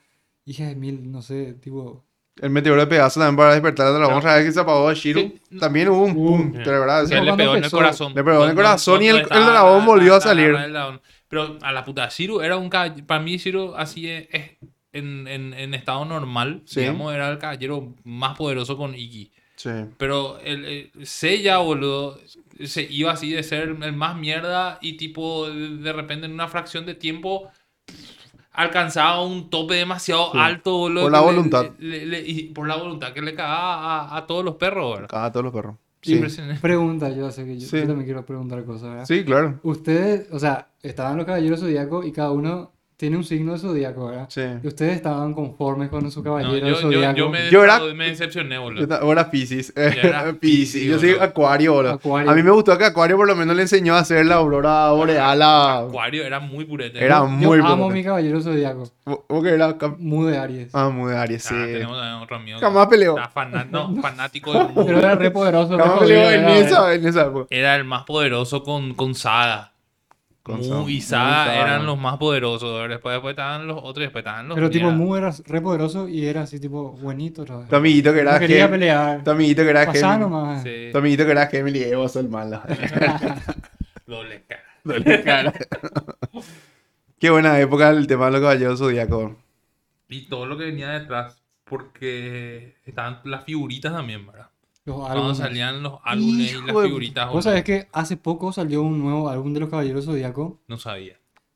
hija 0.45 0.65
de 0.67 0.75
mil, 0.75 1.11
no 1.11 1.21
sé, 1.21 1.53
tipo, 1.61 2.03
El 2.41 2.49
meteoro 2.49 2.81
de 2.81 2.87
Pegaso 2.87 3.19
también 3.21 3.37
para 3.37 3.53
despertar 3.53 3.87
al 3.87 3.93
dragón. 3.93 4.07
Claro. 4.15 4.19
Otra 4.19 4.35
vez 4.35 4.45
que 4.45 4.51
se 4.51 4.59
apagó 4.59 4.93
Shiru, 4.93 5.21
Sí. 5.21 5.57
también 5.57 5.87
hubo 5.87 6.03
un 6.03 6.13
pum, 6.13 6.51
de 6.51 6.65
verdad. 6.69 7.03
O 7.05 7.07
sea, 7.07 7.21
le 7.23 7.33
pegó 7.33 7.55
en 7.55 7.63
el 7.63 7.71
corazón. 7.71 8.13
Le 8.13 8.23
pegó 8.25 8.43
en 8.43 8.49
el 8.49 8.55
corazón 8.57 9.01
y 9.01 9.07
el- 9.07 9.19
el 9.19 9.23
dragón 9.45 9.85
volvió 9.85 10.15
a 10.15 10.19
salir. 10.21 10.49
el. 10.53 10.99
Pero 11.29 11.57
a 11.61 11.71
la 11.71 11.83
puta, 11.85 12.07
Shiro 12.09 12.41
era 12.43 12.57
un 12.57 12.69
caballero. 12.69 13.07
Para 13.07 13.21
mí, 13.21 13.37
Shiro, 13.37 13.75
así 13.77 14.09
es, 14.09 14.27
es- 14.31 14.51
en, 14.95 15.27
en, 15.27 15.53
en 15.53 15.73
estado 15.73 16.05
normal, 16.05 16.61
Sí. 16.65 16.79
digamos, 16.81 17.13
era 17.13 17.29
el 17.29 17.37
caballero 17.37 17.93
más 18.03 18.37
poderoso 18.37 18.77
con 18.77 18.95
Iki. 18.95 19.31
Sí. 19.55 19.69
Pero 19.97 20.37
el, 20.39 20.65
el 20.65 21.05
Seiya, 21.05 21.57
boludo, 21.59 22.19
se 22.63 22.83
iba 22.89 23.11
así 23.11 23.31
de 23.31 23.41
ser 23.43 23.75
el 23.81 23.93
más 23.93 24.17
mierda 24.17 24.77
y 24.81 24.97
tipo, 24.97 25.49
de 25.49 25.93
repente 25.93 26.25
en 26.25 26.33
una 26.33 26.47
fracción 26.47 26.85
de 26.85 26.93
tiempo 26.95 27.49
alcanzaba 28.51 29.21
un 29.21 29.49
tope 29.49 29.75
demasiado 29.75 30.31
Sí. 30.31 30.37
alto, 30.39 30.77
boludo. 30.77 31.03
Por 31.03 31.11
la 31.11 31.19
le- 31.19 31.25
voluntad. 31.25 31.65
le- 31.79 32.05
le- 32.05 32.21
y 32.21 32.43
por 32.53 32.67
la 32.67 32.75
voluntad 32.75 33.13
que 33.13 33.21
le 33.21 33.33
cagaba 33.35 34.01
a, 34.13 34.17
a 34.17 34.27
todos 34.27 34.43
los 34.45 34.55
perros, 34.55 34.93
¿verdad? 34.95 35.09
Cada 35.09 35.31
todos 35.31 35.43
los 35.45 35.53
perros. 35.53 35.75
Sí. 36.01 36.21
Pregunta, 36.61 37.09
yo 37.09 37.31
sé 37.31 37.45
que 37.45 37.57
yo, 37.57 37.67
Sí. 37.67 37.77
yo 37.79 37.87
también 37.87 38.05
quiero 38.05 38.23
preguntar 38.25 38.63
cosas, 38.63 38.89
¿verdad? 38.89 39.05
Sí, 39.05 39.23
claro. 39.25 39.59
Ustedes, 39.63 40.27
o 40.31 40.37
sea, 40.37 40.67
estaban 40.83 41.17
los 41.17 41.25
caballeros 41.25 41.59
zodíacos 41.59 42.05
y 42.05 42.11
cada 42.11 42.29
uno 42.31 42.71
tiene 42.97 43.17
un 43.17 43.23
signo 43.25 43.51
de 43.53 43.59
zodíaco, 43.59 44.07
¿verdad? 44.07 44.27
Sí. 44.29 44.41
Y 44.63 44.67
ustedes 44.67 44.95
estaban 44.95 45.33
conformes 45.33 45.89
con 45.89 46.09
su 46.09 46.19
No, 46.23 46.35
caballero 46.35 46.67
yo, 46.67 46.75
yo, 46.75 46.81
zodíaco. 46.81 47.17
yo 47.17 47.29
me, 47.29 47.49
Yo 47.49 47.63
era- 47.63 47.79
me 47.93 48.05
decepcioné, 48.09 48.55
Yo 48.55 48.61
boludo. 48.61 48.87
ta- 48.87 48.95
Ahora 48.97 49.29
Pisces. 49.29 49.73
era 49.75 50.31
Pisces. 50.33 50.35
Piscis, 50.39 50.83
Yo 50.85 50.99
soy. 50.99 51.11
Acuario, 51.19 51.73
boludo. 51.73 51.93
Acuario. 51.93 52.31
A 52.31 52.33
mí 52.35 52.41
me 52.43 52.51
gustó 52.51 52.77
que 52.77 52.85
Acuario 52.85 53.17
por 53.17 53.27
lo 53.27 53.35
menos 53.35 53.55
le 53.55 53.63
enseñó 53.63 53.95
a 53.95 53.99
hacer 53.99 54.25
la 54.25 54.35
aurora 54.35 54.91
boreal 54.91 55.41
a... 55.41 55.79
Acuario 55.79 56.23
era 56.23 56.39
muy 56.39 56.63
purete. 56.63 57.03
Era 57.03 57.17
Yo 57.19 57.27
muy 57.27 57.59
amo 57.59 57.69
potente. 57.75 57.93
mi 57.95 58.03
caballero 58.05 58.41
zodíaco, 58.41 58.89
¿Vos 59.05 59.43
que 59.43 59.49
era 59.49 59.75
muy 59.97 60.31
de 60.31 60.37
Aries. 60.37 60.69
Ah, 60.73 60.89
muy 60.89 61.11
de 61.11 61.17
Aries, 61.17 61.45
Ah, 61.47 61.49
sí. 61.49 61.55
tenemos 61.73 61.97
también 61.97 62.23
otro 62.23 62.35
amigo. 62.37 62.59
Jamás 62.59 62.87
peleó. 62.87 63.15
No, 63.71 63.95
fanático 64.01 64.53
del 64.53 64.67
mundo. 64.67 64.85
Pero 64.85 64.99
era 64.99 65.15
re 65.15 65.31
poderoso. 65.31 65.77
Jamás 65.77 65.99
peleó 65.99 66.29
en 66.31 66.39
era- 66.45 66.57
esa, 66.59 66.93
en 66.93 67.05
esa 67.07 67.21
época. 67.25 67.47
Era 67.49 67.75
el 67.75 67.83
más 67.83 68.05
poderoso 68.05 68.63
con, 68.63 68.93
con 68.93 69.13
Saga. 69.15 69.73
Con 70.45 70.59
Mu 70.59 70.87
y 70.87 71.01
Mu 71.01 71.15
eran 71.15 71.87
los 71.87 71.97
más 71.97 72.17
poderosos. 72.17 72.87
Después, 72.87 73.15
después 73.15 73.31
estaban 73.31 73.65
los 73.65 73.79
otros 73.79 73.97
y 73.97 74.01
después 74.01 74.21
estaban 74.21 74.47
los 74.47 74.53
Pero 74.53 74.69
tipo. 74.69 74.91
Mu 74.91 75.15
era 75.15 75.33
re 75.43 75.59
poderoso 75.59 76.07
y 76.07 76.23
era 76.23 76.43
así 76.43 76.59
tipo 76.59 76.91
buenito 76.91 77.41
otra 77.41 77.57
vez. 77.57 77.67
Tu 77.67 77.75
amiguito 77.75 78.13
que 78.13 78.19
era 78.19 78.33
No 78.33 78.39
quería 78.39 78.69
pelear. 78.69 79.23
Tu 79.23 79.31
amiguito 79.31 79.63
que 79.63 79.69
era 79.71 79.87
Pasá 79.87 80.19
nomás. 80.19 80.61
Sí. 80.61 80.89
Tu 80.91 80.97
amiguito 80.99 81.25
que 81.25 81.31
era 81.31 81.47
Gemini 81.47 81.79
y 81.79 81.95
vos 81.95 82.11
sos 82.11 82.23
el 82.23 82.29
malo. 82.29 82.61
Doble 84.05 84.43
cara. 84.47 84.61
Dale, 84.83 85.23
cara. 85.23 85.53
Qué 87.17 87.31
buena 87.31 87.59
época 87.59 87.89
el 87.89 88.05
tema 88.05 88.27
de 88.27 88.33
los 88.33 88.41
caballeros 88.41 88.77
zodíacos. 88.77 89.31
Y 90.07 90.27
todo 90.27 90.45
lo 90.45 90.59
que 90.59 90.65
venía 90.65 90.91
detrás. 90.91 91.41
Porque 91.63 92.75
estaban 92.85 93.21
las 93.23 93.45
figuritas 93.45 93.91
también, 93.91 94.27
¿verdad? 94.27 94.49
Los 94.85 94.97
Cuando 94.97 95.33
salían 95.33 95.81
los 95.81 95.93
álbumes 96.03 96.51
Hijo 96.51 96.61
y 96.63 96.67
las 96.67 96.75
de- 96.75 96.83
figuritas. 96.83 97.31
Vos 97.31 97.43
sabés 97.43 97.63
que 97.63 97.87
hace 97.91 98.17
poco 98.17 98.51
salió 98.53 98.83
un 98.83 98.99
nuevo 98.99 99.29
álbum 99.29 99.51
de 99.53 99.59
los 99.61 99.69
Caballeros 99.69 100.05
Zodíaco, 100.05 100.59
No 100.67 100.77
sabía. 100.77 101.15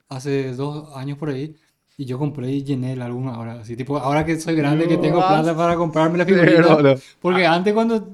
hace 0.09 0.53
dos 0.53 0.95
años 0.97 1.17
por 1.19 1.29
ahí, 1.29 1.55
y 1.95 2.05
yo 2.05 2.17
compré 2.17 2.49
y 2.51 2.63
llené 2.63 2.93
el 2.93 3.01
álbum 3.03 3.27
ahora. 3.27 3.59
Así, 3.61 3.75
tipo, 3.75 3.97
ahora 3.99 4.25
que 4.25 4.39
soy 4.39 4.55
grande, 4.55 4.87
que 4.87 4.97
tengo 4.97 5.19
No, 5.19 5.27
plata 5.27 5.55
para 5.55 5.75
comprarme 5.75 6.17
la 6.17 6.25
Pero, 6.25 6.43
figurita. 6.63 6.81
no. 6.95 7.01
Porque 7.21 7.45
antes 7.45 7.71
cuando, 7.73 8.07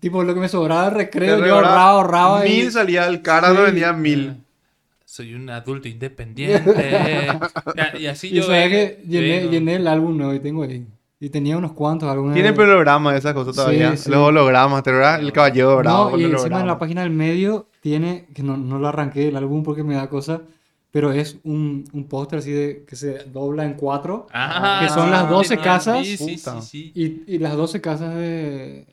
tipo, 0.00 0.22
lo 0.24 0.32
que 0.32 0.40
me 0.40 0.48
sobraba 0.48 0.84
de 0.84 0.90
recreo, 0.90 1.44
yo 1.44 1.54
ahorraba, 1.56 1.88
ahorraba 1.90 2.46
y... 2.46 2.50
Mil 2.60 2.72
salía 2.72 3.06
el 3.08 3.20
cara, 3.20 3.50
no 3.50 3.56
Sí. 3.56 3.62
vendía 3.66 3.92
mil. 3.92 4.36
Soy 5.04 5.34
un 5.34 5.50
adulto 5.50 5.88
independiente. 5.88 6.72
y, 8.00 8.06
así 8.06 8.28
Y 8.28 8.36
yo. 8.36 8.50
eh, 8.54 8.68
que 8.70 9.02
llené, 9.06 9.48
llené 9.50 9.74
el 9.74 9.86
álbum 9.86 10.16
nuevo 10.16 10.32
y 10.32 10.40
tengo 10.40 10.62
ahí. 10.62 10.86
Y 11.22 11.30
tenía 11.30 11.56
unos 11.56 11.70
cuantos 11.70 12.08
álbumes. 12.08 12.34
Tiene 12.34 12.52
programa 12.52 13.16
esas 13.16 13.32
cosas 13.32 13.54
todavía. 13.54 13.96
sí. 13.96 14.10
Los 14.10 14.18
hologramas, 14.28 14.82
¿te 14.82 14.90
acuerdas? 14.90 15.20
El 15.20 15.30
caballero 15.30 15.70
dorado. 15.70 16.10
No, 16.10 16.18
y 16.18 16.24
encima 16.24 16.60
en 16.60 16.66
la 16.66 16.80
página 16.80 17.02
del 17.02 17.12
medio 17.12 17.68
tiene, 17.80 18.26
que 18.34 18.42
no, 18.42 18.56
no 18.56 18.80
lo 18.80 18.88
arranqué 18.88 19.28
el 19.28 19.36
álbum 19.36 19.62
porque 19.62 19.84
me 19.84 19.94
da 19.94 20.08
cosa, 20.08 20.40
pero 20.90 21.12
es 21.12 21.38
un, 21.44 21.84
un 21.92 22.08
póster 22.08 22.40
así 22.40 22.50
de 22.50 22.84
que 22.88 22.96
se 22.96 23.20
dobla 23.26 23.64
en 23.64 23.74
cuatro. 23.74 24.26
Ah, 24.32 24.80
que 24.82 24.88
son 24.92 25.12
las 25.12 25.30
12 25.30 25.54
sí, 25.54 25.62
casas. 25.62 25.98
Sí, 26.04 26.16
sí, 26.16 26.24
sí, 26.24 26.36
Puta. 26.38 26.60
sí. 26.60 26.92
Y, 26.92 27.34
y 27.36 27.38
las 27.38 27.56
12 27.56 27.80
casas 27.80 28.16
de, 28.16 28.88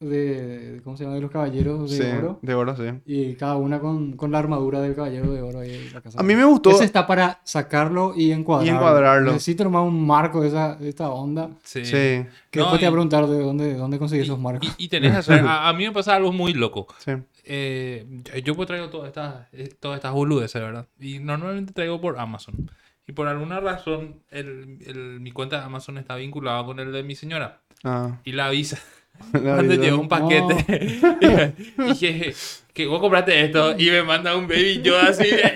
de, 0.00 0.80
¿cómo 0.84 0.96
se 0.96 1.02
llama? 1.04 1.16
De 1.16 1.20
los 1.20 1.30
caballeros 1.30 1.90
de 1.90 1.96
Sí, 1.96 2.02
oro. 2.18 2.38
de 2.40 2.54
oro, 2.54 2.76
sí. 2.76 2.84
Y 3.04 3.34
cada 3.34 3.56
una 3.56 3.80
con, 3.80 4.12
con 4.12 4.30
la 4.30 4.38
armadura 4.38 4.80
del 4.80 4.94
caballero 4.94 5.32
de 5.32 5.42
oro 5.42 5.58
ahí 5.60 5.74
en 5.74 5.92
la 5.92 6.00
casa. 6.00 6.20
A 6.20 6.22
mí 6.22 6.36
me 6.36 6.44
gustó. 6.44 6.70
Ese 6.70 6.84
está 6.84 7.06
para 7.06 7.40
sacarlo 7.44 8.12
y 8.16 8.30
encuadrarlo. 8.30 8.74
encuadrarlo. 8.78 9.32
Necesito 9.32 9.64
nomás 9.64 9.82
un 9.86 10.06
marco 10.06 10.40
de, 10.40 10.48
esa, 10.48 10.76
de 10.76 10.88
esta 10.88 11.08
onda. 11.10 11.50
Sí. 11.64 11.84
Sí, 11.84 11.90
Que 11.92 12.60
No, 12.60 12.64
después 12.66 12.80
te 12.80 12.84
voy 12.84 12.84
a 12.84 12.88
y- 12.88 12.92
preguntar 12.92 13.26
de 13.26 13.40
dónde, 13.42 13.64
de 13.66 13.74
dónde 13.74 13.98
conseguí 13.98 14.20
Y, 14.22 14.24
esos 14.24 14.38
marcos. 14.38 14.74
y- 14.78 14.84
y 14.84 14.88
tenés. 14.88 15.28
A, 15.30 15.68
a 15.68 15.72
mí 15.72 15.84
me 15.84 15.92
pasa 15.92 16.14
algo 16.14 16.32
muy 16.32 16.52
loco. 16.54 16.86
sí. 16.98 17.12
Eh, 17.50 18.04
yo 18.44 18.54
pues 18.54 18.66
traigo 18.68 18.90
todas 18.90 19.08
estas, 19.08 19.46
eh, 19.52 19.70
todas 19.80 19.96
estas 19.96 20.12
boludeces, 20.12 20.60
¿verdad? 20.60 20.86
Y 21.00 21.18
normalmente 21.18 21.72
traigo 21.72 21.98
por 21.98 22.18
Amazon. 22.18 22.70
Y 23.06 23.12
por 23.12 23.26
alguna 23.26 23.58
razón, 23.58 24.16
el, 24.30 24.78
el- 24.86 25.18
mi 25.20 25.32
cuenta 25.32 25.58
de 25.58 25.64
Amazon 25.64 25.96
está 25.96 26.14
vinculada 26.16 26.62
con 26.66 26.78
el 26.78 26.92
de 26.92 27.02
mi 27.02 27.14
señora. 27.14 27.62
Ah, 27.84 28.18
Y 28.24 28.32
la 28.32 28.46
avisa. 28.46 28.78
Cuando 29.32 29.74
llegó 29.74 30.00
un 30.00 30.08
paquete. 30.08 30.94
y 31.78 31.82
dije, 31.84 32.34
que 32.72 32.86
vos 32.86 33.00
compraste 33.00 33.44
esto. 33.44 33.74
Y 33.78 33.90
me 33.90 34.02
manda 34.02 34.36
un 34.36 34.46
baby 34.48 34.80
yo 34.82 34.98
así. 34.98 35.24
eh, 35.24 35.54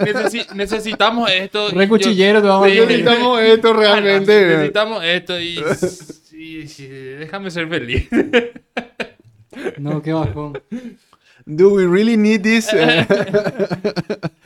necesi- 0.00 0.52
necesitamos 0.54 1.30
esto. 1.30 1.70
te 2.42 2.46
vamos 2.48 2.66
a. 2.66 2.70
Necesitamos 2.70 3.40
esto 3.40 3.70
Ah, 3.74 3.76
realmente. 3.76 4.46
Necesitamos 4.46 5.04
esto 5.04 5.40
y, 5.40 5.58
y- 6.32 6.66
y- 6.78 6.86
déjame 7.18 7.50
ser 7.50 7.68
feliz. 7.68 8.08
No, 9.78 10.02
qué 10.02 10.12
bajón. 10.12 10.60
Do 11.46 11.70
we 11.70 11.86
really 11.86 12.16
need 12.16 12.42
this? 12.42 12.68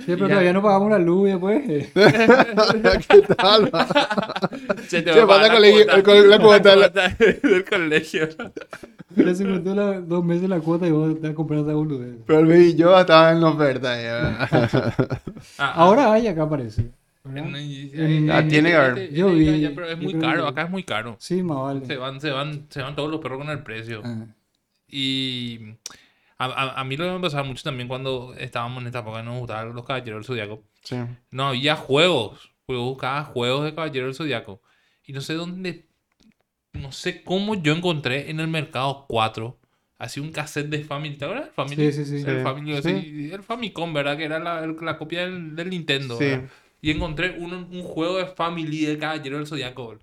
Sí, 0.05 0.13
pero 0.15 0.27
Ya. 0.27 0.29
todavía 0.35 0.53
no 0.53 0.63
pagamos 0.63 0.91
la 0.91 0.99
luz 0.99 1.29
y 1.29 1.31
después. 1.33 1.63
eh. 1.69 1.91
¿Qué 3.09 3.23
tal? 3.37 3.71
Se 4.89 5.03
te 5.03 5.11
va 5.11 5.17
a 5.17 5.27
falta 5.27 5.27
pagar 5.27 5.53
colegio- 5.57 5.85
cuota- 5.85 5.97
el 5.97 6.03
co- 6.03 6.15
la 6.29 6.39
cuota, 6.39 6.77
la- 6.77 6.91
cuota 6.91 7.09
del 7.19 7.65
colegio. 7.65 8.29
Pero 9.15 9.35
se 9.35 9.45
cortó 9.47 9.75
la- 9.75 10.01
dos 10.01 10.25
meses 10.25 10.49
la 10.49 10.59
cuota 10.61 10.87
y 10.87 10.91
vos 10.91 11.15
te 11.15 11.21
vas 11.21 11.31
a 11.31 11.35
comprar 11.35 11.61
esa 11.61 11.73
boludez. 11.75 12.17
Pero 12.27 12.39
el 12.41 12.47
baby 12.47 12.75
yo 12.75 12.99
estaba 12.99 13.31
en 13.33 13.41
la 13.41 13.49
oferta. 13.49 14.03
ya. 14.03 14.49
Ah, 15.59 15.73
Ahora 15.77 16.13
hay, 16.13 16.27
acá 16.27 16.49
parece. 16.49 16.91
Ah, 17.25 18.43
tiene 18.49 18.71
que 18.71 18.77
haber. 18.77 19.13
Yo 19.13 19.29
vi- 19.31 19.61
ya, 19.61 19.71
pero 19.75 19.89
es 19.89 19.99
muy 19.99 20.15
caro. 20.19 20.43
que- 20.45 20.49
Acá 20.51 20.63
es 20.63 20.71
muy 20.71 20.83
caro. 20.83 21.17
Sí, 21.21 21.43
más 21.43 21.59
vale. 21.59 21.87
Se 21.87 21.97
van, 21.97 22.21
se 22.21 22.31
van, 22.31 22.67
se 22.69 22.83
van 22.83 22.97
todos 22.97 23.11
los 23.11 23.21
perros 23.21 23.39
con 23.39 23.51
el 23.51 23.61
precio. 23.63 24.01
Ah. 24.05 24.25
Y 24.89 25.61
a, 26.45 26.47
a- 26.47 26.81
a 26.81 26.85
mí 26.85 26.97
lo 26.97 27.05
que 27.07 27.13
me 27.13 27.21
pasaba 27.21 27.43
mucho 27.45 27.63
también 27.63 27.89
cuando 27.89 28.35
estábamos 28.39 28.81
en 28.83 28.87
esta 28.89 29.01
época, 29.01 29.23
nos 29.23 29.39
gustaban 29.39 29.75
los 29.75 29.85
caballeros 29.85 30.19
del 30.21 30.25
zodiaco. 30.27 30.63
Sí. 30.83 30.97
No 31.31 31.49
había 31.49 31.77
juegos. 31.77 32.51
Yo 32.69 32.81
buscaba 32.83 33.25
juegos 33.25 33.65
de 33.65 33.75
Caballero 33.75 34.07
del 34.07 34.15
Zodiaco. 34.15 34.63
Y 35.05 35.13
no 35.13 35.21
sé 35.21 35.35
dónde. 35.35 35.87
No 36.73 36.91
sé 36.91 37.23
cómo 37.23 37.55
yo 37.55 37.75
encontré 37.75 38.31
en 38.31 38.41
el 38.41 38.49
mercado 38.49 39.05
4. 39.09 39.59
Así 39.99 40.21
un 40.21 40.33
cassette 40.33 40.69
de 40.71 40.83
Family. 40.83 41.17
¿Te 41.17 41.25
acuerdas? 41.27 41.51
Family. 41.55 41.77
Sí, 41.77 41.93
sí, 41.93 42.05
sí. 42.07 42.25
El, 42.27 42.39
Sí. 42.39 42.43
Family, 42.43 42.83
Sí. 42.83 43.31
el 43.33 43.43
Famicom, 43.43 43.93
¿verdad? 43.93 44.17
Que 44.17 44.25
era 44.25 44.39
la, 44.39 44.67
la 44.67 44.97
copia 44.99 45.23
del, 45.25 45.55
del 45.55 45.69
Nintendo. 45.71 46.17
Sí. 46.17 46.25
¿verdad? 46.25 46.49
Y 46.81 46.91
encontré 46.93 47.37
un, 47.39 47.53
un 47.53 47.83
juego 47.83 48.17
de 48.17 48.27
Family 48.27 48.87
de 48.87 48.97
Caballero 48.99 49.37
del 49.37 49.47
Zodiaco. 49.47 49.99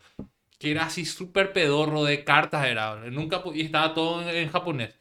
Que 0.59 0.71
era 0.71 0.85
así 0.85 1.05
súper 1.05 1.53
pedorro 1.53 2.03
de 2.03 2.23
cartas. 2.23 2.65
Era. 2.67 2.97
Nunca, 3.09 3.41
y 3.53 3.61
estaba 3.61 3.93
todo 3.95 4.21
en, 4.21 4.29
en 4.29 4.49
japonés. 4.49 4.93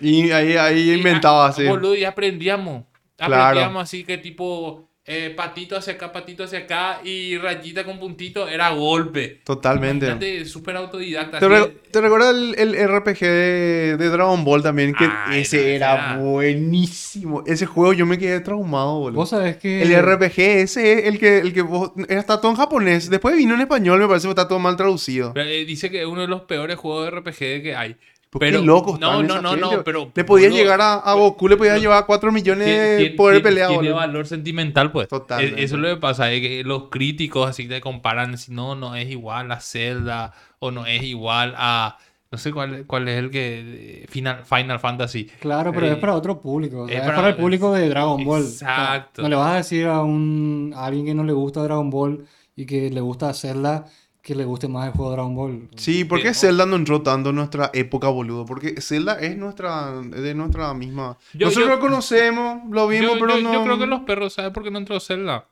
Y 0.00 0.30
ahí, 0.30 0.56
ahí 0.56 0.80
Y, 0.90 0.94
inventaba 0.94 1.46
ah, 1.46 1.48
así. 1.48 1.64
Boludo, 1.66 1.94
y 1.94 2.04
aprendíamos. 2.04 2.84
Claro. 3.16 3.34
Aprendíamos 3.42 3.82
así 3.84 4.04
que 4.04 4.18
tipo 4.18 4.88
eh, 5.04 5.32
patito 5.36 5.76
hacia 5.76 5.94
acá, 5.94 6.12
patito 6.12 6.44
hacia 6.44 6.60
acá 6.60 7.00
y 7.04 7.36
rayita 7.36 7.84
con 7.84 7.98
puntito 7.98 8.46
era 8.48 8.70
golpe. 8.70 9.40
Totalmente. 9.44 10.44
Súper 10.44 10.76
autodidacta. 10.76 11.40
¿Te, 11.40 11.48
re- 11.48 11.68
te 11.90 12.00
recuerdas 12.00 12.34
el, 12.36 12.54
el 12.56 12.88
RPG 12.88 13.18
de, 13.20 13.96
de 13.98 14.08
Dragon 14.10 14.44
Ball 14.44 14.62
también? 14.62 14.94
Que 14.94 15.04
Ah, 15.04 15.36
ese 15.36 15.56
no, 15.56 15.62
era 15.64 15.94
era- 15.94 16.16
buenísimo. 16.18 17.42
Ese 17.46 17.66
juego 17.66 17.92
yo 17.92 18.06
me 18.06 18.16
quedé 18.18 18.40
traumado, 18.40 19.00
boludo. 19.00 19.16
Vos 19.20 19.30
sabés 19.30 19.56
que. 19.56 19.82
El 19.82 19.92
RPG 20.02 20.38
ese 20.40 20.92
es 21.00 21.04
el 21.06 21.18
que, 21.18 21.38
el 21.38 21.52
que 21.52 21.62
vos... 21.62 21.92
Está 22.08 22.40
todo 22.40 22.52
en 22.52 22.56
japonés. 22.56 23.10
Después 23.10 23.36
vino 23.36 23.54
en 23.54 23.60
español, 23.60 23.98
me 24.00 24.06
parece 24.06 24.26
que 24.28 24.30
está 24.30 24.46
todo 24.48 24.58
mal 24.60 24.76
traducido. 24.76 25.32
Pero, 25.34 25.48
eh, 25.48 25.64
dice 25.64 25.90
que 25.90 26.00
es 26.02 26.06
uno 26.06 26.20
de 26.22 26.28
los 26.28 26.42
peores 26.42 26.76
juegos 26.76 27.04
de 27.06 27.10
RPG 27.18 27.38
que 27.62 27.74
hay. 27.76 27.96
Pero, 28.38 28.60
qué 28.60 28.66
locos 28.66 28.98
no, 28.98 29.22
no, 29.22 29.42
no, 29.42 29.56
no, 29.56 29.84
pero. 29.84 30.10
Le 30.14 30.24
podías 30.24 30.50
boludo, 30.50 30.62
llegar 30.62 30.80
a, 30.80 30.94
a 30.94 31.12
Goku, 31.14 31.48
le 31.48 31.56
podías 31.58 31.80
llevar 31.80 32.06
4 32.06 32.32
millones 32.32 32.66
de 32.66 33.12
poder 33.16 33.36
tiene- 33.36 33.48
pelear, 33.48 33.68
Tiene 33.68 33.82
boludo. 33.82 33.94
valor 33.96 34.26
sentimental, 34.26 34.90
pues. 34.90 35.08
Totalmente. 35.08 35.60
Eh, 35.60 35.64
Eso 35.64 35.74
es 35.76 35.82
lo 35.82 35.88
que 35.88 35.96
pasa, 36.00 36.32
es 36.32 36.40
que 36.40 36.64
los 36.64 36.84
críticos 36.88 37.48
así 37.50 37.68
te 37.68 37.80
comparan, 37.82 38.38
si 38.38 38.52
no, 38.52 38.74
no 38.74 38.94
es 38.96 39.10
igual 39.10 39.52
a 39.52 39.60
Zelda 39.60 40.32
o 40.60 40.70
no 40.70 40.86
es 40.86 41.02
igual 41.02 41.54
a. 41.56 41.98
No 42.30 42.38
sé 42.38 42.50
cuál, 42.50 42.86
cuál 42.86 43.06
es 43.08 43.18
el 43.18 43.30
que. 43.30 44.06
Final, 44.08 44.44
Final 44.46 44.80
Fantasy. 44.80 45.24
Claro, 45.38 45.70
pero 45.70 45.86
Eh, 45.86 45.92
es 45.92 45.96
para 45.98 46.14
otro 46.14 46.40
público. 46.40 46.84
o 46.84 46.88
sea, 46.88 46.96
es 46.96 47.02
es, 47.06 47.10
para- 47.14 47.28
el 47.28 47.36
público 47.36 47.74
de 47.74 47.90
Dragon 47.90 48.24
Ball. 48.24 48.40
O 48.42 48.46
sea, 48.46 48.68
Exacto. 48.96 49.20
no 49.20 49.28
le 49.28 49.36
vas 49.36 49.52
a 49.52 49.56
decir 49.56 49.86
a, 49.86 50.00
un, 50.00 50.72
a 50.74 50.86
alguien 50.86 51.04
que 51.04 51.14
no 51.14 51.24
le 51.24 51.34
gusta 51.34 51.62
Dragon 51.62 51.90
Ball 51.90 52.24
y 52.56 52.64
que 52.64 52.88
le 52.88 53.00
gusta 53.02 53.28
hacerla 53.28 53.84
que 54.22 54.34
le 54.36 54.44
guste 54.44 54.68
más 54.68 54.86
el 54.86 54.92
juego 54.92 55.10
Dragon 55.12 55.34
Ball. 55.34 55.68
Sí, 55.76 56.04
¿por 56.04 56.18
qué 56.18 56.26
Pero- 56.26 56.34
Zelda 56.34 56.64
no 56.66 56.76
entró 56.76 57.02
tanto 57.02 57.30
en 57.30 57.36
nuestra 57.36 57.70
época, 57.74 58.08
boludo? 58.08 58.46
Porque 58.46 58.80
Zelda 58.80 59.18
es 59.18 59.36
nuestra, 59.36 60.00
es 60.14 60.22
de 60.22 60.34
nuestra 60.34 60.72
misma... 60.74 61.18
Yo- 61.34 61.46
Nosotros 61.48 61.68
yo- 61.70 61.74
lo 61.74 61.80
conocemos, 61.80 62.60
lo 62.70 62.86
vimos, 62.86 63.14
yo, 63.14 63.20
pero 63.20 63.36
yo- 63.36 63.42
no... 63.42 63.52
yo 63.52 63.64
creo 63.64 63.78
que 63.78 63.86
los 63.86 64.00
perros, 64.02 64.32
¿sabes 64.34 64.52
por 64.52 64.62
qué 64.62 64.70
no 64.70 64.78
entró 64.78 65.00
Zelda? 65.00 65.46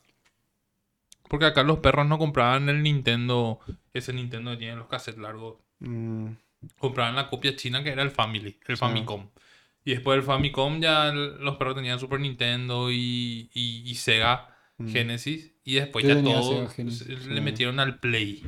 Porque 1.28 1.46
acá 1.46 1.62
los 1.62 1.78
perros 1.78 2.06
no 2.06 2.18
compraban 2.18 2.68
el 2.68 2.82
Nintendo, 2.82 3.60
ese 3.92 4.12
Nintendo 4.12 4.52
que 4.52 4.56
tiene 4.58 4.76
los 4.76 4.86
cassettes 4.88 5.20
largos. 5.20 5.56
Mm, 5.80 6.26
Compraban 6.78 7.16
la 7.16 7.28
copia 7.30 7.56
china 7.56 7.82
que 7.82 7.90
era 7.90 8.02
el 8.02 8.10
Family, 8.10 8.58
el 8.66 8.76
Famicom. 8.76 9.28
Y 9.84 9.92
después 9.92 10.16
del 10.16 10.24
Famicom 10.24 10.80
ya 10.80 11.10
los 11.12 11.56
perros 11.56 11.74
tenían 11.74 11.98
Super 11.98 12.20
Nintendo 12.20 12.90
y, 12.90 13.48
y- 13.54 13.82
y 13.86 13.94
Sega 13.94 14.46
Mm. 14.76 14.88
Genesis. 14.88 15.52
Y 15.70 15.74
después 15.74 16.04
Yo 16.04 16.14
ya 16.14 16.22
todo 16.22 16.68
le 17.28 17.40
metieron 17.40 17.78
al 17.78 18.00
Play. 18.00 18.42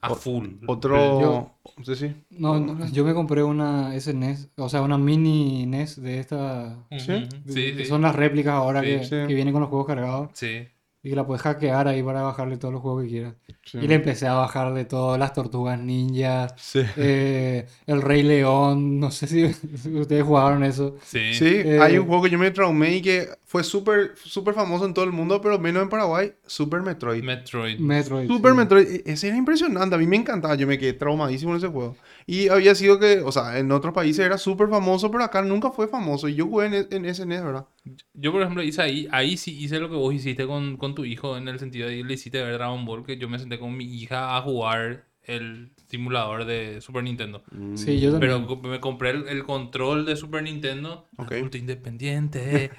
A 0.00 0.10
O- 0.12 0.14
full. 0.16 0.48
Otro... 0.66 1.20
Yo- 1.20 1.50
Sí, 1.84 1.94
sí. 1.96 2.14
No, 2.30 2.58
no, 2.60 2.88
yo 2.90 3.04
me 3.04 3.14
compré 3.14 3.42
una 3.42 3.94
SNES, 3.98 4.50
o 4.56 4.68
sea, 4.68 4.82
una 4.82 4.98
mini 4.98 5.64
NES 5.66 6.00
de 6.02 6.18
esta. 6.20 6.76
¿Sí? 6.98 7.12
de- 7.12 7.28
Sí, 7.46 7.76
que 7.76 7.84
sí. 7.84 7.84
son 7.86 8.02
las 8.02 8.14
réplicas 8.14 8.54
ahora 8.54 8.80
Sí, 8.82 8.86
que, 8.86 9.04
sí. 9.04 9.10
que 9.10 9.34
vienen 9.34 9.52
con 9.52 9.60
los 9.62 9.70
juegos 9.70 9.86
cargados 9.86 10.30
Sí. 10.34 10.66
Y 11.04 11.10
que 11.10 11.16
la 11.16 11.26
puedes 11.26 11.42
hackear 11.42 11.88
ahí 11.88 12.02
para 12.02 12.22
bajarle 12.22 12.56
todos 12.58 12.72
los 12.72 12.80
juegos 12.82 13.02
que 13.04 13.08
quieras. 13.10 13.34
sí. 13.64 13.78
Y 13.78 13.88
le 13.88 13.94
empecé 13.96 14.26
a 14.26 14.34
bajarle 14.34 14.84
todas 14.84 15.18
las 15.18 15.32
tortugas 15.32 15.78
ninjas, 15.80 16.54
Sí. 16.56 16.80
eh, 16.96 17.66
el 17.86 18.02
Rey 18.02 18.22
León, 18.22 19.00
no 19.00 19.10
sé 19.10 19.26
si 19.26 19.44
ustedes 19.98 20.22
jugaron 20.24 20.62
eso. 20.64 20.96
Sí. 21.04 21.34
Sí, 21.34 21.46
Eh, 21.64 21.78
hay 21.80 21.98
un 21.98 22.06
juego 22.06 22.22
que 22.22 22.30
yo 22.30 22.38
me 22.38 22.50
traumé 22.50 22.96
y 22.96 23.02
que 23.02 23.28
fue 23.44 23.64
súper 23.64 24.12
súper 24.16 24.54
famoso 24.54 24.86
en 24.86 24.94
todo 24.94 25.04
el 25.04 25.12
mundo, 25.12 25.40
pero 25.40 25.58
menos 25.58 25.82
en 25.82 25.88
Paraguay, 25.88 26.32
Super 26.46 26.82
Metroid. 26.82 27.22
Metroid. 27.22 27.78
Metroid. 27.78 28.26
Super 28.28 28.52
sí. 28.52 28.56
Metroid, 28.58 28.86
e- 28.88 29.02
ese 29.06 29.28
era 29.28 29.36
impresionante, 29.36 29.94
a 29.94 29.98
mí 29.98 30.06
me 30.06 30.16
encantaba, 30.16 30.54
yo 30.54 30.66
me 30.66 30.78
quedé 30.78 30.92
traumadísimo 30.94 31.52
en 31.52 31.58
ese 31.58 31.68
juego. 31.68 31.96
Y 32.26 32.48
había 32.48 32.74
sido 32.74 32.98
que, 32.98 33.20
o 33.20 33.32
sea, 33.32 33.58
en 33.58 33.70
otros 33.72 33.94
países 33.94 34.24
era 34.24 34.38
súper 34.38 34.68
famoso, 34.68 35.10
pero 35.10 35.24
acá 35.24 35.42
nunca 35.42 35.70
fue 35.70 35.88
famoso. 35.88 36.28
Y 36.28 36.34
yo 36.34 36.46
jugué 36.46 36.66
en, 36.66 36.74
e- 36.74 36.88
en 36.90 37.04
SNES, 37.06 37.44
¿verdad? 37.44 37.66
Yo, 38.14 38.32
por 38.32 38.42
ejemplo, 38.42 38.62
hice 38.62 38.82
ahí, 38.82 39.08
ahí 39.10 39.36
sí 39.36 39.56
hice 39.58 39.78
lo 39.80 39.88
que 39.88 39.96
vos 39.96 40.14
hiciste 40.14 40.46
con, 40.46 40.76
con 40.76 40.94
tu 40.94 41.04
hijo, 41.04 41.36
en 41.36 41.48
el 41.48 41.58
sentido 41.58 41.88
de 41.88 41.96
que 41.98 42.04
le 42.04 42.14
hiciste 42.14 42.42
ver 42.42 42.54
Dragon 42.54 42.84
Ball, 42.84 43.04
que 43.04 43.16
yo 43.18 43.28
me 43.28 43.38
senté 43.38 43.58
con 43.58 43.76
mi 43.76 43.84
hija 43.84 44.36
a 44.36 44.42
jugar 44.42 45.04
el 45.24 45.70
simulador 45.92 46.46
de 46.46 46.80
Super 46.80 47.04
Nintendo. 47.04 47.42
Sí, 47.74 48.00
yo 48.00 48.10
también. 48.12 48.46
Pero 48.46 48.56
me 48.62 48.80
compré 48.80 49.10
el, 49.10 49.28
el 49.28 49.44
control 49.44 50.06
de 50.06 50.16
Super 50.16 50.42
Nintendo, 50.42 51.06
Ok. 51.18 51.32
adulto 51.32 51.58
independiente. 51.58 52.70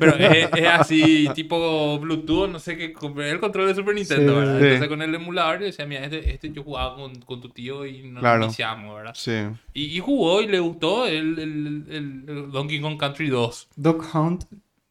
Pero 0.00 0.16
es, 0.16 0.48
es 0.56 0.66
así, 0.68 1.28
tipo 1.34 1.98
Bluetooth, 2.00 2.48
no 2.48 2.58
sé 2.58 2.76
qué. 2.78 2.92
Compré 2.94 3.30
el 3.30 3.40
control 3.40 3.66
de 3.68 3.74
Super 3.74 3.94
Nintendo, 3.94 4.32
Sí, 4.32 4.38
¿verdad? 4.38 4.58
sí. 4.58 4.64
Entonces 4.64 4.88
con 4.88 5.02
el 5.02 5.14
emulador 5.14 5.60
yo 5.60 5.66
decía, 5.66 5.84
mira, 5.86 6.04
este, 6.04 6.30
este 6.34 6.50
yo 6.50 6.62
jugaba 6.64 6.96
con, 6.96 7.14
con 7.20 7.40
tu 7.42 7.50
tío 7.50 7.84
y 7.84 8.02
nos 8.10 8.20
Claro. 8.20 8.44
iniciamos, 8.44 8.96
¿verdad? 8.96 9.12
Sí. 9.14 9.32
Y, 9.74 9.84
y 9.96 10.00
jugó 10.00 10.40
y 10.40 10.46
le 10.48 10.58
gustó 10.60 11.06
el, 11.06 11.38
el, 11.38 11.84
el- 11.90 12.50
Donkey 12.50 12.80
Kong 12.80 12.96
Country 12.98 13.28
2. 13.28 13.68
Dog 13.76 14.02
Hunt, 14.14 14.44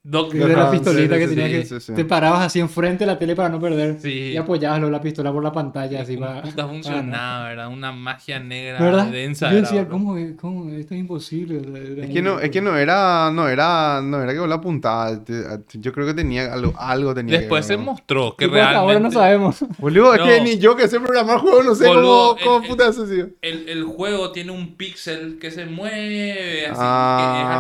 Doc- 0.04 0.34
la 0.34 0.72
pistolita 0.72 1.14
sí, 1.14 1.20
que 1.22 1.28
sí, 1.28 1.36
tenía 1.36 1.48
sí, 1.64 1.70
que 1.76 1.80
sí, 1.80 1.86
sí. 1.88 1.94
te 1.94 2.06
parabas 2.06 2.42
así 2.48 2.60
enfrente 2.60 3.04
de 3.04 3.06
la 3.06 3.20
tele 3.20 3.36
para 3.36 3.50
no 3.50 3.60
perder 3.62 4.00
Sí. 4.02 4.10
y 4.34 4.36
apoyabas 4.38 4.80
luego 4.80 4.92
la 4.92 5.00
pistola 5.00 5.32
por 5.32 5.44
la 5.44 5.52
pantalla 5.52 6.02
así 6.02 6.18
para, 6.18 6.42
Puta 6.42 6.56
para 6.56 6.68
funcionaba, 6.70 7.50
¿verdad? 7.50 7.68
Una 7.68 7.92
magia 7.92 8.40
negra 8.40 8.80
¿Verdad? 8.80 9.06
densa. 9.12 9.52
Yo 9.52 9.58
decía. 9.62 9.88
¿cómo, 9.88 10.18
es- 10.18 10.34
cómo? 10.42 10.72
Esto 10.72 10.96
es 10.96 11.02
imposible. 11.02 11.60
o 11.60 11.64
sea, 11.72 11.84
era 11.84 12.04
Es 12.06 12.10
que 12.10 12.22
no, 12.24 12.40
es 12.40 12.50
que 12.50 12.62
no 12.62 12.76
era, 12.76 13.30
no 13.32 13.48
era, 13.48 14.02
no 14.02 14.24
era 14.24 14.34
que 14.34 14.48
la 14.48 14.56
apuntabas. 14.56 15.24
te- 15.24 15.44
Yo 15.74 15.94
creo 15.94 16.08
que 16.08 16.16
tenía 16.16 16.52
algo, 16.52 16.74
algo 16.80 17.14
tenía 17.14 17.36
que 17.36 17.40
Después 17.42 17.68
se 17.68 17.78
mostró 17.78 18.36
que 18.36 18.46
hasta 18.46 18.58
Ahora 18.80 19.00
no 19.00 19.10
realmente 19.12 19.14
sabemos. 19.14 19.64
Boludo, 19.78 20.16
es 20.16 20.22
que 20.22 20.42
ni 20.42 20.58
yo 20.58 20.76
que 20.76 20.88
sé 20.88 21.00
programar 21.00 21.38
juegos, 21.38 21.64
no 21.64 21.76
sé 21.76 21.86
Boludo, 21.88 22.38
cómo, 22.38 22.44
cómo 22.44 22.64
el- 22.64 22.70
puta 22.72 22.90
eso 22.90 23.06
el, 23.06 23.70
el 23.70 23.84
juego 23.84 24.32
tiene 24.32 24.52
un 24.52 24.76
pixel 24.78 25.38
que 25.40 25.52
se 25.52 25.68
mueve 25.68 26.66
así, 26.66 26.80
Ah. 26.82 27.20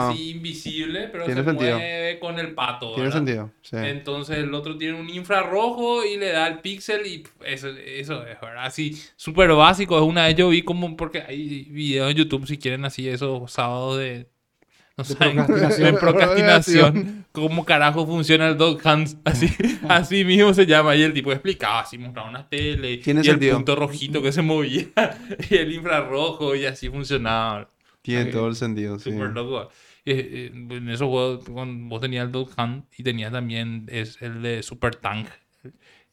que 0.09 0.15
es 0.15 0.15
así 0.17 0.29
invisible, 0.31 1.07
pero 1.11 1.25
Tiene 1.25 1.41
se 1.41 1.45
sentido. 1.47 1.77
mueve 1.77 2.19
con 2.19 2.30
con 2.31 2.39
el 2.39 2.53
pato. 2.53 2.87
Tiene 2.93 3.03
¿verdad? 3.03 3.17
sentido. 3.17 3.51
Sí. 3.61 3.75
Entonces 3.77 4.37
el 4.37 4.53
otro 4.53 4.77
tiene 4.77 4.99
un 4.99 5.09
infrarrojo 5.09 6.03
y 6.05 6.17
le 6.17 6.31
da 6.31 6.47
el 6.47 6.59
píxel 6.59 7.05
y 7.05 7.23
eso, 7.45 7.69
eso 7.69 8.25
es, 8.25 8.41
¿verdad? 8.41 8.65
Así, 8.65 8.97
súper 9.15 9.51
básico. 9.53 9.97
Es 9.97 10.03
una 10.03 10.25
vez 10.25 10.35
yo 10.35 10.49
vi 10.49 10.61
como, 10.63 10.95
porque 10.97 11.21
hay 11.21 11.63
videos 11.69 12.11
en 12.11 12.17
YouTube 12.17 12.47
si 12.47 12.57
quieren 12.57 12.85
así 12.85 13.07
esos 13.07 13.51
sábados 13.51 13.99
de... 13.99 14.27
No 14.97 15.05
De 15.05 15.13
saben, 15.15 15.35
procrastinación. 15.37 15.93
de 15.93 15.99
procrastinación. 15.99 17.25
¿Cómo 17.31 17.63
carajo 17.63 18.05
funciona 18.05 18.49
el 18.49 18.57
Dog 18.57 18.79
Hands? 18.83 19.17
Así, 19.23 19.47
así 19.89 20.25
mismo 20.25 20.53
se 20.53 20.65
llama. 20.65 20.95
Y 20.97 21.03
el 21.03 21.13
tipo 21.13 21.31
explicaba 21.31 21.79
así, 21.79 21.97
mostraba 21.97 22.29
unas 22.29 22.49
tele. 22.49 22.97
Tiene 22.97 23.21
y 23.21 23.23
sentido. 23.23 23.51
el 23.51 23.57
punto 23.57 23.75
rojito 23.77 24.21
que 24.21 24.31
se 24.33 24.41
movía. 24.41 24.87
Y 25.49 25.55
el 25.55 25.71
infrarrojo 25.71 26.55
y 26.55 26.65
así 26.65 26.89
funcionaba. 26.89 27.69
Tiene 28.01 28.25
todo 28.25 28.47
el 28.47 28.55
sentido, 28.55 28.99
sí. 28.99 29.11
Súper 29.11 29.29
loco. 29.29 29.69
Eh, 30.03 30.51
eh, 30.53 30.75
en 30.77 30.89
esos 30.89 31.07
juegos, 31.07 31.45
vos 31.47 32.01
tenías 32.01 32.25
el 32.25 32.31
Dog 32.31 32.49
Hunt 32.57 32.85
y 32.97 33.03
tenías 33.03 33.31
también 33.31 33.85
es 33.91 34.19
el 34.21 34.41
de 34.41 34.63
Super 34.63 34.95
Tank. 34.95 35.27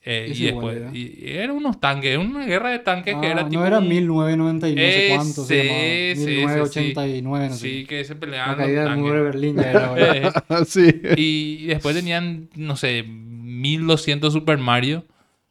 Eh, 0.03 0.33
y 0.35 0.45
después, 0.45 0.77
era. 0.77 0.91
y, 0.95 1.19
eran 1.23 1.51
unos 1.57 1.81
tanques, 1.81 2.17
una 2.17 2.47
guerra 2.47 2.71
de 2.71 2.79
tanques 2.79 3.15
que 3.21 3.27
Ah, 3.27 3.31
era 3.33 3.43
no 3.43 3.49
tipo. 3.49 3.65
era 3.67 3.79
un- 3.79 3.89
1990 3.89 4.69
y 4.69 4.75
no 4.75 4.81
sé 4.81 5.09
cuánto 5.15 5.45
se 5.45 5.57
llamaba. 5.65 5.79
Ese, 5.85 6.13
ese, 6.13 6.13
ese, 6.13 6.31
sí. 6.31 6.37
1989, 6.39 7.49
no 7.49 7.55
sé. 7.55 7.61
Sí, 7.61 7.85
que 7.87 8.05
se 8.05 8.15
La 8.15 8.21
peleaban 8.21 8.57
caída 8.57 8.83
los 8.85 8.91
del 8.93 9.01
muro 9.01 9.15
de 9.15 9.31
tanques. 9.33 9.41
Berlín 9.41 9.57
ya 9.57 9.71
era. 9.71 10.45
Eh, 10.51 10.65
sí. 10.67 10.95
y 11.17 11.67
después 11.67 11.97
tenían, 11.97 12.49
no 12.55 12.77
sé, 12.77 13.03
1200 13.03 14.33
Super 14.33 14.59
Mario. 14.59 15.05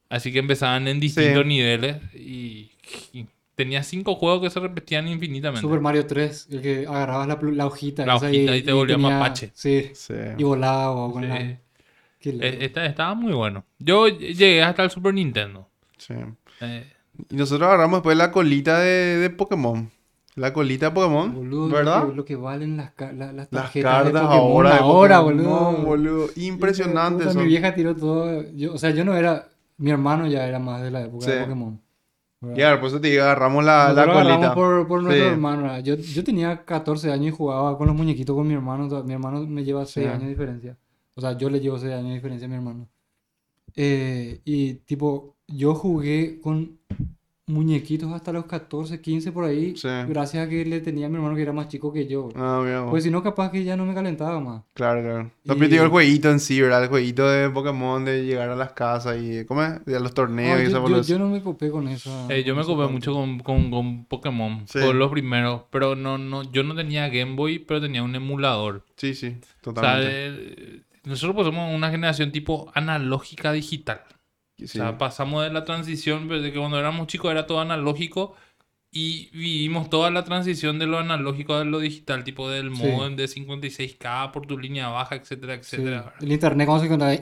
Así 0.09 0.31
que 0.31 0.39
empezaban 0.39 0.87
en 0.87 0.99
distintos 1.01 1.43
Sí. 1.43 1.47
niveles. 1.49 1.97
Y, 2.15 2.71
y 3.13 3.25
tenía 3.57 3.81
cinco 3.83 4.15
juegos 4.15 4.41
que 4.43 4.49
se 4.51 4.59
repetían 4.59 5.07
infinitamente. 5.07 5.61
Super 5.61 5.81
Mario 5.81 6.05
3, 6.05 6.47
el 6.51 6.61
que 6.61 6.85
agarrabas 6.87 7.27
la, 7.27 7.65
hojita. 7.65 8.05
La 8.05 8.15
esa 8.17 8.27
hojita 8.27 8.55
y 8.55 8.61
te 8.61 8.71
volvía 8.71 8.95
tenía- 8.95 9.09
mapache. 9.17 9.51
Sí, 9.55 9.89
Sí. 9.93 10.13
y 10.37 10.43
volaba 10.43 11.11
con 11.11 11.23
Sí. 11.23 11.27
la... 11.27 11.41
Eh, 11.41 12.57
esta- 12.61 12.85
estaba 12.85 13.15
muy 13.15 13.33
bueno. 13.33 13.63
Yo 13.79 14.07
llegué 14.07 14.61
hasta 14.63 14.83
el 14.83 14.91
Super 14.91 15.13
Nintendo. 15.13 15.67
sí. 15.97 16.13
Eh, 16.61 16.93
Y 17.31 17.35
nosotros 17.35 17.67
agarramos 17.67 17.97
después 17.99 18.15
la 18.15 18.31
colita 18.31 18.79
de, 18.79 19.17
de 19.17 19.29
Pokémon. 19.31 19.89
La 20.35 20.53
colita 20.53 20.87
de 20.87 20.91
Pokémon. 20.91 21.33
Boludo, 21.33 21.69
¿Verdad? 21.69 22.01
Lo 22.03 22.09
que, 22.11 22.15
lo 22.15 22.25
que 22.25 22.35
valen 22.35 22.77
las, 22.77 22.91
la- 22.99 23.11
las 23.11 23.33
Las 23.33 23.49
tarjetas 23.49 24.05
de 24.05 24.11
cartas 24.11 24.21
Pokémon 24.21 24.39
ahora. 24.51 24.69
de 24.73 24.77
ahora, 24.77 25.21
Pokémon, 25.21 25.45
boludo. 25.45 25.85
boludo. 25.85 26.29
Impresionante. 26.35 27.23
Puta, 27.23 27.33
son. 27.33 27.41
Mi 27.41 27.47
vieja 27.49 27.73
tiró 27.73 27.95
todo. 27.95 28.43
Yo, 28.55 28.73
o 28.73 28.77
sea, 28.77 28.91
yo 28.91 29.03
no 29.03 29.15
era. 29.15 29.47
Mi 29.77 29.89
hermano 29.89 30.27
ya 30.27 30.47
era 30.47 30.59
más 30.59 30.81
de 30.83 30.91
la 30.91 31.01
época 31.05 31.25
de 31.25 31.31
Sí. 31.37 31.39
Pokémon. 31.43 31.81
¿Verdad? 32.41 32.57
Y 32.57 32.61
ahora, 32.61 32.79
por 32.79 32.89
eso 32.89 33.01
te 33.01 33.07
digo, 33.09 33.23
agarramos 33.23 33.63
la, 33.65 33.71
la 33.93 34.03
agarramos 34.03 34.23
colita. 34.23 34.53
por, 34.55 34.87
por 34.87 35.03
nuestro 35.03 35.25
Sí. 35.25 35.31
hermano. 35.31 35.79
Yo, 35.79 35.95
yo 35.95 36.23
tenía 36.23 36.63
14 36.65 37.11
años 37.11 37.27
y 37.27 37.31
jugaba 37.31 37.77
con 37.77 37.87
los 37.87 37.95
muñequitos 37.95 38.35
con 38.35 38.47
mi 38.47 38.53
hermano. 38.53 39.03
Mi 39.03 39.13
hermano 39.13 39.45
me 39.47 39.63
lleva 39.63 39.85
6 39.85 40.05
Sí. 40.05 40.09
años 40.11 40.23
de 40.23 40.29
diferencia. 40.29 40.77
O 41.15 41.21
sea, 41.21 41.35
yo 41.37 41.49
le 41.49 41.59
llevo 41.59 41.77
6 41.79 41.93
años 41.93 42.09
de 42.09 42.13
diferencia 42.15 42.45
a 42.45 42.49
mi 42.49 42.55
hermano. 42.55 42.87
Eh, 43.75 44.41
y 44.45 44.73
tipo, 44.85 45.35
yo 45.47 45.73
jugué 45.75 46.39
con 46.41 46.79
muñequitos 47.47 48.11
hasta 48.11 48.33
los 48.33 48.45
14, 48.45 48.99
15 49.01 49.31
por 49.31 49.45
ahí. 49.45 49.73
Sí. 49.77 49.87
Gracias 50.07 50.45
a 50.45 50.49
que 50.49 50.65
le 50.65 50.81
tenía 50.81 51.07
a 51.07 51.09
mi 51.09 51.15
hermano 51.15 51.33
que 51.35 51.41
era 51.41 51.53
más 51.53 51.69
chico 51.69 51.91
que 51.93 52.05
yo. 52.05 52.29
Ah, 52.35 52.61
mira, 52.63 52.85
Pues 52.89 53.03
si 53.05 53.09
no, 53.09 53.23
capaz 53.23 53.51
que 53.51 53.63
ya 53.63 53.77
no 53.77 53.85
me 53.85 53.93
calentaba 53.93 54.39
más. 54.41 54.63
Claro, 54.73 55.01
claro. 55.01 55.31
No, 55.45 55.55
Y- 55.55 55.67
digo 55.69 55.83
el 55.83 55.89
jueguito 55.89 56.29
en 56.29 56.39
sí, 56.41 56.61
¿verdad? 56.61 56.83
El 56.83 56.89
jueguito 56.89 57.27
de 57.29 57.49
Pokémon, 57.49 58.03
de 58.03 58.25
llegar 58.25 58.49
a 58.49 58.55
las 58.55 58.73
casas 58.73 59.17
y... 59.21 59.45
¿Cómo 59.45 59.63
es? 59.63 59.83
De 59.85 59.99
los 59.99 60.13
torneos 60.13 60.57
No, 60.57 60.61
y 60.61 60.63
yo, 60.63 60.69
esa 60.69 60.87
yo- 60.89 61.01
yo 61.03 61.19
no 61.19 61.29
me 61.29 61.41
copé 61.41 61.71
con 61.71 61.87
eso. 61.87 62.27
eh, 62.29 62.43
yo 62.43 62.53
me 62.55 62.63
copé 62.65 62.91
mucho 62.91 63.13
con, 63.13 63.39
con, 63.39 63.71
con 63.71 64.05
Pokémon. 64.05 64.63
Sí. 64.67 64.79
Con 64.81 64.99
los 64.99 65.09
primeros. 65.09 65.61
Pero 65.71 65.95
no, 65.95 66.17
no, 66.17 66.43
yo 66.51 66.63
no 66.63 66.75
tenía 66.75 67.07
Game 67.07 67.35
Boy, 67.35 67.59
pero 67.59 67.79
tenía 67.79 68.03
un 68.03 68.13
emulador. 68.13 68.83
Sí, 68.97 69.13
sí, 69.15 69.27
O 69.27 69.31
sea, 69.31 69.61
totalmente. 69.61 70.11
eh, 70.13 70.81
nosotros 71.05 71.33
pues 71.35 71.45
somos 71.45 71.73
una 71.73 71.89
generación 71.91 72.33
tipo 72.33 72.69
analógica 72.75 73.53
digital. 73.53 74.01
Sí. 74.57 74.63
O 74.65 74.67
sea, 74.67 74.97
pasamos 74.97 75.43
de 75.43 75.51
la 75.51 75.63
transición, 75.65 76.27
pues, 76.27 76.41
de 76.41 76.51
que 76.51 76.59
cuando 76.59 76.79
éramos 76.79 77.07
chicos 77.07 77.31
era 77.31 77.45
todo 77.45 77.59
analógico 77.59 78.35
y 78.91 79.29
vivimos 79.31 79.89
toda 79.89 80.09
la 80.09 80.23
transición 80.23 80.79
de 80.79 80.87
lo 80.87 80.97
analógico 80.97 81.53
a 81.55 81.63
lo 81.63 81.79
digital, 81.79 82.23
tipo 82.23 82.49
del 82.49 82.75
Sí. 82.75 82.83
modem 82.83 83.15
de 83.15 83.27
56K 83.27 84.31
por 84.31 84.47
tu 84.47 84.57
línea 84.57 84.87
baja, 84.89 85.15
etcétera, 85.15 85.55
Sí. 85.61 85.75
etcétera. 85.75 86.13
El 86.21 86.31
internet 86.31 86.65
cuando 86.65 86.83
se 86.83 86.89
contaba 86.89 87.13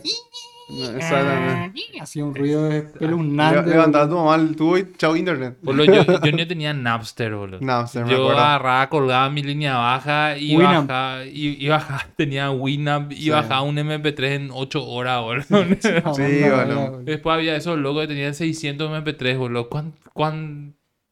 Hacía 2.02 2.26
un 2.26 2.34
ruido 2.36 2.72
espeluznante. 2.72 3.62
Le- 3.64 3.70
Levantaba 3.76 4.10
tu 4.10 4.16
mamá 4.16 4.36
el 4.36 4.56
tubo 4.56 4.78
y 4.78 4.92
chao 4.98 5.16
internet. 5.16 5.58
Boludo, 5.62 5.86
yo, 5.86 6.04
yo 6.24 6.32
no 6.32 6.48
tenía 6.48 6.74
Napster, 6.74 7.36
boludo. 7.36 7.60
Me 7.62 7.68
Yo 7.68 7.78
acuerdo. 7.82 8.32
agarraba, 8.32 8.90
colgaba 8.90 9.30
mi 9.30 9.44
línea 9.44 9.78
baja 9.78 10.38
y 10.38 10.56
Winamp. 10.58 10.90
bajaba, 10.90 11.26
y, 11.26 11.58
y 11.64 11.68
bajaba, 11.68 12.06
tenía 12.18 12.52
Winamp 12.52 13.12
y 13.12 13.16
Sí. 13.16 13.30
bajaba 13.30 13.62
un 13.62 13.76
MP3 13.78 14.24
en 14.36 14.50
8 14.52 14.86
horas, 14.88 15.22
boludo. 15.22 15.46
Ah, 15.52 16.14
Sí, 16.14 16.42
boludo. 16.50 17.02
Después 17.04 17.34
había 17.36 17.56
esos 17.56 17.78
locos 17.78 18.02
que 18.04 18.08
tenían 18.10 18.34
600 18.34 18.90
MP3, 19.04 19.38
boludo. 19.38 19.70
¿Cuán- 19.70 19.94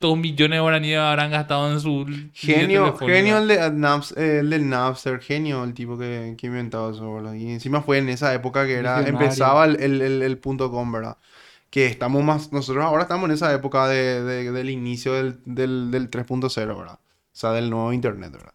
¿Cuántos 0.03 0.17
millones 0.17 0.57
de 0.57 0.61
guaraníes 0.61 0.99
habrán 0.99 1.31
gastado 1.31 1.71
en 1.71 1.79
su 1.79 2.05
Genio, 2.33 2.97
genio 3.05 3.37
el, 3.37 3.47
de 3.47 3.59
Naps- 3.71 4.17
eh, 4.17 4.39
el 4.39 4.49
del 4.49 4.67
Napster, 4.69 5.19
genio 5.21 5.63
el 5.63 5.73
tipo 5.73 5.97
que, 5.97 6.35
que 6.37 6.47
inventó 6.47 6.89
eso, 6.91 7.07
boludo. 7.07 7.35
Y 7.35 7.49
encima 7.51 7.81
fue 7.81 7.99
en 7.99 8.09
esa 8.09 8.33
época 8.33 8.65
que 8.65 8.73
era, 8.75 9.05
empezaba 9.07 9.65
el, 9.65 9.81
el, 9.81 10.01
el- 10.01 10.21
el 10.23 10.37
punto 10.39 10.71
com, 10.71 10.91
¿verdad? 10.91 11.17
Que 11.69 11.85
estamos 11.87 12.23
más, 12.23 12.51
nosotros 12.51 12.83
ahora 12.85 13.03
estamos 13.03 13.25
en 13.29 13.35
esa 13.35 13.53
época 13.53 13.87
de, 13.87 14.23
de- 14.23 14.51
del 14.51 14.69
inicio 14.69 15.13
del, 15.13 15.39
del, 15.45 15.91
del 15.91 16.09
3.0, 16.09 16.77
¿verdad? 16.77 16.95
O 16.95 17.35
sea, 17.35 17.51
del 17.51 17.69
nuevo 17.69 17.93
internet, 17.93 18.31
¿verdad? 18.31 18.52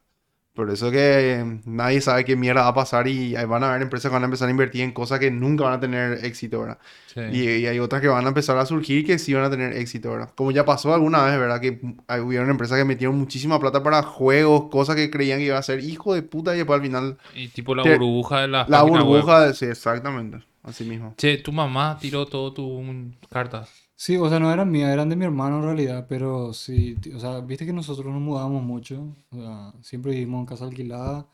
Por 0.59 0.71
eso 0.71 0.91
que 0.91 1.35
eh, 1.35 1.61
nadie 1.67 2.01
sabe 2.01 2.25
qué 2.25 2.35
mierda 2.35 2.63
va 2.63 2.69
a 2.71 2.75
pasar 2.75 3.07
y 3.07 3.37
ahí 3.37 3.45
van 3.47 3.63
a 3.63 3.69
haber 3.71 3.83
empresas 3.83 4.11
que 4.11 4.13
van 4.15 4.23
a 4.23 4.25
empezar 4.25 4.49
a 4.49 4.51
invertir 4.51 4.81
en 4.83 4.91
cosas 4.91 5.21
que 5.21 5.31
nunca 5.31 5.63
van 5.63 5.75
a 5.75 5.79
tener 5.79 6.25
éxito, 6.25 6.63
¿verdad? 6.63 6.79
Sí. 7.07 7.21
Y, 7.33 7.49
y 7.61 7.67
hay 7.69 7.79
otras 7.79 8.03
que 8.03 8.09
van 8.09 8.25
a 8.25 8.29
empezar 8.31 8.59
a 8.59 8.67
surgir 8.67 9.07
que 9.07 9.21
sí 9.21 9.33
van 9.35 9.45
a 9.45 9.51
tener 9.51 9.73
éxito, 9.75 10.11
¿verdad? 10.11 10.31
Como 10.35 10.51
ya 10.51 10.65
pasó 10.65 10.93
alguna 10.93 11.23
vez, 11.25 11.39
¿verdad? 11.39 11.61
Que 11.61 11.81
hay- 12.09 12.21
hubieron 12.21 12.51
empresas 12.51 12.77
que 12.77 12.85
metieron 12.85 13.17
muchísima 13.17 13.61
plata 13.61 13.85
para 13.85 14.03
juegos, 14.03 14.65
cosas 14.69 14.97
que 14.97 15.11
creían 15.11 15.39
que 15.39 15.45
iba 15.45 15.59
a 15.59 15.63
ser 15.63 15.79
hijo 15.79 16.13
de 16.13 16.23
puta 16.23 16.55
y 16.55 16.59
después 16.59 16.77
al 16.79 16.83
final 16.85 17.19
Y 17.37 17.47
tipo 17.51 17.77
la 17.77 17.85
Te- 17.85 17.91
burbuja 17.97 18.41
de 18.41 18.49
la 18.49 18.59
la 18.69 18.81
página 18.81 19.05
web. 19.05 19.07
burbuja, 19.07 19.47
de- 19.47 19.55
sí, 19.55 19.67
exactamente, 19.67 20.39
así 20.65 20.83
mismo. 20.83 21.15
Che, 21.17 21.37
tu 21.39 21.53
mamá 21.53 21.97
tiró 22.01 22.27
todo 22.27 22.53
tus 22.53 22.85
cartas. 23.31 23.71
Sí, 24.01 24.17
o 24.17 24.29
sea, 24.29 24.39
no 24.39 24.53
eran 24.53 24.71
mías, 24.71 24.91
eran 24.93 25.09
de 25.09 25.17
mi 25.17 25.25
hermano 25.25 25.57
en 25.59 25.65
realidad, 25.65 26.07
pero 26.09 26.53
sí, 26.55 26.95
t- 27.01 27.13
o 27.17 27.19
sea, 27.19 27.41
viste 27.41 27.67
que 27.67 27.73
nosotros 27.73 28.07
nos 28.07 28.23
mudábamos 28.23 28.63
mucho, 28.63 29.17
o 29.31 29.37
sea, 29.37 29.73
siempre 29.83 30.13
vivimos 30.13 30.39
en 30.39 30.47
casa 30.47 30.65
alquilada 30.67 31.27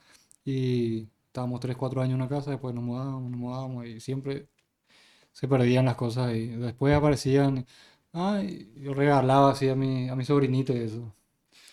y 0.46 1.06
estábamos 1.26 1.60
3, 1.60 1.76
4 1.76 2.00
años 2.00 2.14
en 2.14 2.22
una 2.22 2.28
casa, 2.30 2.52
después 2.52 2.74
nos 2.74 2.82
mudábamos, 2.82 3.30
nos 3.30 3.38
mudábamos 3.38 3.84
y 3.86 4.00
siempre 4.00 4.46
se 5.30 5.46
perdían 5.46 5.84
las 5.84 5.96
cosas 5.96 6.34
y 6.34 6.46
después 6.46 6.94
aparecían, 6.96 7.66
ay, 8.14 8.72
yo 8.76 8.94
regalaba 8.94 9.50
así 9.50 9.68
a 9.68 9.74
mi, 9.74 10.08
a 10.08 10.16
mi 10.16 10.24
sobrinito 10.24 10.72
y 10.72 10.78
eso. 10.78 11.12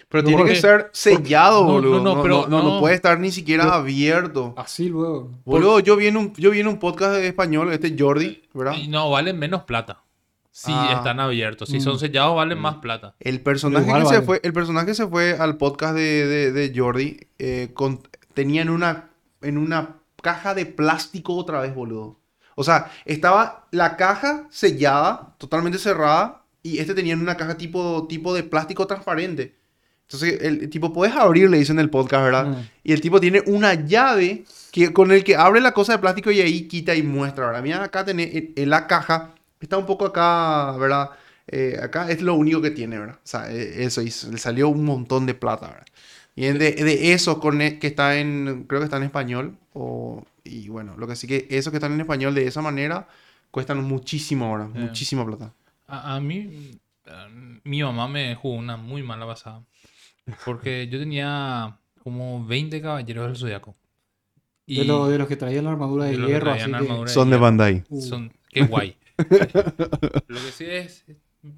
Pero 0.10 0.24
No, 0.24 0.28
tiene 0.28 0.44
que 0.44 0.48
porque- 0.50 0.60
ser 0.62 0.90
sellado, 0.92 1.68
no, 1.68 1.72
boludo. 1.74 2.04
no, 2.04 2.16
No, 2.16 2.22
pero 2.22 2.48
no, 2.50 2.62
no 2.62 2.70
no. 2.74 2.80
puede 2.82 2.96
estar 2.96 3.18
ni 3.18 3.32
siquiera 3.32 3.76
abierto. 3.76 4.54
Así 4.58 4.90
luego. 4.90 5.32
Boludo, 5.46 5.80
yo 5.80 5.96
vi, 5.96 6.08
en 6.08 6.18
un, 6.18 6.34
yo 6.34 6.52
vi 6.52 6.60
en 6.60 6.68
un 6.68 6.80
podcast 6.80 7.14
de 7.14 7.28
español, 7.28 7.72
este 7.72 7.96
Jordi, 7.98 8.42
¿verdad? 8.54 8.74
Y 8.78 8.90
no, 8.90 9.10
valen 9.10 9.40
menos 9.40 9.64
plata. 9.64 10.04
Si 10.54 10.72
Ah. 10.74 10.96
están 10.98 11.20
abiertos. 11.20 11.70
Si 11.70 11.78
Mm. 11.78 11.82
son 11.82 12.00
sellados, 12.00 12.36
valen 12.36 12.60
más 12.60 12.76
plata. 12.76 13.16
El 13.20 13.40
personaje, 13.42 13.86
igual 13.86 14.04
que 14.04 14.10
se 14.10 14.22
fue, 14.22 14.42
el 14.44 14.52
personaje 14.54 14.94
se 14.94 15.08
fue 15.08 15.38
al 15.40 15.58
podcast 15.58 15.96
de, 15.96 16.28
de, 16.28 16.52
de 16.52 16.74
Jordi 16.78 17.20
eh, 17.40 17.70
con- 17.74 18.02
tenía 18.34 18.62
en 18.62 18.70
una, 18.70 19.10
en 19.42 19.58
una 19.58 19.98
caja 20.22 20.54
de 20.54 20.66
plástico 20.66 21.36
otra 21.36 21.62
vez, 21.62 21.74
boludo. 21.74 22.20
O 22.56 22.64
sea, 22.66 22.92
estaba 23.06 23.68
la 23.72 23.96
caja 23.96 24.48
sellada, 24.52 25.36
totalmente 25.38 25.80
cerrada, 25.80 26.44
y 26.64 26.80
este 26.80 26.94
tenía 26.94 27.14
en 27.14 27.22
una 27.22 27.38
caja 27.38 27.56
tipo, 27.58 28.06
tipo 28.08 28.34
de 28.34 28.44
plástico 28.44 28.86
transparente. 28.86 29.56
Entonces, 30.04 30.42
el, 30.42 30.62
el 30.64 30.70
tipo, 30.70 30.92
puedes 30.92 31.16
abrir, 31.16 31.50
le 31.50 31.58
dicen 31.58 31.78
en 31.78 31.86
el 31.86 31.90
podcast, 31.90 32.24
¿verdad? 32.26 32.54
Ah. 32.58 32.64
Y 32.84 32.92
el 32.92 33.00
tipo 33.00 33.22
tiene 33.22 33.42
una 33.48 33.74
llave 33.74 34.44
que, 34.74 34.92
con 34.92 35.12
el 35.14 35.24
que 35.24 35.38
abre 35.38 35.62
la 35.62 35.72
cosa 35.72 35.94
de 35.94 36.00
plástico 36.00 36.30
y 36.30 36.42
ahí 36.42 36.68
quita 36.68 36.94
y 36.94 37.02
muestra, 37.04 37.48
¿verdad? 37.48 37.64
Mira, 37.64 37.84
acá 37.84 38.04
tenés 38.04 38.36
en, 38.36 38.54
en 38.58 38.70
la 38.70 38.86
caja, 38.88 39.34
está 39.66 39.78
un 39.78 39.86
poco 39.86 40.06
acá, 40.06 40.76
¿verdad? 40.78 41.12
Eh, 41.48 41.78
acá 41.82 42.10
es 42.10 42.22
lo 42.22 42.36
único 42.36 42.62
que 42.62 42.72
tiene, 42.72 42.98
¿verdad? 43.00 43.16
O 43.16 43.28
sea, 43.28 43.52
eh, 43.52 43.84
eso, 43.84 44.02
y 44.02 44.06
le 44.06 44.38
salió 44.38 44.70
un 44.70 44.86
montón 44.86 45.26
de 45.26 45.34
plata, 45.34 45.68
¿verdad? 45.68 45.86
Y 46.36 46.46
de, 46.46 46.72
de 46.74 47.14
eso 47.14 47.40
con 47.40 47.62
e- 47.62 47.78
que 47.80 47.88
está 47.88 48.18
en, 48.18 48.66
creo 48.68 48.80
que 48.80 48.86
está 48.86 48.98
en 48.98 49.04
español, 49.04 49.58
o, 49.74 50.24
y 50.44 50.70
bueno, 50.70 50.96
lo 50.98 51.08
que 51.08 51.16
sí 51.16 51.28
que 51.28 51.48
eso 51.50 51.72
que 51.72 51.78
están 51.78 51.92
en 51.94 52.02
español 52.02 52.34
de 52.36 52.48
esa 52.48 52.62
manera 52.62 53.08
cuestan 53.52 53.84
muchísimo 53.84 54.46
ahora, 54.46 54.66
Eh. 54.66 54.80
muchísima 54.80 55.26
plata. 55.26 55.54
A, 55.88 56.16
a 56.16 56.20
mí, 56.22 56.80
eh, 57.06 57.60
mi 57.64 57.84
mamá 57.84 58.08
me 58.08 58.34
jugó 58.36 58.56
una 58.56 58.78
muy 58.78 59.04
mala 59.04 59.26
pasada. 59.28 59.62
Porque 60.46 60.88
yo 60.88 61.00
tenía 61.00 61.78
como 62.04 62.46
20 62.46 62.82
caballeros 62.82 63.28
del 63.28 63.36
zodiaco. 63.36 63.76
De, 64.68 64.86
lo- 64.86 65.10
de 65.10 65.18
los 65.18 65.28
que 65.28 65.36
traían 65.36 65.66
la 65.66 65.72
armadura 65.72 66.06
de 66.06 66.18
de 66.18 66.28
hierro, 66.28 66.54
que... 66.54 67.08
Son 67.08 67.30
de. 67.30 67.38
Bandai. 67.38 67.84
Uh. 67.90 68.02
Son, 68.02 68.32
qué 68.50 68.62
guay. 68.64 68.96
Lo 70.28 70.36
que 70.36 70.52
sí 70.52 70.66
es, 70.66 71.06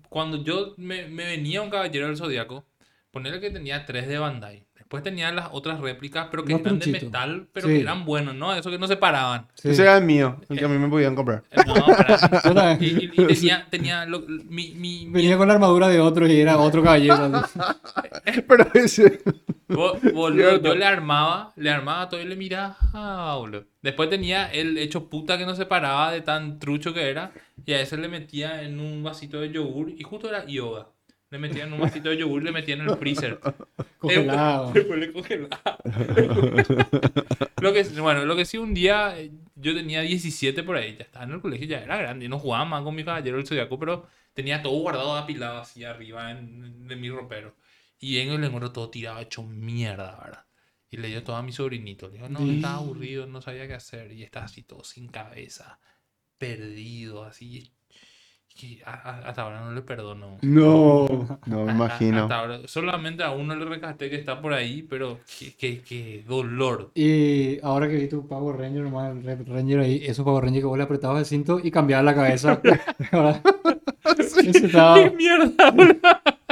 cuando 0.09 0.43
yo 0.43 0.73
me, 0.77 1.07
venía 1.07 1.61
un 1.61 1.69
caballero 1.69 2.07
del 2.07 2.17
zodiaco, 2.17 2.65
ponerle 3.11 3.39
que 3.39 3.51
tenía 3.51 3.85
tres 3.85 4.07
de 4.07 4.17
Bandai. 4.17 4.65
Después 4.93 5.03
Después 5.05 5.15
tenía 5.15 5.31
las 5.31 5.49
otras 5.53 5.79
réplicas, 5.79 6.27
pero 6.29 6.45
que 6.45 6.51
Los 6.53 6.61
eran 6.61 6.77
de 6.77 6.85
metal, 6.91 7.47
pero 7.51 7.67
Sí. 7.67 7.73
que 7.73 7.81
eran 7.81 8.05
buenos, 8.05 8.35
¿no? 8.35 8.53
Eso 8.53 8.69
que 8.69 8.77
no 8.77 8.85
se 8.87 8.95
paraban. 8.95 9.47
Sí. 9.55 9.69
Ese 9.69 9.81
era 9.81 9.97
el 9.97 10.03
mío, 10.03 10.37
el 10.49 10.59
que 10.59 10.65
a 10.65 10.67
mí 10.67 10.77
me 10.77 10.87
podían 10.87 11.15
comprar. 11.15 11.43
Eh, 11.49 11.61
No, 11.65 11.73
para- 11.73 12.17
Yo 12.43 12.53
también. 12.53 12.79
y, 13.01 13.05
y- 13.05 13.23
y 13.23 13.25
tenía, 13.25 13.65
tenía 13.71 14.05
lo- 14.05 14.19
mi, 14.27 14.73
mi, 14.75 15.05
mi- 15.07 15.09
Venía 15.09 15.35
con 15.35 15.47
la 15.47 15.55
armadura 15.55 15.87
de 15.87 15.99
otro 15.99 16.27
y 16.27 16.39
era 16.39 16.59
otro 16.59 16.83
caballero. 16.83 17.15
Pero 18.47 18.67
ese... 18.75 19.19
Bo- 19.67 19.97
boludo, 20.13 20.49
Cierto. 20.49 20.67
yo 20.67 20.75
le 20.75 20.85
armaba, 20.85 21.53
le 21.55 21.71
armaba 21.71 22.07
todo 22.09 22.21
y 22.21 22.25
le 22.25 22.35
miraba, 22.35 23.35
boludo. 23.37 23.63
Después 23.81 24.09
tenía 24.11 24.45
el 24.51 24.77
hecho 24.77 25.09
puta 25.09 25.39
que 25.39 25.45
no 25.47 25.55
se 25.55 25.65
paraba 25.65 26.11
de 26.11 26.21
tan 26.21 26.59
trucho 26.59 26.93
que 26.93 27.09
era, 27.09 27.31
y 27.65 27.73
a 27.73 27.81
ese 27.81 27.97
le 27.97 28.09
metía 28.09 28.61
en 28.61 28.79
un 28.79 29.01
vasito 29.01 29.39
de 29.41 29.51
yogur, 29.51 29.89
y 29.89 30.03
justo 30.03 30.29
era 30.29 30.45
yoga. 30.45 30.89
Le 31.33 31.39
metía 31.39 31.63
en 31.63 31.73
un 31.73 31.79
vasito 31.79 32.09
de 32.09 32.17
yogur 32.17 32.43
y 32.43 32.45
le 32.45 32.51
metía 32.51 32.75
en 32.75 32.81
el 32.81 32.95
freezer. 32.95 33.39
Congelado. 33.97 34.71
Después 34.73 34.99
le 34.99 35.11
congelaba. 35.11 35.79
lo 37.59 37.73
que, 37.73 37.83
bueno, 37.99 38.23
lo 38.23 38.35
que 38.35 38.45
sí, 38.45 38.59
un 38.59 38.75
día 38.75 39.19
eh, 39.19 39.31
yo 39.55 39.73
tenía 39.73 40.01
17 40.01 40.61
por 40.61 40.77
ahí, 40.77 40.95
ya 40.95 41.05
estaba 41.05 41.25
en 41.25 41.31
el 41.31 41.41
colegio, 41.41 41.65
ya 41.65 41.79
era 41.79 41.97
grande, 41.97 42.25
y 42.25 42.29
no 42.29 42.37
jugaba 42.37 42.65
más 42.65 42.83
con 42.83 42.93
mi 42.93 43.03
caballero 43.03 43.39
el 43.39 43.47
zodiaco, 43.47 43.79
pero 43.79 44.05
tenía 44.35 44.61
todo 44.61 44.73
guardado 44.73 45.15
apilado 45.15 45.57
así 45.57 45.83
arriba 45.83 46.29
en, 46.29 46.85
en 46.87 47.01
mi 47.01 47.09
ropero. 47.09 47.55
Y 47.97 48.17
vengo 48.17 48.35
y 48.35 48.37
le 48.37 48.45
encuentro 48.45 48.71
todo 48.71 48.91
tirado, 48.91 49.19
hecho 49.19 49.41
mierda, 49.41 50.15
¿verdad? 50.23 50.45
Y 50.91 50.97
le 50.97 51.07
dio 51.07 51.23
todo 51.23 51.35
a 51.35 51.41
mi 51.41 51.51
sobrinito. 51.51 52.09
Le 52.09 52.17
dijo, 52.19 52.29
no, 52.29 52.41
estaba 52.41 52.75
aburrido, 52.75 53.25
no 53.25 53.41
sabía 53.41 53.65
qué 53.65 53.73
hacer. 53.73 54.11
Y 54.11 54.21
estaba 54.21 54.45
así 54.45 54.61
todo 54.61 54.83
sin 54.83 55.07
cabeza, 55.07 55.79
perdido, 56.37 57.23
así. 57.23 57.73
A- 58.85 59.19
hasta 59.27 59.41
ahora 59.41 59.61
no 59.61 59.71
le 59.73 59.81
perdono. 59.81 60.37
No, 60.41 61.07
no 61.45 61.65
me 61.65 61.71
a- 61.71 61.75
imagino. 61.75 62.23
Hasta 62.23 62.39
ahora, 62.39 62.59
solamente 62.65 63.23
a 63.23 63.31
uno 63.31 63.55
le 63.55 63.65
rescaté 63.65 64.09
que 64.09 64.15
está 64.15 64.41
por 64.41 64.53
ahí, 64.53 64.83
pero 64.83 65.19
qué, 65.39 65.53
qué, 65.57 65.81
qué 65.81 66.23
dolor. 66.27 66.91
Y 66.95 67.59
ahora 67.63 67.87
que 67.89 67.95
vi 67.97 68.07
tu 68.07 68.27
Power 68.27 68.57
Ranger, 68.57 68.83
nomás 68.83 69.11
el 69.15 69.23
Red 69.23 69.47
Ranger 69.47 69.79
ahí, 69.79 70.03
esos 70.05 70.23
Power 70.23 70.43
Ranger 70.45 70.61
que 70.61 70.67
vos 70.67 70.77
le 70.77 70.83
apretabas 70.83 71.19
el 71.19 71.25
cinto 71.25 71.59
y 71.61 71.71
cambiabas 71.71 72.05
la 72.05 72.15
cabeza. 72.15 72.61
Estaba- 74.53 74.95
¡Qué 74.95 75.11
mierda! 75.11 75.73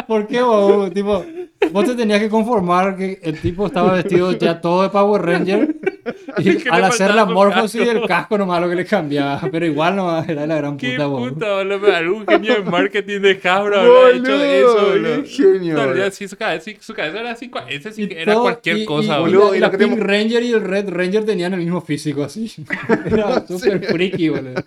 ¿Por 0.07 0.27
qué 0.27 0.41
vos? 0.41 0.91
Tipo, 0.93 1.23
vos 1.71 1.85
te 1.85 1.95
tenías 1.95 2.19
que 2.19 2.29
conformar 2.29 2.97
que 2.97 3.19
el 3.21 3.39
tipo 3.39 3.67
estaba 3.67 3.93
vestido 3.93 4.31
ya 4.33 4.59
todo 4.59 4.83
de 4.83 4.89
Power 4.89 5.21
Ranger. 5.21 5.75
Y 6.39 6.67
al 6.69 6.83
hacer 6.85 7.13
la 7.13 7.25
morfosis 7.25 7.81
casco. 7.81 7.97
el 7.99 8.07
casco 8.07 8.37
nomás 8.37 8.61
lo 8.61 8.69
que 8.69 8.75
le 8.75 8.85
cambiaba. 8.85 9.41
Pero 9.51 9.65
igual 9.65 9.95
nomás 9.95 10.27
era 10.27 10.45
la 10.47 10.55
gran 10.55 10.77
¡Qué 10.77 10.91
puta, 10.93 11.05
vos. 11.07 11.29
puta, 11.31 11.53
boludo! 11.55 11.95
Algún 11.95 12.25
genio 12.27 12.53
de 12.55 12.63
marketing 12.69 13.19
de 13.21 13.39
Hasbro 13.43 13.79
habría 13.79 14.17
hecho 14.17 14.43
eso, 14.43 14.85
boludo. 14.89 15.23
genio. 15.25 15.75
Boludo. 15.77 16.11
sí, 16.11 16.27
su 16.27 16.35
cabeza, 16.37 16.65
sí, 16.65 16.77
su 16.79 16.93
cabeza 16.93 17.19
era 17.19 17.31
así, 17.31 17.51
ese 17.69 17.91
sí 17.91 18.07
que 18.07 18.21
era 18.21 18.33
todo- 18.33 18.43
cualquier 18.43 18.77
y- 18.77 18.85
cosa, 18.85 19.17
y, 19.17 19.21
boludo. 19.21 19.55
y 19.55 19.59
la 19.59 19.69
te- 19.71 19.77
Pink 19.77 19.99
Ranger 19.99 20.43
y 20.43 20.51
el 20.53 20.61
Red 20.61 20.89
Ranger 20.89 21.25
tenían 21.25 21.53
el 21.53 21.59
mismo 21.59 21.81
físico 21.81 22.23
así. 22.23 22.51
Era 23.05 23.45
súper 23.47 23.83
freaky, 23.85 24.29
boludo. 24.29 24.63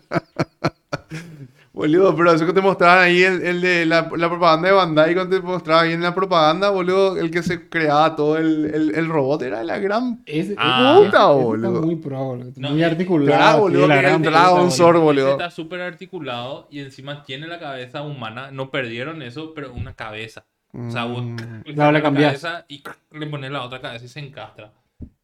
Boludo, 1.75 2.15
pero 2.15 2.31
eso 2.33 2.47
que 2.47 2.53
te 2.53 2.61
mostraban 2.61 3.01
ahí, 3.03 3.21
el, 3.25 3.43
el 3.43 3.61
de 3.61 3.85
la, 3.85 4.09
la 4.17 4.29
propaganda 4.31 4.69
de 4.69 4.75
Bandai, 4.75 5.13
cuando 5.15 5.37
te 5.37 5.43
mostraban 5.43 5.87
ahí 5.87 5.93
en 5.93 6.03
la 6.03 6.15
propaganda, 6.15 6.71
boludo, 6.71 7.17
el 7.19 7.33
que 7.33 7.43
se 7.43 7.69
creaba 7.69 8.15
todo 8.15 8.39
el, 8.39 8.67
el, 8.73 8.95
el 8.95 9.09
robot 9.09 9.43
era 9.43 9.65
la 9.65 9.79
gran 9.81 10.23
Ese, 10.25 10.55
Ah. 10.57 10.93
ese- 10.93 10.99
ese 10.99 11.07
está 11.09 11.27
boludo. 11.27 11.83
muy 11.83 11.97
pro, 11.97 12.25
boludo. 12.25 12.53
No, 12.59 12.71
muy 12.71 12.83
articulado. 12.85 13.27
claro, 13.39 13.59
boludo, 13.59 13.89
la 13.89 13.95
que 13.97 14.01
gran 14.03 14.13
el 14.15 14.19
puta, 14.21 14.31
Dragon 14.31 14.55
boludo. 14.59 14.71
Sword, 14.71 14.99
boludo. 15.01 15.31
está 15.33 15.51
súper 15.51 15.81
articulado 15.81 16.69
y 16.71 16.79
encima 16.79 17.25
tiene 17.25 17.49
la 17.49 17.59
cabeza 17.59 18.03
humana. 18.03 18.53
No 18.53 18.71
perdieron 18.71 19.21
eso, 19.23 19.53
pero 19.53 19.73
una 19.75 19.95
cabeza. 19.95 20.45
O 20.73 20.91
sea, 20.93 21.05
vos 21.07 21.23
Mm. 21.25 21.37
le 21.67 21.75
la 21.75 22.03
cabeza 22.03 22.65
y 22.69 22.85
le 23.11 23.27
pones 23.27 23.51
la 23.51 23.63
otra 23.65 23.81
cabeza 23.81 24.05
y 24.05 24.09
se 24.09 24.21
encastra. 24.21 24.71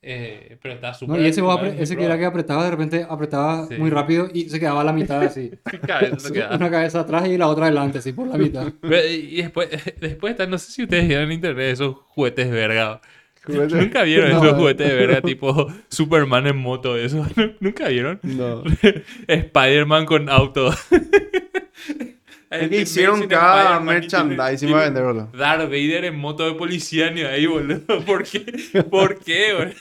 Eh, 0.03 0.57
pero 0.63 0.75
está 0.75 0.89
No, 0.89 0.95
súper 0.95 1.21
y 1.21 1.27
ese, 1.27 1.43
ese 1.79 1.95
que 1.97 2.05
era 2.05 2.19
que 2.19 2.25
apretaba, 2.25 2.65
de 2.65 2.71
repente 2.71 3.07
apretaba 3.09 3.67
Sí. 3.67 3.75
muy 3.77 3.91
rápido 3.91 4.29
y 4.33 4.49
se 4.49 4.59
quedaba 4.59 4.81
a 4.81 4.85
la 4.85 4.95
mitad 4.95 5.21
así. 5.23 5.51
Sí, 5.71 5.79
cabeza. 5.79 6.49
Una 6.57 6.71
cabeza 6.71 7.01
atrás 7.01 7.29
y 7.29 7.37
la 7.37 7.49
otra 7.49 7.67
adelante, 7.67 7.99
así 7.99 8.13
por 8.13 8.27
la 8.27 8.39
mitad. 8.39 8.73
Pero, 8.81 9.07
Y 9.07 9.37
después, 9.43 9.69
después 10.01 10.31
está, 10.33 10.47
no 10.47 10.57
sé 10.59 10.73
si 10.73 10.83
ustedes 10.85 11.07
vieron 11.07 11.27
en 11.27 11.33
internet 11.33 11.73
esos 11.75 11.97
juguetes 12.09 12.51
verga. 12.51 13.01
Juguete- 13.45 13.75
Nunca 13.77 14.03
vieron 14.03 14.31
No, 14.33 14.43
esos 14.45 14.57
juguetes 14.59 14.89
de 14.89 14.95
verga 14.95 15.21
tipo 15.23 15.67
Superman 15.89 16.47
en 16.47 16.57
moto, 16.57 16.97
eso. 16.97 17.27
Nunca 17.61 17.89
vieron. 17.89 18.21
No. 18.23 18.63
Spider-Man 19.29 20.07
con 20.07 20.29
auto. 20.31 20.71
Es 22.51 22.69
que 22.69 22.81
hicieron 22.81 23.29
cada 23.29 23.79
merchandising 23.79 24.73
para 24.73 24.85
vender, 24.85 25.05
boludo. 25.05 25.29
Darth 25.33 25.67
Vader 25.67 26.07
en 26.07 26.19
moto 26.19 26.45
de 26.45 26.55
policía 26.55 27.11
ni 27.11 27.23
ahí, 27.23 27.47
boludo. 27.47 27.81
¿Por 28.05 28.25
qué? 28.25 28.85
¿Por 28.91 29.21
qué, 29.21 29.55
boludo? 29.55 29.75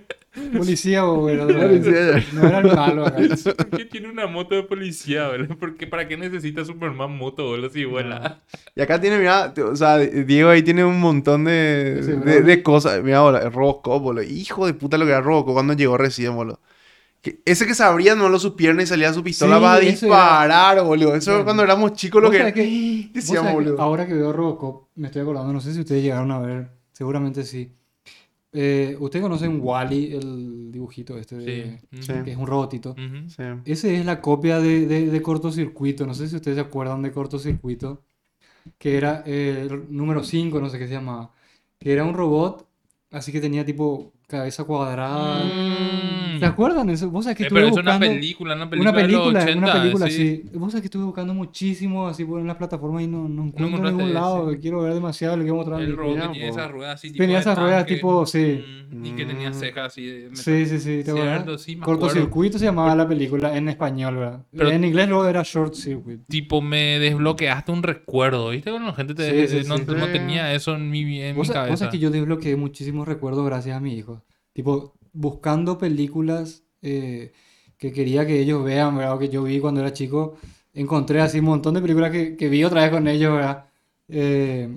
Policía, 0.56 1.02
boludo. 1.02 1.48
Policía. 1.48 2.24
No 2.32 2.46
era 2.46 2.58
el 2.60 2.66
malo 2.74 3.04
acá. 3.04 3.16
¿Por 3.56 3.70
qué 3.70 3.84
tiene 3.84 4.08
una 4.08 4.28
moto 4.28 4.54
de 4.54 4.62
policía, 4.62 5.28
boludo? 5.28 5.58
¿Por 5.58 5.76
qué? 5.76 5.88
¿Para 5.88 6.06
qué 6.06 6.16
necesita 6.16 6.64
Superman 6.64 7.16
moto, 7.16 7.46
boludo, 7.46 7.68
si 7.68 7.84
vuela? 7.84 8.38
Y 8.76 8.80
acá 8.80 9.00
tiene, 9.00 9.18
mira, 9.18 9.52
o 9.64 9.74
sea, 9.74 9.98
Diego 9.98 10.50
ahí 10.50 10.62
tiene 10.62 10.84
un 10.84 11.00
montón 11.00 11.46
de, 11.46 12.00
de, 12.00 12.42
de 12.42 12.62
cosas. 12.62 13.02
Mira, 13.02 13.22
boludo, 13.22 13.50
Robocop, 13.50 14.00
boludo. 14.00 14.22
Hijo 14.22 14.66
de 14.66 14.74
puta 14.74 14.98
lo 14.98 15.04
que 15.04 15.10
era 15.10 15.20
Robocop 15.20 15.54
cuando 15.54 15.72
llegó 15.72 15.98
recién, 15.98 16.36
boludo. 16.36 16.60
Que 17.22 17.42
ese 17.44 17.66
que 17.66 17.74
se 17.74 17.82
abría 17.84 18.14
no 18.14 18.28
lo 18.30 18.38
su 18.38 18.56
pierna 18.56 18.82
y 18.82 18.86
salía 18.86 19.12
su 19.12 19.22
pistola 19.22 19.58
Sí, 19.58 19.64
eso 19.88 20.06
era- 20.06 20.16
disparar, 20.16 20.82
boludo. 20.84 21.14
Eso 21.14 21.32
Bueno. 21.32 21.44
cuando 21.44 21.62
éramos 21.62 21.92
chicos 21.92 22.22
lo 22.22 22.30
que... 22.30 22.52
que- 22.52 23.10
Decíamos, 23.12 23.62
que 23.62 23.74
ahora 23.78 24.06
que 24.06 24.14
veo 24.14 24.32
Robocop, 24.32 24.88
me 24.94 25.08
estoy 25.08 25.22
acordando, 25.22 25.52
no 25.52 25.60
sé 25.60 25.74
si 25.74 25.80
ustedes 25.80 26.02
llegaron 26.02 26.30
a 26.30 26.38
ver, 26.38 26.70
seguramente 26.92 27.44
sí. 27.44 27.72
Eh, 28.52 28.96
¿Ustedes 28.98 29.22
conocen 29.22 29.60
Wally, 29.62 30.14
el 30.14 30.72
dibujito 30.72 31.16
este? 31.18 31.36
de- 31.36 31.78
Sí. 31.92 32.02
Sí. 32.02 32.12
Que 32.24 32.32
es 32.32 32.36
un 32.36 32.46
robotito. 32.46 32.96
Sí. 33.28 33.42
Ese 33.64 33.96
es 33.96 34.04
la 34.04 34.20
copia 34.20 34.58
de, 34.58 34.86
de, 34.86 35.06
de 35.06 35.22
cortocircuito. 35.22 36.06
No 36.06 36.14
sé 36.14 36.26
si 36.28 36.34
ustedes 36.36 36.56
se 36.56 36.60
acuerdan 36.62 37.02
de 37.02 37.12
cortocircuito. 37.12 38.02
Que 38.78 38.96
era 38.96 39.22
eh, 39.26 39.68
el 39.70 39.84
número 39.94 40.24
5, 40.24 40.58
no 40.60 40.68
sé 40.68 40.78
qué 40.78 40.86
se 40.88 40.94
llamaba. 40.94 41.32
Que 41.78 41.92
era 41.92 42.04
un 42.04 42.12
robot, 42.14 42.66
así 43.12 43.30
que 43.30 43.40
tenía 43.40 43.64
tipo 43.64 44.12
cabeza 44.30 44.64
cuadrada. 44.64 45.44
Mm. 45.44 46.38
¿Se 46.40 46.46
acuerdan? 46.46 46.88
Eso, 46.88 47.10
vos 47.10 47.24
sabés 47.24 47.36
que 47.36 47.42
Eh, 47.42 47.46
estuve 47.46 47.60
pero 47.60 47.68
es 47.68 47.72
una 47.82 47.92
buscando. 47.92 48.06
película, 48.14 48.54
una 48.54 48.70
película, 48.70 48.90
Una 48.90 48.98
película, 48.98 49.26
de 49.28 49.32
los 49.34 49.42
80, 49.44 49.58
una 49.58 49.72
película, 49.82 50.06
sí. 50.08 50.42
sí. 50.44 50.50
Vos 50.58 50.72
sabés 50.72 50.80
que 50.82 50.86
estuve 50.86 51.04
buscando 51.04 51.34
muchísimo 51.34 52.08
así 52.08 52.24
por 52.24 52.40
en 52.40 52.46
las 52.46 52.56
plataformas 52.56 53.02
y 53.02 53.06
no, 53.08 53.28
no 53.28 53.44
encuentro 53.44 53.66
en 53.66 53.68
encontraste 53.74 53.96
ningún 53.98 54.14
lado. 54.14 54.50
ese. 54.50 54.60
Quiero 54.60 54.80
ver 54.82 54.94
demasiado, 54.94 55.36
le 55.36 55.42
quiero 55.42 55.56
mostrar 55.56 55.80
a 55.80 55.82
El 55.82 55.90
mi 55.90 55.96
robot 55.96 56.32
que 56.32 56.40
po. 56.40 56.46
esas 56.46 56.70
ruedas 56.70 56.94
así 56.94 57.08
tipo 57.08 57.22
Tenía 57.22 57.38
esas 57.40 57.58
ruedas 57.58 57.84
tipo, 57.86 58.24
sí. 58.26 58.64
Mm, 58.90 59.04
Y 59.04 59.10
que 59.12 59.24
tenía 59.26 59.50
Mm. 59.50 59.54
cejas 59.54 59.86
así 59.92 60.06
de. 60.06 60.30
Sí, 60.36 60.66
sí, 60.66 60.78
sí, 60.80 61.04
¿te 61.04 61.10
acuerdas? 61.10 61.62
Sí. 61.62 61.76
Cortocircuito 61.76 62.58
se 62.58 62.64
llamaba 62.64 62.94
la 62.96 63.06
película 63.06 63.56
en 63.56 63.68
español, 63.68 64.16
¿verdad? 64.16 64.42
Pero- 64.56 64.70
en 64.70 64.82
inglés 64.84 65.08
luego 65.08 65.26
era 65.26 65.42
Short 65.44 65.74
Circuit. 65.74 66.20
Tipo, 66.28 66.60
me 66.62 66.98
desbloqueaste 66.98 67.70
un 67.70 67.82
recuerdo, 67.82 68.48
¿viste? 68.50 68.70
Cuando 68.70 68.88
la 68.88 68.94
gente 68.94 69.14
te, 69.14 69.46
Sí, 69.46 69.58
sí, 69.62 69.68
no, 69.68 69.76
sí. 69.76 69.84
no 69.86 70.06
Sí. 70.06 70.12
tenía 70.12 70.52
eso 70.54 70.74
en 70.74 70.90
mi, 70.90 71.20
en 71.20 71.28
mi 71.28 71.32
sa- 71.32 71.36
vos 71.36 71.50
cabeza. 71.50 71.76
sabés 71.76 71.92
que 71.92 71.98
yo 71.98 72.10
desbloqueé 72.10 72.56
muchísimos 72.56 73.06
recuerdos 73.06 73.44
gracias 73.46 73.76
a 73.76 73.80
mi 73.80 73.94
hijo. 73.94 74.19
Tipo, 74.52 74.94
buscando 75.12 75.78
películas 75.78 76.64
eh, 76.82 77.32
que 77.78 77.92
quería 77.92 78.26
que 78.26 78.40
ellos 78.40 78.62
vean, 78.64 78.96
¿verdad? 78.96 79.14
O 79.14 79.18
que 79.18 79.28
yo 79.28 79.42
vi 79.42 79.60
cuando 79.60 79.80
era 79.80 79.92
chico. 79.92 80.36
Encontré 80.74 81.20
así 81.20 81.38
un 81.40 81.46
montón 81.46 81.74
de 81.74 81.80
películas 81.82 82.10
que, 82.12 82.36
que 82.36 82.48
vi 82.48 82.62
otra 82.64 82.82
vez 82.82 82.90
con 82.90 83.08
ellos, 83.08 83.34
¿verdad? 83.34 83.66
Eh, 84.08 84.68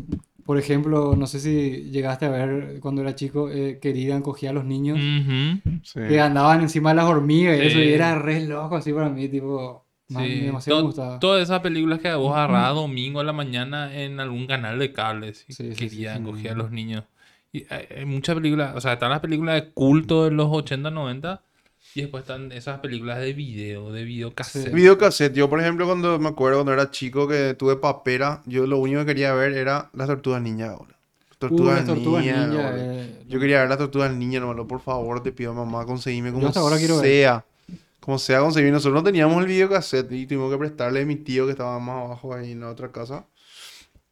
por 0.45 0.57
ejemplo, 0.57 1.15
no 1.15 1.25
sé 1.27 1.39
si 1.39 1.89
llegaste 1.91 2.25
a 2.25 2.29
ver 2.29 2.79
cuando 2.81 3.01
era 3.01 3.15
chico, 3.15 3.49
eh, 3.49 3.79
Querida 3.81 4.15
encogía 4.15 4.49
a 4.49 4.53
los 4.53 4.65
niños. 4.65 4.97
Ujú. 4.99 5.79
Sí. 5.83 5.99
Que 6.07 6.19
andaban 6.19 6.61
encima 6.61 6.89
de 6.89 6.95
las 6.97 7.05
hormigas 7.05 7.57
y 7.57 7.61
eso, 7.61 7.79
y 7.79 7.83
Sí. 7.85 7.93
era 7.93 8.17
re 8.19 8.41
loco 8.45 8.75
así 8.75 8.91
para 8.91 9.09
mí, 9.09 9.27
tipo... 9.29 9.85
man, 10.09 10.25
Sí, 10.25 10.39
demasiado 10.41 10.79
me 10.79 10.81
to- 10.83 10.87
gustaba. 10.87 11.19
todas 11.19 11.41
esas 11.43 11.61
películas 11.61 11.99
que 11.99 12.13
vos 12.13 12.35
agarrabas 12.35 12.75
domingo 12.75 13.19
a 13.21 13.23
la 13.23 13.33
mañana 13.33 13.95
en 13.97 14.19
algún 14.19 14.45
canal 14.47 14.77
de 14.79 14.91
cable, 14.91 15.33
sí, 15.33 15.45
Sí, 15.53 15.69
sí, 15.73 15.75
querían 15.75 16.17
sí. 16.17 16.23
coger 16.31 16.51
a 16.51 16.55
los 16.55 16.71
niños. 16.71 17.05
Y 17.53 17.65
hay, 17.69 17.87
hay 17.97 18.05
muchas 18.05 18.35
películas, 18.35 18.75
o 18.75 18.81
sea, 18.81 18.93
están 18.93 19.11
las 19.11 19.19
películas 19.21 19.55
de 19.55 19.69
culto 19.71 20.25
de 20.25 20.31
los 20.31 20.47
80, 20.51 20.89
90 20.91 21.41
y 21.95 22.01
después 22.01 22.23
están 22.23 22.51
esas 22.51 22.79
películas 22.79 23.19
de 23.19 23.33
video, 23.33 23.91
de 23.91 24.03
videocassette. 24.03 24.73
Videocassette. 24.73 25.35
Yo, 25.35 25.47
por 25.49 25.59
ejemplo, 25.59 25.85
cuando 25.85 26.17
me 26.17 26.29
acuerdo 26.29 26.57
cuando 26.57 26.73
era 26.73 26.89
chico 26.89 27.27
que 27.27 27.53
tuve 27.53 27.75
papera, 27.75 28.41
yo 28.47 28.65
lo 28.65 28.79
único 28.79 29.01
que 29.01 29.07
quería 29.07 29.33
ver 29.35 29.53
era 29.53 29.91
las 29.93 30.07
tortugas 30.07 30.41
ninja. 30.41 30.75
Uh, 30.75 30.87
Tortugas 31.37 31.75
las 31.75 31.85
tortugas 31.85 32.25
ninja, 32.25 32.71
eh, 32.75 33.23
Yo 33.27 33.39
quería 33.39 33.59
ver 33.59 33.69
las 33.69 33.77
tortugas 33.77 34.11
ninja, 34.11 34.37
hermano. 34.37 34.65
Por 34.65 34.81
favor, 34.81 35.21
te 35.21 35.31
pido, 35.31 35.53
mamá, 35.53 35.85
conseguime 35.85 36.31
como 36.31 36.47
ahora 36.55 36.77
quiero 36.77 36.97
ver. 36.97 37.05
sea. 37.05 37.45
Como 37.99 38.17
sea, 38.17 38.39
conseguir. 38.39 38.71
Nosotros 38.71 38.95
no 38.95 39.03
teníamos 39.03 39.39
el 39.41 39.47
videocassette 39.47 40.11
y 40.13 40.25
tuvimos 40.25 40.51
que 40.51 40.57
prestarle 40.57 41.01
a 41.01 41.05
mi 41.05 41.17
tío 41.17 41.45
que 41.45 41.51
estaba 41.51 41.77
más 41.79 42.05
abajo 42.05 42.33
ahí 42.33 42.53
en 42.53 42.61
la 42.61 42.69
otra 42.69 42.91
casa. 42.91 43.27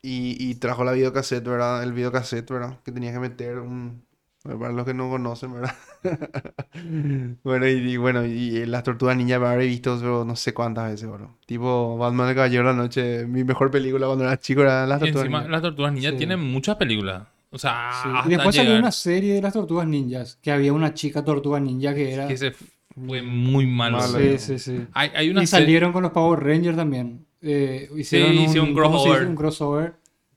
Y, 0.04 0.36
y 0.40 0.56
trajo 0.56 0.84
la 0.84 0.94
videocassette, 0.94 1.44
¿verdad? 1.46 1.84
El 1.84 1.94
videocassette, 1.94 2.50
¿verdad? 2.50 2.80
Que 2.84 2.92
tenía 2.92 3.12
que 3.14 3.20
meter 3.20 3.60
un... 3.60 4.04
Para 4.44 4.72
los 4.72 4.86
que 4.86 4.96
no 4.96 5.08
conocen, 5.12 5.54
¿verdad? 5.54 5.76
bueno, 7.44 7.68
y, 7.68 7.72
y 7.74 7.98
bueno, 7.98 8.26
y, 8.26 8.66
las 8.66 8.82
tortugas 8.84 9.16
ninja 9.16 9.38
me 9.40 9.48
habré 9.48 9.68
visto 9.68 9.98
pero 10.00 10.26
no 10.26 10.36
sé 10.36 10.54
cuántas 10.54 10.90
veces, 10.92 11.08
bro. 11.10 11.38
Tipo, 11.46 11.96
Batman 11.98 12.30
el 12.30 12.36
Caballero 12.36 12.68
de 12.68 12.74
la 12.74 12.82
Noche, 12.82 13.26
mi 13.28 13.44
mejor 13.44 13.70
película 13.70 14.08
cuando 14.08 14.24
era 14.24 14.40
chico 14.40 14.62
era 14.62 14.88
las 14.88 14.98
Y 14.98 15.06
tortugas 15.06 15.26
encima, 15.26 15.38
ninja. 15.42 15.52
las 15.52 15.62
tortugas 15.62 15.94
ninja 15.94 16.10
Sí. 16.12 16.18
tienen 16.18 16.40
muchas 16.40 16.76
películas. 16.78 17.24
O 17.52 17.60
sea, 17.60 17.92
Sí. 18.02 18.10
hasta 18.16 18.28
Y 18.30 18.32
después 18.32 18.56
salió 18.56 18.70
llegar. 18.72 18.82
una 18.84 18.92
serie 18.92 19.34
de 19.36 19.42
las 19.44 19.54
tortugas 19.54 19.88
ninjas, 19.88 20.40
que 20.42 20.52
había 20.52 20.74
una 20.74 20.94
chica 20.96 21.24
tortuga 21.24 21.60
ninja 21.60 21.94
que 21.94 22.12
era... 22.14 22.28
Que 22.28 22.34
ese 22.34 22.52
fue 22.96 23.22
muy 23.22 23.68
malo. 23.68 23.98
Malo. 24.00 24.18
Sí, 24.18 24.38
sí, 24.40 24.58
sí. 24.58 24.88
Hay, 24.94 25.12
hay 25.16 25.30
una 25.30 25.44
Y 25.44 25.48
serie- 25.48 25.66
salieron 25.66 25.94
con 25.94 26.02
los 26.02 26.12
Power 26.14 26.40
Rangers 26.44 26.76
también. 26.78 27.26
Eh, 27.42 27.90
hicieron 27.98 28.38
un 28.38 28.74
crossover. 28.76 29.26
Un 29.28 29.36
crossover 29.36 29.94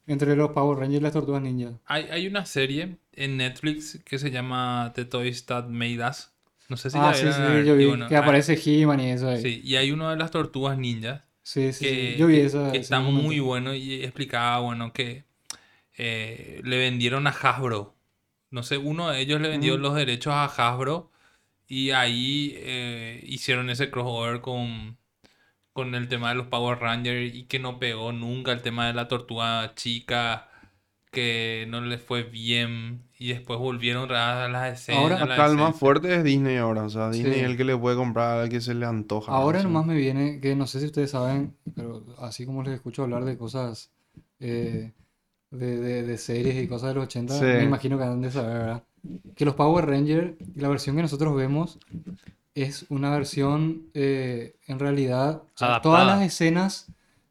entre 0.07 0.37
los 0.37 0.51
Power 0.51 0.79
Rangers 0.79 1.01
y 1.01 1.03
las 1.03 1.13
tortugas 1.13 1.43
ninja. 1.43 1.73
Hay, 1.87 2.05
hay 2.11 2.27
una 2.27 2.45
serie 2.47 2.97
en 3.13 3.37
Netflix 3.37 4.01
que 4.05 4.19
se 4.19 4.31
llama 4.31 4.93
The 4.95 5.05
Toys 5.07 5.45
That 5.47 5.69
Made 5.69 6.07
Us. 6.09 6.31
No 6.69 6.77
sé 6.79 6.89
si 6.91 6.97
ah, 6.99 7.09
la 7.11 7.15
sí, 7.15 7.27
sí, 7.31 7.67
yo 7.67 7.75
y 7.75 7.79
vi. 7.79 7.87
bueno, 7.87 8.09
que 8.09 8.17
hay- 8.17 8.23
aparece 8.23 8.59
He-Man 8.65 9.01
y 9.01 9.11
eso 9.11 9.29
ahí. 9.29 9.43
Sí, 9.43 9.61
y 9.63 9.77
hay 9.77 9.91
una 9.93 10.11
de 10.11 10.17
las 10.17 10.31
tortugas 10.31 10.79
ninjas 10.79 11.23
Sí, 11.43 11.75
sí, 11.75 11.85
que, 11.85 12.13
sí. 12.13 12.19
Yo 12.19 12.27
vi 12.27 12.39
esa. 12.41 12.73
que 12.73 12.79
está 12.79 13.01
muy 13.01 13.39
bueno 13.41 13.75
y 13.75 14.03
explicaba, 14.03 14.61
bueno, 14.61 14.93
que 14.95 15.25
eh, 15.99 16.61
le 16.65 16.79
vendieron 16.79 17.27
a 17.27 17.31
Hasbro. 17.31 17.95
No 18.51 18.63
sé, 18.63 18.79
uno 18.79 19.11
de 19.11 19.21
ellos 19.21 19.41
le 19.43 19.49
vendió 19.49 19.77
Mm. 19.77 19.81
los 19.83 19.95
derechos 19.95 20.33
a 20.33 20.45
Hasbro 20.45 21.11
y 21.69 21.91
ahí 21.91 22.53
eh, 22.57 23.21
hicieron 23.27 23.69
ese 23.69 23.91
crossover 23.91 24.41
con, 24.41 24.97
con 25.75 25.95
el 25.95 26.09
tema 26.09 26.31
de 26.31 26.37
los 26.37 26.47
Power 26.47 26.79
Rangers 26.79 27.35
y 27.35 27.43
que 27.45 27.59
no 27.59 27.79
pegó 27.79 28.13
nunca 28.13 28.53
el 28.53 28.63
tema 28.63 28.87
de 28.87 28.95
la 28.95 29.09
tortuga 29.09 29.75
chica, 29.75 30.49
que 31.11 31.67
no 31.69 31.81
les 31.81 32.01
fue 32.03 32.23
bien 32.23 33.03
y 33.19 33.29
después 33.29 33.59
volvieron 33.59 34.11
a 34.13 34.49
las 34.49 34.81
escenas. 34.81 35.01
Ahora- 35.03 35.17
a 35.23 35.27
la 35.27 35.35
Acá 35.35 35.47
el 35.47 35.57
más 35.57 35.77
fuerte 35.77 36.15
es 36.15 36.25
Disney 36.25 36.57
ahora. 36.57 36.85
O 36.85 36.91
sea, 36.91 37.11
Disney 37.11 37.35
Sí. 37.35 37.41
es 37.41 37.47
el 37.47 37.57
que 37.57 37.65
le 37.65 37.77
puede 37.77 37.97
comprar 37.97 38.39
al 38.41 38.49
que 38.49 38.61
se 38.61 38.73
le 38.75 38.87
antoja. 38.87 39.31
Ahora 39.33 39.59
¿no? 39.59 39.65
nomás 39.69 39.87
me 39.87 39.95
viene, 39.97 40.41
que 40.41 40.57
no 40.57 40.67
sé 40.67 40.81
si 40.81 40.87
ustedes 40.87 41.11
saben, 41.11 41.55
pero 41.75 42.05
así 42.19 42.47
como 42.47 42.63
les 42.63 42.75
escucho 42.75 43.03
hablar 43.03 43.25
de 43.25 43.37
cosas 43.37 43.91
eh, 44.41 44.93
de, 45.51 45.79
de- 45.79 46.03
de 46.03 46.19
series 46.19 46.63
y 46.63 46.67
cosas 46.69 46.89
de 46.91 46.95
los 46.97 47.05
80, 47.05 47.35
Sí. 47.39 47.45
me 47.45 47.63
imagino 47.65 47.97
que 47.99 48.05
han 48.05 48.21
de 48.21 48.31
saber, 48.31 48.59
¿verdad? 48.59 48.83
Que 49.37 49.45
los 49.45 49.55
Power 49.55 49.87
Rangers, 49.87 50.33
la 50.57 50.69
versión 50.69 50.97
que 50.97 51.03
nosotros 51.03 51.35
vemos, 51.37 51.79
es 52.55 52.87
una 52.89 53.11
versión, 53.11 53.83
eh, 53.95 54.57
en 54.67 54.79
realidad, 54.79 55.43
o 55.45 55.59
sea, 55.59 55.81
todas 55.81 56.07
las 56.07 56.23
escenas 56.23 56.87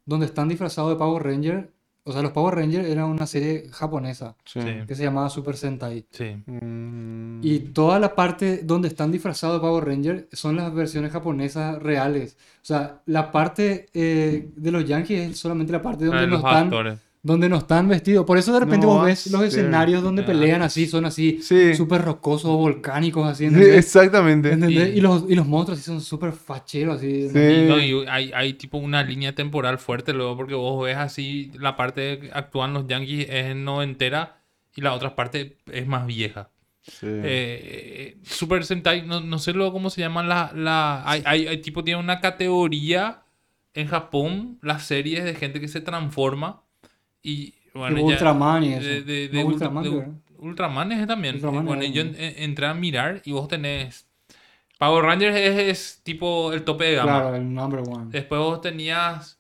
donde 0.06 0.26
están 0.26 0.50
disfrazados 0.50 0.90
de 0.92 0.98
Power 0.98 1.24
Ranger, 1.24 1.72
o 2.06 2.12
sea, 2.12 2.22
los 2.22 2.32
Power 2.34 2.56
Rangers 2.56 2.86
era 2.90 3.06
una 3.06 3.26
serie 3.26 3.70
japonesa 3.72 4.36
Sí. 4.44 4.60
Que 4.86 4.94
se 4.94 5.04
llamaba 5.04 5.30
Super 5.30 5.56
Sentai. 5.56 6.06
Sí. 6.12 6.36
Mm, 6.46 7.40
Y 7.42 7.60
toda 7.60 7.98
la 8.00 8.14
parte 8.14 8.58
donde 8.64 8.90
están 8.90 9.10
disfrazados 9.14 9.56
de 9.56 9.62
Power 9.66 9.86
Ranger 9.86 10.28
son 10.34 10.58
las 10.58 10.74
versiones 10.74 11.14
japonesas 11.14 11.82
reales. 11.82 12.36
O 12.62 12.66
sea, 12.66 13.02
la 13.06 13.32
parte 13.32 13.86
eh, 13.94 14.50
de 14.54 14.72
los 14.72 14.84
Yankees 14.86 15.32
es 15.32 15.40
solamente 15.40 15.72
la 15.72 15.82
parte 15.82 16.04
donde 16.04 16.24
Ah, 16.24 16.26
no 16.26 16.32
los 16.34 16.40
están, 16.44 16.64
actores. 16.66 17.00
Donde 17.26 17.48
no 17.48 17.58
están 17.58 17.88
vestidos. 17.88 18.26
Por 18.26 18.38
eso 18.38 18.52
de 18.54 18.60
repente 18.60 18.86
No 18.86 18.96
vos 18.96 19.06
ves 19.06 19.32
los 19.32 19.42
escenarios 19.44 20.04
donde 20.04 20.24
pelean 20.24 20.62
así, 20.62 20.88
son 20.88 21.06
así, 21.06 21.40
Sí. 21.42 21.74
súper 21.74 22.02
rocosos, 22.02 22.52
volcánicos, 22.52 23.26
así, 23.26 23.46
Sí, 23.46 23.46
¿entendés? 23.56 23.78
exactamente. 23.78 24.52
¿Entendés? 24.52 24.90
Y- 24.94 24.98
Y 24.98 25.02
los, 25.02 25.24
y 25.30 25.36
los 25.36 25.48
monstruos 25.48 25.80
así 25.80 25.86
son 25.86 26.02
súper 26.02 26.34
facheros, 26.34 26.98
así. 26.98 27.30
Sí. 27.30 27.40
Y, 27.40 27.66
no, 27.70 27.80
y 27.80 28.06
hay, 28.10 28.32
hay 28.36 28.54
tipo 28.56 28.78
una 28.78 29.04
línea 29.04 29.34
temporal 29.34 29.78
fuerte 29.80 30.12
luego 30.12 30.36
porque 30.36 30.54
vos 30.54 30.84
ves 30.86 30.98
así 30.98 31.50
la 31.58 31.78
parte 31.78 32.20
que 32.20 32.30
actúan 32.34 32.74
los 32.74 32.88
Yankees 32.88 33.28
es 33.30 33.56
noventera 33.56 34.42
y 34.76 34.82
la 34.82 34.94
otra 34.94 35.16
parte 35.16 35.56
es 35.72 35.88
más 35.88 36.06
vieja. 36.06 36.50
Sí. 36.82 37.06
Eh, 37.08 38.18
Super 38.24 38.66
Sentai, 38.66 39.08
no, 39.08 39.22
no 39.22 39.40
sé 39.40 39.54
luego 39.54 39.72
cómo 39.72 39.90
se 39.90 40.02
llama 40.02 40.24
la... 40.24 40.52
la 40.54 41.10
hay, 41.10 41.24
hay, 41.26 41.48
hay 41.48 41.58
tipo, 41.62 41.86
tiene 41.86 42.02
una 42.02 42.20
categoría 42.20 43.22
en 43.74 43.88
Japón, 43.88 44.60
las 44.62 44.84
series 44.84 45.24
de 45.24 45.36
gente 45.36 45.62
que 45.62 45.70
se 45.70 45.80
transforma 45.80 46.63
y 47.24 47.54
bueno, 47.74 47.96
Tipo 47.96 48.10
ya- 48.10 48.16
Ultraman 48.16 48.64
y 48.64 48.74
eso. 48.74 48.82
de, 48.88 49.02
de, 49.04 49.30
No, 49.32 49.38
de 49.40 49.44
Ultra- 49.46 49.68
Ultraman, 49.70 49.84
de. 49.84 50.08
Ultraman 50.38 50.92
es 50.92 51.08
también. 51.08 51.36
Ultraman 51.36 51.66
bueno, 51.66 51.82
es- 51.84 51.92
yo 51.94 52.02
en- 52.02 52.16
en- 52.16 52.34
entré 52.44 52.66
a 52.68 52.74
mirar 52.74 53.22
y 53.26 53.32
vos 53.32 53.48
tenés... 53.48 54.06
Power 54.78 55.06
Rangers 55.06 55.36
es, 55.38 55.58
es 55.60 56.02
tipo 56.04 56.52
el 56.52 56.64
tope 56.64 56.84
de 56.86 56.96
gama. 56.96 57.22
Claro, 57.22 57.36
el 57.36 57.54
number 57.54 57.80
one. 57.88 58.08
Después 58.10 58.40
vos 58.42 58.60
tenías 58.60 59.40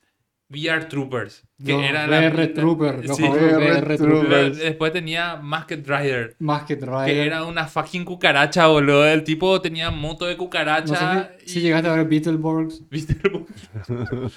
VR 0.53 0.85
Troopers, 0.87 1.43
que 1.65 1.71
Los 1.73 1.81
era 1.83 2.05
VR 2.07 2.47
Trooper, 2.49 3.05
los 3.07 3.17
Sí. 3.17 3.23
VR 3.23 3.55
VR 3.57 3.97
Troopers. 3.97 4.57
Después 4.59 4.93
tenía 4.93 5.37
Masked 5.37 5.83
Rider, 5.87 6.35
Más 6.39 6.63
que 6.65 6.77
que 6.77 6.85
Rider. 6.85 7.17
era 7.27 7.43
una 7.45 7.65
fucking 7.65 8.05
cucaracha, 8.05 8.67
boludo. 8.67 9.05
El 9.07 9.23
tipo 9.23 9.59
tenía 9.61 9.89
moto 9.89 10.25
de 10.25 10.33
No 10.33 10.37
cucaracha. 10.37 10.95
sé 11.39 11.45
si, 11.45 11.53
si 11.53 11.59
y- 11.59 11.61
llegaste 11.63 11.89
a 11.89 11.95
ver 11.95 12.07
Beetleborgs. 12.07 12.83
¿Viste? 12.91 13.15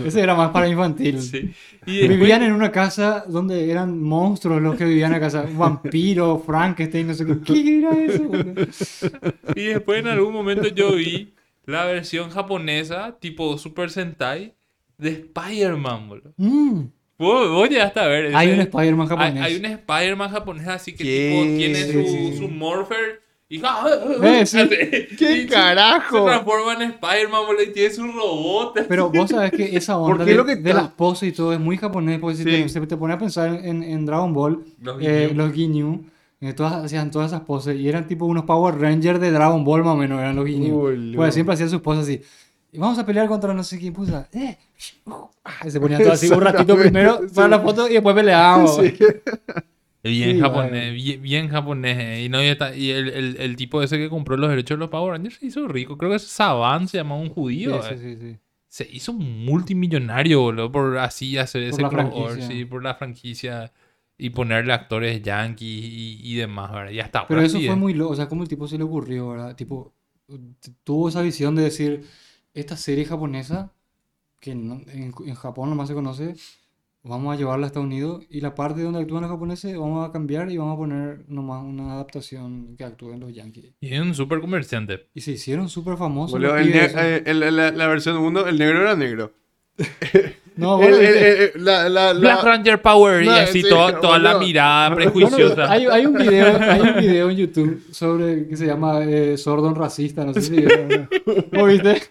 Ese 0.05 0.21
era 0.21 0.35
más 0.35 0.51
para 0.51 0.69
infantil. 0.69 1.21
Sí. 1.21 1.53
Y 1.87 1.99
después, 1.99 2.19
Vivían 2.19 2.43
en 2.43 2.53
una 2.53 2.73
casa 2.73 3.25
donde 3.29 3.71
eran 3.71 4.01
monstruos 4.01 4.63
los 4.63 4.77
que 4.77 4.85
vivían 4.85 5.13
en 5.13 5.21
la 5.21 5.21
casa. 5.21 5.45
Vampiro, 5.57 6.43
Frankenstein, 6.45 7.07
no 7.09 7.15
sé 7.15 7.27
qué. 7.27 7.39
¿Qué 7.45 7.79
era 7.79 7.91
eso? 7.99 8.25
boludo? 8.25 8.55
y 9.55 9.65
después 9.67 10.01
en 10.01 10.09
algún 10.09 10.33
momento 10.33 10.69
yo 10.69 10.95
vi 10.95 11.35
la 11.67 11.85
versión 11.85 12.31
japonesa, 12.31 13.17
tipo 13.21 13.59
Super 13.59 13.91
Sentai, 13.91 14.55
de 14.99 15.11
Spider-Man, 15.11 16.09
boludo. 16.09 16.33
Mm, 16.37 16.83
Vos, 17.19 17.49
vos 17.51 17.69
llegaste 17.69 17.99
a 18.01 18.07
ver. 18.07 18.37
Hay 18.37 18.49
ese- 18.49 18.55
un 18.57 18.61
Spider-Man 18.61 19.07
japonés. 19.09 19.43
hay 19.43 19.57
un 19.57 19.65
Spider-Man 19.65 20.31
japonés 20.31 20.69
así 20.69 20.95
que 20.95 21.55
tiene 21.57 22.31
su, 22.33 22.37
su 22.37 22.49
morpher 22.49 23.21
y 23.49 23.59
Eh, 24.23 24.45
sí. 24.47 24.59
¿Qué 25.19 25.43
Y 25.43 25.47
carajo? 25.47 26.19
Se 26.19 26.25
transforma 26.25 26.75
en 26.75 26.83
Spider-Man 26.91 27.47
boludo, 27.47 27.63
y 27.63 27.73
tiene 27.73 27.91
su 27.95 28.03
robot. 28.07 28.87
Pero 28.89 29.09
vos 29.15 29.31
sabés 29.31 29.53
que 29.53 29.77
esa 29.77 29.97
onda 29.97 30.25
de, 30.27 30.35
lo 30.35 30.45
que 30.45 30.57
de 30.57 30.71
está- 30.71 30.83
las 30.83 30.91
poses 30.93 31.29
y 31.31 31.33
todo 31.33 31.53
es 31.55 31.61
muy 31.61 31.77
japonés. 31.79 32.19
Porque 32.19 32.37
si 32.37 32.45
Sí. 32.45 32.51
te, 32.51 32.69
se 32.69 32.81
te 32.87 32.97
pone 32.99 33.15
a 33.15 33.19
pensar 33.19 33.49
en, 33.65 33.83
en 33.83 34.05
Dragon 34.05 34.33
Ball, 34.35 34.65
Los 34.83 35.01
eh, 35.01 35.29
Ginyu. 35.29 35.43
los 35.43 35.53
Ginyu, 35.55 36.05
eh, 36.43 36.53
todas, 36.53 36.85
hacían 36.85 37.11
todas 37.11 37.31
esas 37.33 37.43
poses 37.43 37.79
y 37.81 37.89
eran 37.89 38.07
tipo 38.07 38.27
unos 38.27 38.45
Power 38.45 38.79
Rangers 38.79 39.21
de 39.21 39.31
Dragon 39.31 39.65
Ball 39.65 39.85
más 39.85 39.95
o 39.95 39.97
menos, 39.97 40.21
eran 40.21 40.37
los 40.37 40.47
Ginyu. 40.47 40.89
Uy. 40.89 41.13
Pues 41.17 41.33
siempre 41.33 41.55
hacían 41.55 41.71
sus 41.71 41.81
poses 41.81 42.03
así. 42.03 42.21
Y 42.77 42.79
vamos 42.79 42.99
a 42.99 43.07
pelear 43.07 43.27
contra 43.27 43.55
no 43.55 43.65
sé 43.65 43.79
quién 43.79 43.95
puta. 43.95 44.29
Eh, 44.33 44.59
uh, 45.07 45.13
ah, 45.45 45.55
y 45.67 45.71
se 45.71 45.81
ponían 45.81 46.03
todo 46.03 46.13
así 46.13 46.29
un 46.29 46.43
ratito 46.43 46.77
primero 46.77 47.21
sí. 47.29 47.35
para 47.35 47.49
la 47.49 47.61
foto 47.61 47.89
y 47.89 47.95
después 47.95 48.15
peleábamos. 48.15 48.77
Sí. 48.77 48.95
Bien 50.03 50.37
Sí, 50.37 50.41
japonés, 50.41 50.95
bien, 50.95 51.23
bien 51.23 51.49
japonés. 51.49 51.99
eh. 51.99 52.25
Y, 52.25 52.29
no, 52.29 52.41
y, 52.43 52.47
está- 52.47 52.77
y 52.77 52.91
el, 52.91 53.09
el, 53.09 53.37
el 53.41 53.57
tipo 53.57 53.83
ese 53.83 53.97
que 53.99 54.09
compró 54.11 54.37
los 54.37 54.51
derechos 54.51 54.77
de 54.77 54.81
los 54.81 54.89
Power 54.91 55.13
Rangers 55.13 55.37
se 55.39 55.47
hizo 55.47 55.67
rico. 55.67 55.97
Creo 55.99 56.11
que 56.11 56.17
es 56.17 56.23
Saban, 56.23 56.87
se 56.87 56.99
llamaba 56.99 57.21
un 57.21 57.31
judío. 57.31 57.83
sí, 57.83 57.89
eh. 57.95 57.99
sí, 57.99 58.17
sí. 58.21 58.37
Se 58.69 58.87
hizo 58.93 59.15
multimillonario, 59.15 60.43
boludo, 60.43 60.71
por 60.71 60.99
así 60.99 61.39
hacer 61.39 61.63
ese 61.63 61.83
crossover, 61.83 62.43
sí, 62.43 62.67
por 62.67 62.83
la 62.85 62.95
franquicia 62.95 63.73
y 64.19 64.31
ponerle 64.31 64.73
actores 64.75 65.23
yankees 65.23 65.67
y, 65.69 66.21
y 66.23 66.35
demás, 66.37 66.73
¿verdad? 66.73 66.91
Ya 66.93 67.03
está. 67.05 67.27
Pero 67.27 67.41
ahora 67.41 67.47
eso 67.47 67.59
sí, 67.59 67.65
fue 67.67 67.75
eh. 67.75 67.79
muy 67.79 67.95
loco, 67.95 68.13
o 68.13 68.17
sea, 68.17 68.29
como 68.29 68.43
el 68.43 68.49
tipo 68.49 68.69
se 68.69 68.77
le 68.77 68.85
ocurrió, 68.85 69.31
¿verdad? 69.31 69.57
Tipo, 69.57 69.95
tuvo 70.85 71.09
esa 71.09 71.23
visión 71.23 71.55
de 71.55 71.63
decir, 71.63 72.05
esta 72.57 72.77
serie 72.77 73.05
japonesa, 73.05 73.73
que 74.41 74.55
no- 74.55 74.81
en, 74.89 75.13
en 75.27 75.35
Japón 75.35 75.71
nomás 75.71 75.89
se 75.89 75.95
conoce, 75.95 76.35
vamos 77.03 77.33
a 77.33 77.39
llevarla 77.39 77.67
a 77.67 77.69
Estados 77.69 77.87
Unidos 77.87 78.25
y 78.29 78.41
la 78.41 78.55
parte 78.55 78.83
donde 78.83 79.01
actúan 79.01 79.23
los 79.23 79.31
japoneses 79.31 79.77
vamos 79.79 80.09
a 80.09 80.13
cambiar 80.13 80.51
y 80.51 80.57
vamos 80.57 80.75
a 80.75 80.79
poner 80.79 81.25
nomás 81.29 81.63
una 81.65 81.93
adaptación 81.93 82.75
que 82.77 82.85
actúen 82.85 83.21
los 83.21 83.33
yankees. 83.33 83.73
Y 83.81 83.95
es 83.95 84.01
un 84.01 84.15
súper 84.15 84.41
comerciante. 84.41 85.07
Y 85.15 85.21
se 85.21 85.33
hicieron 85.33 85.69
súper 85.69 85.97
famosos 85.97 86.35
el 86.59 86.73
eh, 87.07 87.23
el- 87.27 87.57
la, 87.57 87.71
la 87.71 87.87
versión 87.87 88.17
1, 88.17 88.47
el 88.49 88.59
negro 88.59 88.81
era 88.83 88.97
negro. 88.97 89.33
No, 90.57 90.81
El- 90.83 90.89
bueno, 90.91 90.97
el- 90.97 91.03
viste- 91.03 91.53
el- 91.59 91.65
la, 91.67 91.89
la, 91.91 92.15
la- 92.15 92.19
Black 92.21 92.43
Ranger 92.43 92.81
Power 92.81 93.23
y 93.23 93.27
No, 93.27 93.33
así 93.35 93.61
sí, 93.63 93.69
toda, 93.69 94.01
toda 94.01 94.19
la 94.19 94.39
mirada 94.39 94.89
Bueno, 94.95 95.13
prejuiciosa. 95.13 95.71
hay, 95.71 95.85
hay 95.85 96.07
un 96.07 96.15
video, 96.17 96.59
hay 96.59 96.81
un 96.81 96.97
video 96.99 97.29
en 97.31 97.37
YouTube 97.37 97.83
sobre 97.93 98.49
que 98.49 98.57
se 98.57 98.65
llama 98.65 99.05
eh, 99.05 99.37
Sordon 99.37 99.75
Racista, 99.75 100.25
no 100.25 100.33
sé 100.33 100.41
si. 100.41 100.65
¿Vos 101.53 101.69
viste? 101.69 102.03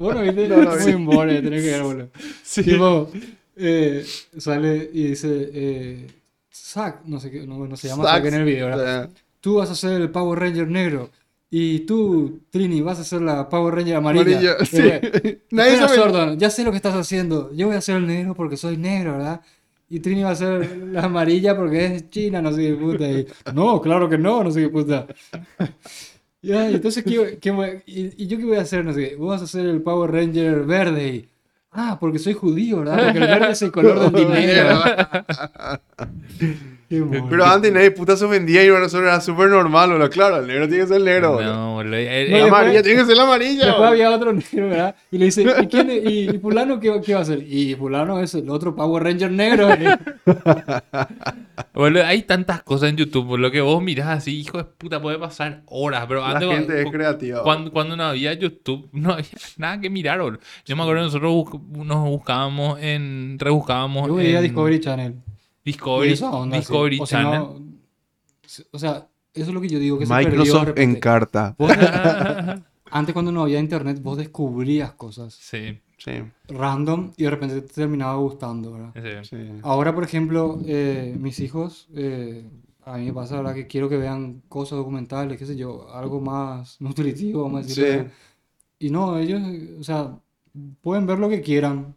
¿Vos 0.00 0.14
no 0.16 0.22
viste? 0.22 0.48
No, 0.48 0.62
no 0.64 0.74
es 0.74 0.82
muy 0.82 0.92
embole, 0.94 1.42
tenés 1.42 1.62
que 1.62 1.70
ver, 1.70 1.82
boludo. 1.84 2.08
Sí. 2.42 2.64
Tipo, 2.64 3.08
eh, 3.56 4.04
sale 4.36 4.90
y 4.92 5.04
dice, 5.04 5.50
eh, 5.54 6.06
Zack, 6.52 7.02
no 7.04 7.20
sé 7.20 7.30
qué, 7.30 7.46
no, 7.46 7.68
no 7.68 7.76
se 7.76 7.86
llama 7.86 8.02
Zack, 8.02 8.24
en 8.24 8.34
el 8.34 8.44
video, 8.44 8.66
¿verdad? 8.66 9.04
eh, 9.04 9.08
Tú 9.40 9.58
vas 9.58 9.70
a 9.70 9.76
ser 9.76 10.00
el 10.00 10.10
Power 10.10 10.40
Ranger 10.40 10.66
negro 10.66 11.10
y 11.50 11.80
tú, 11.80 12.40
Trini, 12.50 12.80
vas 12.80 13.00
a 13.00 13.04
ser 13.04 13.22
la 13.22 13.48
Power 13.48 13.74
Ranger 13.74 13.96
amarilla. 13.96 14.54
Amarilla, 14.54 14.56
Y 14.62 14.66
sí. 14.66 15.38
Nadie 15.50 15.76
sabe- 15.78 16.36
ya 16.38 16.48
sé 16.50 16.62
lo 16.64 16.70
que 16.70 16.76
estás 16.76 16.94
haciendo. 16.94 17.52
Yo 17.52 17.66
voy 17.66 17.76
a 17.76 17.80
ser 17.80 17.96
el 17.96 18.06
negro 18.06 18.34
porque 18.34 18.56
soy 18.56 18.76
negro, 18.76 19.12
¿verdad? 19.12 19.40
Y 19.88 19.98
Trini 19.98 20.22
va 20.22 20.30
a 20.30 20.36
ser 20.36 20.76
la 20.76 21.02
amarilla 21.02 21.56
porque 21.56 21.84
es 21.86 22.10
china, 22.10 22.40
no 22.40 22.52
sé 22.52 22.62
qué 22.62 22.74
puta. 22.74 23.10
Y, 23.10 23.26
no, 23.52 23.80
claro 23.80 24.08
que 24.08 24.16
no, 24.16 24.44
no 24.44 24.50
sé 24.50 24.62
qué 24.62 24.68
puta. 24.68 25.06
Y 26.42 26.52
entonces, 26.52 27.04
¿qué, 27.04 27.38
y, 27.84 28.24
y 28.24 28.26
yo 28.26 28.38
qué 28.38 28.44
voy 28.46 28.56
a 28.56 28.62
hacer? 28.62 28.82
No 28.82 28.94
sé 28.94 29.10
qué. 29.10 29.16
Vos 29.16 29.28
vas 29.28 29.42
a 29.42 29.46
ser 29.46 29.66
el 29.66 29.82
Power 29.82 30.10
Ranger 30.10 30.64
verde. 30.64 31.08
Y, 31.14 31.28
ah, 31.72 31.98
porque 32.00 32.18
soy 32.18 32.32
judío, 32.32 32.78
¿verdad? 32.78 33.04
Porque 33.04 33.18
el 33.18 33.26
verde 33.26 33.52
es 33.52 33.60
el 33.60 33.70
color 33.70 34.10
del 34.10 34.26
dinero. 34.40 34.80
Pero 36.90 37.44
antes 37.46 37.72
nadie 37.72 37.92
puta 37.92 38.16
se 38.16 38.24
ofendía 38.24 38.64
y 38.64 38.68
para 38.68 38.80
nosotros 38.80 39.08
era 39.08 39.20
súper 39.20 39.48
normal, 39.48 39.90
boludo. 39.92 40.10
Claro, 40.10 40.38
el 40.38 40.48
negro 40.48 40.66
tiene 40.66 40.82
que 40.82 40.88
ser 40.88 40.96
el 40.96 41.04
negro, 41.04 41.34
boludo. 41.34 41.52
No, 41.54 41.74
boludo. 41.74 41.90
No, 41.90 41.96
La 41.96 42.02
eh, 42.02 42.42
amarilla 42.42 42.82
tiene 42.82 43.00
que 43.00 43.06
ser 43.06 43.16
la 43.16 43.22
amarilla. 43.22 43.66
Después 43.66 43.88
había 43.88 44.10
otro 44.10 44.32
negro, 44.32 44.68
¿verdad? 44.68 44.96
Y 45.12 45.18
le 45.18 45.24
dice, 45.26 45.42
¿y, 45.62 45.66
quién 45.68 45.88
es? 45.88 46.04
¿Y, 46.10 46.30
y 46.30 46.38
fulano 46.42 46.80
qué, 46.80 47.00
qué 47.04 47.12
va 47.14 47.20
a 47.20 47.22
hacer? 47.22 47.44
Y 47.46 47.76
fulano 47.76 48.18
es 48.18 48.34
el 48.34 48.50
otro 48.50 48.74
Power 48.74 49.04
Ranger 49.04 49.30
negro. 49.30 49.70
¿eh? 49.70 49.96
boludo, 51.74 52.04
hay 52.04 52.22
tantas 52.22 52.62
cosas 52.62 52.90
en 52.90 52.96
YouTube, 52.96 53.28
por 53.28 53.38
lo 53.38 53.50
que 53.50 53.60
vos 53.60 53.80
mirás 53.82 54.08
así, 54.08 54.38
hijo 54.40 54.58
de 54.58 54.64
puta, 54.64 55.00
puede 55.00 55.18
pasar 55.18 55.62
horas, 55.66 56.06
pero 56.08 56.20
La 56.22 56.30
antes 56.30 56.48
gente 56.48 56.82
es 56.82 56.90
creativa. 56.90 57.42
cuando, 57.44 57.70
cuando 57.70 57.96
no 57.96 58.02
había 58.04 58.32
YouTube, 58.34 58.88
no 58.92 59.12
había 59.12 59.26
nada 59.58 59.80
que 59.80 59.90
mirar, 59.90 60.20
boludo. 60.20 60.40
Yo 60.64 60.74
me 60.76 60.82
acuerdo 60.82 61.02
que 61.02 61.04
nosotros 61.06 61.32
bus- 61.32 61.86
nos 61.86 62.04
buscábamos 62.08 62.78
en, 62.82 63.36
rebuscábamos 63.38 64.08
Yo 64.08 64.14
veía 64.16 64.38
en 64.38 64.42
Discovery 64.44 64.80
Channel. 64.80 65.14
Discovery, 65.64 66.16
sí. 66.16 66.24
O 67.02 67.06
sea, 67.06 67.22
Channel. 67.22 67.40
no- 67.40 67.70
o 68.72 68.78
sea, 68.78 69.08
eso 69.34 69.48
es 69.48 69.54
lo 69.54 69.60
que 69.60 69.68
yo 69.68 69.78
digo, 69.78 69.98
que 69.98 70.06
se 70.06 70.12
perdió 70.12 70.30
Microsoft 70.30 70.78
encarta. 70.78 71.54
Vos- 71.58 71.70
antes 72.90 73.12
cuando 73.12 73.30
no 73.32 73.42
había 73.42 73.60
internet, 73.60 74.00
vos 74.02 74.18
descubrías 74.18 74.92
cosas 74.92 75.34
Sí, 75.34 75.78
Sí, 75.98 76.12
random 76.48 77.12
y 77.16 77.24
de 77.24 77.30
repente 77.30 77.60
te 77.60 77.74
terminaba 77.74 78.14
gustando, 78.16 78.72
¿verdad? 78.72 79.22
sí. 79.22 79.36
sí. 79.36 79.60
Ahora, 79.62 79.94
por 79.94 80.02
ejemplo, 80.04 80.58
eh, 80.64 81.14
mis 81.18 81.38
hijos, 81.40 81.88
eh, 81.94 82.48
a 82.84 82.96
mí 82.96 83.04
me 83.06 83.12
pasa 83.12 83.36
ahora 83.36 83.52
que 83.54 83.66
quiero 83.66 83.88
que 83.88 83.98
vean 83.98 84.42
cosas 84.48 84.78
documentales, 84.78 85.38
qué 85.38 85.44
sé 85.44 85.56
yo, 85.56 85.88
algo 85.92 86.20
más 86.20 86.80
nutritivo, 86.80 87.42
vamos 87.44 87.64
a 87.64 87.66
decirlo. 87.68 88.04
Sí. 88.04 88.10
Y 88.78 88.90
no, 88.90 89.18
ellos, 89.18 89.42
o 89.78 89.84
sea, 89.84 90.18
pueden 90.80 91.06
ver 91.06 91.18
lo 91.18 91.28
que 91.28 91.42
quieran. 91.42 91.94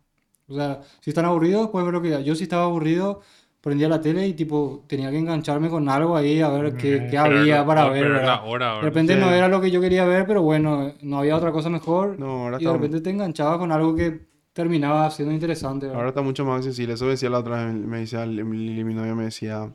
O 0.47 0.55
sea, 0.55 0.81
si 0.99 1.11
están 1.11 1.25
aburridos, 1.25 1.69
pueden 1.69 1.87
ver 1.87 1.93
lo 1.93 2.01
que 2.01 2.09
quieran. 2.09 2.25
Yo 2.25 2.35
si 2.35 2.43
estaba 2.43 2.65
aburrido, 2.65 3.21
prendía 3.63 3.87
la 3.87 4.01
tele 4.01 4.27
y 4.27 4.33
tipo, 4.33 4.83
tenía 4.87 5.09
que 5.09 5.17
engancharme 5.17 5.69
con 5.69 5.87
algo 5.87 6.17
ahí 6.17 6.41
a 6.41 6.49
ver 6.49 6.75
qué, 6.75 7.07
qué 7.09 7.17
había 7.17 7.65
para 7.65 7.87
ver, 7.87 8.09
la 8.09 8.17
¿verdad? 8.17 8.39
hora, 8.45 8.75
De 8.75 8.81
repente 8.81 9.13
Sí. 9.13 9.19
no 9.21 9.31
era 9.31 9.47
lo 9.47 9.61
que 9.61 9.71
yo 9.71 9.79
quería 9.79 10.03
ver, 10.03 10.25
pero 10.27 10.41
bueno, 10.41 10.91
no 11.01 11.19
había 11.19 11.37
otra 11.37 11.53
cosa 11.53 11.69
mejor. 11.69 12.19
No, 12.19 12.43
ahora 12.43 12.57
y 12.59 12.65
de 12.65 12.73
repente 12.73 12.99
te 12.99 13.09
enganchaba 13.09 13.57
con 13.57 13.71
algo 13.71 13.95
que 13.95 14.19
terminaba 14.51 15.09
siendo 15.11 15.33
interesante, 15.33 15.85
¿verdad? 15.85 15.97
ahora 15.97 16.09
está 16.09 16.21
mucho 16.21 16.43
más 16.43 16.57
accesible. 16.57 16.95
Eso 16.95 17.07
decía 17.07 17.29
la 17.29 17.39
otra 17.39 17.65
vez, 17.65 17.73
me 17.73 17.99
decía 17.99 18.25
mi 18.25 18.93
novia, 18.93 19.15
me 19.15 19.23
decía... 19.23 19.73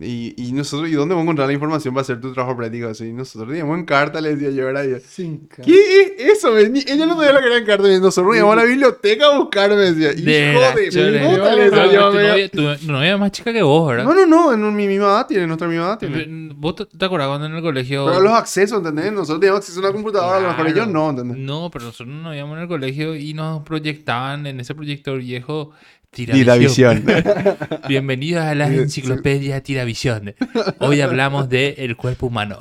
Y, 0.00 0.34
y 0.36 0.50
nosotros, 0.50 0.88
¿y 0.90 0.94
dónde 0.94 1.14
vamos 1.14 1.22
a 1.22 1.26
encontrar 1.26 1.46
la 1.46 1.52
información 1.54 1.94
para 1.94 2.02
hacer 2.02 2.20
tu 2.20 2.32
trabajo 2.32 2.56
práctico? 2.56 2.88
Así, 2.88 3.12
nosotros 3.12 3.48
teníamos 3.48 3.78
en 3.78 3.84
carta, 3.84 4.20
le 4.20 4.34
decía 4.34 4.50
yo, 4.50 4.68
era 4.68 4.84
yo. 4.84 4.96
Sin 4.98 5.46
ca- 5.46 5.62
¿Qué 5.62 6.16
es 6.18 6.32
eso? 6.38 6.52
Ni- 6.68 6.80
Ella 6.80 7.06
no 7.06 7.14
sabía 7.14 7.32
lo 7.32 7.38
que 7.38 7.46
era 7.46 7.58
en 7.58 7.64
carta. 7.64 7.88
y 7.92 8.00
Nosotros 8.00 8.34
íbamos 8.36 8.54
a 8.54 8.56
la 8.56 8.64
biblioteca 8.64 9.26
a 9.26 9.38
buscar, 9.38 9.70
me 9.70 9.76
decía. 9.76 10.12
De 10.12 10.50
Hijo 10.50 10.60
de 10.60 11.20
puta, 11.36 11.54
le 11.54 11.70
decía 11.70 11.92
yo. 11.92 12.50
tu, 12.50 12.90
novia, 12.92 13.12
es 13.14 13.20
más 13.20 13.30
chica 13.30 13.52
que 13.52 13.62
vos, 13.62 13.88
¿verdad? 13.88 14.02
No, 14.04 14.14
no, 14.14 14.26
no, 14.26 14.52
en 14.52 14.64
un- 14.64 14.74
mi 14.74 14.88
misma 14.88 15.06
edad 15.06 15.26
tiene, 15.28 15.46
nuestra 15.46 15.68
misma 15.68 15.84
edad 15.86 15.98
tiene. 16.00 16.52
¿Vos 16.56 16.74
te, 16.74 16.86
te 16.86 17.04
acordás 17.04 17.28
cuando 17.28 17.46
en 17.46 17.54
el 17.54 17.62
colegio... 17.62 18.06
Pero 18.06 18.20
los 18.20 18.32
accesos, 18.32 18.78
¿entendés? 18.78 19.12
Nosotros 19.12 19.38
teníamos 19.38 19.60
acceso 19.60 19.78
a 19.78 19.82
una 19.84 19.92
computadora, 19.92 20.38
a 20.38 20.40
lo 20.40 20.48
mejor 20.48 20.66
ellos 20.66 20.74
Claro. 20.86 20.90
no, 20.92 21.10
¿entendés? 21.10 21.36
No, 21.38 21.70
pero 21.72 21.84
nosotros 21.84 22.08
nos 22.16 22.34
íbamos 22.34 22.56
en 22.56 22.62
el 22.62 22.68
colegio 22.68 23.14
y 23.14 23.32
nos 23.32 23.62
proyectaban 23.62 24.44
en 24.48 24.58
ese 24.58 24.74
proyector 24.74 25.18
viejo 25.20 25.70
Tiravisión. 26.14 27.04
Bienvenidos 27.88 28.42
a 28.44 28.54
la 28.54 28.68
enciclopedia 28.68 29.60
Tiravisión. 29.62 30.34
Hoy 30.78 31.00
hablamos 31.00 31.48
de 31.48 31.74
el 31.78 31.96
cuerpo 31.96 32.26
humano. 32.26 32.58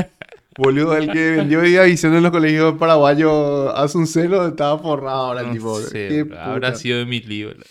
Boludo, 0.58 0.96
el 0.96 1.10
que 1.10 1.30
vendió 1.32 1.62
Vidavisión 1.62 2.14
en 2.14 2.22
los 2.22 2.32
colegios 2.32 2.76
paraguayos 2.76 3.72
hace 3.74 3.96
un 3.96 4.06
celo 4.06 4.46
estaba 4.48 4.78
forrado 4.78 5.26
ahora 5.26 5.42
No 5.44 5.52
tipo. 5.52 5.80
sé, 5.80 6.26
habrá 6.38 6.74
sido 6.74 6.98
de 6.98 7.06
mi 7.06 7.20
libro. 7.20 7.56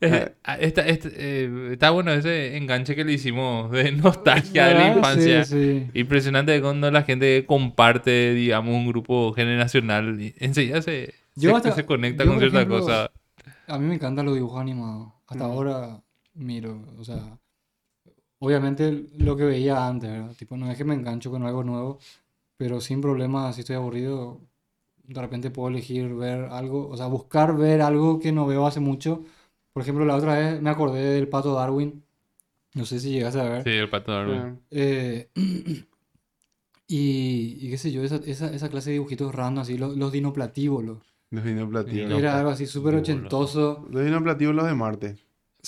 Eh, 0.00 0.30
está, 0.60 0.86
está- 0.86 1.08
eh, 1.12 1.70
está 1.72 1.90
bueno 1.90 2.12
ese 2.12 2.56
enganche 2.56 2.94
que 2.94 3.04
le 3.04 3.14
hicimos 3.14 3.68
de 3.72 3.90
nostalgia 3.90 4.66
de 4.68 4.74
la 4.74 4.78
¿Verdad? 4.80 4.96
infancia. 4.96 5.44
Sí, 5.44 5.80
sí. 5.92 5.98
Impresionante 5.98 6.60
cuando 6.60 6.88
la 6.92 7.02
gente 7.02 7.44
comparte, 7.44 8.32
digamos, 8.32 8.76
un 8.76 8.86
grupo 8.86 9.32
generacional. 9.32 10.20
y 10.20 10.34
Enseguida 10.38 10.82
se, 10.82 11.14
Yo 11.38 11.50
se, 11.50 11.56
hasta- 11.56 11.74
se 11.76 11.86
conecta 11.86 12.24
yo, 12.24 12.30
con 12.30 12.34
por 12.40 12.50
cierta 12.50 12.58
ejemplo, 12.58 12.80
cosa. 12.80 13.10
A 13.66 13.78
mí 13.78 13.86
me 13.86 13.94
encantan 13.94 14.26
los 14.26 14.34
dibujos 14.34 14.60
animados. 14.60 15.12
Hasta 15.26 15.44
ahora 15.44 16.02
miro, 16.34 16.80
o 16.98 17.04
sea, 17.04 17.38
obviamente 18.38 19.06
lo 19.18 19.36
que 19.36 19.44
veía 19.44 19.86
antes, 19.86 20.10
¿verdad? 20.10 20.34
Tipo, 20.36 20.56
no 20.56 20.70
es 20.70 20.76
que 20.78 20.84
me 20.84 20.94
engancho 20.94 21.30
con 21.30 21.42
algo 21.44 21.64
nuevo, 21.64 21.98
pero 22.56 22.80
sin 22.80 23.00
problema, 23.00 23.52
si 23.52 23.60
estoy 23.60 23.76
aburrido, 23.76 24.40
de 25.04 25.20
repente 25.20 25.50
puedo 25.50 25.68
elegir 25.68 26.14
ver 26.14 26.46
algo, 26.46 26.88
o 26.88 26.96
sea, 26.96 27.06
buscar 27.06 27.56
ver 27.56 27.82
algo 27.82 28.20
que 28.20 28.32
no 28.32 28.46
veo 28.46 28.66
hace 28.66 28.80
mucho. 28.80 29.24
Por 29.72 29.82
ejemplo, 29.82 30.04
la 30.04 30.16
otra 30.16 30.34
vez 30.38 30.62
me 30.62 30.70
acordé 30.70 31.02
del 31.02 31.28
Pato 31.28 31.54
Darwin. 31.54 32.04
No 32.74 32.86
sé 32.86 33.00
si 33.00 33.10
llegaste 33.12 33.40
a 33.40 33.44
ver. 33.48 33.64
Sí, 33.64 33.70
el 33.70 33.90
pato 33.90 34.12
Darwin. 34.12 34.60
Eh, 34.70 35.30
y, 36.86 37.58
y 37.60 37.70
qué 37.70 37.78
sé 37.78 37.92
yo, 37.92 38.02
esa, 38.02 38.16
esa, 38.16 38.52
esa 38.52 38.68
clase 38.68 38.90
de 38.90 38.94
dibujitos 38.94 39.34
random, 39.34 39.62
así, 39.62 39.76
los, 39.78 39.96
los 39.96 40.12
dinoplatíbulos. 40.12 40.98
Los 41.30 41.44
dinoplativos. 41.44 42.08
Dino- 42.08 42.18
Era 42.18 42.38
algo 42.38 42.50
así 42.50 42.66
súper 42.66 42.94
Platíbulos. 42.94 43.26
ochentoso. 43.26 43.86
Los 43.90 44.04
dinoplativos 44.04 44.54
los 44.54 44.66
de 44.66 44.74
Marte. 44.74 45.16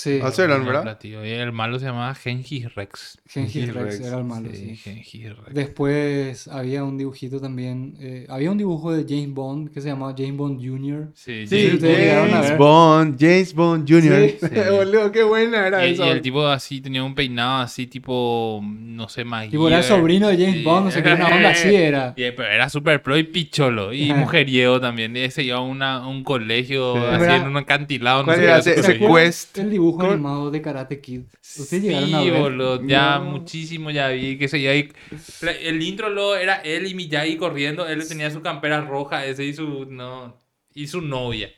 Sí, 0.03 0.19
Ah, 0.23 0.31
sí, 0.31 0.41
eran, 0.43 0.65
¿verdad? 0.65 0.83
platillo. 0.83 1.25
Y 1.27 1.31
el 1.31 1.53
malo 1.53 1.79
se 1.79 1.85
llamaba 1.85 2.15
Gengis 2.15 2.75
Rex. 2.75 3.19
Gengis 3.29 3.75
Rex 3.75 3.99
Rex. 3.99 4.01
era 4.07 4.17
el 4.19 4.25
malo, 4.25 4.49
Sí, 4.51 4.57
sí. 4.57 4.77
Gengis 4.77 5.29
Rex. 5.37 5.55
Después 5.55 6.49
había 6.49 6.85
un 6.85 6.97
dibujito 6.97 7.39
también. 7.41 7.97
eh, 8.01 8.25
había 8.31 8.51
un 8.51 8.57
dibujo 8.59 8.93
de 8.93 9.05
James 9.07 9.35
Bond 9.35 9.71
que 9.73 9.81
se 9.83 9.89
llamaba 9.89 10.15
James 10.17 10.37
Bond 10.37 10.59
Jr. 10.65 11.09
Sí, 11.15 11.45
James. 11.51 12.57
Bond, 12.57 13.17
James 13.21 13.55
Bond 13.55 13.89
Jr. 13.89 14.31
Sí. 14.31 14.37
Sí. 14.41 14.49
Boludo, 14.71 15.13
qué 15.13 15.23
buena 15.23 15.67
era 15.67 15.87
Y, 15.87 15.93
esa. 15.93 16.07
y 16.07 16.11
el 16.11 16.23
tipo 16.23 16.47
así 16.47 16.81
tenía 16.81 17.03
un 17.05 17.15
peinado 17.15 17.63
así 17.63 17.87
tipo, 17.87 18.61
no 18.65 19.09
sé, 19.09 19.25
más. 19.25 19.49
Tipo, 19.51 19.69
era 19.69 19.83
sobrino 19.83 20.29
de 20.29 20.37
James 20.39 20.65
Bond, 20.65 20.87
no 20.87 20.91
sé 20.91 21.03
qué, 21.03 21.13
una 21.13 21.27
onda 21.29 21.51
así 21.51 21.69
era. 21.75 22.15
Y, 22.17 22.31
pero 22.31 22.49
era 22.49 22.69
super 22.71 23.03
pro 23.03 23.17
y 23.19 23.25
picholo. 23.25 23.93
Y 23.93 24.13
mujeriego 24.15 24.81
también. 24.81 25.17
Y 25.17 25.31
se 25.31 25.43
iba 25.43 25.59
a 25.59 25.61
una, 25.61 26.07
un 26.07 26.25
colegio 26.25 26.95
Sí. 26.95 27.01
así 27.11 27.25
Era- 27.25 27.37
en 27.37 27.47
un 27.49 27.57
acantilado. 27.57 28.21
No 28.21 28.25
¿Cuál 28.27 28.37
sé 28.39 28.45
era 28.45 28.55
qué 28.55 28.61
ese- 28.61 28.81
ese 28.81 28.99
colegio. 28.99 29.15
Quest? 29.17 29.59
El 29.59 29.71
dibujo 29.71 29.90
¿Cómo? 29.99 30.13
animado 30.13 30.51
de 30.51 30.63
Karate 30.63 31.01
Kid. 31.01 31.23
¿Ustedes 31.41 31.83
llegaron 31.83 32.15
a 32.15 32.23
Sí, 32.23 32.31
ver? 32.31 32.41
boludo, 32.43 32.87
ya 32.87 33.19
No. 33.19 33.25
muchísimo 33.27 33.91
ya 33.91 34.09
vi 34.09 34.39
que 34.39 34.49
se 34.49 34.59
y 34.59 34.67
el 35.63 35.83
intro 35.83 36.09
lo 36.11 36.37
era 36.37 36.57
él 36.57 36.87
y 36.87 36.95
Miyagi 36.95 37.37
corriendo, 37.37 37.87
él 37.87 38.07
tenía 38.09 38.31
su 38.31 38.41
campera 38.43 38.81
roja 38.83 39.25
ese 39.27 39.45
y 39.45 39.53
su 39.55 39.87
no 39.87 40.37
y 40.75 40.87
su 40.87 41.01
novia. 41.01 41.51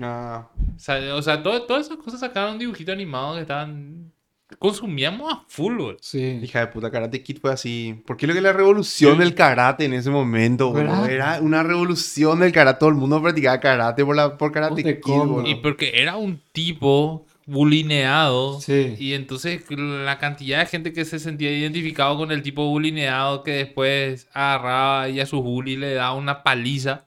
Ah, 0.00 0.48
O 0.76 0.78
sea, 0.78 1.14
o 1.14 1.22
sea, 1.22 1.42
todo- 1.42 1.62
todas 1.62 1.86
esas 1.86 1.98
cosas 1.98 2.20
sacaron 2.20 2.58
dibujitos 2.58 2.92
animados 2.92 3.36
que 3.36 3.42
estaban 3.42 4.12
consumíamos 4.58 5.32
a 5.32 5.44
full. 5.48 5.74
boludo. 5.76 5.96
Sí. 6.00 6.40
hija 6.42 6.60
de 6.60 6.66
puta, 6.68 6.90
Karate 6.90 7.22
Kid 7.22 7.38
fue 7.40 7.52
así. 7.52 8.02
¿Por 8.06 8.16
qué 8.16 8.26
lo 8.26 8.34
que 8.34 8.40
la 8.40 8.52
revolución 8.52 9.18
del 9.18 9.34
karate 9.34 9.84
en 9.84 9.92
ese 9.94 10.10
momento. 10.10 10.76
Era 11.08 11.38
una 11.40 11.62
revolución 11.62 12.40
del 12.40 12.52
karate. 12.52 12.80
Todo 12.80 12.90
el 12.90 12.96
mundo 12.96 13.22
practicaba 13.22 13.60
karate 13.60 14.04
por, 14.04 14.16
la, 14.16 14.36
por 14.36 14.50
Karate 14.52 14.82
Kid. 15.00 15.12
Y 15.46 15.54
porque 15.56 15.92
era 15.94 16.16
un 16.16 16.40
tipo 16.52 17.26
bulineado. 17.46 18.60
Sí. 18.60 18.96
Y 18.98 19.14
entonces 19.14 19.64
la 19.70 20.18
cantidad 20.18 20.60
de 20.60 20.66
gente 20.66 20.92
que 20.92 21.04
se 21.04 21.18
sentía 21.18 21.50
identificado 21.56 22.16
con 22.16 22.32
el 22.32 22.42
tipo 22.42 22.66
bulineado 22.68 23.42
que 23.42 23.52
después 23.52 24.28
agarraba 24.32 25.08
y 25.08 25.20
a 25.20 25.26
su 25.26 25.42
bully 25.42 25.76
le 25.76 25.94
daba 25.94 26.14
una 26.14 26.42
paliza 26.42 27.06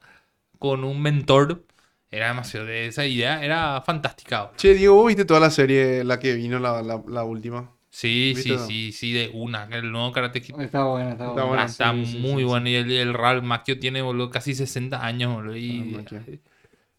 con 0.60 0.84
un 0.84 1.02
mentor. 1.02 1.64
Era 2.12 2.28
demasiado 2.28 2.68
de 2.68 2.88
esa 2.88 3.06
idea, 3.08 3.44
era 3.44 3.82
fantástica. 3.82 4.52
Che, 4.56 4.76
Diego, 4.76 4.96
¿vos 4.96 5.08
viste 5.08 5.26
toda 5.26 5.40
la 5.40 5.50
serie, 5.50 6.04
la 6.04 6.20
que 6.20 6.34
vino, 6.36 6.60
la, 6.60 6.84
la, 6.84 7.02
la 7.08 7.24
última? 7.24 7.72
Sí, 7.90 8.34
¿Viste 8.36 8.58
sí, 8.58 8.66
sí, 8.68 8.92
sí, 8.92 9.14
de 9.14 9.32
una. 9.34 9.66
El 9.72 9.92
nuevo 9.92 10.12
Karate 10.12 10.42
Kid 10.42 10.60
Está 10.60 10.84
buena, 10.86 11.12
está 11.12 11.28
Está 11.30 11.44
buena. 11.44 11.66
está 11.66 11.94
Sí, 11.94 12.06
sí, 12.06 12.18
muy 12.20 12.44
sí, 12.44 12.44
bueno. 12.44 12.70
Y 12.70 12.76
el, 12.76 12.92
el 12.92 13.14
Ralph 13.14 13.44
Macchio 13.44 13.80
tiene, 13.80 14.02
boludo, 14.02 14.30
casi 14.30 14.54
60 14.56 15.06
años, 15.06 15.34
boludo. 15.34 15.56
y- 15.58 15.92
Ralph 15.92 16.12
Macchio. 16.12 16.20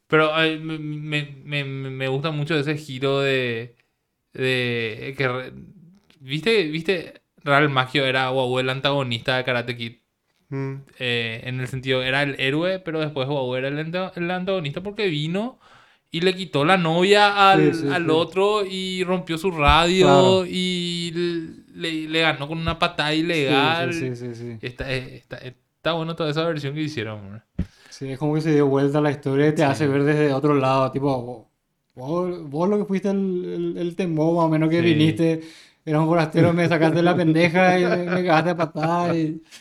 Pero 0.06 0.34
ay, 0.34 0.58
me, 0.58 0.78
me, 0.78 1.64
me, 1.64 1.64
me 1.64 2.08
gusta 2.08 2.30
mucho 2.30 2.56
ese 2.58 2.76
giro 2.76 3.20
de... 3.20 3.76
de 4.32 5.14
que, 5.16 5.52
¿Viste? 6.20 6.64
¿Viste? 6.68 7.22
Ralph 7.42 7.70
Macchio 7.70 8.04
era 8.06 8.30
wow, 8.30 8.58
el 8.58 8.70
antagonista 8.70 9.36
de 9.36 9.44
Karate 9.44 9.76
Kid. 9.76 9.96
Mm. 10.50 10.74
eh, 10.98 11.40
en 11.44 11.60
el 11.60 11.68
sentido, 11.68 12.02
era 12.02 12.22
el 12.22 12.36
héroe, 12.38 12.78
pero 12.78 13.00
después 13.00 13.26
wow, 13.28 13.54
era 13.56 13.68
el, 13.68 13.78
el 13.78 14.30
antagonista 14.30 14.82
porque 14.82 15.08
vino 15.08 15.58
y 16.10 16.20
le 16.20 16.34
quitó 16.34 16.64
la 16.64 16.76
novia 16.76 17.50
al, 17.50 17.74
Sí, 17.74 17.80
sí, 17.82 17.88
al 17.88 18.04
sí. 18.04 18.10
otro 18.10 18.64
y 18.64 19.02
rompió 19.04 19.36
su 19.38 19.50
radio 19.50 20.06
Claro. 20.06 20.46
y 20.48 21.12
le, 21.74 22.08
le 22.08 22.20
ganó 22.20 22.46
con 22.46 22.58
una 22.58 22.78
patada 22.78 23.14
ilegal. 23.14 23.92
Sí, 23.92 24.14
sí, 24.14 24.14
sí, 24.16 24.34
sí. 24.34 24.58
Está, 24.60 24.92
está, 24.92 25.38
está 25.38 25.92
bueno 25.92 26.14
toda 26.14 26.30
esa 26.30 26.44
versión 26.44 26.74
que 26.74 26.82
hicieron. 26.82 27.28
bro. 27.30 27.42
Sí, 27.96 28.10
es 28.10 28.18
como 28.18 28.34
que 28.34 28.40
se 28.40 28.52
dio 28.52 28.66
vuelta 28.66 29.00
la 29.00 29.10
historia 29.12 29.48
y 29.48 29.52
te 29.52 29.58
Sí. 29.58 29.62
hace 29.62 29.86
ver 29.86 30.02
desde 30.02 30.32
otro 30.32 30.54
lado, 30.54 30.90
tipo, 30.90 31.46
vos, 31.94 32.50
vos, 32.50 32.68
lo 32.68 32.78
que 32.78 32.84
fuiste 32.86 33.10
el, 33.10 33.44
el, 33.76 33.78
el 33.78 33.96
tembo, 33.96 34.34
más 34.34 34.46
o 34.46 34.48
menos 34.48 34.68
que 34.68 34.80
Sí. 34.80 34.82
viniste, 34.82 35.40
era 35.84 36.00
un 36.00 36.06
forastero, 36.08 36.52
me 36.52 36.68
sacaste 36.68 37.02
la 37.02 37.14
pendeja 37.16 37.78
y 37.78 37.84
me, 37.84 37.96
me 38.10 38.24
cagaste 38.24 38.50
a 38.50 38.56
patada 38.56 39.16
y... 39.16 39.40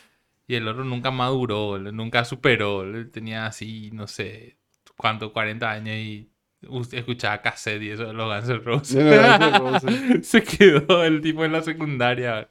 Y 0.45 0.55
el 0.55 0.67
otro 0.67 0.83
nunca 0.83 1.09
maduró, 1.09 1.79
nunca 1.79 2.25
superó. 2.25 2.83
Tenía 3.11 3.45
así, 3.45 3.91
no 3.93 4.07
sé, 4.07 4.57
cuánto, 4.97 5.31
40 5.31 5.71
años 5.71 5.95
y 5.95 6.29
Usted 6.67 6.99
escuchaba 6.99 7.41
cassette 7.41 7.81
y 7.81 7.89
eso 7.89 8.05
de 8.05 8.13
los 8.13 8.25
Guns 8.33 8.49
N' 8.49 8.59
Roses. 8.59 8.95
De 8.95 9.15
los 9.17 9.37
Guns 9.37 9.83
N' 9.83 9.97
Roses. 10.09 10.27
Se 10.27 10.43
quedó 10.43 11.03
el 11.03 11.21
tipo 11.21 11.43
en 11.43 11.51
la 11.51 11.61
secundaria. 11.61 12.47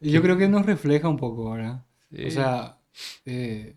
Y 0.00 0.10
yo 0.10 0.22
creo 0.22 0.36
que 0.36 0.48
nos 0.48 0.66
refleja 0.66 1.08
un 1.08 1.16
poco, 1.16 1.52
¿verdad? 1.52 1.84
Sí. 2.10 2.24
O 2.26 2.30
sea, 2.30 2.78
eh, 3.26 3.76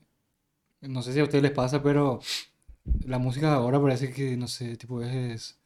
no 0.89 1.01
sé 1.01 1.13
si 1.13 1.19
a 1.19 1.23
ustedes 1.23 1.43
les 1.43 1.51
pasa, 1.51 1.81
pero 1.83 2.19
la 3.05 3.19
música 3.19 3.49
de 3.49 3.55
ahora 3.55 3.81
parece 3.81 4.11
que, 4.11 4.37
no 4.37 4.47
sé, 4.47 4.77
tipo 4.77 5.01
es, 5.01 5.59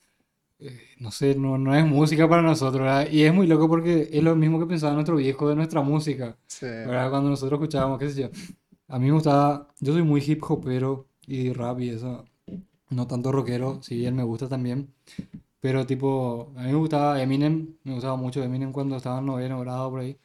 eh, 0.59 0.79
no 0.99 1.11
sé, 1.11 1.35
no, 1.35 1.57
no 1.57 1.75
es 1.75 1.85
música 1.85 2.27
para 2.29 2.41
nosotros, 2.41 2.83
¿verdad? 2.83 3.07
Y 3.11 3.23
es 3.23 3.33
muy 3.33 3.47
loco 3.47 3.67
porque 3.69 4.09
es 4.11 4.23
lo 4.23 4.35
mismo 4.35 4.59
que 4.59 4.65
pensaba 4.67 4.93
nuestro 4.93 5.15
viejo 5.17 5.49
de 5.49 5.55
nuestra 5.55 5.81
música, 5.81 6.37
Sí. 6.47 6.65
¿verdad? 6.65 7.09
Cuando 7.09 7.29
nosotros 7.29 7.59
escuchábamos, 7.59 7.99
qué 7.99 8.09
sé 8.09 8.21
yo. 8.23 8.29
A 8.87 8.99
mí 8.99 9.07
me 9.07 9.13
gustaba, 9.13 9.67
yo 9.79 9.93
soy 9.93 10.03
muy 10.03 10.21
hip 10.25 10.43
hopero 10.49 11.07
y 11.27 11.53
rap 11.53 11.79
y 11.79 11.89
eso, 11.89 12.25
no 12.89 13.07
tanto 13.07 13.31
rockero, 13.31 13.81
si 13.83 13.97
bien 13.97 14.15
me 14.15 14.23
gusta 14.23 14.49
también. 14.49 14.93
Pero 15.61 15.85
tipo, 15.85 16.51
a 16.57 16.61
mí 16.63 16.67
me 16.71 16.75
gustaba 16.77 17.21
Eminem, 17.21 17.75
me 17.83 17.93
gustaba 17.93 18.15
mucho 18.17 18.43
Eminem 18.43 18.71
cuando 18.71 18.97
estaba 18.97 19.19
en 19.19 19.27
noveno 19.27 19.59
grado 19.61 19.89
por 19.91 19.99
ahí. 20.01 20.17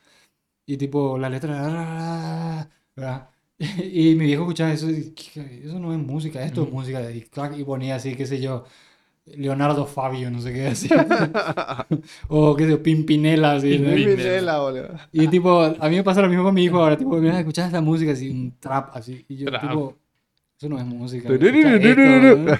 Y 0.66 0.76
tipo, 0.78 1.18
la 1.18 1.28
letra, 1.30 2.68
¿verdad? 2.96 3.30
Y 3.92 4.14
mi 4.16 4.26
viejo 4.26 4.42
escuchaba 4.42 4.72
eso 4.72 4.90
y 4.90 5.12
"¿Qué? 5.14 5.62
eso 5.64 5.78
no 5.78 5.92
es 5.92 5.98
música, 5.98 6.44
esto 6.44 6.64
es 6.64 6.70
música. 6.70 7.10
Y, 7.10 7.22
clac, 7.22 7.56
y 7.58 7.64
ponía 7.64 7.96
así, 7.96 8.14
qué 8.14 8.26
sé 8.26 8.40
yo, 8.40 8.64
Leonardo 9.24 9.86
Fabio, 9.86 10.30
no 10.30 10.40
sé 10.40 10.52
qué 10.52 10.66
así. 10.68 10.88
o 12.28 12.54
qué 12.54 12.64
sé 12.64 12.70
yo, 12.70 12.82
Pimpinela, 12.82 13.54
así. 13.54 13.78
¿no? 13.78 13.88
Muy 13.90 13.96
Pinela. 14.04 14.16
Pinela, 14.16 14.58
boludo. 14.60 14.88
Y 15.12 15.28
tipo, 15.28 15.62
a 15.62 15.88
mí 15.88 15.96
me 15.96 16.04
pasa 16.04 16.22
lo 16.22 16.28
mismo 16.28 16.44
con 16.44 16.54
mi 16.54 16.64
hijo 16.64 16.78
ahora, 16.78 16.96
tipo, 16.96 17.16
mira, 17.16 17.38
escuchas 17.38 17.66
esta 17.66 17.80
música 17.80 18.12
así, 18.12 18.28
un 18.28 18.54
trap 18.60 18.94
así. 18.94 19.24
Y 19.28 19.36
yo, 19.36 19.46
Trap. 19.46 19.62
tipo, 19.62 19.96
eso 20.58 20.68
no 20.68 20.78
es 20.78 20.84
música. 20.84 21.28
esto, 21.34 22.54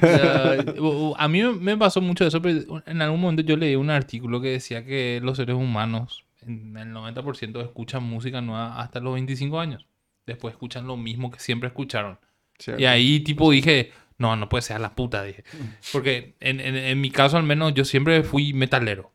a 1.16 1.28
mí 1.28 1.42
me 1.60 1.76
pasó 1.76 2.00
mucho 2.00 2.26
eso, 2.26 2.40
pero 2.42 2.82
en 2.86 3.02
algún 3.02 3.20
momento 3.20 3.42
yo 3.42 3.56
leí 3.56 3.76
un 3.76 3.90
artículo 3.90 4.40
que 4.40 4.48
decía 4.48 4.84
que 4.84 5.20
los 5.22 5.36
seres 5.36 5.56
humanos, 5.56 6.24
en 6.42 6.76
el 6.76 6.88
90% 6.92 7.60
escuchan 7.62 8.02
música 8.02 8.40
nueva 8.40 8.80
hasta 8.80 8.98
los 9.00 9.14
25 9.14 9.60
años. 9.60 9.86
Después 10.26 10.52
escuchan 10.52 10.86
lo 10.86 10.96
mismo 10.96 11.30
que 11.30 11.38
siempre 11.38 11.68
escucharon. 11.68 12.18
Cierto. 12.58 12.82
Y 12.82 12.86
ahí 12.86 13.20
tipo 13.20 13.50
dije, 13.50 13.92
no, 14.18 14.34
no 14.36 14.48
puede 14.48 14.62
ser 14.62 14.76
a 14.76 14.80
la 14.80 14.94
puta, 14.94 15.22
dije. 15.22 15.44
Porque 15.92 16.34
en, 16.40 16.60
en- 16.60 16.76
en 16.76 17.00
mi 17.00 17.10
caso 17.10 17.36
al 17.36 17.44
menos 17.44 17.74
yo 17.74 17.84
siempre 17.84 18.22
fui 18.22 18.52
metalero. 18.52 19.12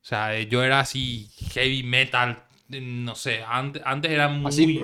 O 0.00 0.04
sea, 0.08 0.36
eh, 0.36 0.46
yo 0.48 0.62
era 0.64 0.80
así 0.80 1.28
heavy 1.52 1.82
metal, 1.82 2.38
eh, 2.70 2.80
no 2.80 3.14
sé, 3.14 3.42
antes, 3.46 3.82
antes 3.84 4.10
era 4.10 4.28
muy... 4.28 4.48
Así. 4.48 4.82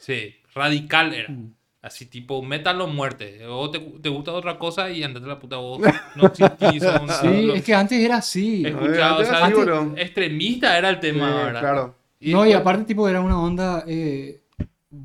Sí, 0.00 0.36
radical 0.54 1.14
era. 1.14 1.28
Mm. 1.32 1.52
Así 1.82 2.06
tipo 2.06 2.42
metal 2.42 2.80
o 2.80 2.88
muerte. 2.88 3.46
O 3.46 3.70
te, 3.70 3.78
te 3.78 4.08
gusta 4.08 4.32
otra 4.32 4.58
cosa 4.58 4.90
y 4.90 5.04
andate 5.04 5.24
a 5.24 5.28
la 5.28 5.38
puta 5.38 5.56
vos. 5.56 5.80
No 6.16 6.26
existís. 6.26 6.82
Sí, 7.20 7.50
es 7.54 7.64
que 7.64 7.74
antes 7.74 8.02
era 8.04 8.16
así. 8.16 8.66
escuchaba, 8.66 9.12
o 9.12 9.20
antes 9.20 9.28
sea, 9.28 9.46
era 9.48 9.78
así, 9.80 9.90
extremista 9.96 10.76
era 10.76 10.90
el 10.90 10.98
tema, 11.00 11.28
Sí, 11.30 11.44
¿verdad? 11.44 11.60
Claro. 11.60 11.94
Y 12.18 12.32
No, 12.32 12.44
y 12.44 12.48
después- 12.48 12.60
aparte, 12.60 12.84
tipo, 12.86 13.08
era 13.08 13.20
una 13.20 13.40
onda. 13.40 13.84
eh, 13.86 14.40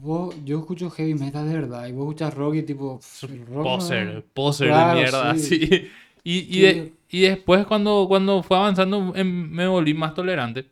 vos, 0.01 0.35
yo 0.45 0.59
escucho 0.59 0.89
heavy 0.91 1.13
metal 1.15 1.47
de 1.47 1.53
verdad. 1.55 1.87
Y 1.87 1.91
vos 1.91 2.03
escuchas 2.05 2.33
rock 2.33 2.55
y, 2.55 2.63
tipo. 2.63 2.99
rock 3.21 3.49
no- 3.49 3.63
Poser, 3.63 4.25
poser 4.33 4.67
Claro, 4.69 4.89
de 4.89 5.01
mierda, 5.03 5.35
sí. 5.37 5.67
sí. 5.67 5.89
Y, 6.23 6.55
y, 6.55 6.61
de- 6.61 6.93
y 7.09 7.21
después 7.21 7.65
cuando, 7.65 8.05
cuando 8.07 8.43
fue 8.43 8.55
avanzando 8.55 9.11
em, 9.15 9.49
me 9.49 9.65
volví 9.67 9.95
más 9.95 10.13
tolerante. 10.13 10.67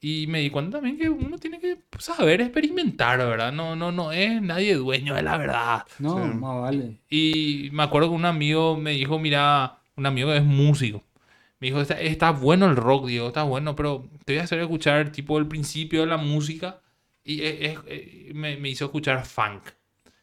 Y 0.00 0.26
me 0.28 0.40
di 0.40 0.50
cuenta 0.50 0.78
también 0.78 0.98
que 0.98 1.08
uno 1.10 1.38
tiene 1.38 1.60
que 1.60 1.78
saber 1.98 2.40
experimentar, 2.40 3.18
¿verdad? 3.18 3.52
No, 3.52 3.76
no, 3.76 3.92
no 3.92 4.12
es 4.12 4.40
nadie 4.42 4.74
dueño 4.76 5.14
de 5.14 5.22
la 5.22 5.36
verdad. 5.36 5.84
No, 5.98 6.14
Sí. 6.16 6.38
más 6.38 6.60
vale. 6.62 6.98
Y 7.10 7.68
me 7.72 7.82
acuerdo 7.84 8.08
que 8.10 8.14
un 8.16 8.24
amigo 8.24 8.76
me 8.76 8.92
dijo, 8.92 9.18
mira, 9.18 9.78
un 9.96 10.06
amigo 10.06 10.30
que 10.30 10.38
es 10.38 10.44
músico. 10.44 11.02
Me 11.60 11.68
dijo, 11.68 11.80
está, 11.80 12.00
está 12.00 12.30
bueno 12.30 12.66
el 12.66 12.76
rock, 12.76 13.06
Diego, 13.06 13.28
está 13.28 13.42
bueno, 13.42 13.76
pero 13.76 14.08
te 14.24 14.32
voy 14.34 14.40
a 14.40 14.44
hacer 14.44 14.60
escuchar 14.60 15.12
tipo 15.12 15.38
el 15.38 15.46
principio 15.46 16.00
de 16.00 16.06
la 16.06 16.16
música. 16.16 16.80
Y 17.24 17.42
es- 17.42 17.56
es- 17.60 17.78
eh, 17.86 18.32
me, 18.34 18.56
me 18.56 18.68
hizo 18.70 18.86
escuchar 18.86 19.24
funk. 19.24 19.62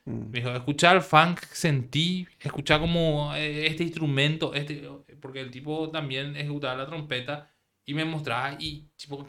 Mm. 0.06 0.30
Me 0.32 0.40
dijo, 0.40 0.52
escuchar 0.52 1.02
funk, 1.02 1.40
sentí, 1.52 2.28
escuchar 2.40 2.80
como 2.80 3.34
eh, 3.36 3.68
este 3.68 3.84
instrumento, 3.84 4.54
este, 4.54 4.88
porque 5.22 5.42
el 5.42 5.52
tipo 5.52 5.90
también 5.90 6.36
ejecutaba 6.36 6.76
la 6.76 6.86
trompeta 6.88 7.50
y 7.86 7.94
me 7.94 8.06
mostraba 8.06 8.56
y 8.60 8.86
tipo, 8.96 9.28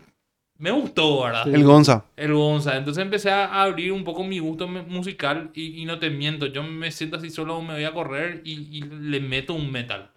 me 0.58 0.70
gustó, 0.72 1.22
¿verdad? 1.24 1.44
Sí. 1.44 1.50
El 1.54 1.64
Gonza. 1.64 2.04
El 2.16 2.32
Gonza. 2.34 2.76
Entonces 2.76 3.02
empecé 3.02 3.30
a 3.30 3.62
abrir 3.62 3.92
un 3.92 4.02
poco 4.04 4.24
mi 4.24 4.38
gusto 4.40 4.66
mu- 4.66 4.82
musical 4.84 5.50
y, 5.54 5.82
y 5.82 5.84
no 5.84 5.98
te 5.98 6.10
miento, 6.10 6.46
yo 6.46 6.62
me 6.62 6.90
siento 6.90 7.16
así 7.16 7.30
solo, 7.30 7.60
me 7.62 7.74
voy 7.74 7.84
a 7.84 7.92
correr 7.94 8.42
y, 8.44 8.78
y 8.78 8.82
le 8.82 9.20
meto 9.20 9.54
un 9.54 9.70
metal. 9.70 10.10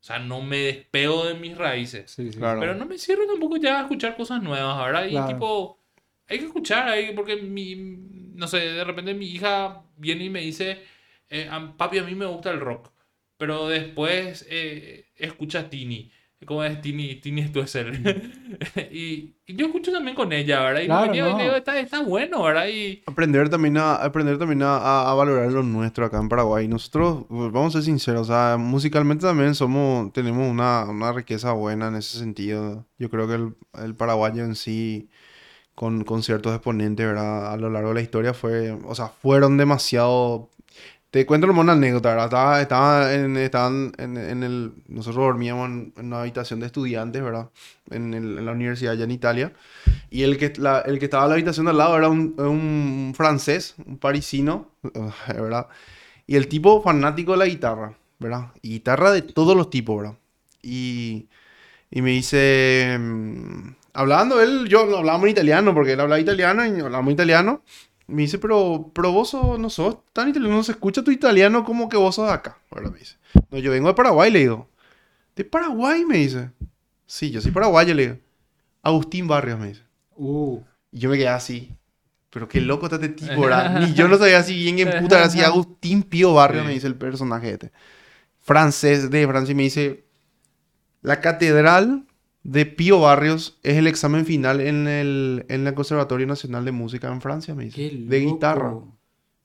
O 0.00 0.04
sea, 0.06 0.18
no 0.18 0.40
me 0.42 0.58
despego 0.58 1.24
de 1.26 1.34
mis 1.34 1.56
raíces. 1.58 2.10
Sí, 2.10 2.30
sí. 2.30 2.38
Claro. 2.38 2.60
Pero 2.60 2.74
no 2.74 2.86
me 2.86 2.96
cierro 2.98 3.26
tampoco 3.26 3.56
ya 3.56 3.78
a 3.78 3.82
escuchar 3.82 4.16
cosas 4.16 4.42
nuevas, 4.42 4.78
¿verdad? 4.84 5.06
Y 5.06 5.10
Claro. 5.10 5.26
tipo, 5.28 5.78
hay 6.28 6.38
que 6.38 6.46
escuchar 6.46 6.88
ahí, 6.88 7.12
porque 7.14 7.36
mi, 7.36 7.74
no 8.34 8.46
sé, 8.48 8.58
de 8.58 8.84
repente 8.84 9.14
mi 9.14 9.26
hija 9.26 9.82
viene 9.96 10.24
y 10.24 10.30
me 10.30 10.40
dice, 10.40 10.78
eh, 11.28 11.48
"Am- 11.50 11.76
papi, 11.76 11.98
a 11.98 12.04
mí 12.04 12.14
me 12.14 12.26
gusta 12.26 12.50
el 12.50 12.60
rock, 12.60 12.90
pero 13.36 13.68
después 13.68 14.46
eh, 14.48 15.06
escucha 15.16 15.68
Tini. 15.70 16.10
¿Cómo 16.46 16.62
es 16.62 16.80
Tini? 16.82 17.16
Tini 17.16 17.40
es 17.40 17.52
tu 17.52 17.60
y, 18.90 19.36
y 19.46 19.56
yo 19.56 19.66
escucho 19.66 19.90
también 19.90 20.14
con 20.14 20.32
ella, 20.32 20.60
¿verdad? 20.62 20.82
Y, 20.82 20.86
Claro, 20.86 21.12
me 21.12 21.18
y 21.18 21.20
no. 21.20 21.38
digo, 21.38 21.56
está, 21.56 21.78
está 21.80 22.02
bueno, 22.02 22.42
¿verdad? 22.42 22.68
Y 22.68 23.02
Aprender 23.06 23.48
también, 23.48 23.76
a, 23.78 23.94
aprender 23.96 24.36
también 24.38 24.62
a, 24.62 24.76
a- 24.78 25.10
a 25.10 25.14
valorar 25.14 25.50
lo 25.52 25.62
nuestro 25.62 26.04
acá 26.04 26.18
en 26.18 26.28
Paraguay. 26.28 26.66
Nosotros, 26.68 27.24
pues, 27.28 27.52
vamos 27.52 27.74
a 27.74 27.78
ser 27.78 27.84
sinceros, 27.84 28.22
o 28.22 28.32
sea, 28.32 28.56
musicalmente 28.58 29.24
también 29.26 29.54
somos, 29.54 30.12
tenemos 30.12 30.50
una, 30.50 30.84
una 30.90 31.12
riqueza 31.12 31.52
buena 31.52 31.88
en 31.88 31.96
ese 31.96 32.18
sentido. 32.18 32.84
Yo 32.98 33.08
creo 33.08 33.28
que 33.28 33.34
el, 33.34 33.54
el 33.84 33.94
paraguayo 33.94 34.44
en 34.44 34.56
sí, 34.56 35.08
con, 35.76 36.04
con 36.04 36.24
ciertos 36.24 36.54
exponentes, 36.56 37.06
¿verdad? 37.06 37.52
A 37.54 37.58
lo 37.58 37.70
largo 37.70 37.90
de 37.90 37.96
la 37.96 38.02
historia 38.02 38.34
fue, 38.34 38.72
o 38.72 38.96
sea, 38.96 39.08
fueron 39.08 39.58
demasiado... 39.58 40.50
Te 41.10 41.26
cuento 41.26 41.46
una 41.48 41.72
anécdota, 41.72 42.10
¿verdad? 42.10 42.26
Estaba, 42.26 42.60
estaba 42.62 43.14
en, 43.14 43.36
estaban 43.38 43.92
en, 43.98 44.16
en 44.18 44.42
el... 44.42 44.74
Nosotros 44.88 45.24
dormíamos 45.24 45.68
en, 45.70 45.92
en 45.96 46.06
una 46.06 46.20
habitación 46.22 46.60
de 46.60 46.66
estudiantes, 46.66 47.22
¿verdad? 47.22 47.50
En, 47.90 48.14
el- 48.14 48.38
en 48.38 48.46
la 48.46 48.52
universidad 48.52 48.92
allá 48.94 49.04
en 49.04 49.12
Italia. 49.12 49.52
Y 50.10 50.22
el 50.24 50.38
que, 50.38 50.52
la- 50.58 50.80
el 50.82 50.98
que 50.98 51.06
estaba 51.06 51.24
en 51.24 51.30
la 51.30 51.34
habitación 51.36 51.66
de 51.66 51.70
al 51.72 51.78
lado 51.78 51.96
era 51.98 52.08
un, 52.08 52.34
un 52.38 53.14
francés, 53.16 53.74
un 53.86 53.98
parisino, 53.98 54.70
¿verdad? 55.28 55.68
Y 56.26 56.36
el 56.36 56.48
tipo 56.48 56.82
fanático 56.82 57.32
de 57.32 57.38
la 57.38 57.46
guitarra, 57.46 57.96
¿verdad? 58.18 58.48
Y 58.62 58.70
guitarra 58.70 59.12
de 59.12 59.22
todos 59.22 59.56
los 59.56 59.70
tipos, 59.70 59.98
¿verdad? 60.02 60.18
Y, 60.62 61.28
y 61.90 62.02
me 62.02 62.10
dice, 62.12 62.98
hablando 63.96 64.40
él, 64.40 64.66
yo 64.68 64.80
hablábamos 64.80 65.24
en 65.24 65.30
italiano, 65.30 65.74
porque 65.74 65.92
él 65.92 66.00
hablaba 66.00 66.20
italiano 66.20 66.64
y 66.64 66.80
hablábamos 66.80 67.12
italiano. 67.12 67.62
Me 68.06 68.22
dice, 68.22 68.38
pero, 68.38 68.90
pero 68.94 69.10
vos 69.10 69.30
sos- 69.30 69.58
no 69.58 69.68
sos 69.68 69.96
tan 70.12 70.28
italiano, 70.28 70.54
no 70.56 70.62
se 70.62 70.72
escucha 70.72 71.02
tu 71.02 71.10
italiano 71.10 71.64
como 71.64 71.88
que 71.88 71.96
vos 71.96 72.14
sos 72.14 72.28
de 72.28 72.34
acá, 72.34 72.58
¿verdad? 72.70 72.92
Me 72.92 72.98
dice, 73.00 73.16
no, 73.50 73.58
yo 73.58 73.72
vengo 73.72 73.88
de 73.88 73.94
Paraguay, 73.94 74.30
le 74.30 74.38
digo. 74.40 74.68
¿De 75.34 75.44
Paraguay? 75.44 76.04
Me 76.04 76.18
dice. 76.18 76.50
Sí, 77.04 77.30
yo 77.30 77.40
soy 77.40 77.50
paraguayo, 77.50 77.94
le 77.94 78.02
digo. 78.06 78.18
Agustín 78.82 79.26
Barrios, 79.28 79.58
me 79.58 79.68
dice. 79.68 79.82
Uh, 80.16 80.60
Y 80.92 81.00
yo 81.00 81.10
me 81.10 81.16
quedé 81.16 81.28
así. 81.28 81.74
Pero 82.30 82.48
qué 82.48 82.60
loco 82.60 82.86
está 82.86 82.96
este 82.96 83.08
tipo, 83.10 83.40
¿verdad? 83.42 83.80
Ni 83.80 83.92
yo 83.94 84.08
no 84.08 84.16
sabía 84.18 84.38
así 84.38 84.54
bien 84.54 84.78
en 84.78 85.02
puta, 85.02 85.16
era 85.16 85.26
así 85.26 85.40
Agustín 85.42 86.02
Pío 86.02 86.32
Barrio, 86.34 86.62
Sí. 86.62 86.66
me 86.68 86.72
dice 86.74 86.86
el 86.86 86.94
personaje 86.94 87.50
este. 87.52 87.72
Francés 88.40 89.10
de 89.10 89.26
Francia, 89.26 89.52
y 89.52 89.54
me 89.56 89.64
dice, 89.64 90.04
la 91.02 91.20
catedral 91.20 92.04
de 92.48 92.64
Pío 92.66 93.00
Barrios 93.00 93.58
es 93.62 93.76
el 93.76 93.86
examen 93.86 94.24
final 94.24 94.60
en 94.60 94.86
el, 94.86 95.44
en 95.48 95.66
el 95.66 95.74
Conservatorio 95.74 96.26
Nacional 96.26 96.64
de 96.64 96.72
Música 96.72 97.08
en 97.08 97.20
Francia, 97.20 97.54
me 97.54 97.64
dice. 97.64 97.76
qué 97.90 97.96
de 97.96 98.20
guitarra. 98.20 98.70
loco. 98.70 98.96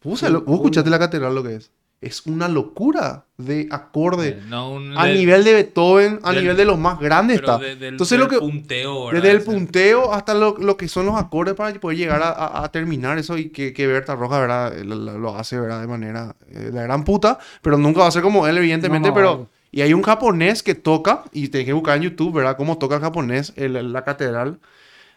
¿Vos, 0.03 0.21
escuchaste 0.23 0.89
locura. 0.89 0.89
la 0.89 0.99
catedral 0.99 1.35
lo 1.35 1.43
que 1.43 1.55
es? 1.55 1.71
Es 1.99 2.25
una 2.25 2.47
locura 2.47 3.25
de 3.37 3.67
acorde. 3.69 4.29
eh, 4.29 4.41
no, 4.47 4.71
un- 4.71 4.97
A 4.97 5.05
del- 5.05 5.17
nivel 5.17 5.43
de 5.43 5.53
Beethoven, 5.53 6.19
a 6.23 6.31
del- 6.31 6.41
nivel 6.41 6.57
de 6.57 6.65
los 6.65 6.79
más 6.79 6.99
grandes 6.99 7.39
pero 7.39 7.53
está. 7.53 7.63
de- 7.65 7.75
del- 7.75 7.93
Entonces 7.93 8.17
del 8.17 8.21
lo 8.21 8.27
que... 8.27 8.39
punteo, 8.39 9.05
¿verdad? 9.05 9.21
Desde 9.21 9.35
el 9.37 9.43
punteo 9.43 10.11
hasta 10.13 10.33
lo, 10.33 10.57
lo 10.57 10.77
que 10.77 10.87
son 10.87 11.05
los 11.05 11.15
acordes 11.15 11.53
para 11.53 11.71
poder 11.79 11.97
llegar 11.99 12.21
a, 12.23 12.29
a- 12.29 12.63
a 12.63 12.71
terminar 12.71 13.17
eso 13.19 13.37
y 13.37 13.49
que, 13.49 13.71
que 13.73 13.85
Berta 13.85 14.15
Roja, 14.15 14.39
¿verdad? 14.39 14.73
Lo, 14.83 14.95
lo- 14.95 15.19
lo 15.19 15.35
hace, 15.37 15.59
¿verdad? 15.59 15.81
De 15.81 15.87
manera 15.87 16.35
eh, 16.49 16.71
la 16.73 16.81
gran 16.83 17.03
puta, 17.03 17.37
pero 17.61 17.77
nunca 17.77 18.01
va 18.01 18.07
a 18.07 18.11
ser 18.11 18.23
como 18.23 18.47
él, 18.47 18.57
evidentemente, 18.57 19.09
No, 19.09 19.15
no, 19.15 19.21
pero... 19.21 19.49
Y 19.71 19.81
hay 19.81 19.93
un 19.93 20.01
japonés 20.01 20.63
que 20.63 20.75
toca, 20.75 21.23
y 21.31 21.47
te 21.47 21.63
que 21.63 21.73
buscar 21.73 21.97
en 21.97 22.03
YouTube, 22.03 22.33
¿verdad? 22.35 22.57
Cómo 22.57 22.77
toca 22.77 22.95
el 22.95 23.01
japonés 23.01 23.53
en 23.55 23.93
la 23.93 24.03
catedral 24.03 24.59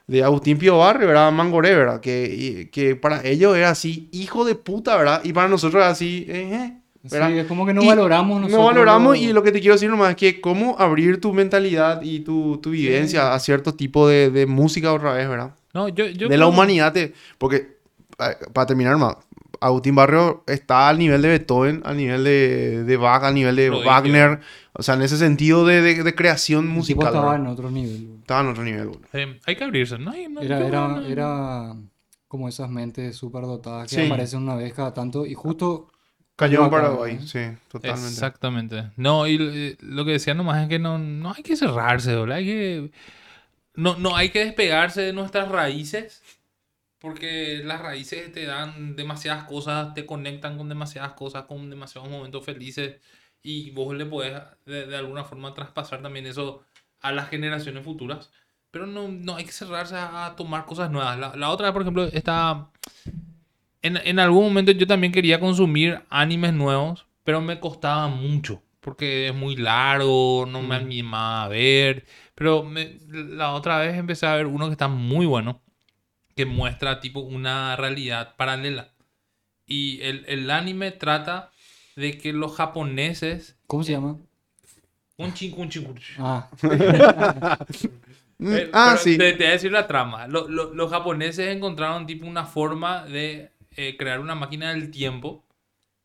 de 0.06 0.22
Agustín 0.22 0.58
Pío 0.58 0.78
Barrio, 0.78 1.08
¿verdad? 1.08 1.32
Mangoré, 1.32 1.74
¿verdad? 1.74 2.00
Que, 2.00 2.24
y- 2.32 2.66
que 2.66 2.94
para 2.94 3.24
ellos 3.24 3.56
era 3.56 3.70
así, 3.70 4.08
hijo 4.12 4.44
de 4.44 4.54
puta, 4.54 4.96
¿verdad? 4.96 5.20
Y 5.24 5.32
para 5.32 5.48
nosotros 5.48 5.80
era 5.82 5.90
así, 5.90 6.26
eh, 6.28 6.50
eh, 6.54 6.78
¿verdad? 7.10 7.30
Sí, 7.30 7.38
es 7.38 7.46
como 7.46 7.66
que 7.66 7.74
no 7.74 7.82
Y 7.82 7.86
valoramos 7.88 8.40
nosotros. 8.42 8.58
no 8.60 8.66
valoramos 8.66 9.16
lo- 9.16 9.22
y 9.22 9.32
lo 9.32 9.42
que 9.42 9.50
te 9.50 9.60
quiero 9.60 9.74
decir 9.74 9.90
nomás 9.90 10.10
es 10.10 10.16
que 10.16 10.40
cómo 10.40 10.76
abrir 10.78 11.20
tu 11.20 11.32
mentalidad 11.32 12.02
y 12.02 12.20
tu, 12.20 12.58
tu 12.58 12.70
vivencia 12.70 13.34
a 13.34 13.38
cierto 13.40 13.74
tipo 13.74 14.06
de, 14.06 14.30
de 14.30 14.46
música 14.46 14.92
otra 14.92 15.14
vez, 15.14 15.28
¿verdad? 15.28 15.54
No, 15.72 15.88
yo, 15.88 16.06
yo 16.06 16.28
de 16.28 16.36
la 16.36 16.44
creo- 16.44 16.48
humanidad, 16.48 16.92
te- 16.92 17.12
porque 17.38 17.78
para 18.52 18.66
terminar 18.66 18.96
más, 18.98 19.16
Agustín 19.66 19.94
Barrio 19.94 20.44
está 20.46 20.88
al 20.88 20.98
nivel 20.98 21.22
de 21.22 21.28
Beethoven, 21.28 21.82
al 21.84 21.96
nivel 21.96 22.24
de, 22.24 22.84
de 22.84 22.96
Bach, 22.96 23.22
al 23.24 23.34
nivel 23.34 23.56
de 23.56 23.68
Prodigio. 23.68 23.90
Wagner. 23.90 24.40
O 24.72 24.82
sea, 24.82 24.94
en 24.94 25.02
ese 25.02 25.16
sentido 25.16 25.64
de, 25.64 25.80
de- 25.82 26.02
de 26.02 26.14
creación 26.14 26.60
El 26.64 26.66
tipo 26.68 26.74
musical. 26.76 27.06
estaba 27.08 27.30
¿verdad? 27.32 27.46
en 27.46 27.52
otro 27.52 27.70
nivel. 27.70 28.06
bro. 28.06 28.16
Estaba 28.18 28.40
en 28.42 28.46
otro 28.48 28.64
nivel, 28.64 28.86
boludo. 28.88 29.08
Eh, 29.12 29.40
hay 29.46 29.56
que 29.56 29.64
abrirse, 29.64 29.98
¿no? 29.98 30.10
hay- 30.10 30.28
no- 30.28 30.40
Era, 30.40 30.60
yo 30.60 30.66
era, 30.66 30.88
no- 30.88 31.06
era 31.06 31.74
como 32.28 32.48
esas 32.48 32.68
mentes 32.68 33.16
súper 33.16 33.42
dotadas 33.42 33.88
que 33.88 33.96
Sí. 33.96 34.06
aparecen 34.06 34.42
una 34.42 34.56
vez 34.56 34.72
cada 34.74 34.92
tanto 34.92 35.24
y 35.26 35.34
justo 35.34 35.88
Cayó 36.36 36.64
en 36.64 36.70
Paraguay, 36.70 37.20
sí, 37.24 37.38
totalmente. 37.68 38.08
Exactamente. 38.08 38.90
No, 38.96 39.26
y 39.28 39.38
eh, 39.40 39.76
lo 39.80 40.04
que 40.04 40.10
decía 40.12 40.34
nomás 40.34 40.62
es 40.64 40.68
que 40.68 40.80
no, 40.80 40.98
no 40.98 41.32
hay 41.32 41.44
que 41.44 41.54
cerrarse, 41.56 42.16
boludo. 42.16 42.34
Hay 42.34 42.44
que. 42.44 42.90
No, 43.76 43.96
no 43.98 44.16
hay 44.16 44.30
que 44.30 44.44
despegarse 44.44 45.00
de 45.02 45.12
nuestras 45.12 45.48
raíces. 45.48 46.22
Porque 47.04 47.60
las 47.62 47.82
raíces 47.82 48.32
te 48.32 48.46
dan 48.46 48.96
demasiadas 48.96 49.44
cosas, 49.44 49.92
te 49.92 50.06
conectan 50.06 50.56
con 50.56 50.70
demasiadas 50.70 51.12
cosas, 51.12 51.44
con 51.44 51.68
demasiados 51.68 52.08
momentos 52.10 52.42
felices. 52.46 52.96
Y 53.42 53.72
vos 53.72 53.94
le 53.94 54.06
podés 54.06 54.40
de, 54.64 54.86
de 54.86 54.96
alguna 54.96 55.22
forma 55.22 55.52
traspasar 55.52 56.00
también 56.00 56.24
eso 56.26 56.64
a 57.02 57.12
las 57.12 57.28
generaciones 57.28 57.84
futuras. 57.84 58.30
Pero 58.70 58.86
no, 58.86 59.08
no 59.08 59.36
hay 59.36 59.44
que 59.44 59.52
cerrarse 59.52 59.96
a, 59.98 60.32
tomar 60.34 60.64
cosas 60.64 60.90
nuevas. 60.90 61.18
La, 61.18 61.36
la 61.36 61.50
otra, 61.50 61.70
por 61.74 61.82
ejemplo, 61.82 62.04
está. 62.06 62.70
En, 63.82 63.98
en 63.98 64.18
algún 64.18 64.44
momento 64.44 64.72
yo 64.72 64.86
también 64.86 65.12
quería 65.12 65.38
consumir 65.40 66.00
animes 66.08 66.54
nuevos, 66.54 67.06
pero 67.22 67.42
me 67.42 67.60
costaba 67.60 68.08
mucho. 68.08 68.62
Porque 68.80 69.28
es 69.28 69.34
muy 69.34 69.56
largo, 69.56 70.46
no 70.48 70.62
me 70.62 70.76
animaba 70.76 71.44
a 71.44 71.48
ver. 71.48 72.06
Pero 72.34 72.62
me- 72.64 72.98
la 73.08 73.52
otra 73.52 73.78
vez 73.78 73.94
empecé 73.96 74.26
a 74.26 74.36
ver 74.36 74.46
uno 74.46 74.66
que 74.66 74.72
está 74.72 74.88
muy 74.88 75.26
bueno, 75.26 75.60
que 76.36 76.46
muestra 76.46 77.00
tipo 77.00 77.20
una 77.20 77.76
realidad 77.76 78.36
paralela. 78.36 78.92
Y 79.66 80.00
el, 80.02 80.24
el 80.28 80.50
anime 80.50 80.92
trata 80.92 81.52
de 81.96 82.18
que 82.18 82.32
los 82.32 82.56
japoneses... 82.56 83.56
¿Cómo 83.66 83.84
se 83.84 83.92
llama? 83.92 84.18
Un 85.16 85.32
chin, 85.34 85.54
un. 85.56 85.70
Ah, 86.18 86.50
Mm, 88.38 88.52
Eh, 88.52 88.70
ah, 88.72 88.96
sí. 89.00 89.16
Te, 89.16 89.32
te 89.32 89.38
voy 89.38 89.46
a 89.46 89.50
decir 89.52 89.72
la 89.72 89.86
trama. 89.86 90.26
Lo- 90.26 90.48
lo- 90.48 90.74
los 90.74 90.90
japoneses 90.90 91.54
encontraron 91.54 92.06
tipo 92.06 92.26
una 92.26 92.44
forma 92.44 93.04
de 93.06 93.50
eh, 93.76 93.96
crear 93.96 94.20
una 94.20 94.34
máquina 94.34 94.70
del 94.70 94.90
tiempo 94.90 95.44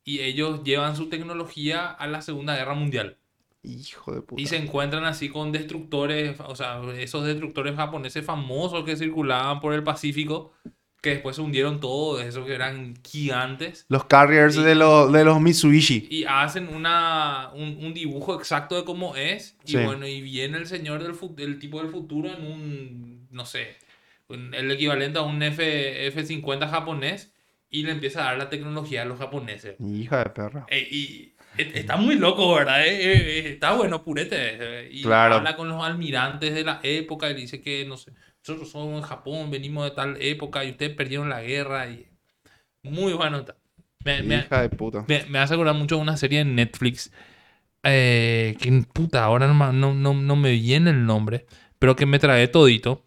y 0.06 0.22
ellos 0.22 0.64
llevan 0.64 0.96
su 0.98 1.10
tecnología 1.10 1.88
a 1.90 2.08
la 2.08 2.22
Segunda 2.24 2.56
Guerra 2.58 2.76
Mundial. 2.76 3.18
Hijo 3.64 4.14
de 4.14 4.22
puta. 4.22 4.42
Y 4.42 4.46
se 4.46 4.56
encuentran 4.58 5.04
así 5.06 5.30
con 5.30 5.52
destructores, 5.52 6.40
o 6.40 6.56
sea, 6.56 6.82
esos 6.98 7.26
destructores 7.26 7.76
japoneses 7.76 8.26
famosos 8.26 8.86
que 8.86 8.96
circulaban 8.96 9.60
por 9.60 9.74
el 9.74 9.84
Pacífico, 9.84 10.54
que 11.02 11.12
después 11.12 11.36
se 11.38 11.42
hundieron 11.42 11.80
todos, 11.80 12.22
esos 12.24 12.46
que 12.46 12.54
eran 12.56 12.94
gigantes. 13.06 13.86
Los 13.90 14.06
carriers 14.06 14.56
Y- 14.58 14.64
de, 14.64 14.76
los 14.76 15.12
de 15.12 15.24
los 15.26 15.40
Mitsubishi. 15.42 16.08
Y 16.10 16.26
hacen 16.26 16.68
una, 16.74 17.52
un, 17.54 17.78
un 17.86 17.94
dibujo 17.94 18.36
exacto 18.36 18.76
de 18.76 18.84
cómo 18.86 19.16
es. 19.16 19.58
Y 19.66 19.72
Sí. 19.72 19.78
bueno, 19.78 20.08
y 20.08 20.22
viene 20.22 20.58
el 20.58 20.66
señor 20.68 21.02
del 21.04 21.16
el 21.38 21.60
tipo 21.60 21.80
del 21.82 21.90
futuro 21.90 22.30
en 22.30 22.46
un, 22.46 23.28
no 23.32 23.46
sé, 23.46 23.76
un- 24.30 24.54
el 24.54 24.72
equivalente 24.72 25.20
a 25.20 25.22
un 25.24 25.42
F, 25.44 26.08
F-50 26.08 26.70
japonés. 26.70 27.34
Y 27.72 27.84
le 27.84 27.92
empieza 27.92 28.22
a 28.22 28.26
dar 28.26 28.38
la 28.40 28.50
tecnología 28.50 29.04
a 29.04 29.06
los 29.06 29.20
japoneses. 29.20 29.76
Hija 29.80 30.24
de 30.24 30.30
perra. 30.32 30.66
Y 30.72 31.34
está 31.58 31.98
muy 31.98 32.16
loco, 32.16 32.54
¿verdad? 32.56 32.86
Eh, 32.86 32.90
eh, 32.90 33.40
eh, 33.48 33.50
está 33.54 33.74
bueno, 33.74 34.04
purete. 34.04 34.90
Y 34.92 35.02
Claro. 35.04 35.36
habla 35.36 35.56
con 35.56 35.68
los 35.70 35.84
almirantes 35.84 36.54
de 36.54 36.64
la 36.64 36.80
época 36.84 37.30
y 37.30 37.34
dice 37.34 37.62
que, 37.62 37.86
no 37.86 37.98
sé, 37.98 38.12
nosotros 38.46 38.70
somos 38.72 38.98
en 39.02 39.08
Japón, 39.08 39.52
venimos 39.52 39.86
de 39.86 39.92
tal 39.96 40.18
época 40.22 40.64
y 40.64 40.72
ustedes 40.72 40.96
perdieron 40.96 41.30
la 41.30 41.42
guerra. 41.42 41.88
Y... 41.90 42.08
Muy 42.84 43.14
bueno. 43.14 43.46
Me, 44.06 44.24
me- 44.24 44.46
Hija 44.46 44.62
de 44.62 44.70
puta. 44.70 45.06
me, 45.08 45.26
me 45.26 45.40
hace 45.40 45.54
acordar 45.54 45.76
mucho 45.76 45.96
de 45.98 46.02
una 46.02 46.18
serie 46.18 46.40
en 46.42 46.56
Netflix. 46.56 47.12
eh, 47.84 48.56
que 48.60 48.84
puta, 48.94 49.24
ahora 49.24 49.48
no, 49.48 49.74
no, 49.74 49.94
no, 49.94 50.14
no 50.14 50.36
me 50.36 50.52
viene 50.52 50.92
el 50.92 51.06
nombre. 51.06 51.46
Pero 51.80 51.96
que 51.96 52.06
me 52.06 52.20
trae 52.20 52.48
todito. 52.48 53.06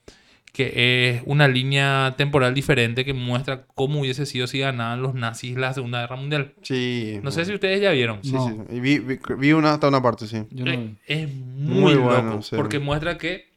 Que 0.52 1.08
es 1.16 1.22
una 1.24 1.48
línea 1.48 2.14
temporal 2.18 2.52
diferente 2.52 3.06
que 3.06 3.14
muestra 3.14 3.64
cómo 3.74 4.00
hubiese 4.00 4.26
sido 4.26 4.46
si 4.46 4.58
ganaban 4.58 5.00
los 5.00 5.14
nazis 5.14 5.56
la 5.56 5.72
Segunda 5.72 6.00
Guerra 6.02 6.16
Mundial. 6.16 6.54
Sí. 6.62 7.18
No 7.22 7.30
sé 7.30 7.46
si 7.46 7.54
ustedes 7.54 7.80
ya 7.80 7.90
vieron. 7.92 8.22
Sí, 8.22 8.32
No. 8.32 8.46
sí. 8.68 8.80
Vi, 8.80 8.98
vi, 8.98 9.18
vi 9.38 9.52
una, 9.54 9.72
hasta 9.72 9.88
una 9.88 10.02
parte, 10.02 10.26
sí. 10.26 10.42
yo 10.50 10.66
no 10.66 10.70
Eh, 10.72 10.76
vi. 10.76 10.96
Es 11.06 11.34
muy, 11.34 11.80
Muy 11.80 11.94
loco. 11.94 12.04
bueno, 12.08 12.42
sí. 12.42 12.54
Porque 12.54 12.78
muestra 12.80 13.16
que 13.16 13.50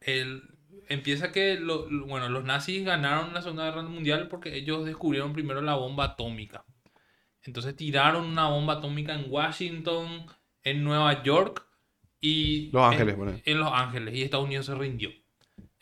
el, 0.00 0.42
empieza 0.88 1.30
que 1.30 1.60
lo- 1.60 1.88
lo- 1.90 2.06
bueno, 2.06 2.28
los 2.28 2.42
nazis 2.44 2.84
ganaron 2.84 3.32
la 3.32 3.42
Segunda 3.42 3.64
Guerra 3.66 3.82
Mundial 3.82 4.26
porque 4.28 4.56
ellos 4.56 4.84
descubrieron 4.84 5.32
primero 5.32 5.60
la 5.62 5.74
bomba 5.76 6.04
atómica. 6.04 6.64
Entonces 7.44 7.76
tiraron 7.76 8.26
una 8.26 8.48
bomba 8.48 8.74
atómica 8.74 9.14
en 9.14 9.26
Washington, 9.30 10.26
en 10.64 10.82
Nueva 10.82 11.22
York 11.22 11.64
y 12.20 12.70
Los 12.72 12.82
Ángeles, 12.82 13.14
en, 13.14 13.18
bueno. 13.20 13.40
en 13.44 13.58
Los 13.60 13.70
Ángeles 13.72 14.14
y 14.16 14.22
Estados 14.22 14.46
Unidos 14.46 14.66
se 14.66 14.74
rindió. 14.74 15.10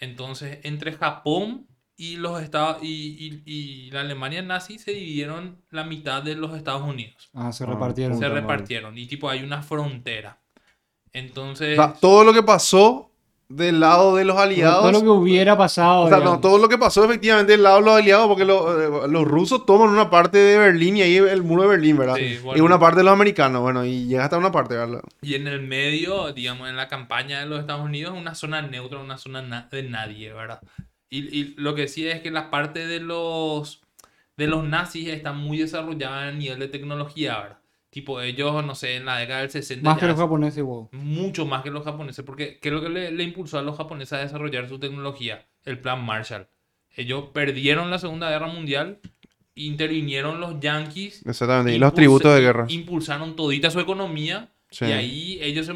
Entonces 0.05 0.59
entre 0.62 0.93
Japón 0.93 1.66
y 1.97 2.16
los 2.16 2.43
Estados 2.43 2.78
y, 2.82 3.43
y- 3.47 3.86
y 3.86 3.90
la 3.90 4.01
Alemania 4.02 4.43
nazi 4.43 4.78
se 4.78 4.93
dividieron 4.93 5.62
la 5.70 5.85
mitad 5.85 6.22
de 6.22 6.35
los 6.35 6.56
Estados 6.56 6.82
Unidos 6.82 7.31
Ah, 7.35 7.52
se 7.52 7.64
Ah, 7.64 7.68
repartieron. 7.68 8.18
se 8.18 8.28
repartieron 8.28 8.98
y 8.98 9.06
tipo 9.06 9.28
hay 9.28 9.43
una 9.43 9.62
frontera. 9.62 10.40
Entonces, 11.12 11.78
O 11.78 11.82
sea, 11.82 11.93
todo 11.94 12.24
lo 12.24 12.32
que 12.32 12.43
pasó 12.43 13.10
del 13.49 13.79
lado 13.81 14.16
de 14.16 14.25
los 14.25 14.37
aliados. 14.39 14.81
Todo 14.81 14.93
lo 14.93 15.01
que 15.03 15.09
hubiera 15.09 15.57
pasado. 15.57 16.03
O 16.05 16.09
sea, 16.09 16.19
no, 16.19 16.41
todo 16.41 16.59
lo 16.59 16.69
que 16.69 16.79
pasó 16.79 17.05
efectivamente 17.05 17.53
del 17.53 17.62
lado 17.62 17.77
de 17.77 17.83
los 17.85 17.95
aliados, 17.97 18.27
porque 18.27 18.45
lo- 18.45 19.05
eh, 19.05 19.09
los 19.09 19.25
rusos 19.25 19.66
toman 19.66 19.91
una 19.91 20.09
parte 20.11 20.39
de 20.39 20.59
Berlín 20.59 20.97
y 20.97 21.03
ahí 21.03 21.16
el 21.16 21.43
muro 21.43 21.62
de 21.62 21.69
Berlín, 21.69 21.97
¿verdad? 21.99 22.16
Sí, 22.16 22.39
Y 22.57 22.61
una 22.61 22.79
parte 22.81 22.99
de 22.99 23.05
los 23.05 23.12
americanos, 23.12 23.61
bueno, 23.62 23.85
y 23.85 24.07
llega 24.07 24.25
hasta 24.25 24.39
una 24.39 24.51
parte, 24.53 24.75
¿verdad? 24.77 25.03
y 25.23 25.35
en 25.35 25.47
el 25.47 25.61
medio, 25.62 26.33
digamos, 26.33 26.69
en 26.69 26.77
la 26.77 26.89
campaña 26.89 27.41
de 27.41 27.47
los 27.47 27.61
Estados 27.61 27.85
Unidos, 27.85 28.15
una 28.16 28.35
zona 28.35 28.62
neutra, 28.62 28.99
una 28.99 29.19
zona 29.19 29.43
na- 29.43 29.69
de 29.71 29.83
nadie, 29.85 30.33
¿verdad? 30.33 30.61
Y, 31.11 31.19
y 31.39 31.55
lo 31.57 31.75
que 31.75 31.87
sí 31.87 32.09
es 32.09 32.21
que 32.23 32.31
la 32.31 32.51
parte 32.51 32.87
de 32.87 32.99
los, 33.01 33.83
de 34.37 34.47
los 34.49 34.65
nazis 34.65 35.09
está 35.09 35.33
muy 35.33 35.59
desarrollada 35.59 36.29
a 36.29 36.33
nivel 36.33 36.59
de 36.59 36.69
tecnología, 36.69 37.39
¿verdad? 37.39 37.59
Tipo, 37.95 38.21
ellos, 38.21 38.65
no 38.65 38.75
sé, 38.75 38.97
en 38.97 39.05
la 39.05 39.19
década 39.19 39.43
del 39.43 39.51
60 39.51 39.89
Más 39.89 40.01
que 40.01 40.07
los 40.09 40.16
japoneses, 40.19 40.65
wow. 40.65 40.89
mucho 40.91 41.47
más 41.47 41.62
que 41.62 41.71
los 41.71 41.85
japoneses, 41.85 42.25
porque 42.25 42.59
¿qué 42.59 42.71
es 42.71 42.75
lo 42.75 42.83
que 42.83 42.89
le, 42.89 43.12
le 43.12 43.23
impulsó 43.23 43.57
a 43.57 43.62
los 43.62 43.77
japoneses 43.77 44.15
a 44.15 44.19
desarrollar 44.19 44.69
su 44.69 44.81
tecnología? 44.81 45.47
El 45.65 45.79
plan 45.79 46.05
Marshall. 46.05 46.49
Ellos 46.97 47.27
perdieron 47.33 47.93
la 47.93 48.01
Segunda 48.01 48.29
Guerra 48.31 48.49
Mundial, 48.49 48.99
intervinieron 49.55 50.41
los 50.41 50.59
yanquis, 50.59 51.25
Exactamente. 51.25 51.77
Y 51.77 51.79
los 51.79 51.95
tributos 51.95 52.35
de 52.35 52.41
guerra. 52.41 52.66
impulsaron 52.69 53.37
todita 53.37 53.71
su 53.71 53.79
economía 53.79 54.51
Sí. 54.71 54.87
y 54.87 54.91
ahí 54.93 55.39
ellos 55.41 55.66
se, 55.66 55.75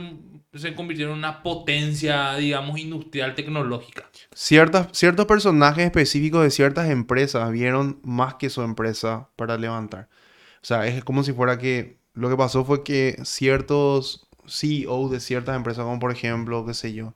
se 0.58 0.74
convirtieron 0.74 1.12
en 1.12 1.18
una 1.20 1.44
potencia, 1.44 2.34
digamos, 2.34 2.80
industrial 2.80 3.36
tecnológica. 3.36 4.10
Ciertas, 4.32 4.88
ciertos 4.90 5.26
personajes 5.26 5.84
específicos 5.84 6.42
de 6.42 6.50
ciertas 6.50 6.90
empresas 6.90 7.52
vieron 7.52 8.00
más 8.02 8.34
que 8.34 8.50
su 8.50 8.62
empresa 8.62 9.28
para 9.36 9.56
levantar. 9.56 10.08
O 10.60 10.66
sea, 10.66 10.84
es 10.88 11.04
como 11.04 11.22
si 11.22 11.32
fuera 11.32 11.58
que 11.58 11.97
lo 12.18 12.28
que 12.30 12.36
pasó 12.36 12.64
fue 12.64 12.82
que 12.84 13.18
ciertos 13.24 14.28
CEOs 14.46 15.10
de 15.10 15.20
ciertas 15.20 15.56
empresas, 15.56 15.84
como 15.84 15.98
por 15.98 16.12
ejemplo, 16.12 16.64
qué 16.66 16.74
sé 16.74 16.92
yo, 16.94 17.14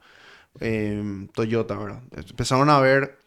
em, 0.60 1.28
Toyota, 1.28 1.76
¿verdad? 1.76 2.02
Empezaron 2.12 2.70
a 2.70 2.80
ver 2.80 3.18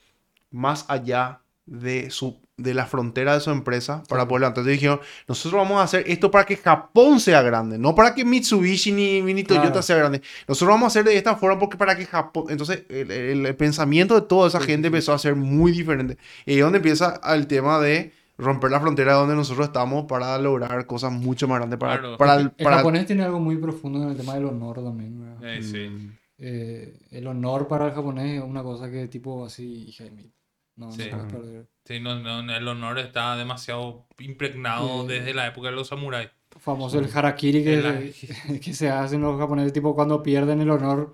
más 0.52 0.86
allá 0.90 1.42
de 1.66 2.10
su 2.12 2.40
de 2.58 2.74
la 2.74 2.86
frontera 2.86 3.34
de 3.34 3.42
su 3.42 3.52
empresa 3.52 4.02
para 4.08 4.28
poder. 4.30 4.48
Entonces 4.48 4.72
dijeron, 4.74 5.02
nosotros 5.28 5.62
vamos 5.62 5.78
a 5.80 5.84
hacer 5.84 6.06
esto 6.08 6.32
para 6.32 6.46
que 6.46 6.56
Japón 6.56 7.20
sea 7.20 7.42
grande, 7.42 7.78
no 7.78 7.96
para 7.96 8.16
que 8.16 8.24
Mitsubishi 8.24 8.94
ni, 8.94 9.22
ni 9.22 9.44
Toyota 9.44 9.68
Claro. 9.72 9.82
sea 9.84 9.98
grande. 9.98 10.22
Nosotros 10.48 10.70
vamos 10.74 10.86
a 10.86 10.88
hacer 10.88 11.04
de 11.04 11.18
esta 11.18 11.36
forma 11.36 11.60
porque 11.60 11.76
para 11.78 11.98
que 11.98 12.06
Japón... 12.06 12.46
Entonces 12.50 12.84
el, 12.90 13.12
el- 13.12 13.46
el 13.46 13.56
pensamiento 13.58 14.16
de 14.16 14.22
toda 14.28 14.48
esa 14.48 14.62
gente 14.62 14.88
empezó 14.88 15.12
a 15.14 15.20
ser 15.20 15.36
muy 15.36 15.74
diferente. 15.74 16.18
Y 16.46 16.52
ahí 16.54 16.58
es 16.60 16.64
donde 16.64 16.78
empieza 16.78 17.20
el 17.34 17.48
tema 17.48 17.80
de 17.80 18.14
romper 18.38 18.72
la 18.72 18.80
frontera 18.82 19.14
donde 19.14 19.36
nosotros 19.36 19.68
estamos 19.68 20.06
para 20.06 20.38
lograr 20.38 20.86
cosas 20.88 21.12
mucho 21.12 21.48
más 21.48 21.60
grandes 21.60 21.80
para, 21.80 22.00
Claro. 22.00 22.18
para 22.18 22.36
el... 22.36 22.42
El 22.58 22.64
para- 22.64 22.78
japonés 22.78 23.06
tiene 23.06 23.24
algo 23.24 23.40
muy 23.40 23.58
profundo 23.58 24.02
en 24.04 24.10
el 24.10 24.18
tema 24.18 24.34
del 24.36 24.46
honor 24.46 24.84
también. 24.84 25.20
¿verdad? 25.20 25.60
Mm, 25.90 26.10
Eh, 26.38 27.00
el 27.12 27.28
honor 27.28 27.68
para 27.68 27.88
el 27.88 27.94
japonés 27.94 28.38
es 28.40 28.44
una 28.44 28.62
cosa 28.62 28.92
que 28.92 29.08
tipo 29.08 29.46
así, 29.46 29.86
hija 29.88 30.04
de 30.04 30.12
mí. 30.12 30.32
No, 30.76 30.88
no 30.88 30.92
Sí. 30.92 31.04
puedes 31.10 31.32
perder. 31.32 31.70
Sí, 31.86 32.00
no, 32.02 32.20
no, 32.20 32.54
el 32.54 32.68
honor 32.68 33.00
está 33.00 33.38
demasiado 33.38 34.06
impregnado 34.20 35.04
Sí. 35.04 35.08
desde 35.14 35.34
la 35.34 35.48
época 35.48 35.70
de 35.70 35.76
los 35.76 35.88
samuráis. 35.88 36.30
Famoso 36.60 37.00
el 37.00 37.10
harakiri 37.14 37.64
que, 37.64 37.74
El- 37.76 38.14
que 38.62 38.74
se 38.74 38.90
hacen 38.90 39.22
los 39.22 39.40
japoneses, 39.40 39.72
tipo 39.72 39.96
cuando 39.96 40.22
pierden 40.22 40.60
el 40.60 40.70
honor, 40.72 41.14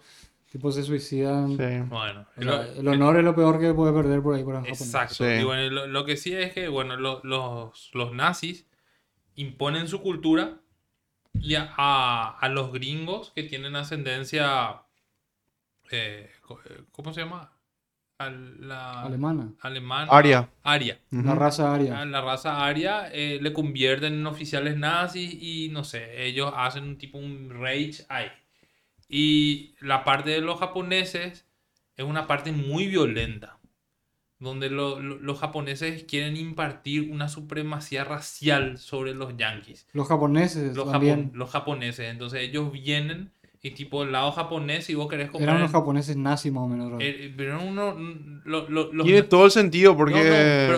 tipo 0.52 0.72
se 0.72 0.84
suicidan. 0.84 1.58
sí. 1.58 1.88
Bueno, 1.90 2.26
O 2.38 2.42
sea, 2.44 2.68
el 2.78 2.88
honor 2.88 3.18
es 3.18 3.24
lo 3.24 3.34
peor 3.36 3.60
que 3.60 3.74
puede 3.74 3.94
perder 3.94 4.22
por 4.22 4.36
ahí 4.36 4.44
para. 4.44 4.60
Exacto. 4.68 5.16
Sí. 5.16 5.24
Y 5.24 5.44
bueno, 5.44 5.70
lo, 5.70 5.88
lo 5.88 6.06
que 6.06 6.18
sí 6.18 6.34
es 6.34 6.54
que, 6.54 6.68
bueno, 6.68 6.98
lo- 6.98 7.22
los, 7.24 7.90
los 7.94 8.14
nazis 8.14 8.68
imponen 9.36 9.88
su 9.88 10.02
cultura 10.02 10.58
y 11.34 11.56
a, 11.56 11.74
a- 11.78 12.38
a 12.40 12.50
los 12.50 12.72
gringos 12.74 13.32
que 13.34 13.44
tienen 13.44 13.76
ascendencia, 13.78 14.82
eh, 15.90 16.30
eh, 16.70 16.82
¿cómo 16.92 17.14
se 17.14 17.22
llama? 17.22 17.52
al- 18.18 18.68
la 18.68 19.02
Alemana. 19.02 19.52
alemana. 19.62 20.12
Aria. 20.12 20.48
Aria. 20.62 21.00
La 21.10 21.34
raza 21.34 21.74
aria. 21.74 22.06
la 22.06 22.22
raza 22.22 22.64
aria 22.64 23.10
eh, 23.12 23.40
le 23.42 23.52
convierten 23.52 24.14
en 24.14 24.28
oficiales 24.28 24.78
nazis 24.78 25.34
y 25.42 25.70
no 25.72 25.84
sé, 25.84 26.28
ellos 26.28 26.54
hacen 26.56 26.84
un 26.84 26.98
tipo 27.00 27.18
un 27.18 27.50
rage 27.50 28.06
ahí. 28.10 28.28
Y 29.14 29.76
la 29.82 30.06
parte 30.06 30.30
de 30.30 30.40
los 30.40 30.58
japoneses 30.58 31.46
es 31.98 32.06
una 32.06 32.28
parte 32.28 32.54
muy 32.54 32.88
violenta, 32.88 33.58
donde 34.40 34.70
lo- 34.70 35.02
lo- 35.02 35.20
los 35.20 35.38
japoneses 35.40 36.06
quieren 36.06 36.38
impartir 36.38 37.12
una 37.12 37.28
supremacía 37.28 38.06
racial 38.06 38.78
sobre 38.78 39.14
los 39.14 39.36
yanquis. 39.36 39.86
Los 39.92 40.08
japoneses 40.08 40.76
Los, 40.78 40.90
también. 40.90 41.32
japon- 41.32 41.38
los 41.38 41.50
japoneses, 41.52 42.10
entonces 42.10 42.40
ellos 42.42 42.72
vienen 42.72 43.32
y 43.62 43.72
tipo 43.72 44.02
el 44.04 44.14
lado 44.14 44.32
japonés 44.32 44.86
si 44.86 44.96
vos 44.96 45.10
querés 45.10 45.30
comprar... 45.30 45.50
Eran 45.50 45.62
los 45.62 45.72
japoneses 45.72 46.16
nazis 46.16 46.52
más 46.54 46.64
o 46.64 46.68
menos. 46.70 46.90
¿no? 46.90 46.98
eh, 47.02 47.32
pero 47.36 47.56
eran 47.58 47.68
uno, 47.68 47.96
lo- 48.46 49.04
Tiene 49.04 49.24
todo 49.24 49.44
el 49.46 49.52
sentido 49.52 49.96
porque... 49.98 50.14
no, 50.16 50.24
no, 50.24 50.30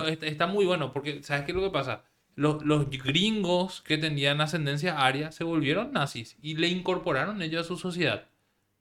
pero 0.02 0.08
está, 0.08 0.26
está 0.26 0.46
muy 0.48 0.66
bueno 0.66 0.92
porque, 0.92 1.22
¿sabes 1.22 1.44
qué 1.44 1.52
es 1.52 1.56
lo 1.56 1.62
que 1.62 1.70
pasa? 1.70 2.02
Los, 2.36 2.64
los 2.64 2.90
gringos 2.90 3.80
que 3.82 3.98
tenían 3.98 4.40
ascendencia 4.40 4.98
aria 5.04 5.30
se 5.32 5.44
volvieron 5.44 5.92
nazis 5.92 6.36
y 6.42 6.56
le 6.56 6.68
incorporaron 6.68 7.42
ellos 7.42 7.64
a 7.64 7.68
su 7.68 7.76
sociedad 7.76 8.26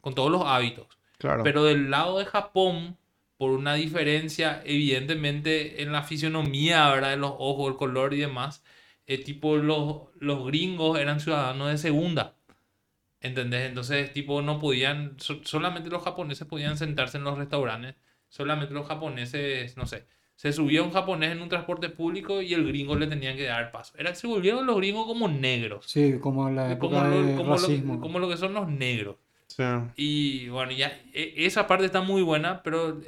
con 0.01 0.15
todos 0.15 0.31
los 0.31 0.43
hábitos. 0.45 0.87
Claro. 1.17 1.43
Pero 1.43 1.63
del 1.63 1.89
lado 1.91 2.19
de 2.19 2.25
Japón, 2.25 2.97
por 3.37 3.51
una 3.51 3.75
diferencia 3.75 4.61
evidentemente 4.65 5.81
en 5.81 5.91
la 5.91 6.03
fisionomía, 6.03 6.89
¿verdad? 6.89 7.11
De 7.11 7.17
los 7.17 7.33
ojos, 7.37 7.71
el 7.71 7.77
color 7.77 8.13
y 8.13 8.17
demás, 8.17 8.63
eh, 9.05 9.17
tipo 9.23 9.57
los, 9.57 10.03
los 10.19 10.45
gringos 10.45 10.99
eran 10.99 11.19
ciudadanos 11.19 11.69
de 11.69 11.77
segunda. 11.77 12.35
¿Entendés? 13.21 13.67
Entonces, 13.69 14.11
tipo, 14.11 14.41
no 14.41 14.59
podían, 14.59 15.15
so- 15.19 15.41
solamente 15.45 15.89
los 15.89 16.03
japoneses 16.03 16.45
podían 16.47 16.77
sentarse 16.77 17.17
en 17.17 17.23
los 17.23 17.37
restaurantes, 17.37 17.95
solamente 18.27 18.73
los 18.73 18.87
japoneses, 18.87 19.77
no 19.77 19.85
sé, 19.85 20.05
se 20.35 20.51
subía 20.51 20.83
un 20.83 20.91
japonés 20.91 21.31
en 21.31 21.41
un 21.41 21.49
transporte 21.49 21.89
público 21.89 22.41
y 22.41 22.53
el 22.53 22.67
gringo 22.67 22.95
le 22.95 23.07
tenían 23.07 23.35
que 23.37 23.43
dar 23.43 23.71
paso. 23.71 23.93
Era, 23.97 24.13
se 24.15 24.27
volvieron 24.27 24.65
los 24.65 24.75
gringos 24.77 25.05
como 25.05 25.27
negros, 25.27 25.85
Sí, 25.87 26.15
como 26.19 26.49
la 26.49 26.77
como 26.79 27.01
lo, 27.03 27.21
de 27.23 27.35
como 27.35 27.55
lo- 27.55 27.99
como 28.01 28.19
lo 28.19 28.29
que 28.29 28.37
son 28.37 28.53
los 28.53 28.67
negros. 28.67 29.17
Sí. 29.47 29.63
Y 29.95 30.49
bueno, 30.49 30.71
ya 30.71 30.91
e- 31.13 31.33
esa 31.45 31.67
parte 31.67 31.85
está 31.85 32.01
muy 32.01 32.23
buena, 32.23 32.63
pero 32.63 32.99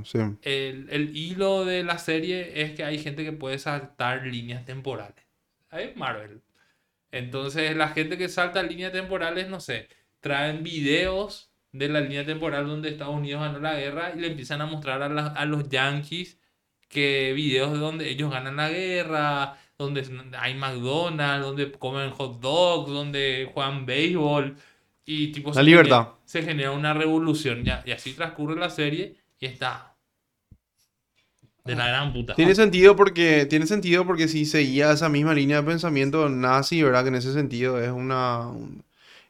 el, 0.00 0.04
sí. 0.06 0.18
el- 0.42 0.88
el 0.90 1.16
hilo 1.16 1.64
de 1.66 1.84
la 1.84 1.98
serie 1.98 2.62
es 2.62 2.72
que 2.72 2.84
hay 2.84 2.98
gente 2.98 3.22
que 3.22 3.32
puede 3.32 3.58
saltar 3.58 4.26
líneas 4.26 4.64
temporales. 4.64 5.22
Es 5.72 5.94
Marvel. 5.96 6.40
Entonces, 7.12 7.76
la 7.76 7.88
gente 7.88 8.18
que 8.18 8.28
salta 8.28 8.62
líneas 8.62 8.92
temporales, 8.92 9.48
no 9.48 9.60
sé, 9.60 9.88
traen 10.20 10.62
videos 10.62 11.52
de 11.72 11.88
la 11.88 12.00
línea 12.00 12.24
temporal 12.24 12.66
donde 12.66 12.88
Estados 12.88 13.14
Unidos 13.16 13.42
ganó 13.42 13.58
la 13.60 13.74
guerra 13.78 14.12
y 14.16 14.20
le 14.20 14.28
empiezan 14.28 14.60
a 14.60 14.66
mostrar 14.66 15.02
a, 15.02 15.08
la- 15.08 15.26
a 15.28 15.44
los 15.44 15.68
yankees 15.68 16.40
que 16.88 17.32
videos 17.34 17.72
de 17.72 17.78
donde 17.78 18.08
ellos 18.10 18.30
ganan 18.30 18.56
la 18.56 18.68
guerra, 18.70 19.58
donde 19.78 20.02
hay 20.38 20.54
McDonald's, 20.54 21.44
donde 21.46 21.72
comen 21.72 22.10
hot 22.10 22.40
dogs, 22.40 22.90
donde 22.90 23.50
juegan 23.52 23.84
béisbol 23.86 24.56
y 25.04 25.32
tipo 25.32 25.50
La 25.50 25.54
se 25.54 25.62
libertad. 25.62 25.96
genera- 26.02 26.14
se 26.24 26.42
genera 26.42 26.70
una 26.72 26.94
revolución 26.94 27.64
ya, 27.64 27.82
y 27.86 27.90
así 27.92 28.12
transcurre 28.14 28.56
la 28.56 28.70
serie 28.70 29.16
y 29.40 29.46
está 29.46 29.94
de 31.64 31.74
la 31.74 31.88
gran 31.88 32.12
puta. 32.12 32.34
Tiene 32.34 32.54
sentido 32.54 32.94
porque 32.94 33.46
tiene 33.46 33.66
sentido 33.66 34.06
porque 34.06 34.28
si 34.28 34.44
seguía 34.44 34.92
esa 34.92 35.08
misma 35.08 35.34
línea 35.34 35.62
de 35.62 35.66
pensamiento 35.66 36.28
nazi, 36.28 36.82
¿verdad? 36.82 37.02
Que 37.02 37.08
en 37.08 37.14
ese 37.16 37.32
sentido 37.32 37.80
es 37.82 37.90
una, 37.90 38.48
un- 38.48 38.84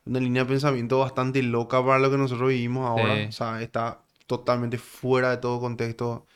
una 0.06 0.20
línea 0.20 0.42
de 0.44 0.48
pensamiento 0.50 0.98
bastante 0.98 1.42
loca 1.42 1.84
para 1.84 1.98
lo 1.98 2.10
que 2.10 2.18
nosotros 2.18 2.48
vivimos 2.50 2.88
ahora. 2.88 3.22
Sí. 3.22 3.26
O 3.28 3.32
sea, 3.32 3.62
está 3.62 4.00
totalmente 4.26 4.78
fuera 4.78 5.30
de 5.30 5.36
todo 5.38 5.60
contexto 5.60 6.26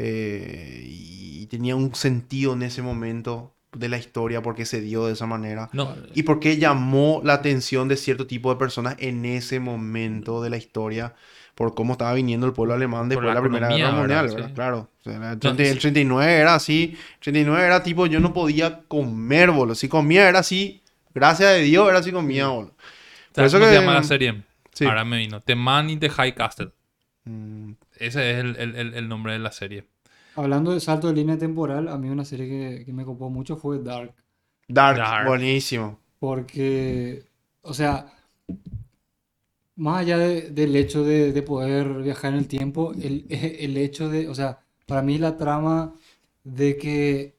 eh, 0.00 0.84
y 0.86 1.46
tenía 1.46 1.74
un 1.74 1.92
sentido 1.92 2.52
en 2.52 2.62
ese 2.62 2.82
momento 2.82 3.52
de 3.72 3.88
la 3.88 3.98
historia 3.98 4.42
porque 4.42 4.64
se 4.64 4.80
dio 4.80 5.06
de 5.06 5.14
esa 5.14 5.26
manera. 5.26 5.68
No, 5.72 5.92
Y 6.14 6.22
por 6.22 6.38
qué 6.38 6.56
llamó 6.56 7.20
la 7.24 7.34
atención 7.34 7.88
de 7.88 7.96
cierto 7.96 8.28
tipo 8.28 8.50
de 8.50 8.58
personas 8.60 8.94
en 9.00 9.24
ese 9.24 9.58
momento 9.58 10.40
de 10.40 10.50
la 10.50 10.56
historia, 10.56 11.14
por 11.56 11.74
cómo 11.74 11.94
estaba 11.94 12.14
viniendo 12.14 12.46
el 12.46 12.52
pueblo 12.52 12.74
alemán 12.74 13.08
después 13.08 13.24
de 13.24 13.34
la 13.34 13.34
la 13.34 13.40
Primera 13.40 13.68
Guerra 13.68 13.90
Mundial, 13.90 14.26
¿verdad? 14.28 14.34
¿verdad? 14.36 14.48
Sí. 14.48 14.54
Claro. 14.54 14.90
O 15.00 15.02
sea, 15.02 15.14
el, 15.16 15.20
No, 15.20 15.38
30 15.38 15.62
el 15.64 15.74
sí. 15.74 15.78
39 15.80 16.32
era 16.32 16.54
así, 16.54 16.96
el 17.14 17.20
39 17.20 17.66
era 17.66 17.82
tipo, 17.82 18.06
yo 18.06 18.20
no 18.20 18.32
podía 18.32 18.82
comer, 18.86 19.50
boludo. 19.50 19.74
Si 19.74 19.88
comía 19.88 20.28
era 20.28 20.38
así, 20.38 20.80
gracias 21.12 21.48
a 21.50 21.54
Dios 21.54 21.88
era 21.88 21.98
así 21.98 22.12
comía, 22.12 22.46
boludo. 22.46 22.70
Por 22.70 22.76
¿sabes 23.32 23.52
eso 23.52 23.58
que... 23.60 23.66
se 23.66 23.74
llama 23.80 23.94
la 23.94 24.04
serie? 24.04 24.44
Sí. 24.72 24.84
Ahora 24.84 25.04
me 25.04 25.18
vino. 25.18 25.40
The 25.40 25.56
Man 25.56 25.90
in 25.90 25.98
the 25.98 26.08
High 26.08 26.36
Castle. 26.36 26.70
Mm, 27.24 27.72
Ese 28.00 28.30
es 28.32 28.38
el, 28.38 28.56
el- 28.56 28.76
el- 28.76 28.94
el 28.94 29.08
nombre 29.08 29.32
de 29.34 29.38
la 29.40 29.52
serie. 29.52 29.84
Hablando 30.34 30.72
de 30.72 30.80
salto 30.80 31.08
de 31.08 31.14
línea 31.14 31.36
temporal, 31.38 31.88
a 31.88 31.98
mí 31.98 32.08
una 32.08 32.24
serie 32.24 32.48
que, 32.78 32.84
que 32.86 32.92
me 32.92 33.04
copó 33.04 33.28
mucho 33.28 33.56
fue 33.56 33.78
Dark. 33.82 34.14
Dark, 34.68 34.98
Dark. 34.98 35.26
buenísimo. 35.26 35.98
Porque, 36.18 37.24
o 37.62 37.74
sea, 37.74 38.12
más 39.76 40.00
allá 40.02 40.18
de- 40.18 40.50
del 40.50 40.74
hecho 40.76 41.04
de, 41.04 41.32
de 41.32 41.42
poder 41.42 42.02
viajar 42.02 42.32
en 42.32 42.38
el 42.40 42.48
tiempo, 42.48 42.92
el, 42.94 43.26
el 43.30 43.76
hecho 43.76 44.08
de, 44.08 44.28
o 44.28 44.34
sea, 44.34 44.60
para 44.86 45.02
mí 45.02 45.18
la 45.18 45.36
trama 45.36 45.94
de 46.44 46.76
que 46.76 47.36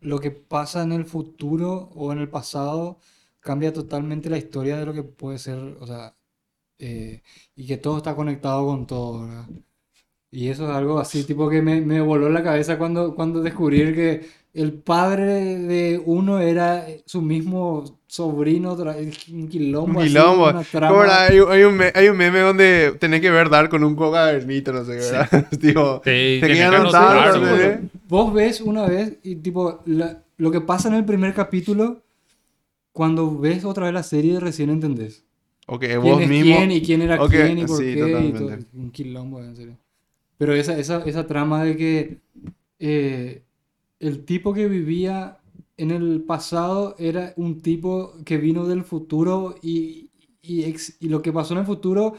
lo 0.00 0.18
que 0.20 0.30
pasa 0.30 0.82
en 0.82 0.92
el 0.92 1.04
futuro 1.04 1.90
o 1.94 2.12
en 2.12 2.18
el 2.18 2.28
pasado 2.30 2.98
cambia 3.40 3.72
totalmente 3.72 4.30
la 4.30 4.38
historia 4.38 4.76
de 4.78 4.86
lo 4.86 4.92
que 4.92 5.02
puede 5.02 5.38
ser, 5.38 5.58
o 5.80 5.86
sea, 5.86 6.14
eh, 6.80 7.22
y 7.56 7.66
que 7.66 7.76
todo 7.78 7.98
está 7.98 8.14
conectado 8.16 8.66
con 8.66 8.86
todo, 8.86 9.22
¿verdad? 9.26 9.46
Y 10.32 10.48
eso 10.48 10.64
es 10.64 10.70
algo 10.70 10.98
así, 11.00 11.24
tipo 11.24 11.48
que 11.50 11.60
me, 11.62 11.80
me 11.80 12.00
voló 12.00 12.30
la 12.30 12.42
cabeza 12.42 12.78
cuando, 12.78 13.14
cuando 13.16 13.40
descubrí 13.42 13.92
que 13.94 14.26
el 14.54 14.74
padre 14.74 15.56
de 15.58 16.02
uno 16.04 16.40
era 16.40 16.86
su 17.06 17.20
mismo 17.22 17.84
sobrino, 18.06 18.74
un 18.74 19.48
quilombo, 19.48 19.98
Un 19.98 20.04
así, 20.04 20.08
quilombo. 20.08 20.44
una 20.50 20.62
¿Cómo 20.62 20.70
trama. 20.70 21.04
era? 21.04 21.22
Hay, 21.26 21.38
hay 21.38 21.62
un 21.64 21.76
me- 21.76 21.92
hay 21.94 22.08
un 22.08 22.16
meme 22.16 22.40
donde 22.40 22.96
tenés 23.00 23.20
que 23.20 23.30
ver 23.30 23.48
Dark 23.50 23.70
con 23.70 23.82
un 23.84 23.96
coca 23.96 24.26
Bernito, 24.26 24.72
no 24.72 24.84
sé 24.84 24.92
qué, 24.92 24.98
¿verdad? 24.98 25.46
Tipo, 25.60 26.00
Sí, 26.04 26.40
te 26.40 26.48
quedan 26.48 26.70
que 26.72 26.78
no 26.78 26.90
qué. 27.58 27.80
Vos 28.08 28.32
ves 28.32 28.60
una 28.60 28.86
vez 28.86 29.18
y 29.22 29.36
tipo, 29.36 29.80
la- 29.86 30.22
lo 30.36 30.50
que 30.50 30.60
pasa 30.60 30.88
en 30.88 30.94
el 30.94 31.04
primer 31.04 31.34
capítulo, 31.34 32.02
cuando 32.92 33.38
ves 33.38 33.64
otra 33.64 33.86
vez 33.86 33.94
la 33.94 34.02
serie 34.02 34.40
recién 34.40 34.70
entendés. 34.70 35.24
Ok, 35.70 35.82
quién 35.82 36.02
vos 36.02 36.22
es 36.22 36.28
mismo. 36.28 36.56
quién 36.56 36.70
y 36.72 36.80
quién 36.82 37.02
era 37.02 37.18
Ok, 37.18 37.30
quién 37.30 37.58
y 37.58 37.64
por 37.66 37.78
sí, 37.78 37.92
qué 37.94 37.98
y 38.00 38.02
todo. 38.02 38.22
totalmente. 38.40 38.66
Un 38.74 38.90
quilombo, 38.90 39.40
en 39.42 39.56
serio. 39.56 39.76
Pero 40.38 40.54
esa, 40.54 40.78
esa, 40.78 41.02
esa 41.04 41.26
trama 41.26 41.64
de 41.64 41.76
que 41.76 42.18
eh, 42.78 43.42
el 44.00 44.24
tipo 44.24 44.54
que 44.54 44.68
vivía 44.68 45.38
en 45.76 45.90
el 45.90 46.22
pasado 46.22 46.96
era 46.98 47.32
un 47.36 47.60
tipo 47.60 48.14
que 48.24 48.38
vino 48.38 48.66
del 48.66 48.84
futuro 48.84 49.56
y, 49.62 50.10
y, 50.42 50.64
ex- 50.64 50.96
y 51.00 51.08
lo 51.08 51.22
que 51.22 51.32
pasó 51.32 51.54
en 51.54 51.60
el 51.60 51.66
futuro 51.66 52.14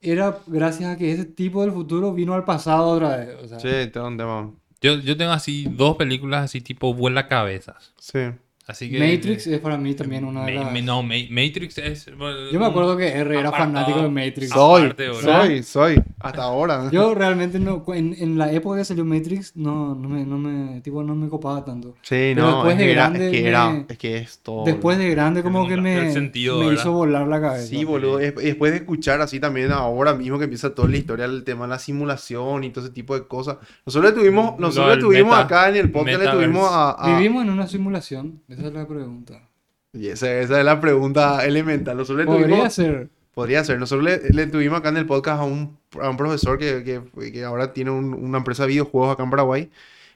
era 0.00 0.40
gracias 0.46 0.90
a 0.94 0.96
que 0.98 1.12
ese 1.12 1.24
tipo 1.24 1.62
del 1.62 1.72
futuro 1.72 2.12
vino 2.14 2.34
al 2.34 2.44
pasado 2.44 2.90
otra 2.90 3.16
vez. 3.16 3.36
O 3.42 3.48
sea, 3.48 3.58
Sí, 3.58 3.98
un 3.98 4.16
tema. 4.18 4.52
Yo, 4.80 4.96
yo 4.98 5.16
tengo 5.16 5.32
así 5.32 5.66
dos 5.70 5.96
películas 5.96 6.44
así 6.44 6.60
tipo 6.60 6.92
vuela 6.94 7.26
cabezas. 7.28 7.92
Sí. 7.98 8.18
Así 8.66 8.90
que... 8.90 8.98
Matrix 8.98 9.46
es 9.46 9.60
para 9.60 9.76
mí 9.76 9.94
también 9.94 10.24
una 10.24 10.46
de 10.46 10.54
Ma- 10.54 10.62
las... 10.64 10.72
ma- 10.72 10.80
no, 10.80 11.02
Ma- 11.02 11.14
Matrix 11.30 11.76
es... 11.78 12.06
bueno, 12.16 12.50
Yo 12.50 12.58
me 12.58 12.64
acuerdo 12.66 12.96
que 12.96 13.08
R 13.08 13.38
era 13.38 13.48
apartado. 13.50 13.72
fanático 13.72 14.02
de 14.02 14.08
Matrix. 14.08 14.48
So- 14.50 14.54
Soy, 14.54 14.82
Aparte, 14.84 15.14
soy, 15.14 15.62
soy. 15.62 16.02
Hasta 16.18 16.42
ahora. 16.44 16.88
Yo 16.90 17.14
realmente 17.14 17.58
no, 17.58 17.84
en, 17.94 18.16
en 18.18 18.38
la 18.38 18.50
época 18.52 18.78
que 18.78 18.84
salió 18.86 19.04
Matrix, 19.04 19.54
no, 19.54 19.94
no 19.94 20.08
me, 20.08 20.24
no 20.24 20.38
me, 20.38 20.80
tipo, 20.80 21.02
no 21.02 21.14
me 21.14 21.28
copaba 21.28 21.62
tanto. 21.64 21.94
Sí, 22.00 22.32
Pero 22.34 22.40
no, 22.42 22.48
después 22.64 22.72
es 22.72 22.78
de 22.78 22.84
que, 22.86 22.92
era, 22.92 23.02
grande 23.02 23.26
es 23.26 23.32
que 23.32 23.42
me- 23.42 23.48
era, 23.48 23.84
es 23.86 23.98
que 23.98 24.16
es 24.16 24.38
todo. 24.38 24.64
Después 24.64 24.96
de 24.96 25.10
grande 25.10 25.42
como 25.42 25.68
que 25.68 25.76
me, 25.76 26.10
sentido, 26.12 26.58
me 26.60 26.72
hizo 26.72 26.90
volar 26.92 27.28
la 27.28 27.40
cabeza. 27.42 27.66
Sí, 27.66 27.84
boludo. 27.84 28.18
es- 28.20 28.34
Después 28.34 28.72
de 28.72 28.78
escuchar 28.78 29.20
así 29.20 29.40
también 29.40 29.72
ahora 29.72 30.14
mismo 30.14 30.38
que 30.38 30.44
empieza 30.44 30.74
toda 30.74 30.88
la 30.88 30.96
historia 30.96 31.28
del 31.28 31.44
tema 31.44 31.64
de 31.66 31.70
la 31.70 31.78
simulación 31.78 32.64
y 32.64 32.70
todo 32.70 32.84
ese 32.84 32.94
tipo 32.94 33.14
de 33.14 33.26
cosas. 33.26 33.58
Nosotros 33.84 34.12
le 34.14 34.18
tuvimos, 34.18 34.52
Lo 34.58 34.68
nosotros 34.68 34.96
le 34.96 35.02
tuvimos 35.02 35.32
meta- 35.36 35.44
acá 35.44 35.68
en 35.68 35.76
el 35.76 35.90
podcast, 35.90 36.22
le 36.22 36.30
tuvimos 36.30 36.68
a... 36.72 36.92
a- 36.92 37.16
¿Vivimos 37.18 37.42
en 37.44 37.50
una 37.50 37.66
simulación? 37.66 38.40
Esa 38.58 38.68
es 38.68 38.72
la 38.74 38.86
pregunta. 38.86 39.48
Y 39.92 40.08
esa, 40.08 40.32
esa 40.40 40.58
es 40.58 40.64
la 40.64 40.80
pregunta 40.80 41.44
elemental. 41.46 41.96
Nosotros 41.96 42.24
le 42.24 42.26
Podría 42.26 42.46
tuvimos... 42.48 42.74
ser. 42.74 43.08
Podría 43.34 43.64
ser. 43.64 43.78
Nosotros 43.78 44.04
le, 44.04 44.30
le 44.30 44.46
tuvimos 44.46 44.78
acá 44.78 44.88
en 44.90 44.96
el 44.96 45.06
podcast 45.06 45.40
a 45.40 45.44
un, 45.44 45.76
a 46.00 46.08
un 46.08 46.16
profesor 46.16 46.56
que, 46.58 46.84
que- 46.84 47.32
que 47.32 47.44
ahora 47.44 47.72
tiene 47.72 47.90
un- 47.90 48.14
una 48.14 48.38
empresa 48.38 48.62
de 48.62 48.68
videojuegos 48.68 49.12
acá 49.12 49.24
en 49.24 49.30
Paraguay, 49.30 49.70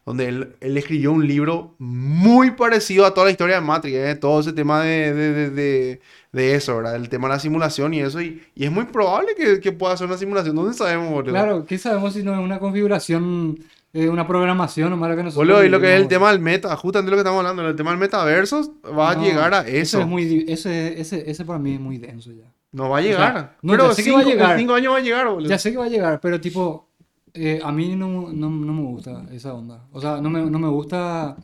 donde 0.07 0.29
él, 0.29 0.57
él 0.61 0.77
escribió 0.79 1.11
un 1.13 1.27
libro 1.27 1.75
muy 1.79 2.53
parecido 2.53 3.05
a 3.05 3.13
toda 3.15 3.27
la 3.27 3.31
historia 3.33 3.57
de 3.57 3.61
Matrix, 3.61 3.97
¿eh? 3.97 4.15
todo 4.15 4.41
ese 4.41 4.53
tema 4.53 4.83
de, 4.83 5.13
de, 5.13 5.51
de, 5.51 6.01
de- 6.33 6.55
eso, 6.55 6.77
¿verdad? 6.77 6.95
El 6.97 7.09
tema 7.09 7.27
de 7.29 7.35
la 7.35 7.41
simulación 7.41 7.93
y 7.93 8.01
eso. 8.01 8.21
Y, 8.21 8.41
y 8.55 8.65
es 8.65 8.71
muy 8.71 8.85
probable 8.85 9.31
que, 9.37 9.59
que 9.61 9.73
pueda 9.73 9.97
ser 9.97 10.07
una 10.07 10.17
simulación. 10.17 10.55
¿Dónde 10.55 10.75
sabemos, 10.75 11.11
boludo? 11.11 11.33
Claro, 11.33 11.65
¿qué 11.67 11.77
sabemos 11.77 12.15
si 12.15 12.23
no 12.23 12.33
es 12.33 12.39
una 12.39 12.59
configuración, 12.61 13.59
eh, 13.93 14.09
una 14.09 14.27
programación 14.27 14.91
nomás 14.91 15.11
la 15.11 15.17
que 15.17 15.23
nosotros 15.25 15.47
Boludo, 15.47 15.65
y 15.65 15.69
lo 15.69 15.81
que 15.81 15.95
es 15.95 16.01
el 16.01 16.09
tema 16.09 16.31
del 16.31 16.41
meta, 16.41 16.77
justamente 16.77 17.11
lo 17.11 17.17
que 17.17 17.21
estamos 17.23 17.39
hablando, 17.41 17.67
el 17.67 17.77
tema 17.77 17.91
del 17.91 17.99
metaverso, 17.99 18.75
va 18.97 19.11
a 19.13 19.15
No, 19.15 19.23
llegar 19.23 19.55
a 19.55 19.61
Ese, 19.63 19.99
eso. 19.99 20.01
es 20.01 20.07
muy, 20.07 20.45
ese, 20.49 21.01
ese, 21.01 21.31
ese 21.31 21.45
para 21.45 21.59
mí 21.59 21.75
es 21.75 21.81
muy 21.81 21.99
denso 21.99 22.33
ya. 22.33 22.53
No 22.73 22.91
va 22.91 22.99
a 22.99 23.01
llegar. 23.01 23.57
no, 23.63 23.73
Pero 23.73 23.89
ya 23.89 23.95
sé 23.95 24.03
que 24.05 24.11
cinco, 24.11 24.17
va 24.17 24.21
a 24.23 24.25
llegar. 24.25 24.59
cinco 24.59 24.75
años 24.75 24.93
va 24.93 24.97
a 24.99 25.01
llegar, 25.01 25.27
boludo. 25.29 25.49
Ya 25.49 25.59
sé 25.59 25.73
que 25.73 25.79
va 25.79 25.87
a 25.87 25.89
llegar, 25.89 26.21
pero 26.21 26.41
tipo, 26.41 26.91
eh, 27.33 27.61
a 27.63 27.73
mí 27.73 27.97
no, 27.97 28.31
no, 28.31 28.51
no 28.51 28.73
me 28.75 28.83
gusta 28.83 29.25
esa 29.33 29.55
onda. 29.55 29.87
O 29.93 30.01
sea, 30.01 30.21
no 30.21 30.29
me, 30.31 30.43
no 30.51 30.59
me 30.59 30.69
gusta 30.69 31.37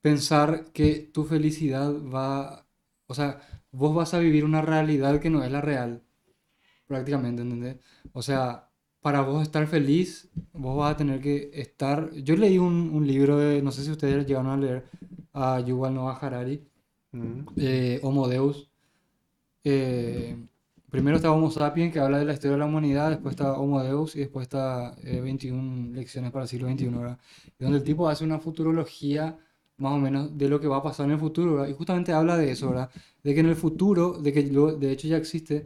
pensar 0.00 0.66
que 0.72 1.10
tu 1.12 1.24
felicidad 1.24 1.90
va... 2.14 2.66
O 3.06 3.14
sea, 3.14 3.40
vos 3.70 3.94
vas 3.94 4.14
a 4.14 4.18
vivir 4.18 4.44
una 4.44 4.60
realidad 4.62 5.20
que 5.20 5.30
no 5.30 5.42
es 5.42 5.50
la 5.50 5.60
real. 5.62 6.02
Prácticamente, 6.86 7.42
¿entendés? 7.42 7.76
O 8.12 8.22
sea, 8.22 8.68
para 9.02 9.22
vos 9.22 9.42
estar 9.42 9.66
feliz, 9.66 10.30
vos 10.52 10.76
vas 10.78 10.94
a 10.94 10.96
tener 10.96 11.20
que 11.20 11.50
estar... 11.54 12.12
Yo 12.14 12.36
leí 12.36 12.58
un, 12.58 12.90
un 12.94 13.06
libro 13.06 13.38
de, 13.38 13.62
no 13.62 13.72
sé 13.72 13.84
si 13.84 13.90
ustedes 13.90 14.26
llegaron 14.26 14.50
a 14.52 14.56
leer, 14.56 14.86
a 15.34 15.60
Yuval 15.60 15.94
Noah 15.94 16.18
Harari, 16.20 16.62
Mm. 17.14 17.46
eh, 17.58 18.00
Homo 18.02 18.26
Deus. 18.28 18.70
Eh, 19.64 20.36
primero 20.90 21.16
está 21.16 21.30
Homo 21.32 21.50
Sapiens, 21.50 21.92
que 21.92 22.00
habla 22.00 22.18
de 22.18 22.24
la 22.24 22.32
historia 22.34 22.52
de 22.52 22.58
la 22.58 22.66
humanidad, 22.66 23.10
después 23.10 23.32
está 23.34 23.52
Homo 23.58 23.82
Deus 23.82 24.16
y 24.16 24.20
después 24.20 24.44
está 24.44 24.96
eh, 25.02 25.20
21 25.20 25.94
lecciones 25.94 26.30
para 26.32 26.44
el 26.44 26.48
siglo 26.48 26.68
XXI, 26.68 26.98
¿verdad? 26.98 27.18
Y 27.58 27.64
donde 27.64 27.78
el 27.78 27.84
tipo 27.84 28.08
hace 28.08 28.24
una 28.24 28.38
futurología 28.38 29.38
más 29.78 29.92
o 29.94 29.98
menos 29.98 30.36
de 30.36 30.48
lo 30.48 30.60
que 30.60 30.68
va 30.68 30.78
a 30.78 30.82
pasar 30.82 31.06
en 31.06 31.12
el 31.12 31.18
futuro, 31.18 31.54
¿verdad? 31.54 31.68
Y 31.68 31.72
justamente 31.74 32.12
habla 32.12 32.36
de 32.36 32.50
eso, 32.52 32.68
¿verdad? 32.70 32.90
De 33.22 33.34
que 33.34 33.40
en 33.40 33.46
el 33.46 33.56
futuro, 33.56 34.12
de 34.18 34.32
que 34.32 34.42
luego- 34.44 34.72
de 34.78 34.92
hecho 34.92 35.08
ya 35.08 35.16
existe 35.16 35.64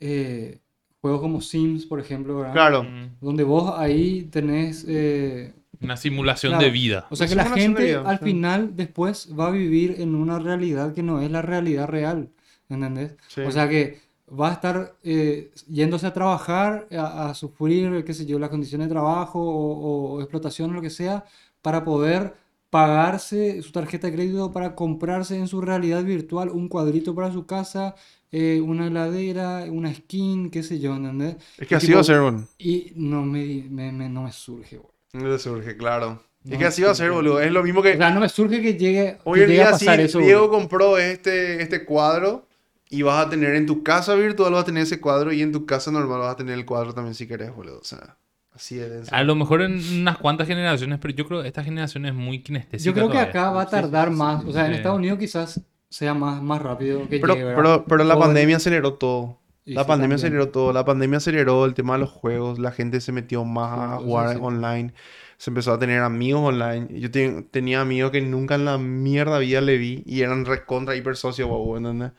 eh, 0.00 0.60
juegos 1.04 1.20
como 1.20 1.40
Sims, 1.42 1.84
por 1.84 2.00
ejemplo, 2.00 2.38
¿verdad? 2.38 2.52
Claro. 2.54 2.86
Donde 3.20 3.44
vos 3.44 3.74
ahí 3.76 4.22
tenés... 4.30 4.86
eh, 4.88 5.52
Una 5.82 5.98
simulación 5.98 6.52
Claro. 6.52 6.64
de 6.64 6.70
vida. 6.70 7.06
o 7.10 7.16
sea 7.16 7.28
que 7.28 7.34
la 7.34 7.44
gente 7.44 7.84
vida, 7.84 8.02
al 8.06 8.18
sí. 8.20 8.24
final 8.24 8.74
después 8.74 9.28
va 9.38 9.48
a 9.48 9.50
vivir 9.50 9.96
en 9.98 10.14
una 10.14 10.38
realidad 10.38 10.94
que 10.94 11.02
no 11.02 11.20
es 11.20 11.30
la 11.30 11.42
realidad 11.42 11.88
real, 11.88 12.30
¿entendés? 12.70 13.16
Sí. 13.28 13.42
O 13.42 13.50
sea 13.50 13.68
que 13.68 14.00
va 14.40 14.48
a 14.48 14.52
estar 14.54 14.94
eh, 15.02 15.50
yéndose 15.68 16.06
a 16.06 16.12
trabajar, 16.14 16.88
a, 16.92 17.28
a 17.28 17.34
sufrir, 17.34 18.02
qué 18.06 18.14
sé 18.14 18.24
yo, 18.24 18.38
las 18.38 18.48
condiciones 18.48 18.88
de 18.88 18.94
trabajo 18.94 19.38
o, 19.40 20.14
o 20.14 20.20
explotación 20.22 20.70
o 20.70 20.74
lo 20.74 20.80
que 20.82 20.88
sea, 20.90 21.24
para 21.60 21.84
poder 21.84 22.32
pagarse 22.70 23.62
su 23.62 23.70
tarjeta 23.72 24.06
de 24.08 24.14
crédito 24.14 24.50
para 24.52 24.74
comprarse 24.74 25.38
en 25.38 25.46
su 25.48 25.60
realidad 25.60 26.02
virtual 26.02 26.48
un 26.50 26.68
cuadrito 26.68 27.14
para 27.14 27.30
su 27.32 27.46
casa, 27.46 27.94
eh, 28.36 28.60
una 28.60 28.86
heladera, 28.88 29.64
una 29.70 29.94
skin, 29.94 30.50
qué 30.50 30.62
sé 30.62 30.80
yo, 30.80 30.96
¿entendés? 30.96 31.36
Es 31.58 31.68
que 31.68 31.74
Y 31.74 31.76
así 31.76 31.86
tipo, 31.86 31.98
va 31.98 32.00
a 32.00 32.04
ser, 32.04 32.20
bueno. 32.20 32.48
Y 32.58 32.92
no 32.96 33.22
me, 33.22 33.64
me, 33.70 33.92
me- 33.92 34.08
no 34.08 34.22
me 34.24 34.32
surge, 34.32 34.76
boludo. 34.78 34.94
No 35.12 35.30
te 35.30 35.38
surge, 35.38 35.76
claro. 35.76 36.20
No, 36.42 36.52
es 36.52 36.58
que 36.58 36.64
así 36.66 36.82
va 36.82 36.90
a 36.90 36.94
sí, 36.94 36.98
ser, 36.98 37.10
sí. 37.10 37.14
boludo. 37.14 37.40
Es 37.40 37.52
lo 37.52 37.62
mismo 37.62 37.82
que... 37.82 37.94
O 37.94 37.96
sea, 37.96 38.10
no 38.10 38.20
me 38.20 38.28
surge 38.28 38.60
que 38.60 38.74
llegue, 38.76 39.18
Hoy 39.24 39.40
en 39.42 39.50
día 39.50 39.72
sí, 39.78 39.86
eso. 39.88 40.18
Diego 40.18 40.48
boludo. 40.48 40.58
compró 40.58 40.98
este, 40.98 41.62
este 41.62 41.84
cuadro 41.84 42.46
y 42.90 43.02
vas 43.02 43.26
a 43.26 43.30
tener 43.30 43.54
en 43.54 43.66
tu 43.66 43.82
casa 43.82 44.14
virtual 44.14 44.52
vas 44.52 44.62
a 44.62 44.66
tener 44.66 44.82
ese 44.82 45.00
cuadro 45.00 45.32
y 45.32 45.40
en 45.42 45.52
tu 45.52 45.64
casa 45.66 45.90
normal 45.90 46.18
vas 46.20 46.32
a 46.34 46.36
tener 46.36 46.54
el 46.58 46.64
cuadro 46.66 46.92
también 46.92 47.14
si 47.14 47.26
querés, 47.26 47.54
boludo. 47.54 47.78
O 47.80 47.84
sea, 47.84 48.16
así 48.52 48.78
es. 48.78 49.12
A 49.12 49.22
lo 49.24 49.34
mejor 49.36 49.62
en 49.62 49.80
unas 50.00 50.18
cuantas 50.18 50.46
generaciones, 50.48 50.98
pero 51.00 51.14
yo 51.14 51.26
creo 51.26 51.42
que 51.42 51.48
esta 51.48 51.64
generación 51.64 52.04
es 52.06 52.14
muy 52.14 52.42
kinestésica. 52.42 52.84
Yo 52.86 52.92
creo 52.94 53.06
que 53.08 53.12
todavía. 53.14 53.30
acá 53.30 53.50
va 53.50 53.62
a 53.62 53.68
tardar 53.70 54.10
más. 54.10 54.44
O 54.44 54.52
sea, 54.52 54.66
en 54.66 54.72
Sí. 54.72 54.76
Estados 54.78 54.98
Unidos 54.98 55.18
quizás 55.18 55.60
sea 55.94 56.12
más, 56.14 56.42
más 56.42 56.60
rápido 56.60 57.08
que 57.08 57.20
Pero, 57.20 57.34
llegue, 57.34 57.54
pero, 57.54 57.84
pero 57.86 58.02
la 58.04 58.16
O- 58.16 58.20
pandemia 58.20 58.56
aceleró 58.56 58.94
todo. 58.94 59.38
y 59.64 59.74
La 59.74 59.82
sí, 59.82 59.88
pandemia 59.88 60.16
también. 60.16 60.32
aceleró 60.40 60.48
todo. 60.50 60.72
La 60.72 60.84
pandemia 60.84 61.18
aceleró 61.18 61.64
el 61.66 61.74
tema 61.74 61.92
de 61.94 62.00
los 62.00 62.10
juegos. 62.10 62.58
La 62.58 62.72
gente 62.72 63.00
se 63.00 63.12
metió 63.12 63.44
más 63.44 63.70
Sí, 63.70 63.94
a 63.94 63.96
jugar 64.06 64.34
sí. 64.34 64.38
online. 64.42 64.92
Se 65.38 65.50
empezó 65.50 65.72
a 65.72 65.78
tener 65.78 66.00
amigos 66.02 66.42
online. 66.42 66.88
Yo 67.00 67.10
te- 67.12 67.42
tenía 67.42 67.80
amigos 67.80 68.10
que 68.10 68.20
nunca 68.20 68.56
en 68.56 68.64
la 68.64 68.76
mierda 68.78 69.38
vida 69.38 69.60
le 69.60 69.78
vi 69.78 70.02
y 70.04 70.22
eran 70.22 70.44
recontra 70.46 70.96
hiper 70.96 71.16
socios, 71.16 71.48
guau, 71.48 71.76
¿entendés? 71.76 72.10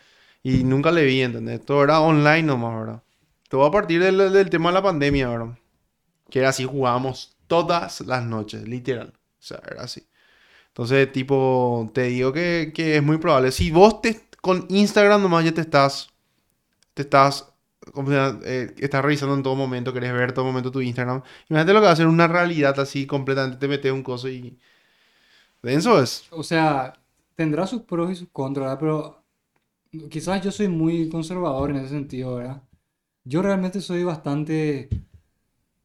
Y 0.42 0.64
nunca 0.64 0.92
le 0.92 1.04
vi, 1.04 1.22
¿entendés? 1.22 1.64
Todo 1.66 1.84
era 1.84 2.00
online 2.00 2.44
nomás, 2.44 2.80
¿verdad? 2.80 3.04
Todo 3.50 3.66
a 3.66 3.72
partir 3.72 4.02
del, 4.02 4.32
del 4.32 4.50
tema 4.50 4.70
de 4.70 4.74
la 4.76 4.84
pandemia, 4.84 5.28
¿verdad? 5.30 5.58
Que 6.30 6.40
era 6.40 6.50
así, 6.50 6.64
jugábamos 6.66 7.36
todas 7.48 8.02
las 8.02 8.24
noches, 8.24 8.68
literal. 8.68 9.10
O 9.16 9.44
sea, 9.48 9.60
era 9.70 9.84
así. 9.84 10.08
Entonces, 10.76 11.10
tipo, 11.14 11.90
te 11.94 12.04
digo 12.04 12.34
que, 12.34 12.74
que 12.76 12.98
es 12.98 13.04
muy 13.04 13.18
probable. 13.18 13.54
Si 13.54 13.72
vos 13.72 14.02
te, 14.02 14.28
con 14.42 14.66
Instagram 14.68 15.22
nomás 15.22 15.46
ya 15.46 15.54
te 15.54 15.62
estás, 15.62 16.10
te 16.94 17.04
estás, 17.04 17.50
¿cómo 17.94 18.10
se 18.10 18.16
llama? 18.18 18.42
Eh, 18.44 18.76
estás 18.80 19.02
revisando 19.02 19.36
en 19.36 19.42
todo 19.42 19.56
momento, 19.56 19.94
querés 19.94 20.12
ver 20.12 20.34
todo 20.34 20.44
momento 20.44 20.72
tu 20.72 20.82
Instagram. 20.82 21.22
Imagínate 21.50 21.72
lo 21.72 21.80
que 21.80 21.86
va 21.86 21.92
a 21.94 21.96
ser 21.96 22.08
una 22.08 22.28
realidad 22.28 22.78
así 22.78 23.08
completamente, 23.08 23.58
te 23.58 23.70
metes 23.70 23.90
un 23.94 24.04
coso 24.04 24.28
y... 24.28 24.60
Denso 25.64 26.04
es. 26.04 26.26
O 26.30 26.44
sea, 26.44 26.94
tendrá 27.36 27.66
sus 27.66 27.84
pros 27.84 28.12
y 28.12 28.16
sus 28.16 28.28
contras, 28.34 28.66
¿verdad? 28.66 28.80
Pero 28.82 30.10
quizás 30.10 30.44
yo 30.44 30.52
soy 30.52 30.68
muy 30.68 31.08
conservador 31.08 31.70
en 31.70 31.78
ese 31.78 31.90
sentido, 31.90 32.36
¿verdad? 32.36 32.62
Yo 33.24 33.42
realmente 33.42 33.80
soy 33.80 34.04
bastante... 34.04 34.90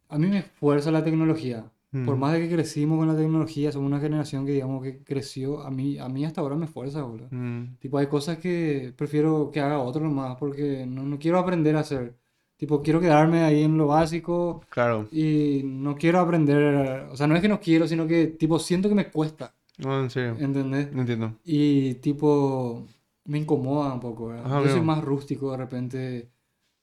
A 0.08 0.18
mí 0.18 0.26
me 0.26 0.40
esfuerza 0.40 0.90
la 0.90 1.04
tecnología. 1.04 1.70
Por 1.92 2.16
Mm. 2.16 2.20
más 2.20 2.32
de 2.34 2.40
que 2.48 2.54
crecimos 2.54 2.98
con 2.98 3.08
la 3.08 3.16
tecnología, 3.16 3.72
somos 3.72 3.88
una 3.88 3.98
generación 3.98 4.46
que 4.46 4.52
digamos 4.52 4.80
que 4.82 5.02
creció, 5.02 5.60
a 5.62 5.70
mí, 5.72 5.98
a 5.98 6.08
mí 6.08 6.24
hasta 6.24 6.40
ahora 6.40 6.54
me 6.54 6.66
esfuerza, 6.66 7.02
boludo. 7.02 7.26
Mm. 7.32 7.78
Tipo, 7.80 7.98
hay 7.98 8.06
cosas 8.06 8.38
que 8.38 8.92
prefiero 8.96 9.50
que 9.52 9.58
haga 9.60 9.80
otro 9.80 10.02
nomás 10.04 10.36
porque 10.36 10.86
no, 10.86 11.02
no 11.02 11.18
quiero 11.18 11.38
aprender 11.40 11.74
a 11.76 11.80
hacer. 11.80 12.14
Tipo, 12.56 12.80
quiero 12.82 13.00
quedarme 13.00 13.40
ahí 13.42 13.64
en 13.64 13.76
lo 13.76 13.88
básico 13.88 14.60
Claro. 14.68 15.08
y 15.10 15.62
no 15.64 15.96
quiero 15.96 16.20
aprender. 16.20 17.08
O 17.10 17.16
sea, 17.16 17.26
no 17.26 17.34
es 17.34 17.40
que 17.40 17.48
no 17.48 17.58
quiero, 17.58 17.88
sino 17.88 18.06
que, 18.06 18.26
tipo, 18.28 18.58
siento 18.60 18.88
que 18.88 18.94
me 18.94 19.10
cuesta. 19.10 19.54
No, 19.78 19.98
en 20.00 20.10
serio. 20.10 20.36
¿Entendés? 20.38 20.92
No 20.92 21.00
entiendo. 21.00 21.32
Y, 21.44 21.94
tipo, 21.94 22.86
me 23.24 23.38
incomoda 23.38 23.94
un 23.94 24.00
poco, 24.00 24.26
¿verdad? 24.28 24.44
Ajá, 24.46 24.62
Yo 24.62 24.68
soy 24.68 24.82
más 24.82 25.02
rústico 25.02 25.50
de 25.52 25.56
repente, 25.56 26.28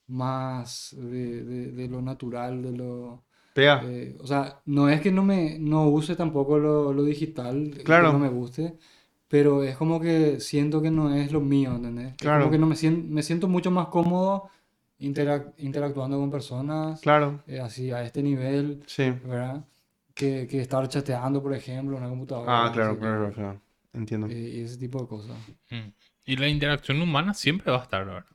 más 0.08 0.96
de, 1.00 1.44
de- 1.44 1.72
de 1.72 1.88
lo 1.88 2.02
natural, 2.02 2.62
de 2.64 2.72
lo... 2.72 3.24
Pega. 3.58 3.82
eh, 3.86 4.16
o 4.20 4.28
sea, 4.28 4.62
no 4.66 4.88
es 4.88 5.02
que 5.02 5.12
no 5.12 5.24
me 5.24 5.58
no 5.60 5.88
use 5.90 6.16
tampoco 6.16 6.58
lo, 6.60 6.94
lo 6.94 7.04
digital, 7.04 7.72
que 7.76 7.84
Claro. 7.84 8.14
no 8.14 8.20
me 8.20 8.30
guste, 8.30 8.76
pero 9.28 9.64
es 9.64 9.76
como 9.76 10.00
que 10.00 10.40
siento 10.40 10.82
que 10.82 10.92
no 10.92 11.14
es 11.14 11.32
lo 11.32 11.42
mío, 11.42 11.76
¿entendés? 11.76 12.12
Es 12.12 12.18
Claro. 12.18 12.42
como 12.42 12.52
que 12.52 12.60
no 12.60 12.68
me 12.68 12.76
siento, 12.76 13.08
me 13.10 13.24
siento 13.24 13.48
mucho 13.48 13.72
más 13.72 13.88
cómodo 13.88 14.50
interac- 15.00 15.54
interactuando 15.58 16.18
con 16.20 16.30
personas 16.30 17.02
Claro. 17.02 17.42
eh, 17.48 17.60
así 17.60 17.92
a 17.92 18.04
este 18.04 18.22
nivel, 18.22 18.84
Sí. 18.86 19.10
¿verdad? 19.26 19.66
Que, 20.14 20.48
que 20.48 20.62
estar 20.62 20.88
chateando, 20.88 21.42
por 21.44 21.54
ejemplo, 21.54 21.98
en 21.98 22.04
una 22.04 22.10
computadora. 22.10 22.66
Ah, 22.68 22.72
claro, 22.72 22.98
claro, 23.00 23.32
claro. 23.34 23.62
Entiendo. 23.94 24.28
eh, 24.28 24.54
y 24.58 24.62
ese 24.62 24.78
tipo 24.78 25.02
de 25.02 25.08
cosas. 25.08 25.36
Mm. 25.72 25.90
Y 26.26 26.36
la 26.38 26.48
interacción 26.48 27.02
humana 27.02 27.34
siempre 27.34 27.72
va 27.72 27.80
a 27.80 27.84
estar, 27.84 28.06
¿verdad? 28.06 28.26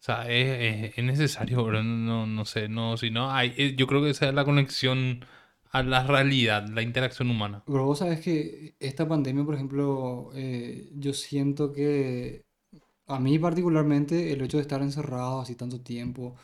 O 0.00 0.02
sea, 0.02 0.22
es, 0.30 0.90
es- 0.90 0.98
es 0.98 1.04
necesario, 1.04 1.64
¿verdad? 1.64 1.82
No, 1.84 2.26
no 2.26 2.44
sé, 2.44 2.68
no, 2.68 2.96
si 2.96 3.10
no, 3.10 3.30
hay, 3.32 3.54
eh, 3.56 3.74
yo 3.76 3.86
creo 3.86 4.02
que 4.02 4.10
esa 4.10 4.28
es 4.28 4.34
la 4.34 4.44
conexión 4.44 5.24
a 5.70 5.82
la 5.82 6.04
realidad, 6.06 6.66
la 6.68 6.82
interacción 6.82 7.30
humana. 7.30 7.64
Pero 7.64 7.84
vos 7.86 7.98
sabes 8.00 8.20
que 8.20 8.74
esta 8.80 9.06
pandemia, 9.08 9.44
por 9.44 9.54
ejemplo, 9.54 10.30
eh, 10.34 10.90
yo 10.94 11.12
siento 11.12 11.72
que 11.72 12.44
a 13.06 13.20
mí 13.20 13.38
particularmente 13.38 14.32
el 14.32 14.42
hecho 14.42 14.58
de 14.58 14.62
estar 14.62 14.82
encerrado 14.82 15.40
así 15.40 15.54
tanto 15.56 15.80
tiempo, 15.82 16.36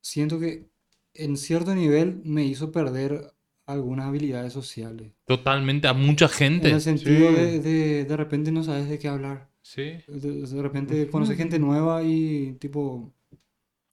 siento 0.00 0.38
que 0.38 0.70
en 1.14 1.36
cierto 1.36 1.74
nivel 1.74 2.22
me 2.24 2.44
hizo 2.44 2.70
perder 2.72 3.34
algunas 3.66 4.06
habilidades 4.06 4.52
sociales. 4.52 5.12
Totalmente, 5.26 5.86
a 5.88 5.92
mucha 5.92 6.28
En 6.56 6.72
gente. 6.72 6.72
el 6.72 6.80
sentido 6.80 7.30
Sí. 7.30 7.36
de, 7.36 7.60
de 7.60 8.04
de 8.06 8.16
repente 8.16 8.50
no 8.50 8.64
sabes 8.64 8.88
de 8.88 8.98
qué 8.98 9.06
hablar. 9.08 9.50
Sí. 9.66 9.94
De, 10.08 10.42
de 10.46 10.62
repente 10.62 11.08
conoces 11.08 11.38
gente 11.38 11.58
nueva 11.58 12.02
y 12.02 12.52
tipo, 12.60 13.10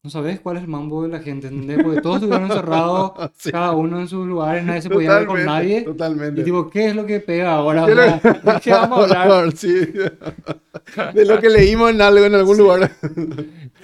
no 0.04 0.10
sabes 0.10 0.42
cuál 0.42 0.58
es 0.58 0.64
el 0.64 0.68
mambo 0.68 1.04
de 1.04 1.08
la 1.10 1.20
gente, 1.20 1.48
¿entendés? 1.48 1.82
Porque 1.82 2.02
todos 2.02 2.18
estuvieron 2.18 2.50
encerrados, 2.52 3.14
Sí. 3.38 3.52
cada 3.52 3.72
uno 3.72 4.02
en 4.02 4.10
sus 4.10 4.28
lugares, 4.28 4.66
nadie 4.66 4.82
se 4.82 4.90
podía 4.90 5.16
ver 5.16 5.28
con 5.28 5.46
nadie. 5.46 5.84
Totalmente. 5.84 6.42
Y 6.42 6.44
tipo, 6.44 6.70
¿qué 6.70 6.88
es 6.88 6.96
lo 6.96 7.06
que 7.06 7.22
pega 7.22 7.54
ahora? 7.54 7.86
¿Qué 7.86 7.92
O 7.94 7.96
sea, 7.96 8.54
¿de 8.54 8.60
qué 8.62 8.72
vamos 8.72 9.12
a 9.12 9.22
hablar? 9.24 9.52
Sí. 9.56 9.74
De 11.14 11.26
lo 11.26 11.40
que 11.40 11.50
leímos 11.50 11.92
en 11.92 12.02
algo 12.02 12.26
en 12.26 12.36
algún 12.36 12.58
lugar. 12.58 12.92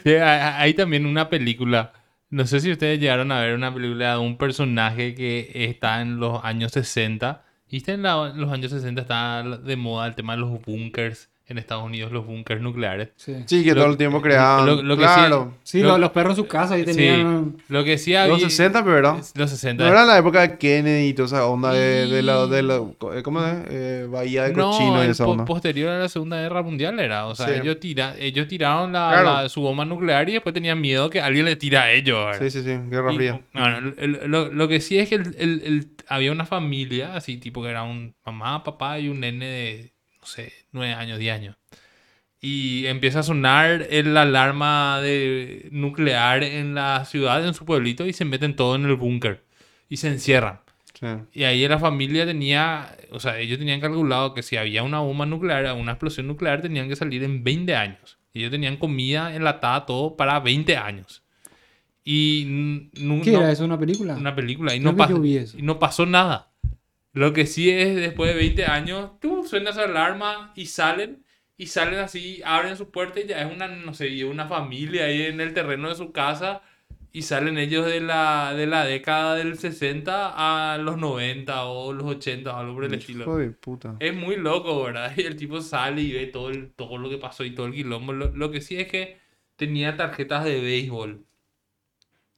Sí, 0.03 0.09
hay, 0.09 0.19
hay 0.65 0.73
también 0.73 1.05
una 1.05 1.29
película. 1.29 1.93
No 2.29 2.45
sé 2.45 2.59
si 2.59 2.69
ustedes 2.69 2.99
llegaron 2.99 3.31
a 3.31 3.39
ver 3.39 3.55
una 3.55 3.73
película 3.73 4.13
de 4.13 4.17
un 4.19 4.37
personaje 4.37 5.15
que 5.15 5.49
está 5.53 6.01
en 6.01 6.19
los 6.19 6.43
años 6.43 6.73
60. 6.73 7.45
¿Viste? 7.71 7.93
En, 7.93 8.01
la- 8.03 8.31
en 8.33 8.41
los 8.41 8.51
años 8.51 8.71
60 8.71 9.01
está 9.01 9.43
de 9.43 9.75
moda 9.77 10.07
el 10.07 10.15
tema 10.15 10.33
de 10.33 10.39
los 10.41 10.61
bunkers 10.65 11.29
en 11.49 11.57
Estados 11.57 11.85
Unidos, 11.85 12.11
los 12.11 12.25
bunkers 12.25 12.61
nucleares. 12.61 13.09
Sí, 13.15 13.33
Sí, 13.45 13.63
que 13.63 13.69
Lo- 13.73 13.81
todo 13.81 13.91
el 13.91 13.97
tiempo 13.97 14.21
creaban. 14.21 14.65
lo- 14.65 14.81
lo 14.83 14.97
que 14.97 15.03
claro. 15.03 15.53
Sí, 15.63 15.81
lo- 15.81 15.97
los 15.97 16.11
perros 16.11 16.31
en 16.31 16.43
su 16.43 16.47
casa 16.47 16.75
Sí, 16.75 16.83
tenían... 16.83 17.55
lo 17.69 17.83
que 17.85 17.97
sí 17.97 18.15
había... 18.15 18.33
Los 18.33 18.41
60, 18.41 18.83
pero 18.83 18.95
¿verdad? 18.95 19.23
Los 19.35 19.49
60. 19.49 19.83
No 19.83 19.89
era 19.89 20.03
la 20.05 20.17
época 20.17 20.41
de 20.41 20.57
Kennedy 20.57 21.07
y 21.07 21.13
toda 21.13 21.27
esa 21.27 21.45
onda 21.45 21.71
de, 21.71 22.07
de 22.07 22.21
la, 22.21 22.47
de 22.47 22.63
la- 22.63 22.81
¿cómo 23.23 23.45
es? 23.45 23.55
Eh, 23.69 24.07
Bahía 24.09 24.43
de 24.43 24.53
No, 24.55 24.71
Cochino 24.71 25.05
y 25.05 25.07
esa 25.07 25.23
po- 25.23 25.31
onda. 25.31 25.45
posterior 25.45 25.89
a 25.89 25.99
la 25.99 26.09
Segunda 26.09 26.41
Guerra 26.41 26.61
Mundial 26.63 26.99
era. 26.99 27.27
O 27.27 27.35
sea, 27.35 27.47
Sí. 27.47 27.53
ellos, 27.61 27.79
tira, 27.79 28.15
ellos 28.19 28.47
tiraron 28.49 28.91
la, 28.91 29.09
Claro. 29.09 29.23
la- 29.43 29.49
su 29.49 29.61
bomba 29.61 29.85
nuclear 29.85 30.27
y 30.29 30.33
después 30.33 30.53
tenían 30.53 30.81
miedo 30.81 31.09
que 31.09 31.21
alguien 31.21 31.45
le 31.45 31.55
tira 31.55 31.83
a 31.83 31.91
ellos. 31.91 32.25
¿verdad? 32.25 32.39
Sí, 32.41 32.49
sí, 32.49 32.61
sí, 32.63 32.77
Guerra 32.89 33.13
Y, 33.13 33.15
Fría. 33.15 33.41
bueno, 33.53 33.93
lo, 34.27 34.51
lo 34.51 34.67
que 34.67 34.81
sí 34.81 34.99
es 34.99 35.07
que 35.07 35.15
el- 35.15 35.35
el- 35.37 35.61
el- 35.63 35.87
había 36.09 36.31
una 36.31 36.45
familia, 36.45 37.15
así 37.15 37.37
tipo 37.37 37.61
que 37.63 37.69
era 37.69 37.83
un 37.83 38.13
mamá, 38.25 38.63
papá 38.63 38.99
y 38.99 39.09
un 39.09 39.19
nene 39.21 39.45
de, 39.45 39.93
sé, 40.27 40.53
nueve 40.71 40.93
años, 40.93 41.17
10 41.17 41.33
años. 41.33 41.55
Y 42.39 42.85
empieza 42.85 43.21
a 43.21 43.23
sonar 43.23 43.87
el 43.89 44.15
alarma 44.15 45.01
de 45.01 45.69
nuclear 45.71 46.43
en 46.43 46.75
la 46.75 47.03
ciudad, 47.05 47.43
en 47.45 47.55
su 47.55 47.65
pueblito, 47.65 48.05
y 48.05 48.13
se 48.13 48.25
meten 48.25 48.55
todos 48.55 48.77
en 48.77 48.85
el 48.85 48.95
búnker. 48.95 49.43
y 49.89 49.97
se 49.97 50.09
encierran. 50.09 50.59
Sí. 50.99 51.07
Y 51.33 51.43
ahí 51.45 51.65
la 51.67 51.79
familia 51.79 52.25
tenía, 52.25 52.93
o 53.11 53.19
sea, 53.21 53.39
ellos 53.39 53.57
tenían 53.57 53.79
calculado 53.79 54.33
que 54.33 54.43
si 54.43 54.57
había 54.57 54.83
una 54.83 54.99
bomba 54.99 55.25
nuclear, 55.25 55.73
una 55.75 55.93
explosión 55.93 56.27
nuclear, 56.27 56.61
tenían 56.61 56.89
que 56.89 56.95
salir 56.97 57.23
en 57.23 57.43
20 57.43 57.73
años. 57.73 58.17
Ellos 58.33 58.51
tenían 58.51 58.75
comida 58.77 59.33
enlatada, 59.33 59.85
todo 59.85 60.17
para 60.17 60.39
20 60.41 60.75
años. 60.75 61.23
Y 62.03 62.43
n- 62.43 62.89
nu- 62.95 63.21
¿Qué 63.21 63.31
no- 63.31 63.39
era 63.39 63.51
eso? 63.51 63.63
¿Una 63.65 63.79
película? 63.79 64.15
una 64.15 64.35
película. 64.35 64.73
No, 64.79 64.91
pas- 64.95 65.07
y 65.57 65.61
no 65.61 65.79
pasó 65.79 66.05
nada. 66.05 66.49
Lo 67.17 67.33
que 67.33 67.45
sí 67.47 67.69
es, 67.69 67.95
después 67.95 68.31
de 68.31 68.37
20 68.37 68.65
años, 68.65 69.19
¡tum! 69.19 69.45
suena 69.45 69.71
esa 69.71 69.83
alarma 69.85 70.51
y 70.55 70.67
salen. 70.67 71.23
Y 71.57 71.67
salen 71.67 71.99
así, 71.99 72.41
abren 72.45 72.77
su 72.77 72.91
puerta 72.91 73.19
y 73.19 73.27
ya 73.27 73.41
es 73.41 73.51
una, 73.51 73.67
no 73.67 73.93
sé, 73.93 74.23
una 74.25 74.47
familia 74.47 75.05
ahí 75.05 75.23
en 75.23 75.41
el 75.41 75.53
terreno 75.53 75.89
de 75.89 75.95
su 75.95 76.11
casa. 76.11 76.61
Y 77.11 77.23
salen 77.23 77.57
ellos 77.57 77.85
de 77.87 77.99
la, 78.01 78.53
de 78.55 78.67
la 78.67 78.85
década 78.85 79.35
del 79.35 79.57
60 79.57 80.73
a 80.73 80.77
los 80.77 80.97
90 80.97 81.65
o 81.65 81.93
los 81.93 82.05
80 82.05 82.53
o 82.55 82.57
algo 82.59 82.75
por 82.75 82.85
el 82.85 82.93
estilo. 82.93 83.23
Hijo 83.23 83.37
de 83.37 83.49
puta. 83.51 83.95
Es 83.99 84.13
muy 84.15 84.35
loco, 84.35 84.83
¿verdad? 84.83 85.11
Y 85.17 85.21
el 85.21 85.35
tipo 85.35 85.59
sale 85.61 86.01
y 86.01 86.11
ve 86.13 86.27
todo, 86.27 86.49
el- 86.49 86.71
todo 86.73 86.97
lo 86.99 87.09
que 87.09 87.17
pasó 87.17 87.43
y 87.43 87.55
todo 87.55 87.65
el 87.65 87.73
quilombo. 87.73 88.13
Lo, 88.13 88.29
lo 88.35 88.51
que 88.51 88.61
sí 88.61 88.77
es 88.79 88.87
que 88.87 89.17
tenía 89.55 89.97
tarjetas 89.97 90.45
de 90.45 90.61
béisbol. 90.61 91.25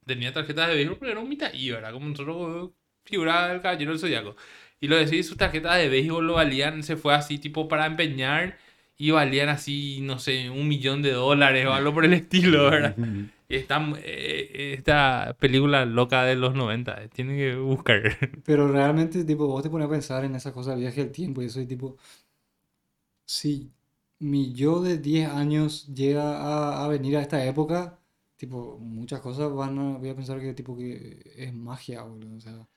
Tenía 0.05 0.33
tarjetas 0.33 0.67
de 0.69 0.75
béisbol, 0.75 0.97
pero 0.99 1.11
era 1.11 1.19
un 1.21 1.29
mitaí, 1.29 1.69
¿verdad? 1.71 1.93
Como 1.93 2.07
nosotros 2.07 2.71
figuraba 3.05 3.51
el 3.51 3.61
caballero 3.61 3.91
del 3.91 3.99
zodiaco. 3.99 4.35
Y 4.81 4.87
lo 4.87 4.95
decís, 4.97 5.27
sus 5.27 5.37
tarjetas 5.37 5.77
de 5.77 5.89
béisbol 5.89 6.25
lo 6.27 6.33
valían, 6.35 6.83
se 6.83 6.95
fue 6.97 7.13
así 7.13 7.37
tipo 7.39 7.67
para 7.67 7.85
empeñar 7.85 8.57
y 8.97 9.11
valían 9.11 9.49
así, 9.49 9.99
no 10.01 10.19
sé, 10.19 10.49
un 10.49 10.67
millón 10.67 11.01
de 11.01 11.11
dólares 11.11 11.65
o 11.67 11.73
algo 11.73 11.93
por 11.93 12.05
el 12.05 12.13
estilo, 12.13 12.65
¿verdad? 12.71 12.97
Esta, 13.49 13.81
eh, 14.03 14.75
esta 14.77 15.35
película 15.39 15.85
loca 15.85 16.23
de 16.23 16.35
los 16.35 16.53
90, 16.55 17.03
eh, 17.03 17.09
tienen 17.09 17.37
que 17.37 17.55
buscar. 17.55 18.01
Pero 18.43 18.67
realmente, 18.67 19.23
tipo, 19.25 19.47
vos 19.47 19.63
te 19.63 19.69
pones 19.69 19.87
a 19.87 19.91
pensar 19.91 20.25
en 20.25 20.35
esas 20.35 20.53
cosas, 20.53 20.77
viaje 20.77 21.01
del 21.03 21.11
tiempo 21.11 21.41
y 21.41 21.45
eso, 21.45 21.61
y 21.61 21.67
tipo, 21.67 21.97
si 23.25 23.71
mi 24.19 24.53
yo 24.53 24.81
de 24.81 24.97
10 24.97 25.29
años 25.29 25.87
llega 25.93 26.37
a, 26.39 26.83
a 26.85 26.87
venir 26.87 27.17
a 27.17 27.21
esta 27.21 27.43
época, 27.45 27.99
tipo, 28.37 28.77
muchas 28.79 29.21
cosas 29.21 29.51
van 29.53 29.77
a, 29.79 29.97
voy 29.97 30.09
a 30.09 30.15
pensar 30.15 30.39
que, 30.39 30.53
tipo, 30.53 30.75
que 30.77 31.21
es 31.35 31.53
magia, 31.53 32.03
boludo, 32.03 32.35
o 32.37 32.41
sea, 32.41 32.67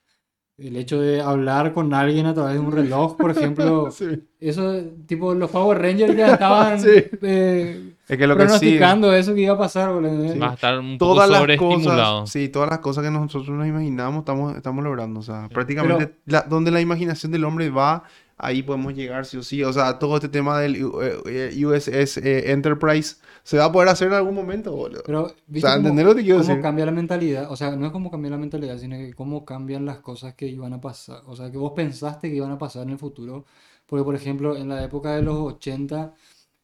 el 0.57 0.75
hecho 0.77 1.01
de 1.01 1.19
hablar 1.21 1.73
con 1.73 1.93
alguien 1.93 2.25
a 2.27 2.33
través 2.33 2.53
de 2.53 2.59
un 2.59 2.71
reloj, 2.71 3.17
por 3.17 3.31
ejemplo, 3.31 3.89
Sí. 3.91 4.23
eso, 4.39 4.81
tipo, 5.07 5.33
los 5.33 5.49
Power 5.49 5.81
Rangers 5.81 6.15
ya 6.15 6.33
estaban 6.33 6.79
Sí. 6.79 6.89
eh, 7.21 7.93
Es 8.07 8.17
que 8.17 8.27
lo 8.27 8.35
que 8.35 8.43
sí. 8.43 8.45
pronosticando 8.47 9.13
eso 9.13 9.33
que 9.33 9.41
iba 9.41 9.53
a 9.55 9.57
pasar, 9.57 9.91
boludo. 9.93 10.37
Va 10.39 10.51
a 10.51 10.53
estar 10.53 10.77
un 10.79 10.97
poco 10.97 11.13
Todas 11.15 11.29
las 11.29 11.39
sobreestimulado. 11.39 12.19
cosas, 12.21 12.29
sí, 12.31 12.49
todas 12.49 12.69
las 12.69 12.79
cosas 12.79 13.03
que 13.03 13.11
nosotros 13.11 13.49
nos 13.49 13.67
imaginamos 13.67 14.19
estamos, 14.19 14.55
estamos 14.55 14.83
logrando. 14.83 15.19
O 15.21 15.23
sea, 15.23 15.49
prácticamente 15.49 16.15
la- 16.25 16.41
donde 16.43 16.69
la 16.71 16.81
imaginación 16.81 17.31
del 17.31 17.45
hombre 17.45 17.69
va, 17.71 18.03
ahí 18.37 18.61
podemos 18.61 18.93
llegar 18.93 19.25
sí 19.25 19.37
o 19.37 19.43
sí. 19.43 19.63
O 19.63 19.73
sea, 19.73 19.97
todo 19.99 20.15
este 20.17 20.29
tema 20.29 20.59
del 20.59 20.83
U- 20.85 21.01
eh, 21.25 21.65
USS 21.65 22.17
eh, 22.17 22.51
Enterprise 22.51 23.15
se 23.43 23.57
va 23.57 23.65
a 23.65 23.71
poder 23.71 23.89
hacer 23.89 24.07
en 24.07 24.13
algún 24.15 24.35
momento, 24.35 24.71
boludo. 24.75 25.03
Pero, 25.05 25.33
¿viste 25.47 25.67
sea, 25.67 25.75
cómo- 25.75 25.89
¿entendés 25.89 26.05
lo 26.05 26.15
que 26.15 26.21
quiero 26.23 26.37
cómo 26.39 26.47
decir? 26.49 26.61
cambia 26.63 26.85
la 26.85 26.91
mentalidad? 26.91 27.51
O 27.51 27.55
sea, 27.55 27.75
no 27.75 27.85
es 27.85 27.91
como 27.91 28.09
cambiar 28.09 28.31
la 28.31 28.37
mentalidad, 28.37 28.77
sino 28.77 28.95
que 28.97 29.13
cómo 29.13 29.43
cambian 29.45 29.85
las 29.85 29.97
cosas 29.99 30.33
que 30.35 30.47
iban 30.47 30.73
a 30.73 30.79
pasar. 30.81 31.21
O 31.27 31.35
sea, 31.35 31.51
que 31.51 31.57
vos 31.57 31.73
pensaste 31.75 32.29
que 32.29 32.35
iban 32.37 32.51
a 32.51 32.57
pasar 32.57 32.83
en 32.83 32.91
el 32.91 32.97
futuro. 32.97 33.45
Porque, 33.85 34.03
por 34.05 34.15
ejemplo, 34.15 34.55
en 34.55 34.69
la 34.69 34.83
época 34.83 35.15
de 35.15 35.21
los 35.21 35.35
80, 35.37 36.13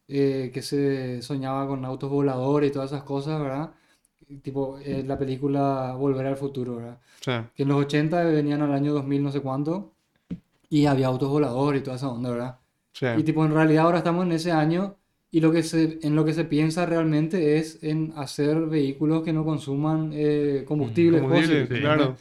eh, 0.07 0.51
que 0.53 0.61
se 0.61 1.21
soñaba 1.21 1.67
con 1.67 1.83
autos 1.85 2.09
voladores 2.09 2.69
y 2.69 2.73
todas 2.73 2.91
esas 2.91 3.03
cosas, 3.03 3.39
¿verdad? 3.41 3.71
Tipo, 4.41 4.77
eh, 4.79 5.03
la 5.05 5.17
película 5.17 5.93
Volver 5.97 6.25
al 6.27 6.37
Futuro, 6.37 6.77
¿verdad? 6.77 6.99
O 7.19 7.23
sea, 7.23 7.51
Que 7.55 7.63
en 7.63 7.69
los 7.69 7.77
80 7.81 8.23
venían 8.23 8.61
al 8.61 8.73
año 8.73 8.93
2000 8.93 9.21
no 9.23 9.31
sé 9.31 9.41
cuánto 9.41 9.91
y 10.69 10.85
había 10.85 11.07
autos 11.07 11.29
voladores 11.29 11.81
y 11.81 11.83
toda 11.83 11.95
esa 11.97 12.09
onda, 12.09 12.29
¿verdad? 12.31 12.59
o 12.59 12.97
sea, 12.97 13.17
Y 13.19 13.23
tipo, 13.23 13.43
en 13.45 13.53
realidad 13.53 13.85
ahora 13.85 13.97
estamos 13.99 14.25
en 14.25 14.31
ese 14.33 14.51
año 14.51 14.95
y 15.31 15.39
lo 15.41 15.51
que 15.51 15.63
se, 15.63 15.99
en 16.01 16.15
lo 16.15 16.25
que 16.25 16.33
se 16.33 16.45
piensa 16.45 16.85
realmente 16.85 17.57
es 17.57 17.79
en 17.83 18.13
hacer 18.15 18.65
vehículos 18.67 19.23
que 19.23 19.33
no 19.33 19.45
consuman 19.45 20.11
eh, 20.13 20.63
combustibles 20.67 21.21
combustible, 21.21 21.61
fósiles, 21.65 21.79
claro. 21.81 22.15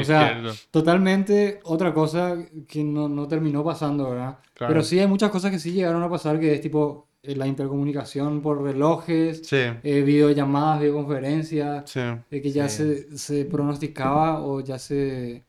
O 0.00 0.04
sea, 0.04 0.40
cierto. 0.40 0.52
Totalmente 0.70 1.60
otra 1.64 1.94
cosa 1.94 2.36
que 2.66 2.82
no, 2.82 3.08
no 3.08 3.28
terminó 3.28 3.62
pasando, 3.64 4.10
¿verdad? 4.10 4.38
Claro. 4.54 4.72
Pero 4.72 4.82
sí 4.84 4.98
hay 4.98 5.06
muchas 5.06 5.30
cosas 5.30 5.50
que 5.52 5.58
sí 5.60 5.72
llegaron 5.72 6.02
a 6.02 6.10
pasar, 6.10 6.40
que 6.40 6.54
es 6.54 6.60
tipo 6.60 7.06
eh, 7.22 7.36
la 7.36 7.46
intercomunicación 7.46 8.42
por 8.42 8.62
relojes, 8.62 9.42
Sí, 9.44 9.56
eh, 9.82 10.02
videollamadas, 10.02 10.80
videoconferencias, 10.80 11.88
sí. 11.90 12.00
eh, 12.00 12.42
que 12.42 12.50
ya 12.50 12.68
Sí. 12.68 12.78
se, 12.78 13.18
se 13.18 13.44
pronosticaba 13.44 14.42
o 14.44 14.60
ya 14.60 14.78
se, 14.78 15.44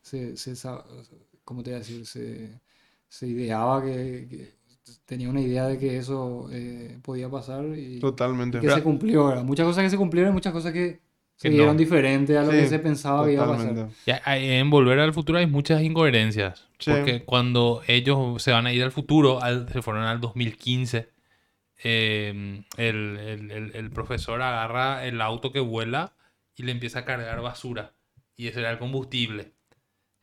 se, 0.00 0.36
se 0.36 0.54
¿cómo 1.44 1.62
te 1.62 1.70
voy 1.70 1.76
a 1.76 1.78
decir? 1.80 2.06
Se, 2.06 2.60
se 3.08 3.26
ideaba 3.26 3.82
que, 3.82 4.26
que 4.30 4.54
tenía 5.06 5.28
una 5.28 5.40
idea 5.40 5.66
de 5.66 5.78
que 5.78 5.96
eso 5.98 6.48
eh, 6.52 6.98
podía 7.02 7.28
pasar 7.30 7.64
y 7.76 7.98
Totalmente. 8.00 8.60
que 8.60 8.70
se 8.70 8.82
cumplió, 8.82 9.26
¿verdad? 9.26 9.44
Muchas 9.44 9.66
cosas 9.66 9.84
que 9.84 9.90
se 9.90 9.96
cumplieron 9.96 10.32
y 10.32 10.34
muchas 10.34 10.52
cosas 10.52 10.72
que 10.72 11.00
se 11.36 11.48
Que 11.48 11.54
vieron 11.54 11.74
no. 11.76 11.78
diferentes 11.78 12.36
a 12.36 12.42
lo 12.44 12.50
que 12.50 12.66
se 12.66 12.78
pensaba 12.78 13.24
que 13.26 13.32
iba 13.32 13.44
a 13.44 13.48
pasar. 13.48 13.88
Hay- 14.24 14.50
en 14.50 14.70
Volver 14.70 14.98
al 15.00 15.12
Futuro 15.12 15.38
hay 15.38 15.46
muchas 15.46 15.82
incoherencias. 15.82 16.68
Sí. 16.78 16.90
Porque 16.90 17.24
cuando 17.24 17.82
ellos 17.86 18.42
se 18.42 18.50
van 18.52 18.66
a 18.66 18.72
ir 18.72 18.82
al 18.82 18.92
futuro, 18.92 19.42
al- 19.42 19.68
se 19.72 19.82
fueron 19.82 20.02
al 20.04 20.20
2015, 20.20 21.08
eh, 21.84 22.62
el, 22.76 23.16
el- 23.18 23.50
el- 23.50 23.76
el 23.76 23.90
profesor 23.90 24.40
agarra 24.42 25.04
el 25.06 25.20
auto 25.20 25.52
que 25.52 25.60
vuela 25.60 26.14
y 26.54 26.62
le 26.64 26.72
empieza 26.72 27.00
a 27.00 27.04
cargar 27.04 27.40
basura. 27.40 27.92
Y 28.36 28.48
ese 28.48 28.60
era 28.60 28.70
el 28.70 28.78
combustible. 28.78 29.52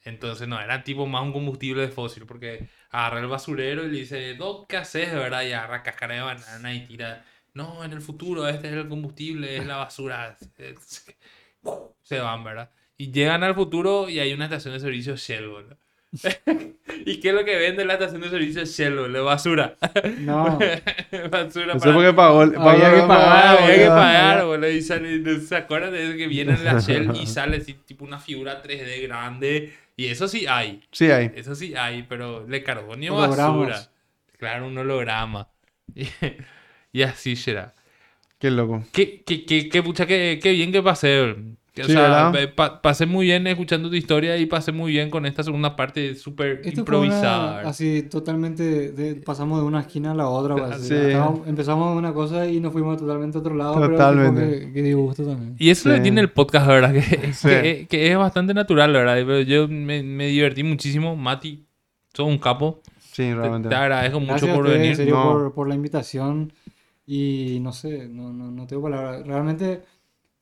Entonces, 0.04 0.48
no, 0.48 0.60
era 0.62 0.84
tipo 0.84 1.06
más 1.06 1.24
un 1.24 1.34
combustible 1.34 1.82
de 1.82 1.90
fósil, 1.90 2.26
porque 2.26 2.70
agarra 2.92 3.20
el 3.20 3.28
basurero 3.28 3.86
y 3.86 3.90
le 3.92 4.00
dice, 4.00 4.34
Doc, 4.36 4.68
¿qué 4.68 4.78
haces, 4.78 5.12
de 5.12 5.18
verdad? 5.18 5.44
Y 5.44 5.52
agarra 5.54 5.84
cáscara 5.84 6.16
de 6.16 6.22
banana 6.22 6.74
y 6.74 6.86
tira, 6.86 7.24
no, 7.54 7.84
en 7.84 7.92
el 7.94 8.02
futuro 8.02 8.48
este 8.48 8.68
es 8.68 8.74
el 8.74 8.88
combustible, 8.88 9.58
es 9.58 9.66
la 9.66 9.78
basura. 9.78 10.36
Se 12.04 12.20
van, 12.20 12.44
¿verdad? 12.44 12.70
Y 12.98 13.12
llegan 13.12 13.44
al 13.44 13.56
futuro 13.56 14.10
y 14.10 14.20
hay 14.20 14.34
una 14.34 14.46
estación 14.46 14.74
de 14.74 14.80
servicio 14.80 15.16
Shell, 15.16 15.48
boludo. 15.48 15.78
¿Y 17.06 17.20
qué 17.20 17.30
es 17.30 17.36
lo 17.36 17.46
que 17.46 17.56
vende 17.56 17.86
la 17.86 17.94
estación 17.94 18.22
de 18.22 18.30
servicio 18.30 18.66
Shell, 18.66 18.96
boludo? 18.98 19.26
Basura. 19.26 19.76
No, 20.18 20.58
basura 21.30 21.74
sé 21.74 21.80
para- 21.80 21.94
por 21.94 22.04
qué 22.04 22.14
pagó. 22.14 22.42
Había 22.42 22.94
que 22.96 23.02
pagar, 23.08 23.58
había 23.64 23.76
que 23.78 23.88
pagar, 23.88 24.46
boludo. 24.46 24.70
Y 24.72 24.82
sale, 24.82 25.20
¿no 25.20 25.40
¿se 25.40 25.56
acuerdan 25.56 25.92
de 25.92 26.08
eso 26.10 26.18
que 26.18 26.28
viene 26.28 26.54
en 26.54 26.64
la 26.66 26.80
Shell 26.80 27.12
y 27.16 27.28
sale 27.28 27.58
así, 27.58 27.74
tipo 27.74 28.04
una 28.06 28.20
figura 28.20 28.62
3D 28.64 29.04
grande? 29.04 29.74
Y 30.00 30.08
eso 30.08 30.30
sí 30.30 30.48
hay. 30.48 30.82
Sí, 30.94 31.12
hay. 31.12 31.30
Eso 31.36 31.54
sí 31.56 31.76
hay, 31.76 32.04
pero 32.04 32.48
le 32.48 32.64
carbonio 32.64 33.16
basura. 33.16 33.92
Claro, 34.38 34.68
un 34.68 34.78
holograma. 34.78 35.50
Y, 35.94 36.08
y 36.94 37.02
así 37.02 37.36
será. 37.36 37.74
Qué 38.38 38.50
loco. 38.50 38.82
Qué, 38.94 39.22
qué, 39.26 39.46
qué, 39.46 39.68
qué, 39.68 39.84
pucha, 39.84 40.06
qué, 40.06 40.40
qué 40.42 40.54
bien 40.54 40.72
que 40.72 40.82
pasé. 40.82 41.36
Que, 41.74 41.84
o 41.84 41.86
Sí, 41.86 41.92
sea, 41.94 42.02
¿verdad? 42.02 42.32
pe- 42.34 42.48
pa- 42.48 42.82
pasé 42.82 43.06
muy 43.06 43.28
bien 43.28 43.46
escuchando 43.48 43.90
tu 43.90 43.96
historia 43.96 44.36
y 44.38 44.46
pasé 44.48 44.72
muy 44.72 44.92
bien 44.92 45.10
con 45.10 45.26
esta 45.26 45.44
segunda 45.44 45.76
parte 45.76 46.16
súper 46.16 46.62
una- 46.66 46.70
improvisada. 46.74 47.56
¿verdad? 47.58 47.70
así 47.70 48.02
totalmente, 48.04 48.92
de- 48.92 49.16
pasamos 49.16 49.60
de 49.62 49.66
una 49.66 49.82
esquina 49.82 50.12
a 50.12 50.16
la 50.16 50.28
otra. 50.28 50.56
pues, 50.56 50.88
Sí. 50.88 50.94
estábamos- 50.96 51.48
empezamos 51.48 51.96
una 51.98 52.12
cosa 52.14 52.48
y 52.48 52.60
nos 52.60 52.74
fuimos 52.74 52.98
totalmente 52.98 53.38
a 53.38 53.42
otro 53.42 53.56
lado. 53.56 53.76
pero 53.76 53.92
Totalmente. 53.92 54.60
que, 54.68 54.74
que 54.74 54.82
dio 54.84 54.98
gusto 55.00 55.24
también. 55.26 55.56
Y 55.60 55.70
eso 55.70 55.90
que 55.90 55.98
Sí. 55.98 56.02
tiene 56.02 56.22
el 56.22 56.32
podcast, 56.32 56.68
¿verdad? 56.68 56.92
Que, 56.94 57.02
Sí. 57.34 57.48
que, 57.48 57.88
que 57.90 58.12
es 58.12 58.18
bastante 58.18 58.54
natural, 58.54 58.92
¿verdad? 58.92 59.16
Pero 59.16 59.42
yo 59.42 59.68
me, 59.68 60.02
me 60.04 60.28
divertí 60.28 60.64
muchísimo. 60.64 61.16
Mati, 61.16 61.66
sos 62.14 62.26
un 62.28 62.40
capo. 62.40 62.82
Sí, 63.00 63.24
Te, 63.24 63.36
realmente. 63.36 63.70
te 63.70 63.76
agradezco 63.76 64.20
mucho 64.20 64.32
Gracias 64.32 64.52
a 64.52 64.56
por 64.56 64.68
en 64.68 64.74
venir. 64.74 64.96
serio, 64.96 65.16
No. 65.16 65.24
por, 65.34 65.54
por 65.54 65.68
la 65.70 65.76
invitación. 65.76 66.52
Y 67.06 67.60
no 67.62 67.74
sé, 67.74 68.08
no, 68.08 68.32
no, 68.34 68.52
no 68.52 68.68
tengo 68.68 68.84
palabras. 68.84 69.26
Realmente 69.26 69.82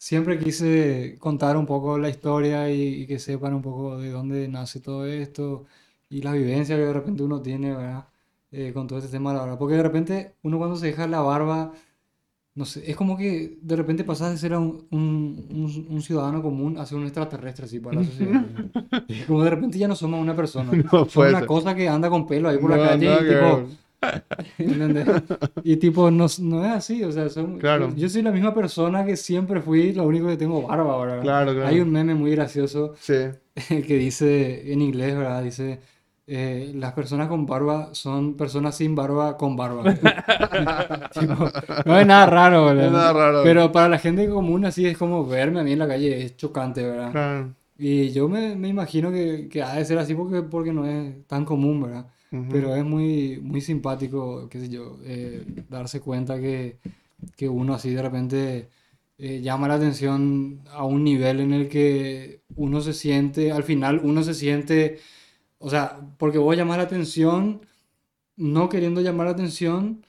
siempre 0.08 0.40
quise 0.40 1.18
contar 1.20 1.58
un 1.58 1.66
poco 1.66 1.98
la 2.00 2.10
historia 2.10 2.70
y, 2.72 2.82
y 3.04 3.08
que 3.08 3.20
sepan 3.20 3.54
un 3.56 3.62
poco 3.62 3.98
de 3.98 4.10
dónde 4.12 4.48
nace 4.48 4.80
todo 4.80 5.06
esto 5.06 5.66
y 6.10 6.22
las 6.22 6.34
vivencias 6.36 6.78
que 6.80 6.86
de 6.86 6.94
repente 6.94 7.24
uno 7.24 7.42
tiene, 7.42 7.76
¿verdad? 7.76 8.08
Eh, 8.52 8.72
con 8.74 8.88
todo 8.88 9.00
este 9.00 9.12
tema 9.12 9.32
de 9.32 9.36
la 9.38 9.42
barba. 9.44 9.60
Porque 9.60 9.76
de 9.76 9.84
repente 9.84 10.36
uno 10.44 10.58
cuando 10.58 10.76
se 10.78 10.88
deja 10.88 11.08
la 11.08 11.22
barba, 11.22 11.74
no 12.56 12.66
sé, 12.66 12.90
es 12.90 12.96
como 12.98 13.18
que 13.18 13.58
de 13.62 13.76
repente 13.76 14.04
pasas 14.04 14.32
de 14.32 14.38
ser 14.38 14.54
un, 14.56 14.88
un, 14.92 15.48
un- 15.52 15.88
un 15.90 16.02
ciudadano 16.02 16.42
común 16.42 16.78
a 16.80 16.86
ser 16.86 16.98
un 16.98 17.04
extraterrestre 17.06 17.66
así 17.66 17.80
para 17.80 17.96
la 17.98 18.04
sociedad. 18.04 18.48
Como 19.28 19.44
de 19.44 19.50
repente 19.52 19.78
ya 19.80 19.88
no 19.88 19.96
somos 19.96 20.22
una 20.22 20.36
persona. 20.36 20.80
No 20.92 21.06
Somos 21.08 21.30
una 21.30 21.46
cosa 21.46 21.76
que 21.76 21.90
anda 21.90 22.10
con 22.10 22.28
pelo 22.28 22.50
ahí 22.50 22.58
por 22.58 22.70
No, 22.70 22.76
la 22.78 22.82
calle 22.82 23.06
nada 23.06 23.22
y 23.22 23.26
tipo... 23.28 23.68
Y 25.64 25.78
tipo, 25.78 26.10
no, 26.12 26.26
no 26.42 26.66
es 26.66 26.72
así, 26.72 27.04
o 27.04 27.12
sea, 27.12 27.30
son- 27.30 27.60
Claro. 27.60 27.94
yo 27.96 28.10
soy 28.10 28.22
la 28.22 28.32
misma 28.32 28.54
persona 28.54 29.06
que 29.06 29.16
siempre 29.18 29.62
fui, 29.62 29.94
lo 29.94 30.04
único 30.04 30.28
que 30.28 30.38
tengo 30.38 30.62
barba 30.68 30.94
ahora. 30.94 31.20
Claro, 31.22 31.54
claro. 31.54 31.68
Hay 31.68 31.80
un 31.80 31.92
meme 31.92 32.16
muy 32.16 32.32
gracioso 32.32 32.94
Sí. 33.00 33.16
que 33.68 33.98
dice, 33.98 34.72
en 34.72 34.82
inglés, 34.82 35.16
¿verdad? 35.18 35.44
Dice, 35.44 35.80
eh, 36.28 36.72
las 36.76 36.94
personas 36.94 37.28
con 37.30 37.46
barba 37.46 37.90
son 37.94 38.36
personas 38.36 38.76
sin 38.76 38.96
barba 38.96 39.38
con 39.38 39.56
barba. 39.56 39.84
Tipo, 41.14 41.50
no 41.86 42.00
es 42.00 42.06
nada 42.08 42.26
raro, 42.26 42.66
¿verdad? 42.66 42.86
Es 42.88 42.92
nada 42.92 43.14
raro. 43.14 43.44
Pero 43.44 43.72
para 43.72 43.90
la 43.90 43.98
gente 44.00 44.28
común 44.30 44.66
así 44.66 44.86
es 44.86 44.98
como 44.98 45.26
verme 45.26 45.60
a 45.62 45.64
mí 45.64 45.72
en 45.74 45.80
la 45.80 45.88
calle, 45.88 46.24
es 46.24 46.36
chocante, 46.38 46.84
¿verdad? 46.84 47.12
Claro. 47.12 47.54
Y 47.80 48.10
yo 48.12 48.28
me, 48.28 48.56
me 48.56 48.68
imagino 48.70 49.12
que, 49.12 49.48
que 49.50 49.62
ha 49.62 49.76
de 49.76 49.86
ser 49.86 50.00
así 50.00 50.16
porque, 50.16 50.42
porque 50.42 50.74
no 50.74 50.86
es 50.86 51.26
tan 51.28 51.46
común, 51.46 51.84
¿verdad? 51.84 52.08
Pero 52.50 52.76
es 52.76 52.84
muy, 52.86 53.40
muy 53.42 53.62
simpático, 53.62 54.48
qué 54.50 54.60
sé 54.60 54.70
yo, 54.70 54.98
eh, 55.04 55.46
darse 55.70 56.02
cuenta 56.02 56.40
que, 56.40 56.78
que 57.36 57.50
uno 57.50 57.74
así 57.74 57.92
de 57.94 58.02
repente 58.02 58.70
eh, 59.18 59.42
llama 59.42 59.68
la 59.68 59.76
atención 59.76 60.62
a 60.72 60.86
un 60.86 61.04
nivel 61.04 61.40
en 61.42 61.54
el 61.54 61.70
que 61.70 62.42
uno 62.56 62.82
se 62.82 62.94
siente, 62.94 63.52
al 63.52 63.64
final 63.64 64.02
uno 64.04 64.24
se 64.24 64.34
siente, 64.34 65.00
o 65.60 65.70
sea, 65.70 66.00
porque 66.20 66.38
vos 66.40 66.56
llamás 66.58 66.78
la 66.78 66.84
atención, 66.84 67.62
no 68.38 68.70
queriendo 68.70 69.02
llamar 69.02 69.28
la 69.28 69.34
atención, 69.34 70.06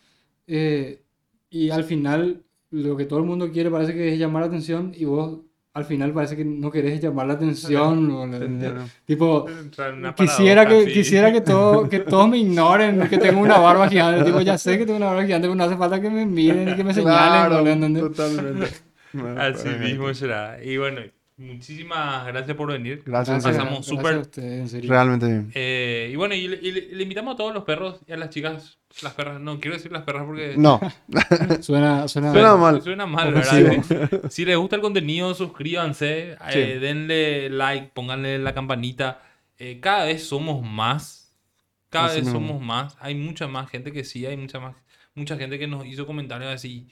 eh, 0.47 1.03
y 1.51 1.71
al 1.71 1.85
final 1.85 2.45
lo 2.71 2.97
que 2.97 3.07
todo 3.07 3.21
el 3.21 3.27
mundo 3.27 3.51
quiere 3.53 3.71
parece 3.71 3.95
que 3.95 4.13
es 4.13 4.19
llamar 4.19 4.43
la 4.43 4.49
atención 4.49 4.93
y 4.97 5.05
vos 5.07 5.41
al 5.79 5.85
final 5.85 6.13
parece 6.13 6.37
que 6.37 6.45
no 6.45 6.71
querés 6.71 7.01
llamar 7.01 7.27
la 7.29 7.35
atención. 7.35 8.11
o 8.11 8.27
la- 8.27 8.37
Entiendo. 8.37 8.83
tipo, 9.05 9.47
Quisiera 10.17 10.67
que, 10.67 10.85
sí. 10.87 10.93
quisiera 10.93 11.33
que, 11.33 11.41
todo, 11.41 11.89
que 11.91 12.01
todos 12.01 12.29
me 12.29 12.39
ignoren, 12.39 13.09
que 13.09 13.19
tengo 13.19 13.41
una 13.41 13.59
barba 13.59 13.89
gigante. 13.89 14.25
Tipo, 14.25 14.41
ya 14.41 14.59
sé 14.59 14.77
que 14.77 14.85
tengo 14.85 14.97
una 14.97 15.07
barba 15.07 15.25
gigante, 15.25 15.47
pero 15.47 15.55
no 15.55 15.65
hace 15.65 15.77
falta 15.77 16.01
que 16.01 16.11
me 16.11 16.27
miren 16.27 16.69
y 16.69 16.75
que 16.77 16.85
me 16.85 16.93
señalen. 16.93 17.49
Claro, 17.49 18.01
totalmente. 18.01 18.67
Así 19.39 19.69
mismo 19.69 20.13
será. 20.13 20.63
Y 20.63 20.77
bueno, 20.77 21.01
muchísimas 21.39 22.27
gracias 22.27 22.57
por 22.57 22.71
venir. 22.71 23.03
Gracias, 23.07 23.43
Pasamos 23.43 23.87
serio. 23.87 24.03
gracias 24.03 24.71
súper. 24.71 24.89
Realmente 24.89 25.27
bien. 25.27 25.51
Eh, 25.55 26.11
y 26.13 26.17
bueno, 26.17 26.35
y, 26.35 26.49
le- 26.49 26.59
y 26.61 26.73
le, 26.73 26.81
le 26.95 27.03
invitamos 27.03 27.35
a 27.35 27.37
todos 27.37 27.55
los 27.55 27.65
perros 27.65 28.01
y 28.07 28.13
a 28.13 28.17
las 28.17 28.31
chicas, 28.31 28.79
las 29.03 29.15
perras, 29.15 29.41
no 29.41 29.59
quiero 29.61 29.77
decir 29.77 29.91
las 29.93 30.03
perras 30.03 30.25
porque 30.27 30.55
No, 30.57 30.81
Suena, 31.61 32.09
suena, 32.09 32.33
Suena 32.33 32.57
mal. 32.57 32.83
suena 32.83 33.07
mal, 33.07 33.35
Ofensivo. 33.35 33.83
¿verdad? 33.89 34.31
Si 34.31 34.45
les 34.45 34.57
gusta 34.59 34.77
el 34.77 34.83
contenido, 34.83 35.33
suscríbanse, 35.35 36.37
Sí. 36.51 36.59
eh, 36.59 36.79
denle 36.81 37.51
like, 37.51 37.91
pónganle 37.95 38.39
la 38.39 38.53
campanita. 38.55 39.23
Eh, 39.59 39.79
cada 39.81 40.05
vez 40.05 40.25
somos 40.27 40.63
más, 40.65 41.33
cada 41.91 42.07
Así 42.07 42.17
vez 42.17 42.25
mismo. 42.27 42.41
somos 42.41 42.63
más. 42.63 42.97
Hay 43.01 43.15
mucha 43.15 43.49
más 43.49 43.69
gente 43.71 43.93
que 43.93 44.05
sí, 44.05 44.27
hay 44.27 44.37
mucha 44.37 44.61
más, 44.61 44.77
mucha 45.15 45.37
gente 45.37 45.59
que 45.59 45.67
nos 45.67 45.87
hizo 45.87 46.07
comentarios 46.07 46.53
así 46.53 46.89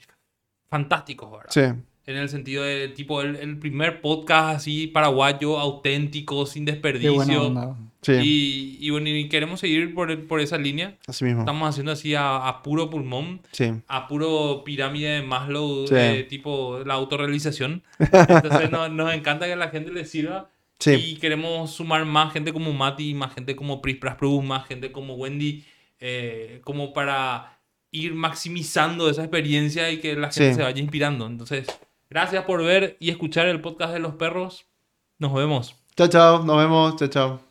fantásticos, 0.69 1.31
¿verdad? 1.31 1.49
sí. 1.49 1.81
En 2.07 2.15
el 2.17 2.29
sentido 2.29 2.63
de, 2.63 2.87
tipo, 2.87 3.21
el, 3.21 3.35
el 3.35 3.57
primer 3.59 4.01
podcast 4.01 4.55
así 4.57 4.87
paraguayo, 4.87 5.59
auténtico, 5.59 6.45
sin 6.45 6.65
qué 6.65 6.71
buena 6.79 6.91
desperdicio. 6.99 7.47
onda. 7.47 7.75
Sí, 8.01 8.13
Y, 8.23 8.77
y 8.87 8.89
bueno, 8.91 9.09
y 9.09 9.27
queremos 9.27 9.59
seguir 9.59 9.93
por, 9.93 10.09
el- 10.09 10.19
por 10.23 10.39
esa 10.39 10.57
línea. 10.57 10.95
así 11.05 11.25
mismo. 11.25 11.41
Estamos 11.41 11.67
haciendo 11.67 11.91
así 11.91 12.15
a, 12.15 12.47
a 12.47 12.63
puro 12.63 12.89
pulmón, 12.89 13.41
Sí, 13.51 13.73
a 13.89 14.07
puro 14.07 14.63
pirámide 14.63 15.09
de 15.09 15.21
Maslow, 15.23 15.85
Sí. 15.87 15.95
eh, 15.97 16.25
tipo 16.29 16.79
la 16.85 16.93
autorrealización. 16.93 17.83
Entonces 17.99 18.71
no- 18.71 18.87
nos 18.87 19.13
encanta 19.13 19.45
que 19.45 19.53
a 19.53 19.57
la 19.57 19.69
gente 19.69 19.91
le 19.91 20.05
sirva. 20.05 20.49
sí, 20.79 20.91
Y 20.93 21.15
queremos 21.17 21.71
sumar 21.71 22.05
más 22.05 22.31
gente 22.31 22.53
como 22.53 22.71
Mati, 22.71 23.13
más 23.15 23.33
gente 23.33 23.55
como 23.57 23.81
Pris 23.81 23.97
Pras 23.97 24.15
Prus, 24.15 24.41
más 24.45 24.65
gente 24.67 24.91
como 24.93 25.15
Wendy, 25.15 25.65
eh, 25.99 26.61
como 26.63 26.93
para 26.93 27.59
ir 27.91 28.13
maximizando 28.13 29.09
esa 29.09 29.23
experiencia 29.23 29.91
y 29.91 29.97
que 29.97 30.15
la 30.15 30.31
gente 30.31 30.51
Sí. 30.51 30.55
se 30.55 30.61
vaya 30.61 30.79
inspirando. 30.79 31.25
Entonces, 31.25 31.67
gracias 32.09 32.45
por 32.45 32.63
ver 32.63 32.97
y 32.99 33.09
escuchar 33.09 33.47
el 33.47 33.61
podcast 33.61 33.93
de 33.93 33.99
los 33.99 34.15
perros. 34.15 34.67
Nos 35.19 35.33
vemos. 35.33 35.75
Chao, 35.95 36.07
chao. 36.07 36.43
Nos 36.43 36.57
vemos. 36.57 36.95
Chao, 36.97 37.07
chao. 37.07 37.46